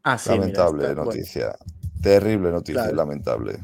[0.05, 1.57] Ah, sí, lamentable noticia.
[2.01, 3.59] Terrible noticia, lamentable.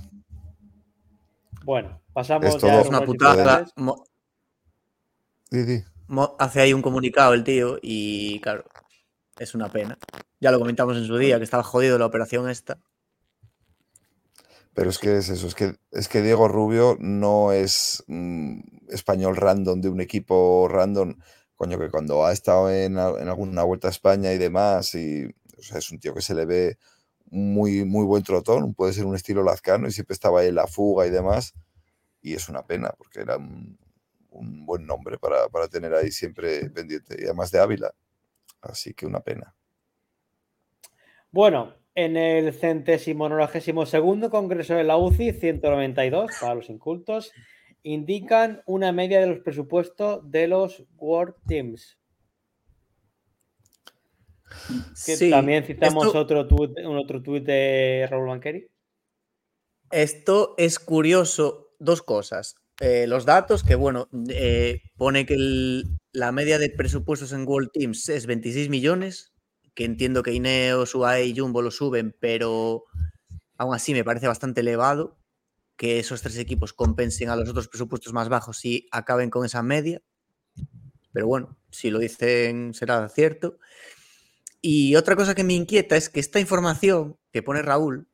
[1.71, 3.65] Bueno, pasamos ya una putada.
[6.41, 8.65] Hace ahí un comunicado el tío y claro,
[9.39, 9.97] es una pena.
[10.41, 12.81] Ya lo comentamos en su día, que estaba jodido la operación esta.
[14.75, 19.37] Pero es que es eso, es que, es que Diego Rubio no es mm, español
[19.37, 21.19] random de un equipo random.
[21.55, 26.01] Coño, que cuando ha estado en, alguna vuelta a España y demás, y es un
[26.01, 26.79] tío que se le ve
[27.31, 31.07] muy, muy buen trotón, puede ser un estilo lazcano y siempre estaba ahí la fuga
[31.07, 31.55] y demás.
[32.21, 33.79] Y es una pena porque era un,
[34.31, 37.95] buen nombre para, tener ahí siempre pendiente y además de Ávila.
[38.61, 39.55] Así que una pena.
[41.31, 47.33] Bueno, en el centésimo nonagésimo segundo congreso de la UCI 192, para los incultos,
[47.83, 52.00] indican una media de los presupuestos de los World Teams.
[55.31, 58.69] También citamos otro un otro tuit de Raúl Banqueri.
[59.91, 62.57] Esto es curioso, dos cosas.
[62.81, 65.37] Eh, los datos, que bueno, eh, pone que
[66.13, 69.33] la media de presupuestos en World Teams es 26 millones,
[69.75, 72.85] que entiendo que Ineos, UAE y Jumbo lo suben, pero
[73.59, 75.19] aún así me parece bastante elevado
[75.77, 79.63] que esos tres equipos compensen a los otros presupuestos más bajos y acaben con esa
[79.63, 80.03] media.
[81.13, 83.59] Pero bueno, si lo dicen será cierto.
[84.63, 88.09] Y otra cosa que me inquieta es que esta información que pone Raúl,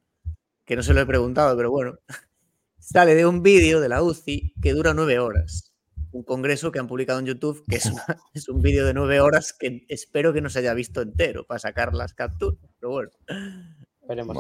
[0.65, 1.99] que no se lo he preguntado, pero bueno,
[2.79, 5.73] sale de un vídeo de la UCI que dura nueve horas.
[6.13, 7.91] Un congreso que han publicado en YouTube, que es,
[8.35, 11.59] es un vídeo de nueve horas que espero que no se haya visto entero para
[11.59, 12.59] sacar las capturas.
[12.79, 13.11] Pero bueno.
[14.09, 14.37] Veremos,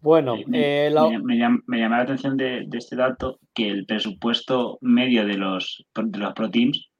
[0.00, 5.36] Bueno, me, eh, llama, la atención de, de, este dato que el presupuesto medio de
[5.36, 6.90] los, de los Pro Teams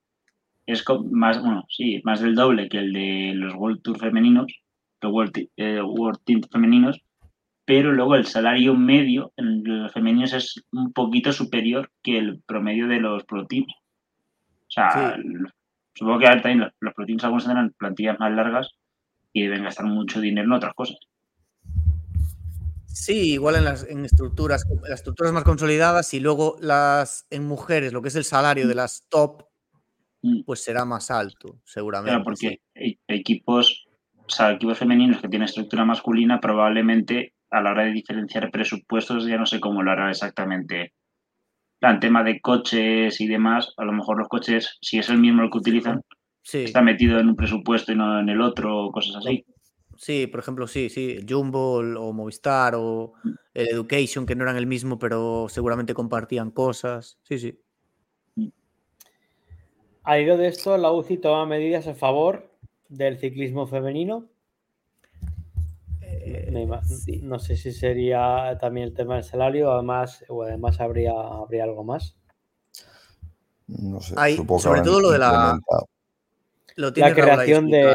[0.67, 4.53] es más, bueno, sí, más del doble que el de los World Tour femeninos,
[5.01, 7.01] los World, eh, World Team femeninos,
[7.65, 12.87] pero luego el salario medio en los femeninos es un poquito superior que el promedio
[12.89, 13.73] de los Pro Teams.
[14.69, 15.17] O sea,
[15.95, 18.71] supongo que también los, los Pro Teams algunos tendrán plantillas más largas
[19.33, 20.99] y deben gastar mucho dinero en otras cosas.
[22.87, 27.93] Sí, igual en las en estructuras, las estructuras más consolidadas y luego las en mujeres,
[27.93, 29.43] lo que es el salario de las top.
[30.45, 32.11] Pues será más alto, seguramente.
[32.11, 32.61] Claro, porque
[33.07, 33.87] equipos,
[34.17, 39.27] o sea, equipos femeninos que tienen estructura masculina, probablemente a la hora de diferenciar presupuestos,
[39.27, 40.93] ya no sé cómo lo hará exactamente.
[41.81, 45.43] En tema de coches y demás, a lo mejor los coches, si es el mismo
[45.43, 46.01] el que utilizan,
[46.43, 49.45] está metido en un presupuesto y no en el otro, cosas así.
[49.97, 53.31] Sí, por ejemplo, sí, sí, Jumbo o Movistar o mm.
[53.55, 57.19] Education, que no eran el mismo, pero seguramente compartían cosas.
[57.23, 57.61] Sí, sí.
[60.05, 62.51] Al hilo de esto, la UCI toma medidas a favor
[62.91, 64.27] del ciclismo femenino.
[66.03, 66.69] Eh,
[67.23, 71.85] no sé si sería también el tema del salario, además, o además habría, habría algo
[71.85, 72.17] más.
[73.67, 74.15] No sé.
[74.59, 75.59] sobre todo lo de la,
[76.77, 77.95] la creación de.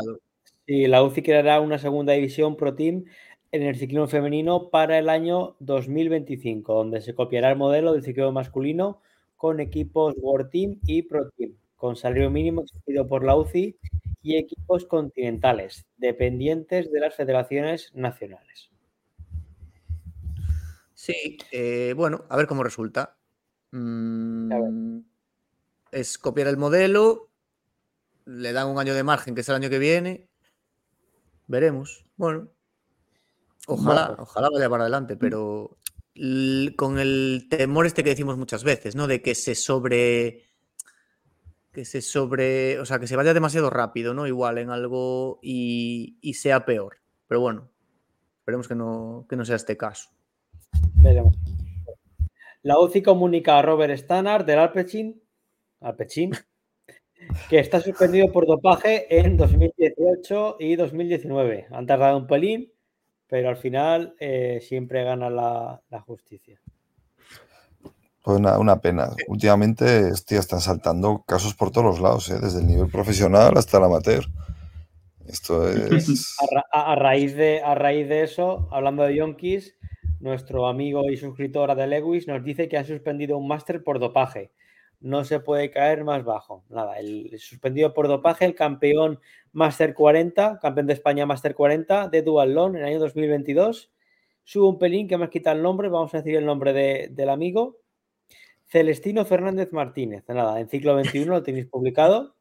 [0.65, 3.05] Sí, la UCI creará una segunda división Pro Team
[3.51, 8.31] en el ciclismo femenino para el año 2025, donde se copiará el modelo del ciclismo
[8.31, 9.01] masculino
[9.38, 13.80] con equipos World Team y Pro Team con salario mínimo exigido por la UCI
[14.22, 18.69] y equipos continentales, dependientes de las federaciones nacionales.
[20.93, 23.17] Sí, eh, bueno, a ver cómo resulta.
[23.72, 24.99] Mm,
[25.93, 27.30] es copiar el modelo,
[28.25, 30.27] le dan un año de margen, que es el año que viene.
[31.48, 32.06] Veremos.
[32.17, 32.49] Bueno,
[33.67, 35.77] ojalá, ojalá vaya para adelante, pero
[36.75, 39.08] con el temor este que decimos muchas veces, ¿no?
[39.08, 40.48] De que se sobre
[41.72, 44.27] que se sobre, o sea, que se vaya demasiado rápido, ¿no?
[44.27, 46.98] Igual en algo y, sea peor.
[47.27, 47.69] Pero bueno,
[48.39, 50.09] esperemos que no, que no sea este caso.
[50.95, 51.38] Veremos.
[52.61, 55.22] La UCI comunica a Robert Stannard del Alpecin,
[55.80, 56.31] Alpecin
[57.49, 61.67] que está suspendido por dopaje en 2018 y 2019.
[61.72, 62.72] Han tardado un pelín,
[63.27, 66.59] pero al final eh, siempre gana la, justicia.
[68.23, 69.09] Pues una, pena.
[69.27, 72.39] Últimamente están saltando casos por todos los lados, ¿eh?
[72.41, 74.25] desde el nivel profesional hasta el amateur.
[75.27, 76.35] Esto es.
[76.72, 79.75] A, raíz de, a raíz de eso, hablando de Yonkis,
[80.19, 84.51] nuestro amigo y suscriptor de Lewis nos dice que ha suspendido un máster por dopaje
[85.01, 86.64] no se puede caer más bajo.
[86.69, 89.19] Nada, el suspendido por dopaje, el campeón
[89.51, 93.91] Master 40, campeón de España Master 40 de Dual Long en el año 2022.
[94.43, 96.73] Sube un pelín que me has quitado el nombre, vamos a decir el nombre
[97.09, 97.77] del amigo.
[98.69, 100.23] Celestino Fernández Martínez.
[100.27, 102.35] Nada, en ciclo 21 lo tenéis publicado.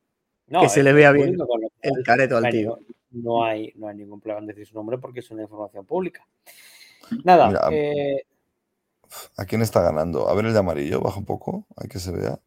[0.61, 1.37] que se le vea bien
[1.83, 2.79] el careto al tío.
[3.11, 6.27] No hay, no hay ningún problema en decir su nombre porque es una información pública.
[7.25, 8.23] Nada, eh,
[9.37, 10.29] ¿A quién está ganando?
[10.29, 12.39] A ver el de amarillo, baja un poco, hay que se vea.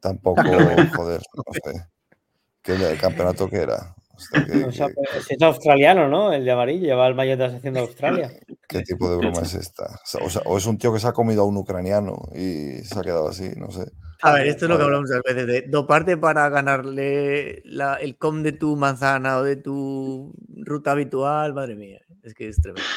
[0.00, 0.42] Tampoco,
[0.96, 1.86] joder, no sé.
[2.62, 3.96] ¿Qué el campeonato que era?
[5.30, 6.32] Es australiano, ¿no?
[6.32, 8.30] El de amarillo, lleva el maillot de la sección de Australia.
[8.68, 9.84] ¿Qué tipo de broma es esta?
[10.44, 13.28] O, es un tío que se ha comido a un ucraniano y se ha quedado
[13.28, 13.90] así, no sé.
[14.22, 17.62] A ver, esto es lo que hablamos a veces de doparte para ganarle
[18.00, 22.60] el com de tu manzana o de tu ruta habitual, madre mía, es que es
[22.60, 22.88] tremendo.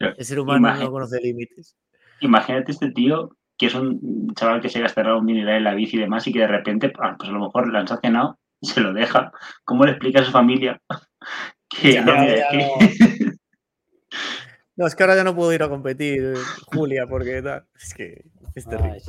[0.00, 1.76] El ser humano no conoce límites.
[2.20, 5.98] Imagínate este tío que es un chaval que se gastará un dinero en la bici
[5.98, 8.66] y demás y que de repente, ah, pues a lo mejor le han sancionado y
[8.68, 9.32] se lo deja.
[9.64, 10.80] ¿Cómo le explica a su familia
[11.68, 12.14] que no,
[14.76, 16.34] no, es que ahora ya no puedo ir a competir,
[16.66, 17.42] Julia, porque
[17.78, 18.24] es que
[18.54, 19.00] es terrible.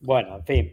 [0.00, 0.72] bueno, en fin.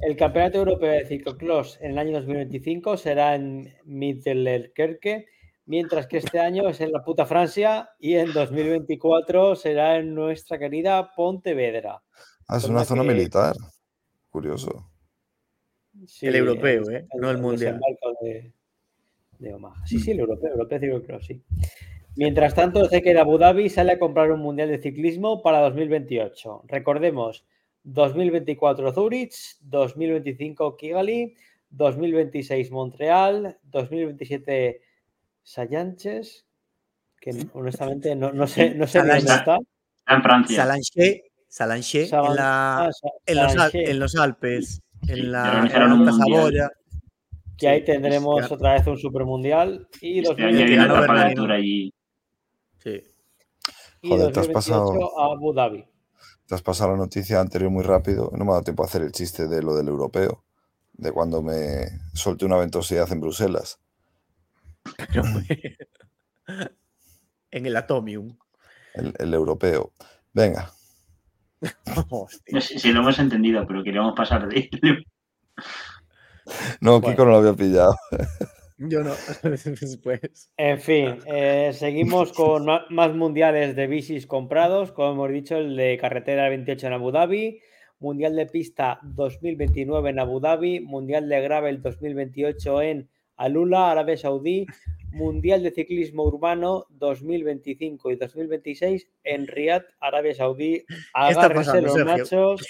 [0.00, 5.26] El Campeonato Europeo de Ciclocross en el año 2025 será en Mittelkerke
[5.68, 10.58] mientras que este año es en la puta Francia y en 2024 será en nuestra
[10.58, 12.02] querida Pontevedra.
[12.48, 13.54] Ah, es una zona militar.
[14.30, 14.90] Curioso.
[16.22, 17.06] El europeo, ¿eh?
[17.18, 17.80] no el mundial.
[18.20, 18.52] De,
[19.86, 21.42] Sí, sí, el europeo, el europeo creo, sí.
[22.16, 26.64] Mientras tanto, sé que Abu Dhabi sale a comprar un mundial de ciclismo para 2028.
[26.66, 27.44] Recordemos,
[27.84, 31.36] 2024 Zurich, 2025 Kigali,
[31.70, 34.80] 2026 Montreal, 2027
[35.42, 36.46] Sayanches,
[37.20, 39.58] que honestamente no, no sé, no sé dónde está.
[40.08, 40.56] En Francia.
[42.10, 42.90] En, la, ah,
[43.26, 46.70] en, los, en, los, Alpes, en la, en Saboya.
[47.56, 51.92] Que ahí tendremos otra vez un supermundial y este 2028 allí.
[52.78, 53.02] Sí.
[54.02, 55.84] Y Joder, te has pasado a Abu Dhabi.
[56.46, 58.30] Te has pasado la noticia anterior muy rápido.
[58.32, 60.44] No me ha dado tiempo a hacer el chiste de lo del europeo,
[60.94, 63.80] de cuando me solté una ventosidad en Bruselas.
[67.50, 68.38] en el Atomium.
[68.94, 69.92] El, europeo.
[70.32, 70.72] Venga.
[72.60, 74.70] si, lo hemos entendido, pero queríamos pasar de
[76.80, 77.94] No, Kiko no lo había pillado.
[78.78, 79.12] Yo no,
[79.42, 80.50] después.
[80.56, 84.92] En fin, eh, seguimos con más mundiales de bicis comprados.
[84.92, 87.60] Como hemos dicho, el de carretera 28 en Abu Dhabi,
[87.98, 94.66] Mundial de pista 2029 en Abu Dhabi, Mundial de gravel 2028 en Alula, Arabia Saudí,
[95.18, 100.84] Mundial de Ciclismo Urbano 2025 y 2026 en Riyadh, Arabia Saudí.
[101.12, 102.66] Agárrense los machos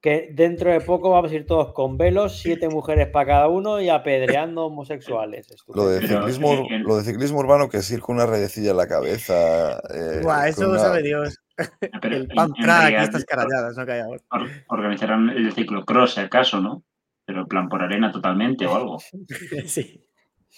[0.00, 3.80] que, dentro de poco vamos a ir todos con velos, siete mujeres para cada uno
[3.80, 5.54] y apedreando homosexuales.
[5.68, 8.88] Lo de, ciclismo, lo de ciclismo urbano que es ir con una redecilla en la
[8.88, 9.78] cabeza.
[9.92, 11.38] Eh, eso lo sabe Dios.
[12.02, 13.84] el pan track y estas caralladas, ¿no?
[13.84, 14.22] Que hay ahora.
[14.68, 16.84] Organizarán el ciclocross, acaso, ¿no?
[17.26, 18.98] pero en plan por arena totalmente o algo.
[19.66, 20.05] Sí.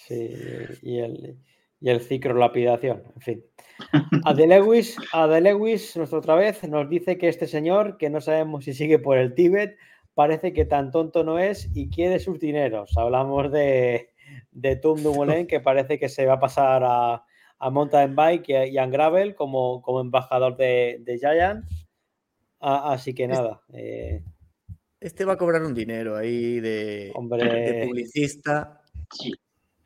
[0.07, 0.35] Sí,
[0.81, 1.37] y el,
[1.79, 3.45] y el ciclo lapidación, en fin.
[4.25, 4.97] Ade Lewis,
[5.41, 9.17] Lewis, nuestra otra vez, nos dice que este señor, que no sabemos si sigue por
[9.17, 9.77] el Tíbet,
[10.13, 12.97] parece que tan tonto no es y quiere sus dineros.
[12.97, 14.09] Hablamos de,
[14.51, 17.23] de Tum Dumoulin, que parece que se va a pasar a,
[17.59, 21.65] a mountain bike y a, Gravel como, como embajador de, de Giant.
[22.59, 23.61] así que nada.
[23.73, 24.23] Eh,
[24.99, 28.81] este va a cobrar un dinero ahí de, publicista.
[29.13, 29.31] Sí.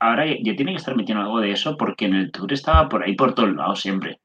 [0.03, 3.03] Ahora ya tiene que estar metiendo algo de eso porque en el tour estaba por
[3.03, 4.19] ahí por todos lados siempre.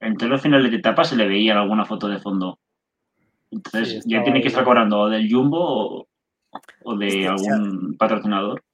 [0.00, 2.58] En todos los finales de etapa se le veía alguna foto de fondo.
[3.52, 6.08] Entonces ya tiene que estar cobrando o del Jumbo
[6.82, 8.64] o, de algún patrocinador.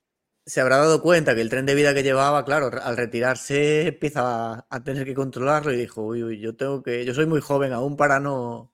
[0.47, 4.67] Se habrá dado cuenta que el tren de vida que llevaba, claro, al retirarse empieza
[4.71, 7.75] a, tener que controlarlo y dijo, uy, uy, yo tengo que, yo soy muy joven
[7.75, 8.73] aún para no,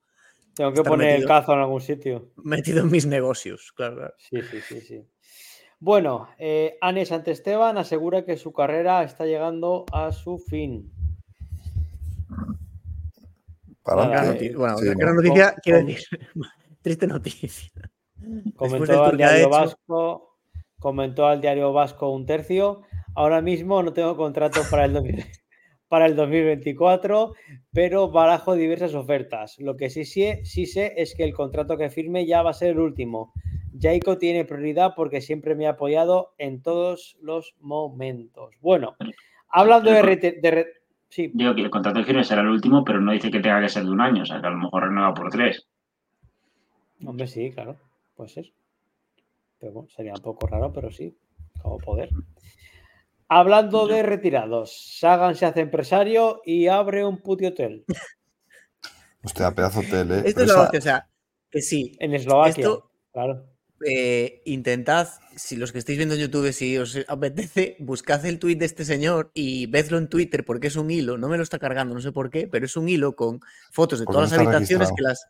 [0.54, 2.30] tengo que poner el cazo en algún sitio.
[2.36, 4.14] Metido en mis negocios, claro.
[4.16, 5.04] Sí, sí, sí, sí.
[5.80, 10.92] Bueno, eh, Anne Santesteban asegura que su carrera está llegando a su fin.
[13.84, 14.10] Bueno,
[14.80, 16.04] gran noticia, quiero decir,
[16.82, 17.70] triste noticia.
[18.56, 20.36] Comentó al diario Vasco,
[20.78, 22.82] comentó al diario Vasco un tercio.
[23.14, 24.92] Ahora mismo no tengo contrato para el,
[25.88, 27.34] para el 2024,
[27.72, 29.56] pero barajo diversas ofertas.
[29.58, 32.54] Lo que sí, sí, sí sé es que el contrato que firme ya va a
[32.54, 33.32] ser el último.
[33.80, 38.54] Jaiko tiene prioridad porque siempre me ha apoyado en todos los momentos.
[38.60, 38.96] Bueno,
[39.48, 40.66] hablando de, de,
[41.08, 41.30] sí.
[41.34, 43.68] Digo que el contrato que firme será el último, pero no dice que tenga que
[43.68, 45.66] ser de un año, o sea que a lo mejor renueva por tres.
[47.04, 47.76] Hombre, sí, claro,
[48.16, 48.52] puede ser.
[49.58, 51.16] Pero bueno, sería un poco raro, pero sí,
[51.62, 52.10] como poder.
[53.28, 57.84] Hablando de retirados, Sagan se hace empresario y abre un puti hotel.
[59.22, 60.22] Hostia, pedazo hotel, ¿eh?
[60.24, 61.08] Esto es lo que, o sea,
[61.50, 61.92] que sí.
[61.98, 62.68] En Eslovaquia,
[63.12, 63.44] claro.
[63.86, 68.56] Eh, intentad, si los que estáis viendo en YouTube, si os apetece, buscad el tweet
[68.56, 71.60] de este señor y vedlo en Twitter porque es un hilo, no me lo está
[71.60, 73.40] cargando, no sé por qué, pero es un hilo con
[73.70, 75.28] fotos de todas las habitaciones que las,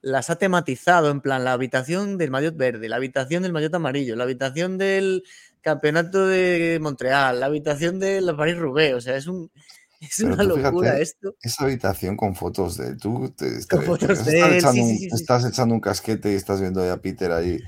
[0.00, 4.16] las ha tematizado, en plan la habitación del maillot verde, la habitación del maillot amarillo,
[4.16, 5.22] la habitación del
[5.60, 9.52] campeonato de Montreal, la habitación de la París-Roubaix, o sea, es un...
[10.00, 11.34] Es una locura esto.
[11.42, 13.34] Esa habitación con fotos de tú.
[13.36, 17.58] Te, estás, echando un, estás echando un casquete y estás viendo a Peter ahí.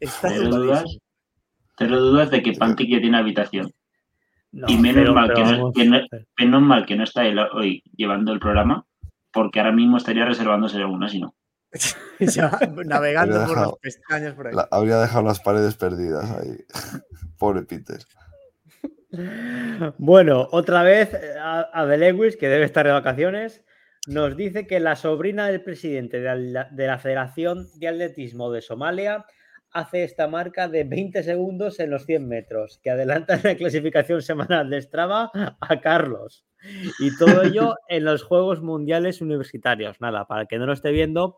[0.22, 0.84] ¿Te dudas,
[1.78, 3.70] lo dudas de que Pantic ya tiene habitación.
[4.52, 5.72] y menos, mal que no,
[6.38, 8.86] menos mal que no está él hoy llevando el programa,
[9.32, 11.34] porque ahora mismo estaría reservándose alguna, si no.
[12.86, 14.54] navegando por los pestañas por ahí.
[14.70, 16.56] habría dejado las paredes perdidas ahí.
[17.36, 17.98] Pobre Peter.
[19.98, 23.62] Bueno, otra vez Abel Lewis, que debe estar de vacaciones,
[24.06, 29.26] nos dice que la sobrina del presidente de la, Federación de Atletismo de Somalia
[29.72, 34.22] hace esta marca de 20 segundos en los 100 metros, que adelanta en la clasificación
[34.22, 35.30] semanal de Strava
[35.60, 36.46] a Carlos.
[37.00, 40.00] Y todo ello en los Juegos Mundiales Universitarios.
[40.00, 41.36] Nada, para que no lo esté viendo,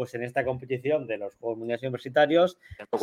[0.00, 2.56] pues en esta competición de los Juegos Mundiales Universitarios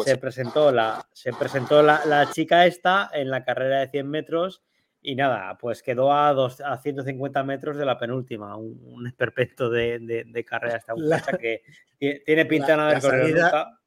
[0.03, 4.64] se presentó, la, se presentó la, chica esta en la carrera de 100 metros
[5.00, 10.43] y nada, pues quedó a, dos, a 150 metros de la penúltima, un, esperpento de,
[10.50, 11.61] carrera esta muchacha que
[12.00, 13.80] tiene pinta de haber corrido nunca.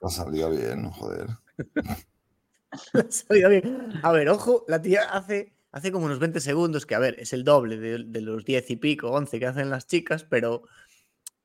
[0.00, 1.26] Ha salido bien, joder.
[3.10, 4.00] salido bien.
[4.02, 7.34] A ver, ojo, la tía hace, hace como unos 20 segundos, que a ver, es
[7.34, 10.62] el doble de, de los 10 y pico, 11 que hacen las chicas, pero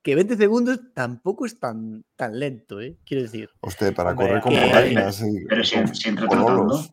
[0.02, 2.98] que 20 segundos tampoco es tan, tan lento, ¿eh?
[3.06, 3.50] Quiero decir.
[3.62, 6.86] Usted, para correr con polainas Pero si, entra tratando.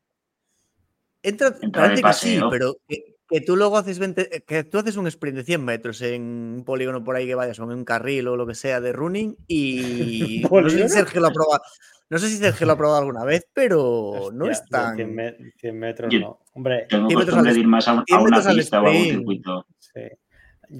[1.23, 5.39] Entra, parece que sí, pero que, tú luego haces 20, que tú haces un sprint
[5.39, 8.36] de 100 metros en un polígono por ahí que vayas, o en un carril o
[8.36, 11.62] lo que sea de running, y no sé si Sergio lo ha probado.
[12.09, 14.97] No sé si Sergio lo ha probado alguna vez, pero no es tan.
[14.97, 16.39] 100, metros no.
[16.52, 19.67] Hombre, 100 metros al, ir más a, una pista o a un circuito.
[19.81, 20.02] Sí.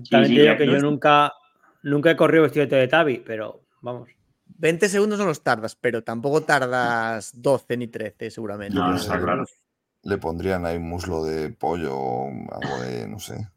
[0.09, 1.33] También digo que yo nunca,
[1.83, 4.09] Nunca he corrido vestido de Tabi, pero vamos.
[4.59, 8.77] 20 segundos no los tardas, pero tampoco tardas 12 ni 13, seguramente.
[8.77, 9.45] No, está claro.
[10.03, 13.49] Le pondrían ahí un muslo de pollo o algo de, no sé.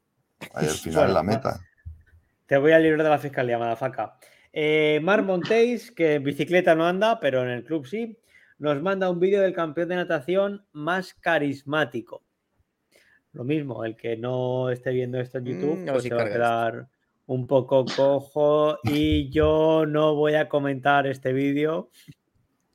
[0.54, 1.60] Ahí al final en la meta.
[2.46, 4.18] Te voy al libro de la fiscalía, Madafaca.
[4.52, 8.18] Eh, Mar Montéis, que en bicicleta no anda, pero en el club sí,
[8.58, 12.24] nos manda un vídeo del campeón de natación más carismático.
[13.34, 16.30] Lo mismo, el que no esté viendo esto en YouTube, mm, pues se va a
[16.30, 16.90] quedar
[17.30, 21.90] un poco cojo y yo no voy a comentar este vídeo.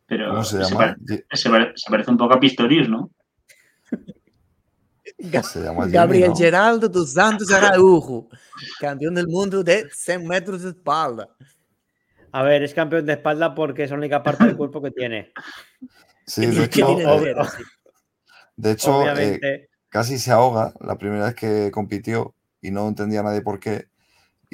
[0.07, 3.11] Pero se, parece, un poco a Pistorius, ¿no?
[5.89, 8.29] Gabriel Geraldo dos Santos Araújo,
[8.81, 11.29] campeón del mundo de 100 metros de espalda.
[12.33, 15.33] A ver, es campeón de espalda porque es la única parte del cuerpo que tiene.
[16.27, 16.97] Sí, de hecho,
[18.57, 23.41] de hecho eh, casi se ahoga la primera vez que compitió y no entendía nadie
[23.41, 23.89] por qué.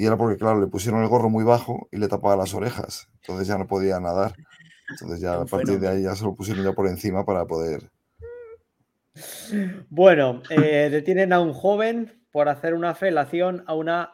[0.01, 3.07] Y era porque, claro, le pusieron el gorro muy bajo y le tapaba las orejas.
[3.21, 4.33] Entonces ya no podía nadar.
[4.89, 7.91] Entonces ya a partir de ahí ya se lo pusieron ya por encima para poder.
[9.89, 14.11] Bueno, eh, detienen a un joven por hacer una felación a, una,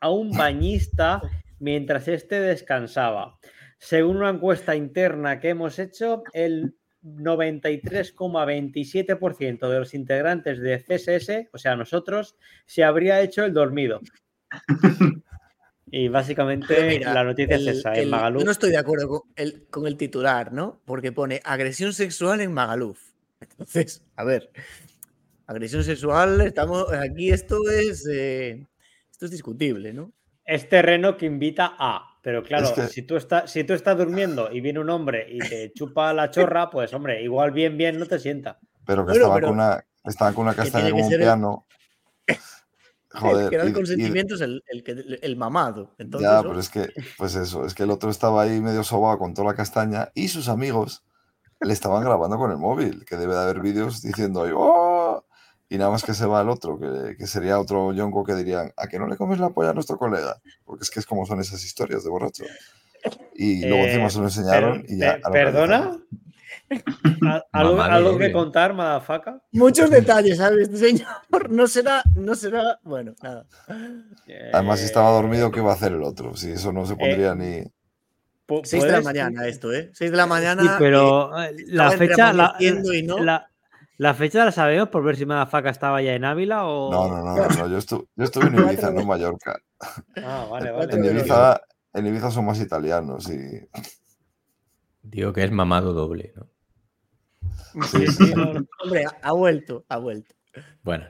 [0.00, 1.22] a un bañista
[1.60, 3.38] mientras éste descansaba.
[3.78, 11.58] Según una encuesta interna que hemos hecho, el 93,27% de los integrantes de CSS, o
[11.58, 12.34] sea, nosotros,
[12.66, 14.00] se habría hecho el dormido.
[15.90, 18.44] Y básicamente la noticia es esa, en Magaluf.
[18.44, 20.80] no estoy de acuerdo con el, con el titular, ¿no?
[20.84, 23.00] Porque pone agresión sexual en Magaluf.
[23.40, 24.50] Entonces, a ver,
[25.46, 28.66] agresión sexual, estamos aquí, esto es, eh,
[29.10, 30.12] esto es discutible, ¿no?
[30.44, 34.60] Es terreno que invita a, pero claro, si, tú estás, si tú estás durmiendo y
[34.60, 38.18] viene un hombre y te chupa la chorra, pues hombre, igual bien, bien no te
[38.18, 38.58] sienta.
[38.84, 41.66] Pero que estaba, Con una, estaba con una castaña como un piano.
[43.10, 45.94] Joder, el que da el consentimiento es el, el, el, mamado.
[45.98, 49.18] Entonces, ya, pero es que, pues eso, es que el otro estaba ahí medio sobado
[49.18, 51.04] con toda la castaña y sus amigos
[51.60, 55.24] le estaban grabando con el móvil, que debe de haber vídeos diciendo, ¡oh!
[55.70, 58.72] Y nada más que se va el otro, que, que sería otro yonko que dirían,
[58.76, 60.40] ¿a que no le comes la polla a nuestro colega?
[60.64, 62.44] Porque es que es como son esas historias de borracho.
[63.34, 65.18] Y luego encima eh, se lo enseñaron y ya...
[65.30, 65.98] ¿Perdona?
[67.52, 69.40] ¿Algo, que contar, Madafaca?
[69.52, 71.50] Muchos detalles, ¿sabes, señor?
[71.50, 73.46] No será, no será, bueno, nada.
[74.52, 76.36] Además, si estaba dormido, ¿qué va a hacer el otro?
[76.36, 77.64] Si eso no se pondría ni...
[78.62, 79.90] 6 de la mañana esto, ¿eh?
[79.92, 80.62] 6 de la mañana.
[80.62, 81.30] Sí, pero
[81.66, 82.56] la fecha, la,
[83.98, 86.90] la, fecha la sabemos por ver si Madafaca estaba ya en Ávila o.
[86.90, 89.60] No, no, no, no, yo, estuve, yo estuve en Ibiza, no en Mallorca.
[90.16, 90.94] Ah, vale, vale.
[90.94, 91.60] En Ibiza,
[91.92, 93.68] en Ibiza son más italianos y.
[95.02, 96.48] Digo que es mamado doble, ¿no?
[97.90, 98.32] Sí, sí.
[98.82, 100.34] Hombre, ha vuelto, ha vuelto.
[100.82, 101.06] Bueno.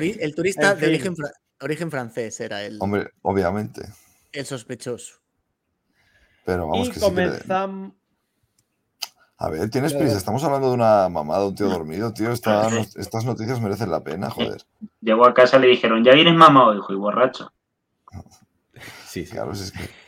[0.00, 1.14] El turista de origen,
[1.60, 2.78] origen francés era el.
[2.80, 3.82] Hombre, obviamente.
[4.32, 5.20] El sospechoso.
[6.44, 7.92] Pero vamos y que comenzamos.
[9.38, 10.16] A ver, tienes prisa.
[10.16, 12.30] Estamos hablando de una mamada, un tío dormido, tío.
[12.96, 14.62] estas noticias merecen la pena, joder.
[15.00, 17.52] Llegó a casa y le dijeron, ya vienes mamado, hijo, y borracho.
[19.06, 19.32] Sí, sí.
[19.32, 20.01] Claro, es que.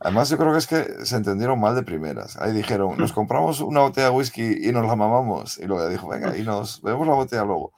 [0.00, 2.36] Además, yo creo que es que se entendieron mal de primeras.
[2.36, 5.58] Ahí dijeron, nos compramos una botella de whisky y nos la mamamos.
[5.58, 7.72] Y luego ya dijo, venga, y nos bebemos la botella luego.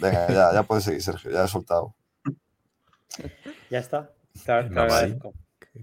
[0.00, 1.94] Venga, ya, ya puedes seguir, Sergio, ya he soltado.
[3.70, 4.10] Ya está.
[4.44, 4.68] Claro,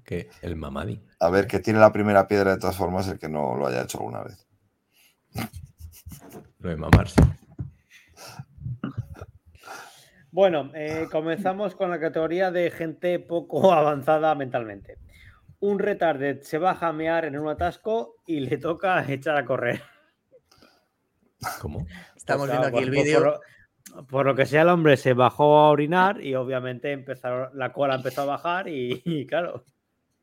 [0.03, 1.01] que el mamadi.
[1.19, 3.83] A ver, que tiene la primera piedra de todas formas el que no lo haya
[3.83, 4.47] hecho alguna vez.
[6.59, 7.21] Lo de mamarse.
[10.31, 14.97] Bueno, eh, comenzamos con la categoría de gente poco avanzada mentalmente.
[15.59, 19.81] Un retarded se va a jamear en un atasco y le toca echar a correr.
[21.61, 21.85] ¿Cómo?
[22.15, 23.39] Estamos viendo aquí el vídeo.
[24.09, 27.95] Por, lo que sea, el hombre se bajó a orinar y obviamente empezaron, la cola
[27.95, 29.63] empezó a bajar y claro.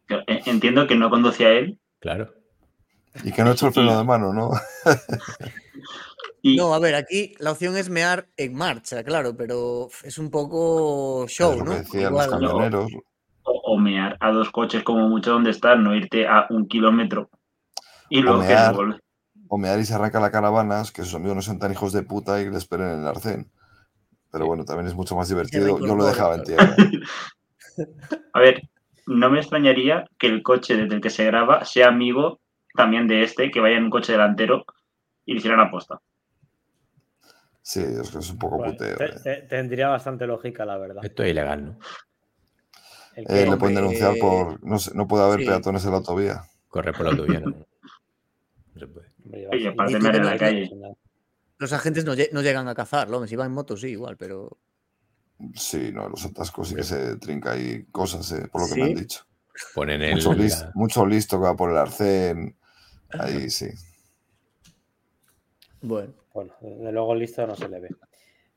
[0.09, 1.79] Eh, entiendo que no conducía él.
[1.99, 2.35] Claro.
[3.23, 4.51] Y que no ha hecho el freno de mano, ¿no?
[6.47, 11.27] No, a ver, aquí la opción es mear en marcha, claro, pero es un poco
[11.27, 11.73] show, ¿no?
[13.75, 17.31] O, mear a dos coches como mucho donde están, no irte a un kilómetro
[18.09, 18.43] y luego
[19.49, 22.03] o mear y se arranca la caravana, que sus amigos no son tan hijos de
[22.03, 23.51] puta y le esperen en el arcén.
[24.33, 25.79] Pero bueno, también es mucho más divertido.
[25.79, 26.75] Yo lo dejaba en tierra.
[28.33, 28.63] a ver,
[29.07, 32.41] no me extrañaría que el coche desde el que se graba sea amigo
[32.75, 34.65] también de este, que vaya en un coche delantero
[35.25, 36.01] y le hicieran aposta.
[37.63, 38.97] Sí, es que es un poco puteo.
[39.01, 39.47] Eh.
[39.49, 41.05] tendría bastante lógica, la verdad.
[41.05, 41.79] Esto es ilegal, ¿no?
[43.17, 44.63] Eh, le pueden denunciar por.
[44.65, 46.45] No, no puede haber peatones en la autovía.
[46.69, 47.51] Corre por la autovía, ¿no?
[47.51, 49.13] no se puede.
[49.53, 50.71] Y aparte de en la calle.
[51.59, 53.27] Los agentes no, llegan a cazarlo.
[53.27, 54.59] Si va en moto, sí, igual, pero.
[55.55, 58.87] Sí, no, los atascos sí que se trinca ahí cosas, eh, por lo que me
[58.91, 59.25] han dicho.
[59.75, 60.21] Ponen el...
[60.75, 62.57] mucho, listo que va por el arcén.
[63.11, 63.69] Ahí sí.
[65.81, 66.15] Bueno.
[66.33, 67.89] Bueno, de luego listo no se le ve.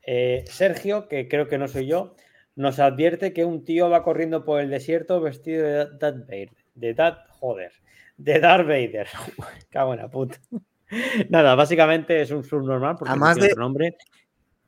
[0.02, 2.16] Eh, Sergio, que creo que no soy yo,
[2.58, 6.50] nos advierte que un tío va corriendo por el desierto vestido de Darth Vader.
[6.74, 7.72] De Darth, joder,
[8.18, 9.08] de Darth Vader.
[9.69, 10.40] Qué buena puta.
[11.30, 13.53] Nada, básicamente es un subnormal porque Además de...
[13.56, 13.95] nombre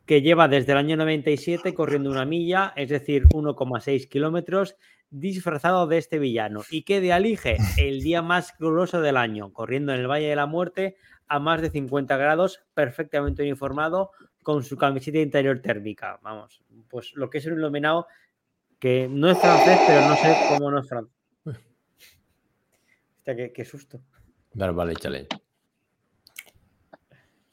[0.05, 4.75] que lleva desde el año 97 corriendo una milla, es decir, 1,6 kilómetros,
[5.09, 9.93] disfrazado de este villano y que de Alige el día más glorioso del año, corriendo
[9.93, 10.95] en el Valle de la Muerte
[11.27, 14.11] a más de 50 grados, perfectamente uniformado,
[14.43, 16.19] con su camiseta interior térmica.
[16.23, 18.07] Vamos, pues lo que es un iluminado
[18.79, 21.13] que no es francés, pero no sé cómo no es francés.
[23.17, 24.01] Hostia, qué, susto.
[24.53, 25.27] Vale, vale, échale.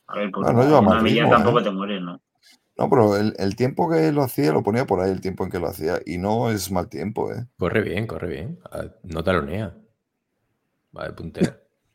[0.07, 1.65] A ver, pues una milla tampoco ¿eh?
[1.65, 2.21] te mueres, ¿no?
[2.79, 5.59] No, pero el, tiempo que lo hacía lo ponía por ahí, el tiempo en que
[5.59, 6.01] lo hacía.
[6.05, 7.47] Y no es mal tiempo, ¿eh?
[7.59, 8.59] Corre bien, corre bien.
[8.71, 9.75] Ah, no talonea.
[10.97, 11.15] Va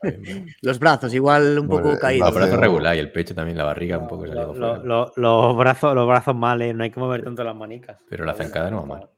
[0.01, 2.29] de los brazos, igual un poco caídos.
[2.29, 6.07] Los brazos regular y el pecho también, la barriga un poco salido los, brazos, los
[6.07, 6.73] brazos mal, ¿eh?
[6.73, 7.99] no hay que mover tanto las manicas.
[8.09, 9.09] Pero la zancada no va mal.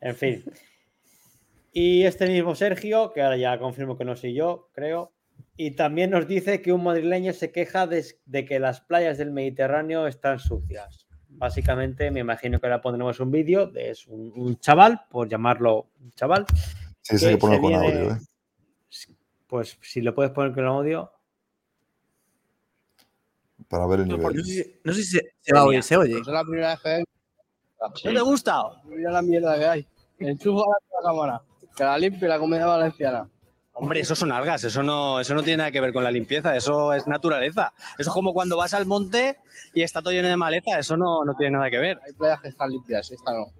[0.00, 0.44] En fin.
[1.72, 5.12] Y este mismo Sergio, que ahora ya confirmo que no soy yo, creo,
[5.56, 8.04] y también nos dice que un madrileño se queja de,
[8.46, 11.06] que las playas del Mediterráneo están sucias.
[11.28, 16.10] Básicamente, me imagino que ahora pondremos un vídeo de es un, chaval, por llamarlo un
[16.12, 16.44] chaval.
[17.00, 17.82] Sí, sí, con audio.
[17.82, 18.18] ¿eh?
[19.52, 21.12] Pues si lo puedes poner con audio.
[23.68, 24.34] Para ver el nivel.
[24.82, 26.18] No, sé si se, va a oír, se oye.
[26.18, 28.62] Es la primera vez que ¿No te gusta?
[28.84, 29.88] Mira la mierda que hay.
[30.20, 31.42] Enchufa la cámara.
[31.76, 33.28] Que la limpie la comida valenciana.
[33.74, 36.56] Hombre, eso son algas, eso no, eso no tiene nada que ver con la limpieza,
[36.56, 37.74] eso es naturaleza.
[37.98, 39.36] Eso es como cuando vas al monte
[39.74, 42.00] y está todo lleno de maleza, eso no, no tiene nada que ver.
[42.06, 43.52] Hay playas que están limpias, esta no.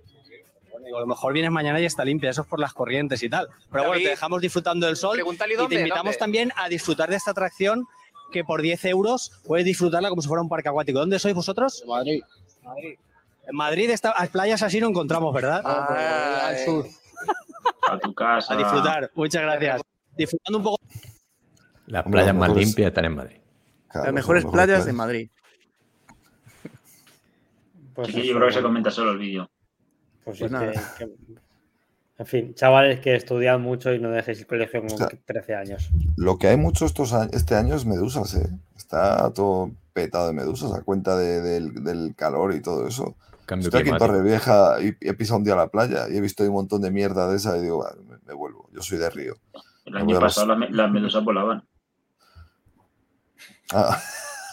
[0.84, 3.48] A lo mejor vienes mañana y está limpia, eso es por las corrientes y tal.
[3.70, 6.18] Pero bueno, te dejamos disfrutando del sol Pregúntale y dónde, te invitamos dónde.
[6.18, 7.86] también a disfrutar de esta atracción
[8.32, 10.98] que por 10 euros puedes disfrutarla como si fuera un parque acuático.
[10.98, 11.80] ¿Dónde sois vosotros?
[11.80, 12.22] De Madrid.
[13.46, 15.62] En Madrid, esta, las playas así no encontramos, ¿verdad?
[15.64, 16.86] Ah, al sur.
[17.88, 18.54] A tu casa.
[18.54, 19.82] A disfrutar, muchas gracias.
[20.16, 20.78] Disfrutando un poco.
[21.86, 23.36] Las playas más limpias están en Madrid.
[23.88, 25.30] Claro, Las mejores playas de Madrid.
[27.94, 29.50] Pues Sí, yo creo que se comenta solo el vídeo.
[30.24, 30.72] Pues Pues nada.
[30.98, 31.12] que- que-
[32.18, 35.54] En fin, chavales que estudian mucho y no dejéis el colegio con O sea, 13
[35.56, 35.90] años.
[36.16, 38.48] Lo que hay mucho estos este año es medusas, ¿eh?
[38.76, 43.16] Está todo petado de medusas a cuenta de- del, del calor y todo eso.
[43.46, 43.98] Cambio Estoy aquí en.
[43.98, 46.80] Torrevieja y y he pisado un día a la playa y he visto un montón
[46.82, 48.68] de mierda de esa y digo, "Ah, me, me vuelvo.
[48.72, 49.34] Yo soy de Río.
[49.86, 51.64] El año pasado las, las medusas volaban.
[53.72, 54.00] Ah.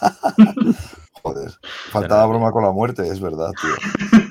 [1.22, 1.52] Joder,
[1.90, 4.20] faltaba broma con la muerte, es verdad, tío.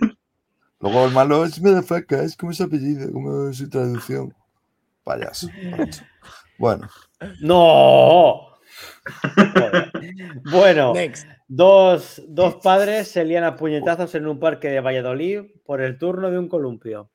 [0.82, 4.34] Luego el malo es Medafaka, es como su apellido, como su traducción.
[5.04, 5.48] Payaso.
[5.78, 6.04] macho.
[6.58, 6.88] Bueno,
[7.42, 8.50] ¡No!
[10.52, 11.28] Bueno, Next.
[11.48, 16.30] dos, dos padres se lían a puñetazos en un parque de Valladolid por el turno
[16.30, 17.10] de un columpio.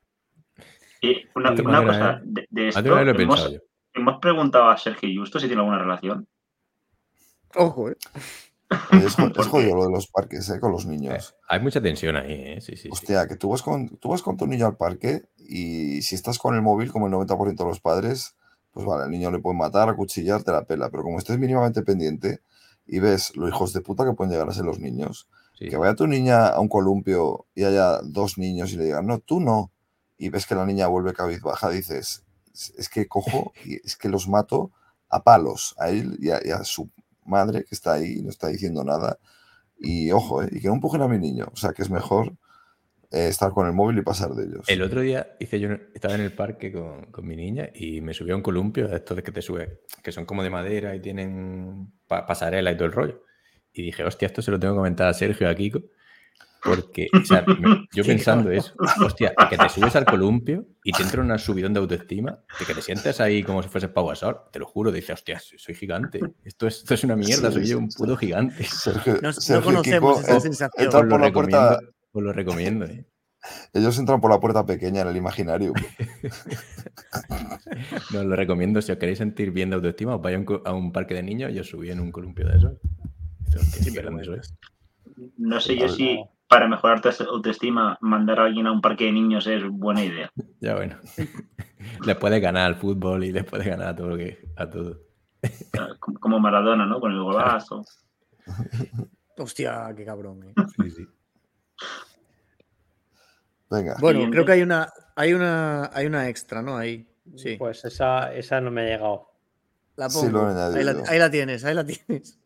[1.00, 2.20] Y una, una manera, cosa, ¿eh?
[2.24, 3.60] de, de esto, no lo he hemos,
[3.92, 6.26] hemos preguntado a Sergio Justo si tiene alguna relación.
[7.54, 7.96] Ojo, eh.
[8.92, 9.14] Es,
[9.48, 10.60] jodido lo de los parques, ¿eh?
[10.60, 11.34] Con los niños.
[11.48, 12.60] Hay mucha tensión ahí, ¿eh?
[12.60, 12.88] Sí, sí, sí.
[12.92, 16.38] Hostia, que tú vas, con, tú vas con tu niño al parque y si estás
[16.38, 18.34] con el móvil, como el 90% de los padres,
[18.72, 20.90] pues vale, al niño le pueden matar, acuchillar, te la pela.
[20.90, 22.40] Pero como estés mínimamente pendiente
[22.86, 25.28] y ves lo hijos de puta que pueden llegar a ser los niños,
[25.58, 25.68] Sí.
[25.68, 29.20] que vaya tu niña a un columpio y haya dos niños y le digan, no,
[29.20, 29.70] tú no,
[30.18, 34.08] y ves que la niña vuelve cabizbaja, dices, "Es- es que cojo y es que
[34.08, 34.72] los mato
[35.08, 36.90] a palos, a él y a, y a su
[37.26, 39.18] madre que está ahí y no está diciendo nada.
[39.78, 40.48] Y ojo, ¿eh?
[40.52, 41.46] y que no empujen a mi niño.
[41.52, 42.32] O sea, que es mejor
[43.10, 44.68] eh, estar con el móvil y pasar de ellos.
[44.68, 48.14] El otro día hice yo, estaba en el parque con, con mi niña y me
[48.14, 51.92] subí a un columpio de que te sube, que son como de madera y tienen
[52.06, 53.22] pa- pasarela y todo el rollo.
[53.72, 55.80] Y dije, hostia, esto se lo tengo que comentar a Sergio a Kiko.
[56.64, 58.72] Porque, o sea, me- yo pensando eso,
[59.04, 62.74] hostia, que te subes al columpio y te entra una subidón de autoestima, de que
[62.74, 66.20] te sientes ahí como si fueses Pau Gasol, te lo juro, dices, hostia, soy gigante,
[66.44, 67.98] esto es, esto es una mierda, Sí, soy yo un sí.
[67.98, 68.64] puto gigante.
[68.64, 70.88] Sergio, No, Sergio conocemos Kiko, esa sensación.
[70.88, 73.06] Os lo por la puerta, recomiendo, os lo recomiendo, ¿eh?
[73.74, 75.74] ellos entran por la puerta pequeña en el imaginario.
[78.12, 78.80] No, os lo recomiendo.
[78.82, 81.14] Si os queréis sentir bien de autoestima, os vais a un, co- a un parque
[81.14, 82.72] de niños y os subí en un columpio de esos.
[83.82, 84.54] Qué grande sois.
[85.38, 86.20] No sé yo si
[86.54, 90.30] para mejorar tu autoestima mandar a alguien a un parque de niños es buena idea.
[90.60, 90.96] Ya bueno.
[92.06, 94.38] les puedes ganar al fútbol y les puedes ganar a todo lo que.
[94.56, 95.00] a todo.
[95.98, 97.00] Como- Como Maradona, ¿no?
[97.00, 97.84] Con el golazo.
[99.36, 100.44] Hostia, qué cabrón.
[100.44, 100.54] eh.
[100.82, 101.06] Sí, sí.
[103.70, 106.76] Venga, Bueno, creo que hay una, hay una, hay una extra, ¿no?
[106.76, 107.06] Ahí.
[107.36, 107.56] Sí.
[107.58, 109.30] Pues esa, esa no me ha llegado.
[109.96, 110.50] La Sí, lo pongo.
[110.50, 112.38] he ahí, la, ahí la tienes, ahí la tienes.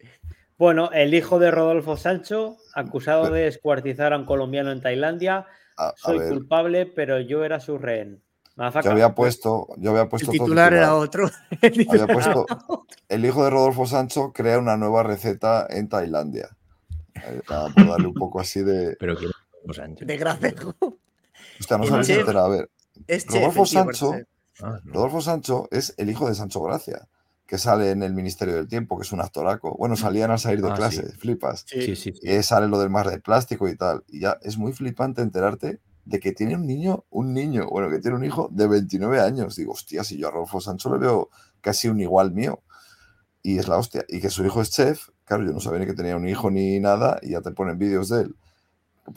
[0.59, 5.47] Bueno, el hijo de Rodolfo Sancho, acusado de descuartizar a un colombiano en Tailandia.
[5.77, 8.23] a, a Soy ver, culpable, pero yo era su rehén.
[8.57, 11.03] yo había puesto, yo había El puesto otro titular era titular.
[11.05, 11.31] otro.
[11.93, 12.47] Había puesto
[13.09, 16.49] el hijo de Rodolfo Sancho crea una nueva receta en Tailandia.
[17.15, 18.97] Eh, nada, por darle un poco así de.
[19.01, 19.17] Pero.
[19.73, 20.07] Sánchez.
[20.09, 20.75] De Gracejo.
[21.61, 22.19] Hostia, no El sabéis chef.
[22.21, 22.45] enterar.
[22.45, 22.71] A ver,
[23.07, 24.15] Es chef, Rodolfo el Sancho.
[24.63, 24.93] Ah, no.
[24.95, 27.07] Rodolfo Sancho es el hijo de Sancho Gracia,
[27.49, 29.75] que sale en el Ministerio del Tiempo, que es un actoraco.
[29.79, 31.17] Bueno, salían al salir de Ah, clase, sí.
[31.17, 31.65] flipas.
[31.67, 32.13] Sí, sí.
[32.23, 34.05] Y sale lo del mar de plástico y tal.
[34.07, 38.01] Y ya es muy flipante enterarte de que tiene un niño, un niño, bueno, que
[38.01, 39.57] tiene un hijo de 29 años.
[39.57, 41.31] Digo, hostia, si yo a Rodolfo Sancho le veo
[41.63, 42.63] casi un igual mío.
[43.43, 44.05] Y es la hostia.
[44.09, 45.09] Y que su hijo es chef.
[45.25, 47.19] Claro, yo no sabía ni que tenía un hijo ni nada.
[47.23, 48.37] Y ya te ponen vídeos de él.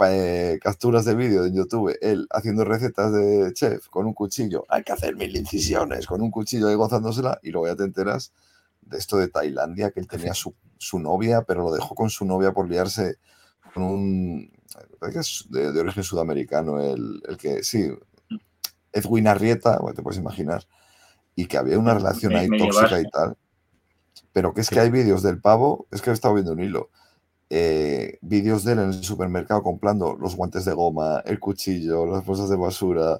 [0.07, 4.65] Eh, capturas de vídeo en YouTube, él haciendo recetas de chef con un cuchillo.
[4.69, 7.39] Hay que hacer mil incisiones con un cuchillo ahí gozándosela.
[7.43, 8.33] Y luego ya te enteras
[8.81, 12.25] de esto de Tailandia, que él tenía su, su novia, pero lo dejó con su
[12.25, 13.17] novia por liarse
[13.73, 14.51] con un.
[15.49, 17.63] de, de origen sudamericano, el, el que.
[17.63, 17.91] Sí,
[18.93, 20.65] Edwin Arrieta, bueno, te puedes imaginar.
[21.35, 23.37] Y que había una relación ahí tóxica y tal.
[24.33, 26.89] Pero que es que hay vídeos del pavo, es que he estado viendo un hilo.
[27.53, 32.25] Eh, vídeos de él en el supermercado comprando los guantes de goma, el cuchillo, las
[32.25, 33.19] bolsas de basura,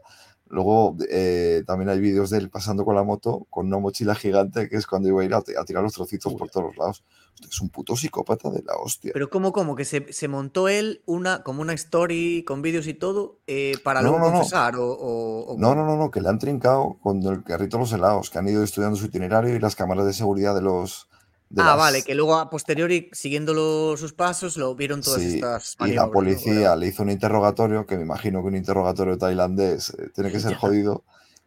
[0.51, 4.68] Luego eh, también hay vídeos de él pasando con la moto con una mochila gigante
[4.68, 7.03] que es cuando iba a ir a, tirar los trocitos por todos los lados.
[7.50, 9.11] es un puto psicópata de la hostia.
[9.14, 9.77] Pero ¿cómo, cómo?
[9.77, 14.19] Que se, montó él una, como una story con vídeos y todo eh, para luego
[14.19, 18.30] confesar o, No, no, no, no, que le han trincado con el carrito los helados,
[18.30, 21.08] que han ido estudiando su itinerario y las cámaras de seguridad de los,
[21.57, 26.09] ah, vale, que luego a posteriori, siguiendo sus pasos, lo vieron todas estas Y la
[26.09, 30.39] policía le hizo un interrogatorio, que me imagino que un interrogatorio tailandés eh, tiene que
[30.39, 31.03] ser jodido.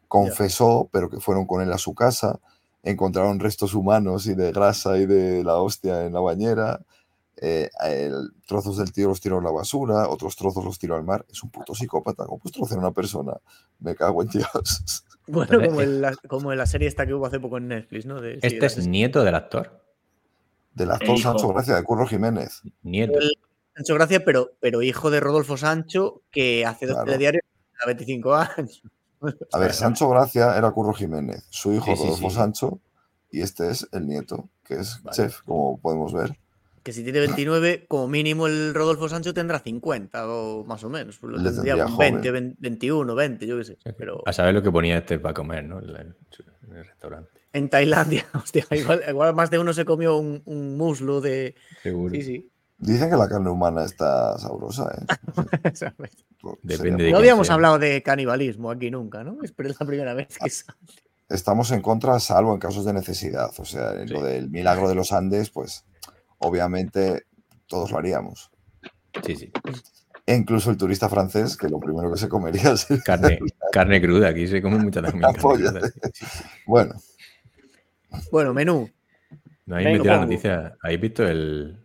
[0.08, 2.39] Confesó, pero que fueron con él a su casa,
[2.83, 6.81] encontraron restos humanos y de grasa y de la hostia en la bañera.
[7.36, 7.68] Eh,
[8.47, 11.24] trozos del tío los tiró a la basura, otros trozos los tiró al mar.
[11.28, 12.26] Es un puto psicópata.
[12.26, 13.33] ¿Cómo puedes trocear a una persona?
[13.81, 15.05] Me cago en Dios.
[15.26, 18.05] Bueno, como en, la, como en la serie esta que hubo hace poco en Netflix,
[18.05, 18.23] ¿no?
[18.23, 19.84] este es nieto del actor.
[20.75, 22.62] Del actor Sancho Gracia, de Curro Jiménez.
[22.83, 23.19] Nieto.
[23.75, 27.43] Sancho Gracia, pero, pero hijo de Rodolfo Sancho, que hace dos diarios
[27.83, 28.83] a 25 años.
[29.53, 32.81] A ver, Sancho Gracia era Curro Jiménez, su hijo Rodolfo Sancho,
[33.31, 36.36] y este es el nieto, que es chef, como podemos ver.
[36.83, 41.17] Que si tiene 29, como mínimo el Rodolfo Sancho tendrá 50 o más o menos.
[41.19, 43.78] Pues lo tendría 20, 21, 20, yo qué sé.
[43.97, 44.23] Pero...
[44.27, 45.78] A saber lo que ponía este para comer, ¿no?
[45.81, 46.15] En
[46.77, 48.26] el restaurante en Tailandia.
[48.34, 51.55] Hostia, igual, más de uno se comió un, muslo de.
[51.83, 52.15] Seguro.
[52.15, 52.50] Sí, sí.
[52.76, 55.94] Dicen que la carne humana está sabrosa, ¿eh?
[56.62, 59.39] Depende no habíamos hablado de canibalismo aquí nunca, ¿no?
[59.57, 60.78] Pero es la primera vez que sale.
[61.31, 63.50] Estamos en contra, salvo en casos de necesidad.
[63.57, 65.86] O sea, en lo del milagro de los Andes, pues
[66.39, 67.24] obviamente
[67.66, 68.50] todos lo haríamos.
[69.24, 69.52] Sí, sí.
[70.26, 73.39] E incluso el turista francés, que lo primero que se comería es carne,
[73.73, 74.28] carne cruda.
[74.28, 75.31] Aquí se come mucha también.
[76.66, 76.94] Bueno.
[78.31, 78.91] Bueno, menú.
[79.67, 80.76] No, ahí la noticia.
[80.83, 81.78] ¿Habéis visto el,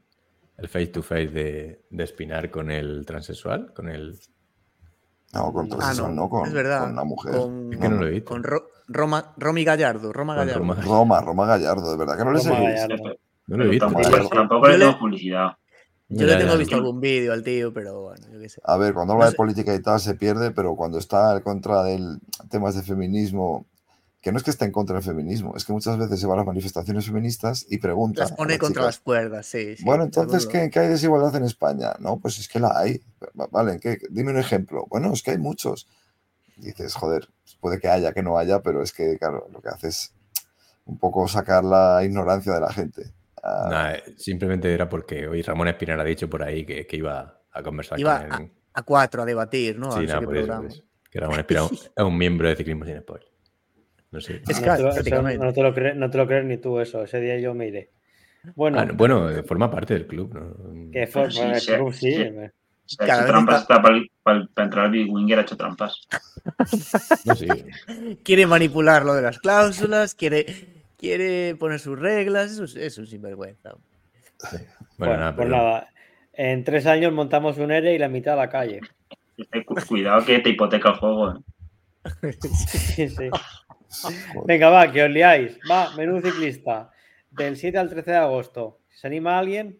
[0.58, 3.74] el face to face de, de Espinar con el transexual?
[3.74, 4.20] Con el.
[5.34, 7.36] No, con transexual, ah, no, con, es verdad, con una mujer.
[7.36, 8.30] Con, es que no lo he visto.
[8.30, 8.44] Con
[8.88, 10.12] Roma, Romy Gallardo.
[10.12, 10.60] Roma Gallardo.
[10.82, 12.50] Roma, Roma, Gallardo, de verdad que no le sé.
[13.48, 13.88] No lo he visto.
[14.32, 15.52] Tampoco, le tengo publicidad.
[16.12, 18.60] Yo le tengo visto algún vídeo al tío, pero bueno, yo qué sé.
[18.64, 21.84] A ver, cuando habla de política y tal se pierde, pero cuando está en contra
[21.84, 22.18] de
[22.50, 23.68] temas de feminismo
[24.22, 26.34] que no es que esté en contra del feminismo, es que muchas veces se va
[26.34, 28.24] a las manifestaciones feministas y pregunta.
[28.24, 29.76] Las pone contra las cuerdas, sí.
[29.82, 31.94] bueno, entonces, ¿qué, ¿qué, hay desigualdad en España?
[32.00, 33.02] No, pues es que la hay.
[33.34, 33.98] Vale, ¿qué?
[34.10, 34.86] dime un ejemplo.
[34.90, 35.88] Bueno, es que hay muchos.
[36.58, 37.30] dices, joder,
[37.62, 40.14] puede que haya, que no haya, pero es que, claro, lo que hace es
[40.86, 43.14] un poco sacar la ignorancia de la gente.
[43.42, 43.94] Ah.
[43.96, 47.98] Eh, simplemente era porque hoy Ramón Espinar ha dicho por ahí que, iba a conversar
[47.98, 48.52] iba con él.
[48.74, 49.94] A, cuatro a debatir, ¿no?
[49.94, 50.62] Sí, nada, por eso,
[51.10, 53.29] Que Ramón Espinar es un miembro de Ciclismo Sin Spoiler.
[54.12, 54.42] No sé.
[54.48, 57.04] Es no, te lo, no, te lo crees, no te lo crees ni tú eso.
[57.04, 57.92] Ese día yo me iré.
[58.56, 60.34] Bueno, ah, bueno eh, forma parte del club.
[60.34, 60.92] ¿no?
[60.92, 62.12] Que forma sí, del club, sí.
[62.14, 63.00] sí.
[63.00, 63.82] ha hecho trampas está...
[63.82, 66.08] para, para, para, entrar al Big Winger, ha hecho trampas.
[67.26, 67.48] No, sí.
[68.24, 70.46] quiere manipular lo de las cláusulas, quiere,
[70.98, 73.76] quiere poner sus reglas, eso es, eso es sinvergüenza.
[74.38, 74.58] Sí.
[74.98, 75.90] Bueno, bueno nada, pues nada,
[76.34, 78.80] en tres años montamos un ERE y la mitad a la calle.
[79.88, 81.32] Cuidado que te hipoteca el juego.
[81.32, 82.34] ¿eh?
[82.40, 83.30] sí, sí.
[84.46, 85.58] Venga, va, que os liáis.
[85.70, 86.92] Va, menú ciclista.
[87.32, 88.80] Del 7 al 13 de agosto.
[88.90, 89.80] ¿Se anima alguien?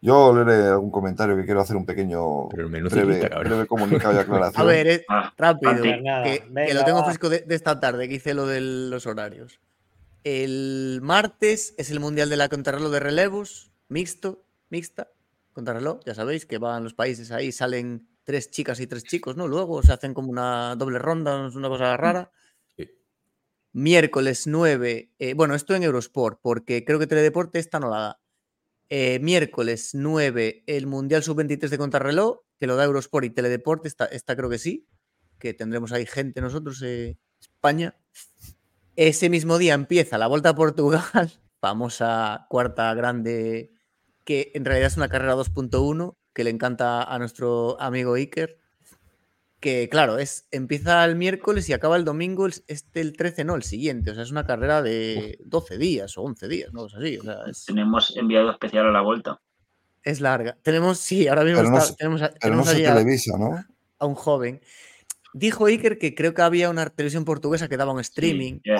[0.00, 4.62] Yo leeré algún comentario que quiero hacer un pequeño breve, comunicado y aclaración.
[4.62, 8.46] A ver, eh, ah, rápido, que, lo tengo fresco de, esta tarde, que hice lo
[8.46, 9.58] de los horarios.
[10.22, 15.08] El martes es el Mundial de la Contrarreloj de Relevos, mixto, mixta,
[15.54, 16.00] contrarreloj.
[16.04, 19.48] Ya sabéis que van los países ahí, salen tres chicas y tres chicos, ¿no?
[19.48, 22.30] Luego se hacen como una doble ronda, una cosa rara
[23.76, 28.20] miércoles 9, eh, bueno, esto en Eurosport, porque creo que Teledeporte esta no la da.
[28.88, 34.06] Eh, miércoles 9, el Mundial Sub-23 de Contrarreloj, que lo da Eurosport y Teledeporte, esta,
[34.06, 34.88] esta creo que sí,
[35.38, 37.94] que tendremos ahí gente nosotros, eh, España.
[38.96, 41.02] Ese mismo día empieza la Vuelta a Portugal,
[41.60, 43.74] famosa cuarta grande,
[44.24, 48.58] que en realidad es una carrera 2.1, que le encanta a nuestro amigo Iker
[49.60, 53.62] que claro, es, empieza el miércoles y acaba el domingo, este el 13, no, el
[53.62, 54.10] siguiente.
[54.10, 56.84] O sea, es una carrera de 12 días o 11 días, ¿no?
[56.84, 57.18] así.
[57.66, 59.40] Tenemos enviado especial a la vuelta.
[60.02, 60.56] Es larga.
[60.62, 61.96] Tenemos, sí, ahora mismo tenemos,
[62.38, 63.64] tenemos televisa, ¿no?
[63.98, 64.60] a un joven.
[65.32, 68.60] Dijo Iker que creo que había una televisión portuguesa que daba un streaming.
[68.62, 68.72] Sí,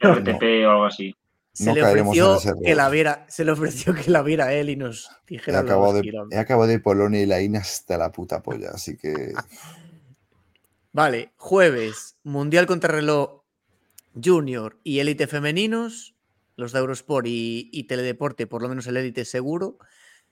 [0.00, 1.14] RTP o algo así.
[1.58, 5.10] Se le ofreció que la viera, se le ofreció que la viera él y nos
[5.26, 5.58] dijera.
[5.58, 8.96] He acabado, de, he acabado de Polonia y la INA hasta la puta polla, así
[8.96, 9.32] que.
[10.92, 13.42] Vale, jueves, Mundial Contrarreloj
[14.22, 16.14] Junior y Élite Femeninos,
[16.54, 19.78] los de Eurosport y, y, Teledeporte, por lo menos el Élite seguro.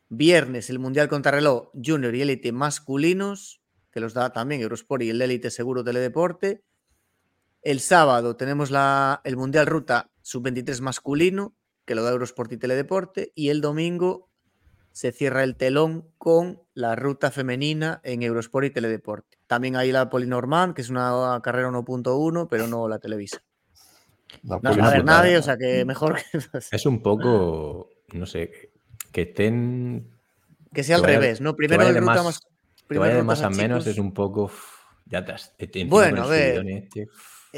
[0.09, 5.21] Viernes, el Mundial Contrarreloj Junior y Élite Masculinos, que los da también Eurosport y el
[5.21, 6.63] Elite Seguro Teledeporte.
[7.63, 13.31] El sábado tenemos la, el Mundial Ruta Sub-23 masculino, que lo da Eurosport y Teledeporte.
[13.37, 14.29] Y el domingo
[14.91, 19.39] se cierra el telón con la ruta femenina en Eurosport y Teledeporte.
[19.47, 23.45] También hay la Polinormand, que es una carrera 1.1, pero no la Televisa.
[24.43, 26.41] no va a ver nadie, o sea que mejor que...
[26.73, 28.73] Es un poco, no sé,
[29.13, 30.11] que estén...
[30.75, 31.55] Que sea al revés, ¿no?
[31.55, 32.41] Primero el ruta más...
[32.89, 34.51] Que vaya de más a, menos es un poco...
[35.05, 37.07] Ya te, bueno, a ver, este,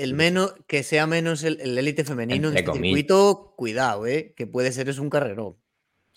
[0.02, 4.32] el menos, que sea menos el élite femenino en este circuito, cuidado, ¿eh?
[4.36, 5.56] que puede ser es un carrerón.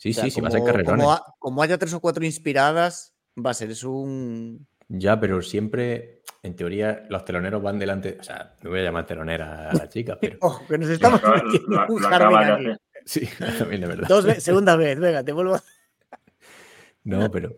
[0.01, 1.05] Sí, sí, sí, va a ser carrerones.
[1.37, 4.65] Como, haya tres o cuatro inspiradas, va a ser es un.
[4.87, 8.17] Ya, pero siempre, en teoría, los teloneros van delante.
[8.19, 10.37] O sea, no voy a llamar telonera a la chica, pero.
[10.41, 13.27] Ojo, que nos estamos metiendo un Sí,
[13.59, 14.07] también de verdad.
[14.07, 15.63] Dos segunda vez, venga, te vuelvo a.
[17.03, 17.55] No, pero.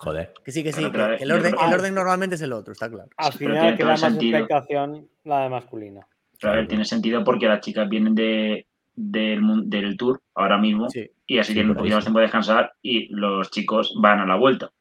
[0.00, 0.32] Joder.
[0.42, 0.82] Que sí, que sí.
[0.82, 3.10] el, orden, el orden normalmente es el otro, está claro.
[3.18, 6.06] Al final queda más expectación la de masculina.
[6.38, 10.88] Claro, tiene sentido porque las chicas vienen de, del, del tour ahora mismo
[11.26, 14.36] y así tienen un poquito más tiempo de descansar y los chicos van a la
[14.36, 14.72] vuelta.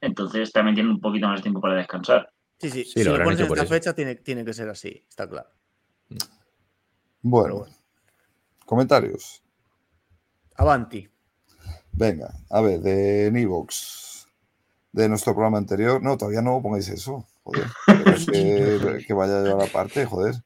[0.00, 2.30] Entonces también tienen un poquito más de tiempo para descansar.
[2.58, 5.48] Sí, sí, si lo, pones en esta fecha tiene, tiene, que ser así, está claro.
[7.22, 7.66] Bueno,
[8.64, 9.42] comentarios.
[10.54, 11.08] Avanti.
[11.90, 14.13] Venga, a ver, de Nivox,
[14.94, 16.00] de nuestro programa anterior.
[16.02, 17.26] No, todavía no pongáis eso.
[17.42, 17.66] Joder,
[18.32, 20.36] que, que vaya a la parte, joder.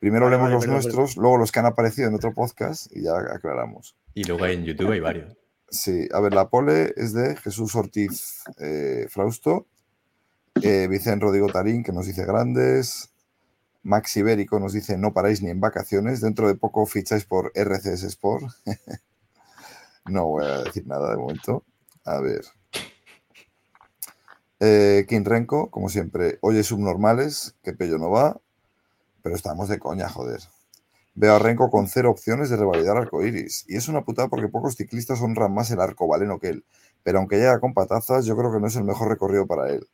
[0.00, 3.96] Primero leemos los nuestros, luego los que han aparecido en otro podcast y ya aclaramos.
[4.12, 5.36] Y luego hay en YouTube hay varios.
[5.70, 9.66] Sí, a ver, la pole es de Jesús Ortiz eh, Frausto,
[10.62, 13.10] eh, Vicente Rodrigo Tarín, que nos dice grandes,
[13.82, 18.02] Max Ibérico nos dice no paráis ni en vacaciones, dentro de poco ficháis por RCS
[18.02, 18.44] Sport.
[20.06, 21.64] no voy a decir nada de momento.
[22.04, 22.42] A ver.
[24.60, 28.40] Eh, Renko, como siempre, oye subnormales, que pello no va.
[29.22, 30.40] Pero estamos de coña, joder.
[31.14, 33.64] Veo a Renko con cero opciones de revalidar arcoiris.
[33.68, 36.64] Y es una putada porque pocos ciclistas honran más el arco valeno que él.
[37.02, 39.88] Pero aunque llega con patazas, yo creo que no es el mejor recorrido para él.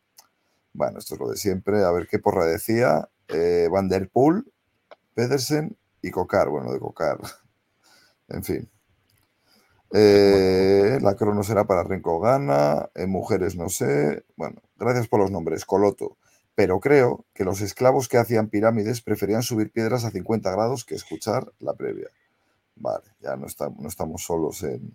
[0.73, 1.85] Bueno, esto es lo de siempre.
[1.85, 3.09] A ver qué porra decía.
[3.29, 4.45] Eh, Van der Poel,
[5.15, 6.49] Pedersen y Cocar.
[6.49, 7.19] Bueno, de Cocar.
[8.29, 8.71] en fin.
[9.93, 12.91] Eh, la crono será para Renko Gana.
[12.95, 14.25] En mujeres no sé.
[14.37, 15.65] Bueno, gracias por los nombres.
[15.65, 16.17] Coloto
[16.55, 20.95] pero creo que los esclavos que hacían pirámides preferían subir piedras a 50 grados que
[20.95, 22.09] escuchar la previa.
[22.77, 23.47] Vale, ya no,
[23.79, 24.95] no estamos solos en,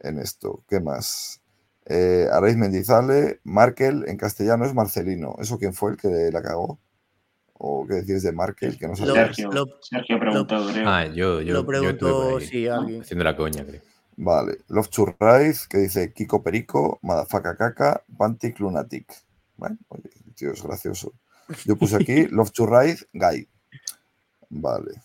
[0.00, 0.62] en esto.
[0.68, 1.40] ¿Qué más?
[1.86, 5.36] Eh, Araiz Mendizale, Markel en castellano es Marcelino.
[5.38, 6.78] ¿Eso quién fue el que la cagó?
[7.64, 8.76] ¿O qué decís de Markel?
[8.76, 9.48] Que no Sergio,
[9.80, 10.88] Sergio preguntó, creo.
[10.88, 13.02] Ah, yo, yo, lo preguntó, sí, alguien.
[13.02, 13.80] Haciendo la coña, creo.
[14.16, 14.58] Vale.
[14.66, 19.14] Love Churraiz, que dice Kiko Perico, Madafaka Caca, Pantic Lunatic.
[19.56, 21.12] Bueno, oye, tío, es gracioso.
[21.64, 23.48] Yo puse aquí Love to Ride Guy.
[24.50, 25.00] Vale.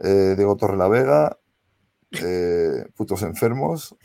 [0.00, 1.38] Eh, Diego Torre la Vega.
[2.10, 3.96] Eh, putos enfermos.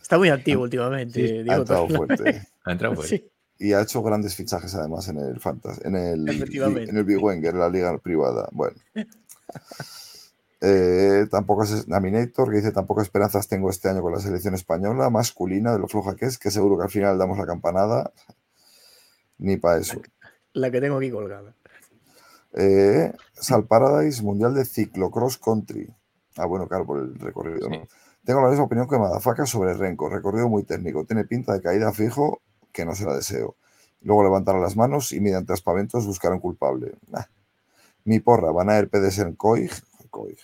[0.00, 1.44] Está muy activo últimamente.
[1.46, 2.48] ha entrado fuerte.
[2.64, 3.33] ha entrado fuerte.
[3.64, 7.54] Y ha hecho grandes fichajes además en el Fantasy, en el, en el Big Wenger,
[7.54, 8.48] en la liga privada.
[8.52, 8.76] Bueno.
[10.66, 15.10] Eh, tampoco es Naminator, que dice tampoco esperanzas tengo este año con la selección española,
[15.10, 18.10] masculina, de lo floja que es, que seguro que al final damos la campanada.
[19.36, 20.00] Ni para eso.
[20.54, 21.54] La que tengo aquí colgada.
[22.54, 25.86] Eh, Sal Paradise, Mundial de Ciclo Cross Country.
[26.38, 27.68] Ah, bueno, claro, por el recorrido,
[28.24, 30.08] Tengo la misma opinión que Madafaka sobre Renko.
[30.08, 31.04] Recorrido muy técnico.
[31.04, 32.40] Tiene pinta de caída fijo
[32.74, 33.56] que no será deseo.
[34.02, 36.92] Luego levantará las manos y mediante aspaventos buscar un culpable.
[38.04, 39.70] Mi porra, van a ir Pedersen Coig.
[40.10, 40.38] Coig.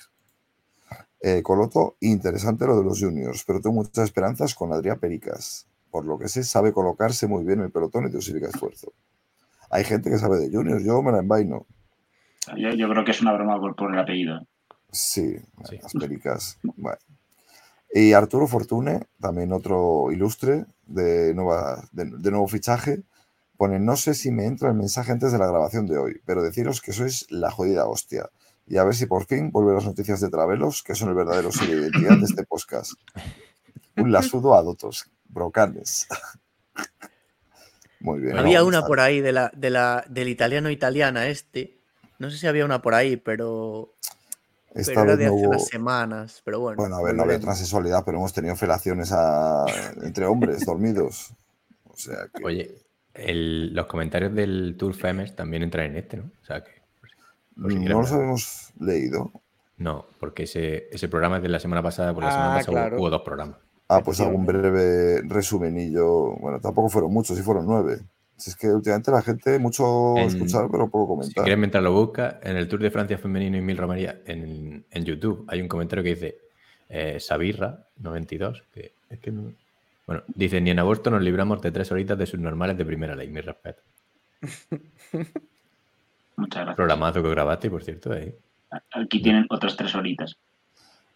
[1.21, 5.67] Eh, Coloto, interesante lo de los juniors, pero tengo muchas esperanzas con Adrián Pericas.
[5.91, 8.93] Por lo que sé, sabe colocarse muy bien el pelotón y dosifica esfuerzo.
[9.69, 11.67] Hay gente que sabe de juniors, yo me la envaino.
[12.57, 14.41] Yo, creo que es una broma por, el apellido.
[14.91, 15.37] Sí,
[15.83, 16.59] las Pericas.
[17.93, 23.03] Y Arturo Fortune, también otro ilustre de, nueva, de nuevo fichaje,
[23.57, 26.43] pone, no sé si me entra el mensaje antes de la grabación de hoy, pero
[26.43, 28.31] deciros que sois la jodida hostia
[28.71, 31.51] y a ver si por fin vuelven las noticias de Travelos, que son el verdadero
[31.51, 32.93] sello de identidad de este podcast.
[33.97, 36.07] Un lasudo a dotos, brocanes.
[37.99, 38.39] Muy bien.
[38.39, 41.81] Había una por ahí de la, de la, del italiano italiana este.
[42.21, 43.97] No sé si había una por ahí, pero.
[44.75, 46.77] Esta era de hace unas semanas, pero bueno.
[46.77, 49.65] Bueno, a ver, no había transexualidad, pero hemos tenido felaciones a...
[50.03, 51.33] entre hombres dormidos.
[51.85, 52.45] O sea que...
[52.45, 52.75] Oye,
[53.15, 56.31] los comentarios del Tour Femes también entran en este, ¿no?
[56.41, 56.81] O sea que
[57.57, 59.33] no los habíamos leído.
[59.77, 62.97] No, porque ese, ese programa es de la semana pasada, por la semana ah, pasada
[62.97, 63.57] hubo dos programas.
[63.89, 66.37] Ah, pues hago un breve resumenillo.
[66.37, 68.01] Bueno, tampoco fueron muchos, sí fueron nueve.
[68.41, 71.45] Si es que últimamente la gente mucho En- escuchar, pero poco Si comentar.
[71.45, 75.05] quieres, mientras lo busca, en el Tour de Francia femenino y Mil Romaría en, en
[75.05, 76.39] YouTube hay un comentario que dice
[76.89, 79.53] eh, Sabirra92, que es que no-
[80.07, 83.29] Bueno, dice, ni en agosto nos libramos de tres horitas de subnormales de primera ley,
[83.29, 83.81] mi respeto.
[86.37, 86.77] Muchas gracias.
[86.77, 88.35] Programazo que grabaste, por cierto, ahí.
[88.93, 90.37] Aquí tienen otras tres horitas.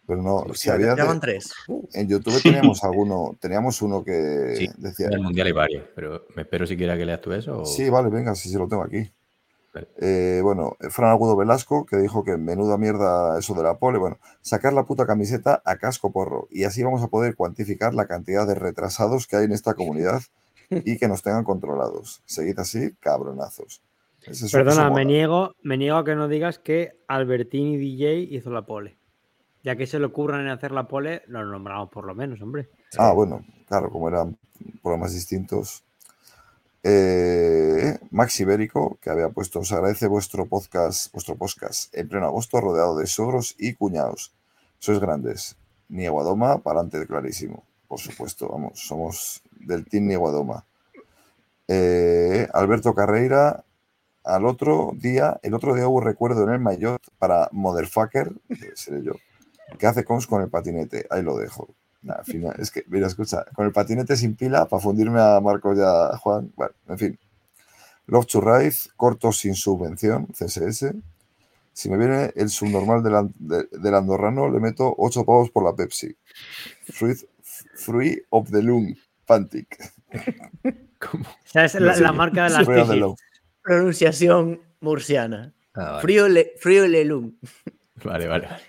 [0.07, 1.19] Pero no, Hostia, si había.
[1.19, 1.51] tres.
[1.93, 5.07] En YouTube teníamos alguno, teníamos uno que Sí, decía.
[5.07, 7.61] En el mundial hay varios, pero me espero siquiera que leas tú eso.
[7.61, 9.09] o- Sí, vale, venga, sí, sí lo tengo aquí.
[9.73, 9.87] Vale.
[9.99, 13.97] Eh, bueno, Fran Agudo Velasco, que dijo que menuda mierda eso de la pole.
[13.97, 16.47] Bueno, sacar la puta camiseta a casco porro.
[16.49, 20.21] Y así vamos a poder cuantificar la cantidad de retrasados que hay en esta comunidad
[20.69, 22.21] y que nos tengan controlados.
[22.25, 23.81] Seguid así, cabronazos.
[24.25, 28.65] Ese Perdona, me niego, me niego a que no digas que Albertini DJ hizo la
[28.65, 28.97] pole.
[29.65, 32.69] Ya que se le ocurran en hacer la pole, lo nombramos por lo menos, hombre.
[32.99, 34.37] Ah, bueno, claro, como eran
[34.83, 35.83] programas distintos.
[36.83, 42.61] Eh, Max Ibérico, que había puesto, os agradece vuestro podcast, vuestro podcast en pleno agosto,
[42.61, 44.35] rodeado de sogros y cuñados.
[44.77, 45.57] Sois grandes.
[45.89, 47.63] Nieguadoma, para adelante, clarísimo.
[47.87, 50.63] Por supuesto, vamos, somos del Team Nieguadoma.
[51.67, 53.63] Eh, Alberto Carreira,
[54.23, 58.31] al otro día, el otro día hubo recuerdo en el Mayotte para Motherfucker,
[58.75, 59.13] seré yo,
[59.77, 61.05] que hace cons con el patinete.
[61.09, 61.69] Ahí lo dejo.
[62.01, 65.39] Nah, al final, es que, mira, escucha, con el patinete sin pila, para fundirme a
[65.41, 67.19] Marcos y a Juan, bueno, en fin.
[68.07, 70.93] Love to Ride, cortos sin subvención, CSS.
[71.73, 75.75] Si me viene el subnormal del, de- del andorrano, le meto 8 pavos por la
[75.75, 76.15] Pepsi.
[76.83, 78.95] Fruit, Fruit of the Lung,
[79.25, 79.91] Pantic.
[80.99, 81.23] ¿Cómo?
[81.27, 82.95] O sea, es la, la marca de.
[82.95, 83.17] Lung.
[83.63, 85.53] Pronunciación murciana.
[85.73, 86.01] Ah, vale.
[86.01, 87.33] Frío, le, frío lelum.
[88.03, 88.63] Vale, vale, vale.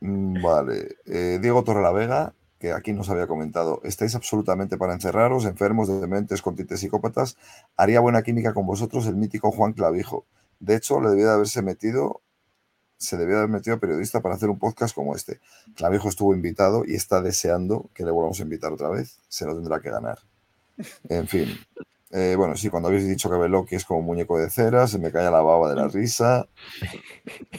[0.00, 0.96] Mm, Vale.
[1.06, 6.56] Eh, Diego Torrelavega, que aquí nos había comentado, estáis absolutamente para encerraros, enfermos, dementes, con
[6.56, 7.36] tintes psicópatas.
[7.76, 10.26] Haría buena química con vosotros el mítico Juan Clavijo.
[10.60, 12.22] De hecho, le debía de haberse metido,
[12.98, 15.40] se debía de haber metido periodista para hacer un podcast como este.
[15.74, 19.18] Clavijo estuvo invitado y está deseando que le volvamos a invitar otra vez.
[19.28, 20.18] Se lo tendrá que ganar.
[21.08, 21.48] En fin.
[22.12, 25.10] Eh, bueno, sí, cuando habéis dicho que Beloki es como muñeco de cera, se me
[25.10, 26.46] cae la baba de la risa.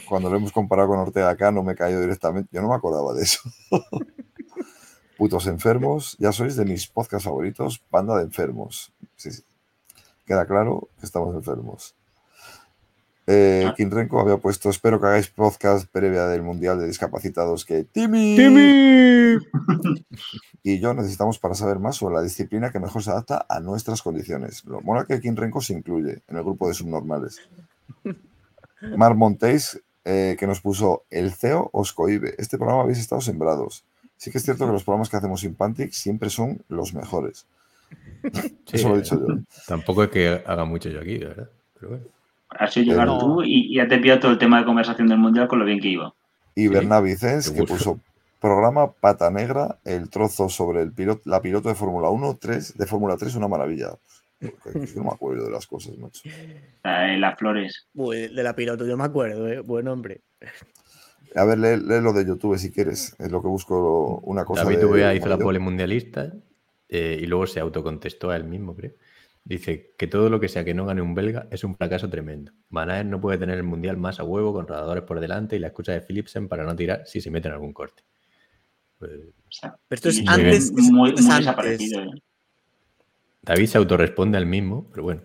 [0.08, 2.48] Cuando lo hemos comparado con Ortega no me cayó directamente.
[2.52, 3.40] Yo no me acordaba de eso.
[5.18, 8.92] Putos enfermos, ya sois de mis podcasts favoritos, banda de enfermos.
[9.16, 9.42] Sí, sí.
[10.24, 11.97] Queda claro que estamos enfermos.
[13.30, 17.84] Eh, Kim Renko había puesto, espero que hagáis podcast previa del Mundial de Discapacitados que
[17.84, 18.36] Timmy,
[20.62, 24.00] y yo necesitamos para saber más sobre la disciplina que mejor se adapta a nuestras
[24.00, 24.64] condiciones.
[24.64, 27.46] Lo mola que Kim Renko se incluye en el grupo de subnormales.
[28.96, 32.34] Mar Montéis, eh, que nos puso el CEO os cohibe.
[32.38, 33.84] Este programa habéis estado sembrados.
[34.16, 37.44] Sí que es cierto que los programas que hacemos sin Pantic siempre son los mejores.
[38.72, 39.34] Eso lo he dicho yo.
[39.66, 41.50] Tampoco es que haga mucho yo aquí, verdad.
[41.74, 42.17] Pero bueno.
[42.50, 43.18] Has hecho llegar No.
[43.18, 45.64] tú y, y ya te pillado todo el tema de conversación del mundial con lo
[45.64, 46.14] bien que iba.
[46.54, 48.00] Y Sí, Bernard Vicens, que puso
[48.40, 52.86] programa Pata Negra, el trozo sobre el piloto, la piloto de Fórmula 1, 3, de
[52.86, 53.90] Fórmula 3, una maravilla.
[54.40, 56.28] Porque es que no me acuerdo de las cosas, macho.
[56.84, 57.86] Las flores.
[57.94, 59.60] Uy, de la piloto, yo me acuerdo, ¿eh?
[59.60, 60.22] Buen hombre.
[61.34, 63.14] A ver, lee, lee lo de YouTube si quieres.
[63.18, 64.64] Es lo que busco una cosa.
[64.64, 66.32] David de Ubea hizo la pole mundialista
[66.88, 68.92] eh, y luego se autocontestó a él mismo, creo.
[69.48, 72.52] Dice que todo lo que sea que no gane un belga es un fracaso tremendo.
[72.68, 75.58] Van Aert no puede tener el mundial más a huevo con rodadores por delante y
[75.58, 78.02] la escucha de Philipsen para no tirar si se mete en algún corte.
[78.98, 80.70] Pues, O sea, Pero esto es antes.
[80.72, 81.26] muy, muy antes.
[81.38, 82.02] desaparecido.
[82.02, 82.22] ¿eh?
[83.42, 85.22] David se autorresponde al mismo, pero bueno.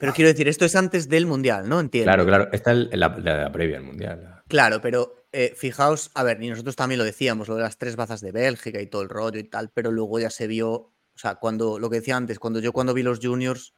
[0.00, 1.78] Pero quiero decir, esto es antes del mundial, ¿no?
[1.78, 2.06] Entiendo.
[2.08, 2.48] Claro, claro.
[2.50, 4.20] Esta es la, la- la previa al mundial.
[4.24, 7.78] la- Claro, pero eh, fijaos, a ver, y nosotros también lo decíamos, lo de las
[7.78, 10.90] tres bazas de Bélgica y todo el rollo y tal, pero luego ya se vio,
[11.14, 13.74] o sea, cuando lo que decía antes, cuando yo cuando vi los juniors,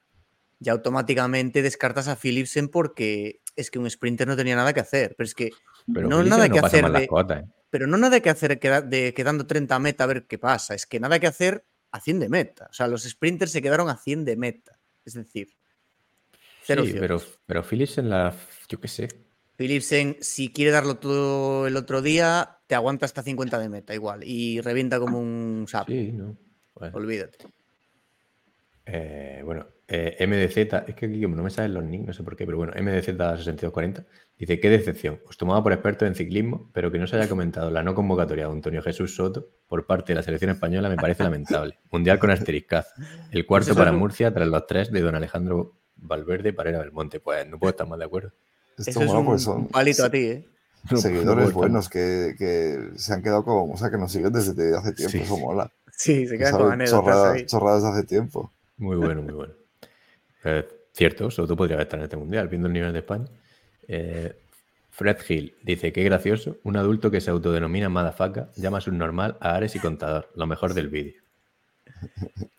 [0.60, 5.14] ya automáticamente descartas a Philipsen porque es que un sprinter no tenía nada que hacer,
[5.16, 5.50] pero es que
[5.92, 7.46] Pero no Philipsen nada no que hacer de, cuotas, ¿eh?
[7.70, 11.00] pero no nada que hacer de quedando 30 meta a ver qué pasa, es que
[11.00, 14.24] nada que hacer a 100 de meta, o sea, los sprinters se quedaron a 100
[14.24, 15.48] de meta, es decir,
[16.62, 18.34] cero Sí, pero, pero Philipsen la.
[18.68, 19.08] Yo qué sé.
[19.56, 24.24] Philipsen, si quiere darlo todo el otro día, te aguanta hasta 50 de meta igual
[24.24, 25.92] y revienta como un sapo.
[25.92, 26.36] Sí, no.
[26.74, 26.96] Bueno.
[26.96, 27.38] Olvídate.
[28.86, 32.22] Eh, bueno, eh, MDZ, es que aquí como no me salen los nicks, no sé
[32.22, 34.04] por qué, pero bueno, MDZ6240
[34.38, 35.20] dice: Qué decepción.
[35.26, 38.46] Os tomaba por experto en ciclismo, pero que no se haya comentado la no convocatoria
[38.46, 41.78] de Antonio Jesús Soto por parte de la selección española me parece lamentable.
[41.90, 42.90] Mundial con asteriscazo.
[43.30, 46.80] El cuarto Eso para Murcia tras los tres de don Alejandro Valverde para ir a
[46.80, 47.20] Belmonte.
[47.20, 48.32] Pues no puedo estar más de acuerdo.
[48.76, 50.48] Esto Eso es mola un, son un palito a ti, ¿eh?
[50.90, 54.32] No, no seguidores buenos que, que se han quedado como, o sea, que nos siguen
[54.32, 55.12] desde hace tiempo.
[55.12, 55.18] Sí.
[55.22, 55.72] Eso mola.
[55.96, 57.46] Sí, se quedan con anécdotas chorradas, ahí.
[57.46, 58.52] chorradas hace tiempo.
[58.78, 59.54] Muy bueno, muy bueno.
[60.44, 63.26] Eh, cierto, sobre todo podría estar en este mundial, viendo el nivel de España.
[63.88, 64.36] Eh,
[64.90, 69.74] Fred Hill dice: Qué gracioso, un adulto que se autodenomina Madafaka llama subnormal a Ares
[69.76, 71.20] y Contador, lo mejor del vídeo.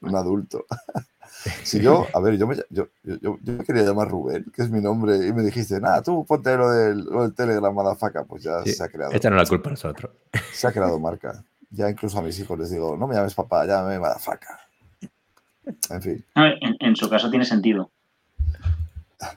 [0.01, 0.65] Un adulto.
[1.63, 4.63] Si yo, a ver, yo me, yo, yo- yo- yo me quería llamar Rubén, que
[4.63, 8.23] es mi nombre, y me dijiste, nada, tú ponte lo del, lo del Telegram, madafaca,
[8.23, 9.11] pues ya Sí, se ha creado.
[9.13, 10.11] Échanos la culpa a nosotros.
[10.53, 11.43] Se ha creado marca.
[11.75, 14.59] Ya incluso a mis hijos les digo, no me llames papá, llámame madafaca.
[15.89, 17.89] En fin, A En, en su caso tiene sentido.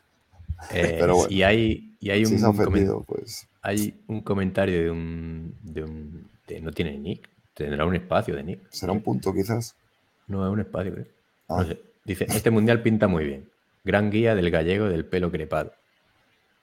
[0.70, 4.20] Eh, Pero bueno, y hay, y hay, un se ha comen- ofendido, pues hay un
[4.20, 6.28] comentario de un, de un.
[6.46, 7.28] de- no tiene nick.
[7.54, 8.60] Tendrá un espacio de nick.
[8.70, 9.74] será un punto quizás.
[10.26, 11.06] No, es un espacio, creo.
[11.48, 11.58] Ah.
[11.62, 11.80] No sé.
[12.04, 13.48] Dice: Este mundial pinta muy bien.
[13.84, 15.72] Gran guía del gallego del pelo crepado.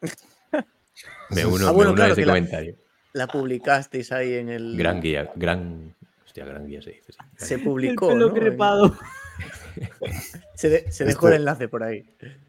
[1.32, 2.76] Me uno, Ah, me bueno, uno a claro, ese que la- comentario.
[3.16, 4.76] La publicasteis ahí en el.
[4.78, 5.96] Gran guía, gran.
[6.26, 7.14] Hostia, gran guía se dice.
[7.38, 7.46] sí.
[7.46, 8.12] Se publicó.
[8.12, 8.36] El pelo ¿no?
[8.36, 8.96] En- crepado.
[10.56, 12.06] Se, de- se dejó Este- el enlace por ahí.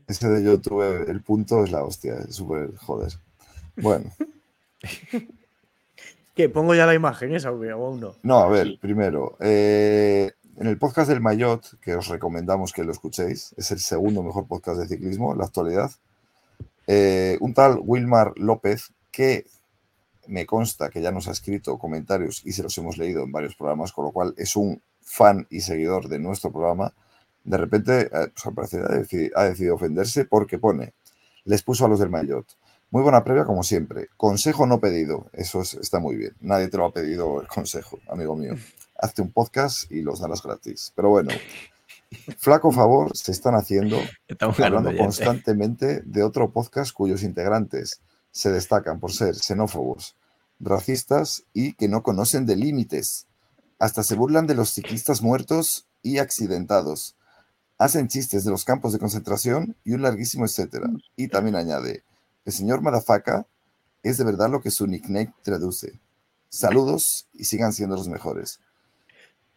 [0.06, 3.12] Ese de YouTube, el punto es la hostia, es súper joder.
[3.76, 4.10] Bueno,
[6.34, 6.48] ¿Qué?
[6.48, 8.14] ¿Pongo ya la imagen esa o aún no?
[8.22, 8.78] no, a ver, Sí.
[8.80, 13.78] primero, eh, en el podcast del Mayotte, que os recomendamos que lo escuchéis, es el
[13.80, 15.90] segundo mejor podcast de ciclismo en la actualidad,
[16.86, 19.46] eh, un tal Wilmar López, que
[20.28, 23.54] me consta que ya nos ha escrito comentarios y se los hemos leído en varios
[23.56, 26.92] programas, con lo cual es un fan y seguidor de nuestro programa,
[27.44, 30.94] de repente, eh, pues al parecer ha decidido, ha decidido ofenderse porque pone,
[31.44, 32.54] les puso a los del Mayotte.
[32.90, 34.08] Muy buena previa como siempre.
[34.16, 35.26] Consejo no pedido.
[35.32, 36.32] Eso es- está muy bien.
[36.40, 38.54] Nadie te lo ha pedido el consejo, amigo mío.
[38.98, 40.92] Hazte un podcast y los darás gratis.
[40.94, 41.30] Pero bueno,
[42.38, 43.98] flaco favor se están haciendo
[44.28, 48.00] Estamos hablando constantemente de otro podcast cuyos integrantes
[48.36, 50.14] se destacan por ser xenófobos,
[50.60, 53.26] racistas y que no conocen de límites.
[53.78, 57.16] Hasta se burlan de los ciclistas muertos y accidentados.
[57.78, 60.90] Hacen chistes de los campos de concentración y un larguísimo etcétera.
[61.16, 62.04] Y también añade,
[62.44, 63.46] el señor Madafaka
[64.02, 65.98] es de verdad lo que su nickname traduce.
[66.50, 68.60] Saludos y sigan siendo los mejores.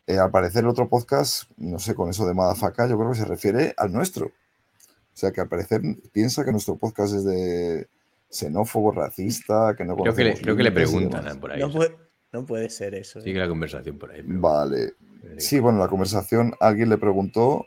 [0.08, 3.18] Eh, al parecer el otro podcast, no sé, con eso de Madafaka, yo creo que
[3.18, 4.28] se refiere al nuestro.
[4.28, 5.82] O sea, que al parecer
[6.14, 7.90] piensa que nuestro podcast es de
[8.30, 11.60] xenófobo, racista, que no Creo que le, conocemos creo que le y preguntan por ahí.
[11.60, 11.96] No puede,
[12.32, 13.20] no puede ser eso.
[13.20, 13.24] ¿eh?
[13.24, 14.22] Sigue la conversación por ahí.
[14.22, 14.94] pero- Vale.
[15.38, 17.66] Sí, bueno, la conversación, alguien le preguntó,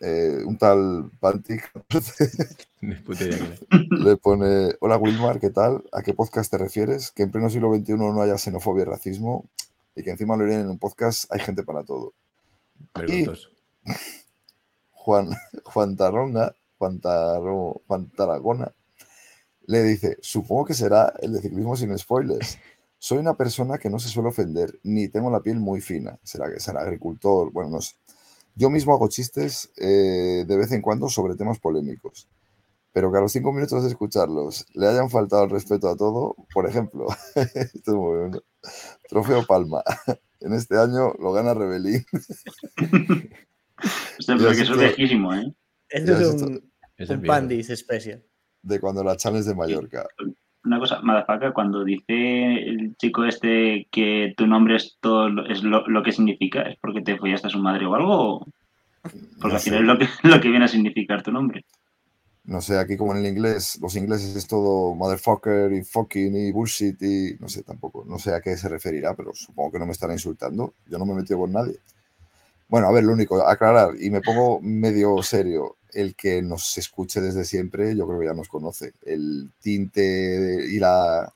[0.00, 1.10] eh, un tal
[3.18, 3.60] quién es.
[3.90, 5.82] le pone, hola Wilmar, ¿qué tal?
[5.92, 7.10] ¿A qué podcast te refieres?
[7.10, 9.50] Que en pleno siglo XXI no haya xenofobia y racismo
[9.96, 12.14] y que encima lo leen en un podcast, hay gente para todo.
[12.94, 13.48] Vergonzoso.
[14.92, 15.28] Juan,
[15.64, 18.72] Juan Tarronga, Juan, Taro- Juan Tarragona,
[19.70, 22.58] le dice, supongo que será el de ciclismo sin spoilers.
[22.98, 26.18] Soy una persona que no se suele ofender, ni tengo la piel muy fina.
[26.24, 27.94] Será que será agricultor, bueno, no sé.
[28.56, 32.28] Yo mismo hago chistes eh, de vez en cuando sobre temas polémicos.
[32.92, 36.34] Pero que a los cinco minutos de escucharlos le hayan faltado el respeto a todo,
[36.52, 38.40] por ejemplo, esto es muy bueno.
[39.08, 39.82] Trofeo Palma.
[40.42, 42.02] En este año lo gana Rebelín.
[44.18, 45.54] Esto Ya es ¿eh?
[45.90, 46.72] Esto es un,
[47.10, 47.22] un.
[47.26, 48.24] Pandis especial.
[48.62, 50.06] De cuando la Challenge de Mallorca.
[50.64, 55.62] Una cosa, Madafaka, cuando dice el chico este que tu nombre es todo lo, es
[55.62, 58.34] lo, lo que significa, ¿es porque te follaste a su madre o algo?
[58.36, 58.46] o-
[59.40, 59.70] Porque No al sé.
[59.70, 61.64] final es lo que, lo que viene a significar tu nombre.
[62.44, 66.52] No sé, aquí como en el inglés, los ingleses es todo motherfucker y fucking y
[66.52, 69.86] bullshit y no sé tampoco, no sé a qué se referirá, pero supongo que no
[69.86, 70.74] me estará insultando.
[70.86, 71.78] Yo no me he metido con nadie.
[72.68, 77.20] Bueno, a ver, lo único, aclarar, y me pongo medio serio, el que nos escuche
[77.20, 78.92] desde siempre, yo creo que ya nos conoce.
[79.04, 81.32] El tinte y la,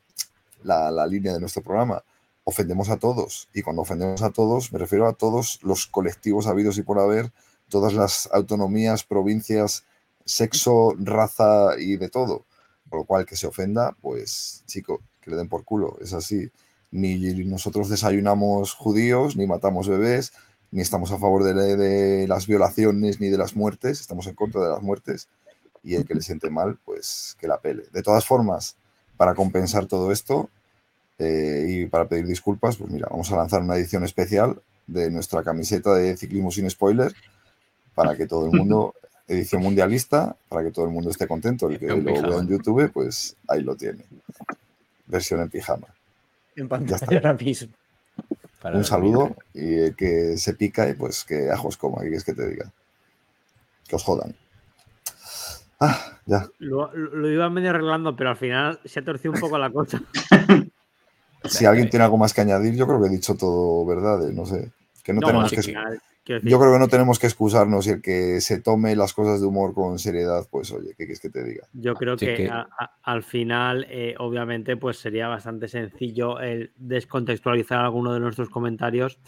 [0.63, 2.03] la, la línea de nuestro programa.
[2.45, 6.77] Ofendemos a todos, y cuando ofendemos a todos, me refiero a todos los colectivos habidos
[6.77, 7.33] y por haber,
[7.69, 9.85] todas las autonomías, provincias,
[10.25, 12.45] sexo, raza y de todo.
[12.91, 15.97] Por lo cual, que se ofenda, pues, chico, que le den por culo.
[16.01, 16.51] Es así.
[16.91, 20.33] Ni nosotros desayunamos judíos, ni matamos bebés,
[20.75, 24.61] ni estamos a favor de, de las violaciones ni de las muertes, estamos en contra
[24.61, 25.29] de las muertes.
[25.85, 27.85] Y el que le siente mal, pues que la pele.
[27.93, 28.75] De todas formas,
[29.17, 30.51] para compensar todo esto
[31.21, 35.45] eh, y para pedir disculpas, pues mira, vamos a lanzar una edición especial de nuestra
[35.45, 37.15] camiseta de ciclismo sin spoiler
[37.95, 38.95] para que todo el mundo
[39.29, 41.69] edición mundialista para que todo el mundo esté contento.
[41.69, 44.05] El que lo vea en YouTube, pues ahí lo tiene.
[45.07, 45.87] Versión en pijama.
[46.57, 47.15] En Ya pantalla está.
[47.15, 47.73] ahora mismo.
[48.65, 52.25] Para Un saludo y el que se pica y pues que ajos coma, ¿qué quieres
[52.25, 52.73] que te diga?
[53.87, 54.35] Que os jodan.
[55.79, 56.49] Ah, ya.
[56.61, 60.03] Lo, lo iba medio arreglando, pero al final se ha torcido un poco la cosa.
[61.47, 64.33] Si alguien tiene algo más que añadir, yo creo que he dicho todo verdad, eh,
[64.33, 64.73] no sé.
[65.03, 65.63] Que no, No, tenemos que.
[65.63, 66.01] final,
[66.33, 69.41] decir, Yo creo que no tenemos que excusarnos y el que se tome las cosas
[69.43, 71.69] de humor con seriedad, pues oye, ¿qué quieres que te diga?
[71.75, 76.41] Yo creo Sí que, que- a- a- al final, eh, obviamente, pues sería bastante sencillo
[76.41, 79.19] el descontextualizar alguno de nuestros comentarios,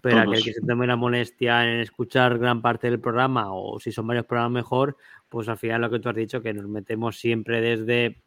[0.00, 0.28] pero Todos.
[0.28, 4.06] aquel que se tome la molestia en escuchar gran parte del programa o si son
[4.06, 4.96] varios programas mejor,
[5.28, 8.22] pues al final lo que tú has dicho, que nos metemos siempre desde,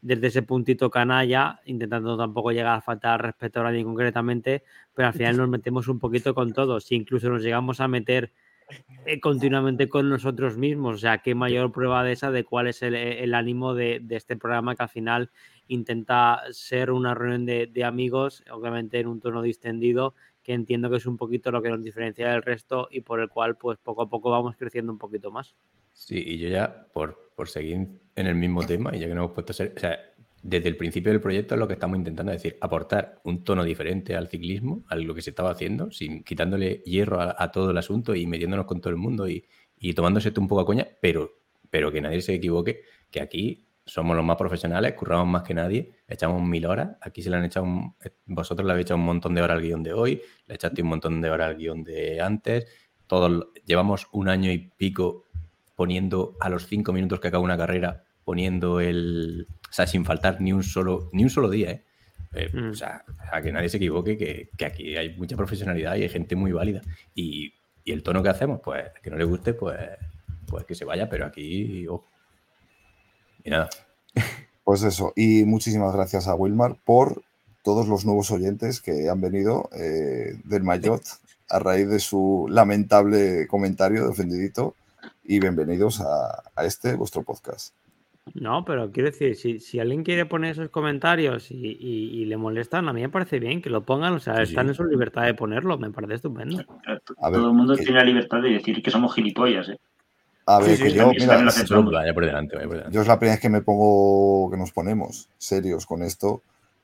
[0.00, 4.62] desde ese puntito canalla, intentando tampoco llegar a faltar respeto a nadie concretamente,
[4.94, 6.84] pero al final nos metemos un poquito con todos.
[6.84, 8.32] Si incluso nos llegamos a meter
[9.04, 10.96] eh, continuamente con nosotros mismos.
[10.96, 14.16] O sea, qué mayor prueba de esa de cuál es el, el ánimo de, de
[14.16, 15.30] este programa que al final
[15.68, 20.96] intenta ser una reunión de, de amigos, obviamente en un tono distendido, que entiendo que
[20.96, 24.02] es un poquito lo que nos diferencia del resto y por el cual pues poco
[24.02, 25.54] a poco vamos creciendo un poquito más.
[25.92, 29.24] Sí, y yo ya, por, por seguir en el mismo tema, y ya que no
[29.24, 29.74] hemos puesto ser,
[30.42, 34.28] desde el principio del proyecto lo que estamos intentando decir, aportar un tono diferente al
[34.28, 38.26] ciclismo, a lo que se estaba haciendo, sin quitándole hierro a, todo el asunto y
[38.26, 39.44] metiéndonos con todo el mundo y,
[39.78, 41.30] y tomándose esto un poco a coña, pero,
[41.68, 45.92] pero que nadie se equivoque, que aquí somos los más profesionales, curramos más que nadie,
[46.08, 47.66] echamos mil horas, aquí se le han echado,
[48.26, 50.88] vosotros le habéis echado un montón de horas al guion de hoy, le echaste un
[50.88, 52.66] montón de horas al guion de antes,
[53.06, 55.26] todos llevamos un año y pico
[55.76, 59.46] poniendo a los cinco minutos que acaba una carrera, poniendo el.
[59.70, 61.82] O sea, sin faltar ni un solo, ni un solo día, ¿eh?
[62.34, 62.70] Eh, Mm.
[62.70, 66.08] o, sea, a que nadie se equivoque, que, que aquí hay mucha profesionalidad y hay
[66.08, 66.82] gente muy válida.
[67.14, 69.78] Y, y el tono que hacemos, pues, que no le guste, pues,
[70.46, 71.86] pues que se vaya, pero aquí.
[71.86, 72.04] ojo.
[73.44, 73.70] Y nada.
[74.64, 77.22] Pues eso, y muchísimas gracias a Wilmar por
[77.62, 81.02] todos los nuevos oyentes que han venido eh, del Mayot
[81.48, 84.74] a raíz de su lamentable comentario de ofendidito
[85.22, 87.74] y bienvenidos a, a este vuestro podcast.
[88.34, 92.36] No, pero quiero decir, si, si alguien quiere poner esos comentarios y, y- y le
[92.36, 94.70] molestan, a mí me parece bien que lo pongan, o sea, Sí, están sí.
[94.70, 96.58] en su libertad de ponerlo, me parece estupendo.
[97.18, 99.78] A ver, Todo el mundo que- tiene la libertad de decir que somos gilipollas, ¿eh?
[100.46, 101.38] A ver, Sí, que sí, yo, mira,
[102.14, 102.92] por delante, por delante.
[102.92, 106.42] yo es la primera vez que me pongo, que nos ponemos serios con esto,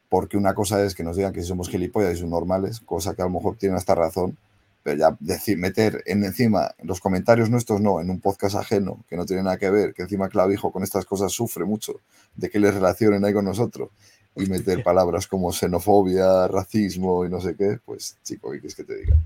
[0.09, 3.23] porque una cosa es que nos digan que somos gilipollas y son normales, cosa que
[3.23, 4.37] a lo mejor tienen hasta razón,
[4.83, 9.17] pero ya decir, meter en encima los comentarios nuestros, no, en un podcast ajeno, que
[9.17, 12.01] no tiene nada que ver, que encima Clavijo con estas cosas sufre mucho,
[12.37, 13.91] de que les relacionen ahí con nosotros,
[14.35, 18.85] y meter palabras como xenofobia, racismo y no sé qué, pues chico, ¿qué quieres que
[18.85, 19.17] te diga?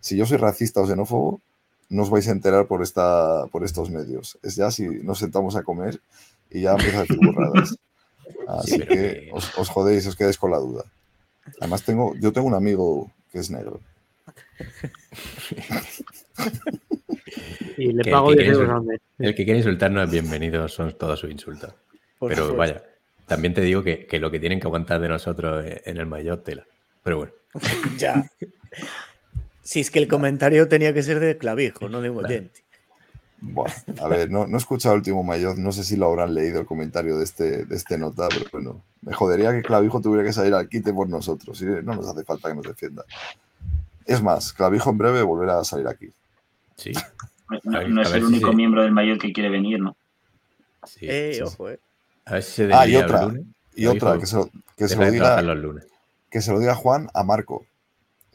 [0.00, 1.40] Si yo soy racista o xenófobo,
[1.88, 4.38] no os vais a enterar por, esta, por estos medios.
[4.42, 6.00] Es ya si nos sentamos a comer
[6.50, 7.76] y ya empiezo a decir burradas.
[8.48, 10.84] Así que- os, os jodéis, os quedáis con la duda.
[11.60, 13.80] Además, tengo, yo tengo un amigo que es negro.
[17.76, 19.00] Y le Que el pago que 10 quiere euros al mes.
[19.18, 21.74] El que quiere insultarnos es bienvenido, son todos sus insultos.
[22.18, 22.74] Por Pero supuesto.
[22.74, 22.84] vaya,
[23.26, 26.06] también te digo que, que lo que tienen que aguantar de nosotros eh, en el
[26.06, 26.66] mayor tela.
[27.02, 27.32] Pero bueno,
[27.98, 28.30] Ya.
[29.62, 32.62] Si es que el comentario tenía que ser de clavijo, no de oyente.
[34.00, 36.60] A ver, no, no he escuchado el último mayor, no sé si lo habrán leído
[36.60, 40.32] el comentario de este, de este nota, pero bueno, me jodería que Clavijo tuviera que
[40.32, 43.04] salir al quite por nosotros, y no nos hace falta que nos defienda.
[44.06, 46.10] Es más, Clavijo en breve volverá a salir aquí.
[46.76, 46.92] sí.
[47.62, 49.96] No, es el si único miembro del mayor que quiere venir, ¿no?
[50.84, 51.42] sí, Eh, sí, sí.
[51.44, 51.78] ojo, eh.
[52.24, 53.44] A ver si se Ah, y otra, lunes.
[53.76, 55.86] y otra, que se lo, que se deja lo de diga, trabajar los lunes.
[56.28, 57.64] que se lo diga Juan a Marco.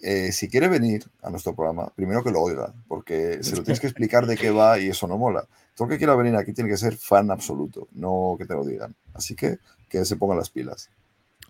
[0.02, 3.82] Eh, si quiere venir a nuestro programa, primero que lo oiga, porque se lo tienes
[3.82, 5.46] que explicar de qué va y eso no mola.
[5.76, 8.64] Todo el que quiera venir aquí tiene que ser fan absoluto, no que te lo
[8.66, 8.96] digan.
[9.14, 9.60] Así que
[9.90, 10.90] que se pongan las pilas.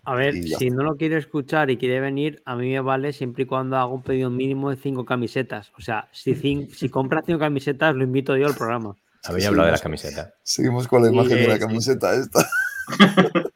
[0.04, 3.44] A ver, si no lo quiere escuchar y quiere venir, a mí me vale siempre
[3.44, 5.70] y cuando haga un pedido mínimo de cinco camisetas.
[5.78, 8.96] O sea, si, cin- si compra cinco camisetas, lo invito yo al programa.
[9.24, 10.32] Habéis hablado de las camisetas.
[10.42, 12.48] Seguimos con la imagen de la camiseta esta.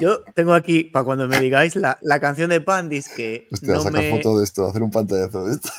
[0.00, 3.80] Yo tengo aquí, para cuando me digáis, la, la canción de Pandis que Hostia, no
[3.80, 4.10] saca me...
[4.10, 5.70] foto de esto, hacer un pantallazo de esto.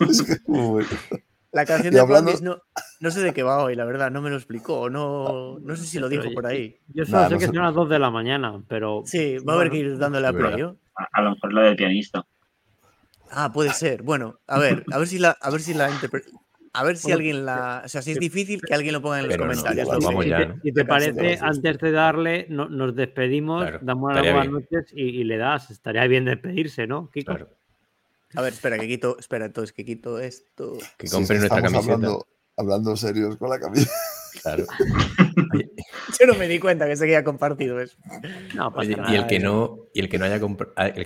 [0.08, 0.88] es que es muy bueno.
[1.52, 2.58] La canción Y de hablando- no,
[3.00, 4.88] no sé de qué va hoy, la verdad, no me lo explicó.
[4.90, 6.78] No, no sé si lo dijo por ahí.
[6.88, 7.52] Yo solo Nah, sé no que sé.
[7.52, 9.02] son las 2 de la mañana, pero.
[9.06, 10.60] Sí, va a haber que ir dándole a play.
[10.62, 12.24] A, a lo mejor la del pianista.
[13.30, 14.02] Ah, puede ser.
[14.02, 16.24] Bueno, a ver, a ver si la, a ver si la interpre-
[16.72, 17.82] A ver si Bueno, alguien la.
[17.84, 19.88] O sea, si es difícil que alguien lo ponga en los Pero no, comentarios.
[19.88, 20.54] vamos si, te, ¿no?
[20.62, 24.52] si te parece, antes de darle, no- nos despedimos, Claro, damos las buenas bien.
[24.52, 25.70] noches y, y le das.
[25.70, 27.08] Estaría bien despedirse, ¿no?
[27.10, 27.32] Kiko?
[27.34, 27.48] Claro.
[28.34, 29.18] A ver, espera, que quito.
[29.18, 30.78] Espera, entonces que quito esto.
[30.96, 31.94] Que compren nuestra estamos camiseta.
[31.94, 32.26] Hablando,
[32.56, 33.92] hablando serios con la camiseta.
[34.42, 34.64] Claro.
[35.52, 35.70] Oye,
[36.20, 37.96] Yo no me di cuenta que se había compartido eso.
[38.54, 39.12] No, pasa Oye, nada.
[39.12, 40.42] y el que no, y el que no haya el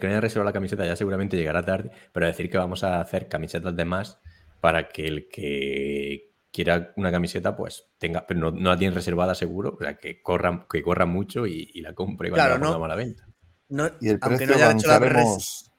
[0.00, 3.00] que no haya reservado la camiseta ya seguramente llegará tarde, pero decir que vamos a
[3.00, 4.18] hacer camisetas de más
[4.60, 9.34] para que el que quiera una camiseta, pues tenga, pero no, no la tiene reservada
[9.34, 12.58] seguro, o sea, que corra, que corra mucho y, y la compre cuando Claro, la
[12.60, 12.66] ¿no?
[12.66, 13.26] pongamos a la venta.
[13.70, 15.70] No, Y el aunque precio no haya hecho la res-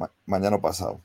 [0.00, 0.06] Sí.
[0.26, 1.00] mañana pasado.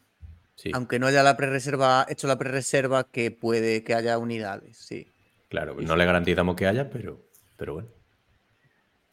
[0.73, 5.07] Aunque no haya la pre-reserva, hecho la pre-reserva, que puede que haya unidades, sí.
[5.49, 7.21] Claro, no le garantizamos que haya, pero,
[7.57, 7.89] pero bueno.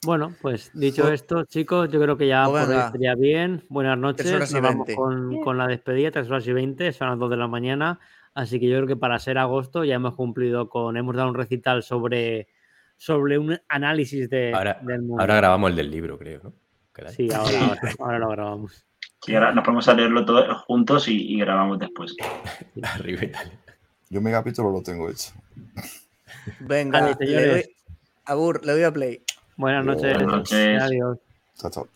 [0.05, 3.65] Bueno, pues dicho esto, chicos, yo creo que ya pues estaría bien.
[3.69, 4.33] Buenas noches.
[4.33, 7.47] Nos vamos con, con, la despedida, 3 horas y 20, son las 2 de la
[7.47, 8.01] mañana.
[8.35, 11.35] Así que yo creo que para ser agosto ya hemos cumplido con, hemos dado un
[11.37, 12.49] recital sobre,
[12.97, 14.53] sobre un análisis de,
[14.83, 15.21] del mundo.
[15.21, 16.53] Ahora grabamos el del libro, creo, ¿no?
[17.11, 18.85] Sí, ahora, ahora, lo grabamos.
[19.25, 22.15] Sí, ahora nos ponemos a leerlo todos juntos y, grabamos después.
[22.83, 23.59] Arriba Italia.
[24.11, 25.31] Yo mi capítulo lo tengo hecho.
[26.61, 27.65] Venga, le doy,
[28.25, 29.23] Abur, le doy a play.
[29.57, 30.15] Buenas noches.
[30.15, 30.83] Buenas noches.
[30.83, 31.19] Adiós.
[31.57, 31.89] Chao, chao.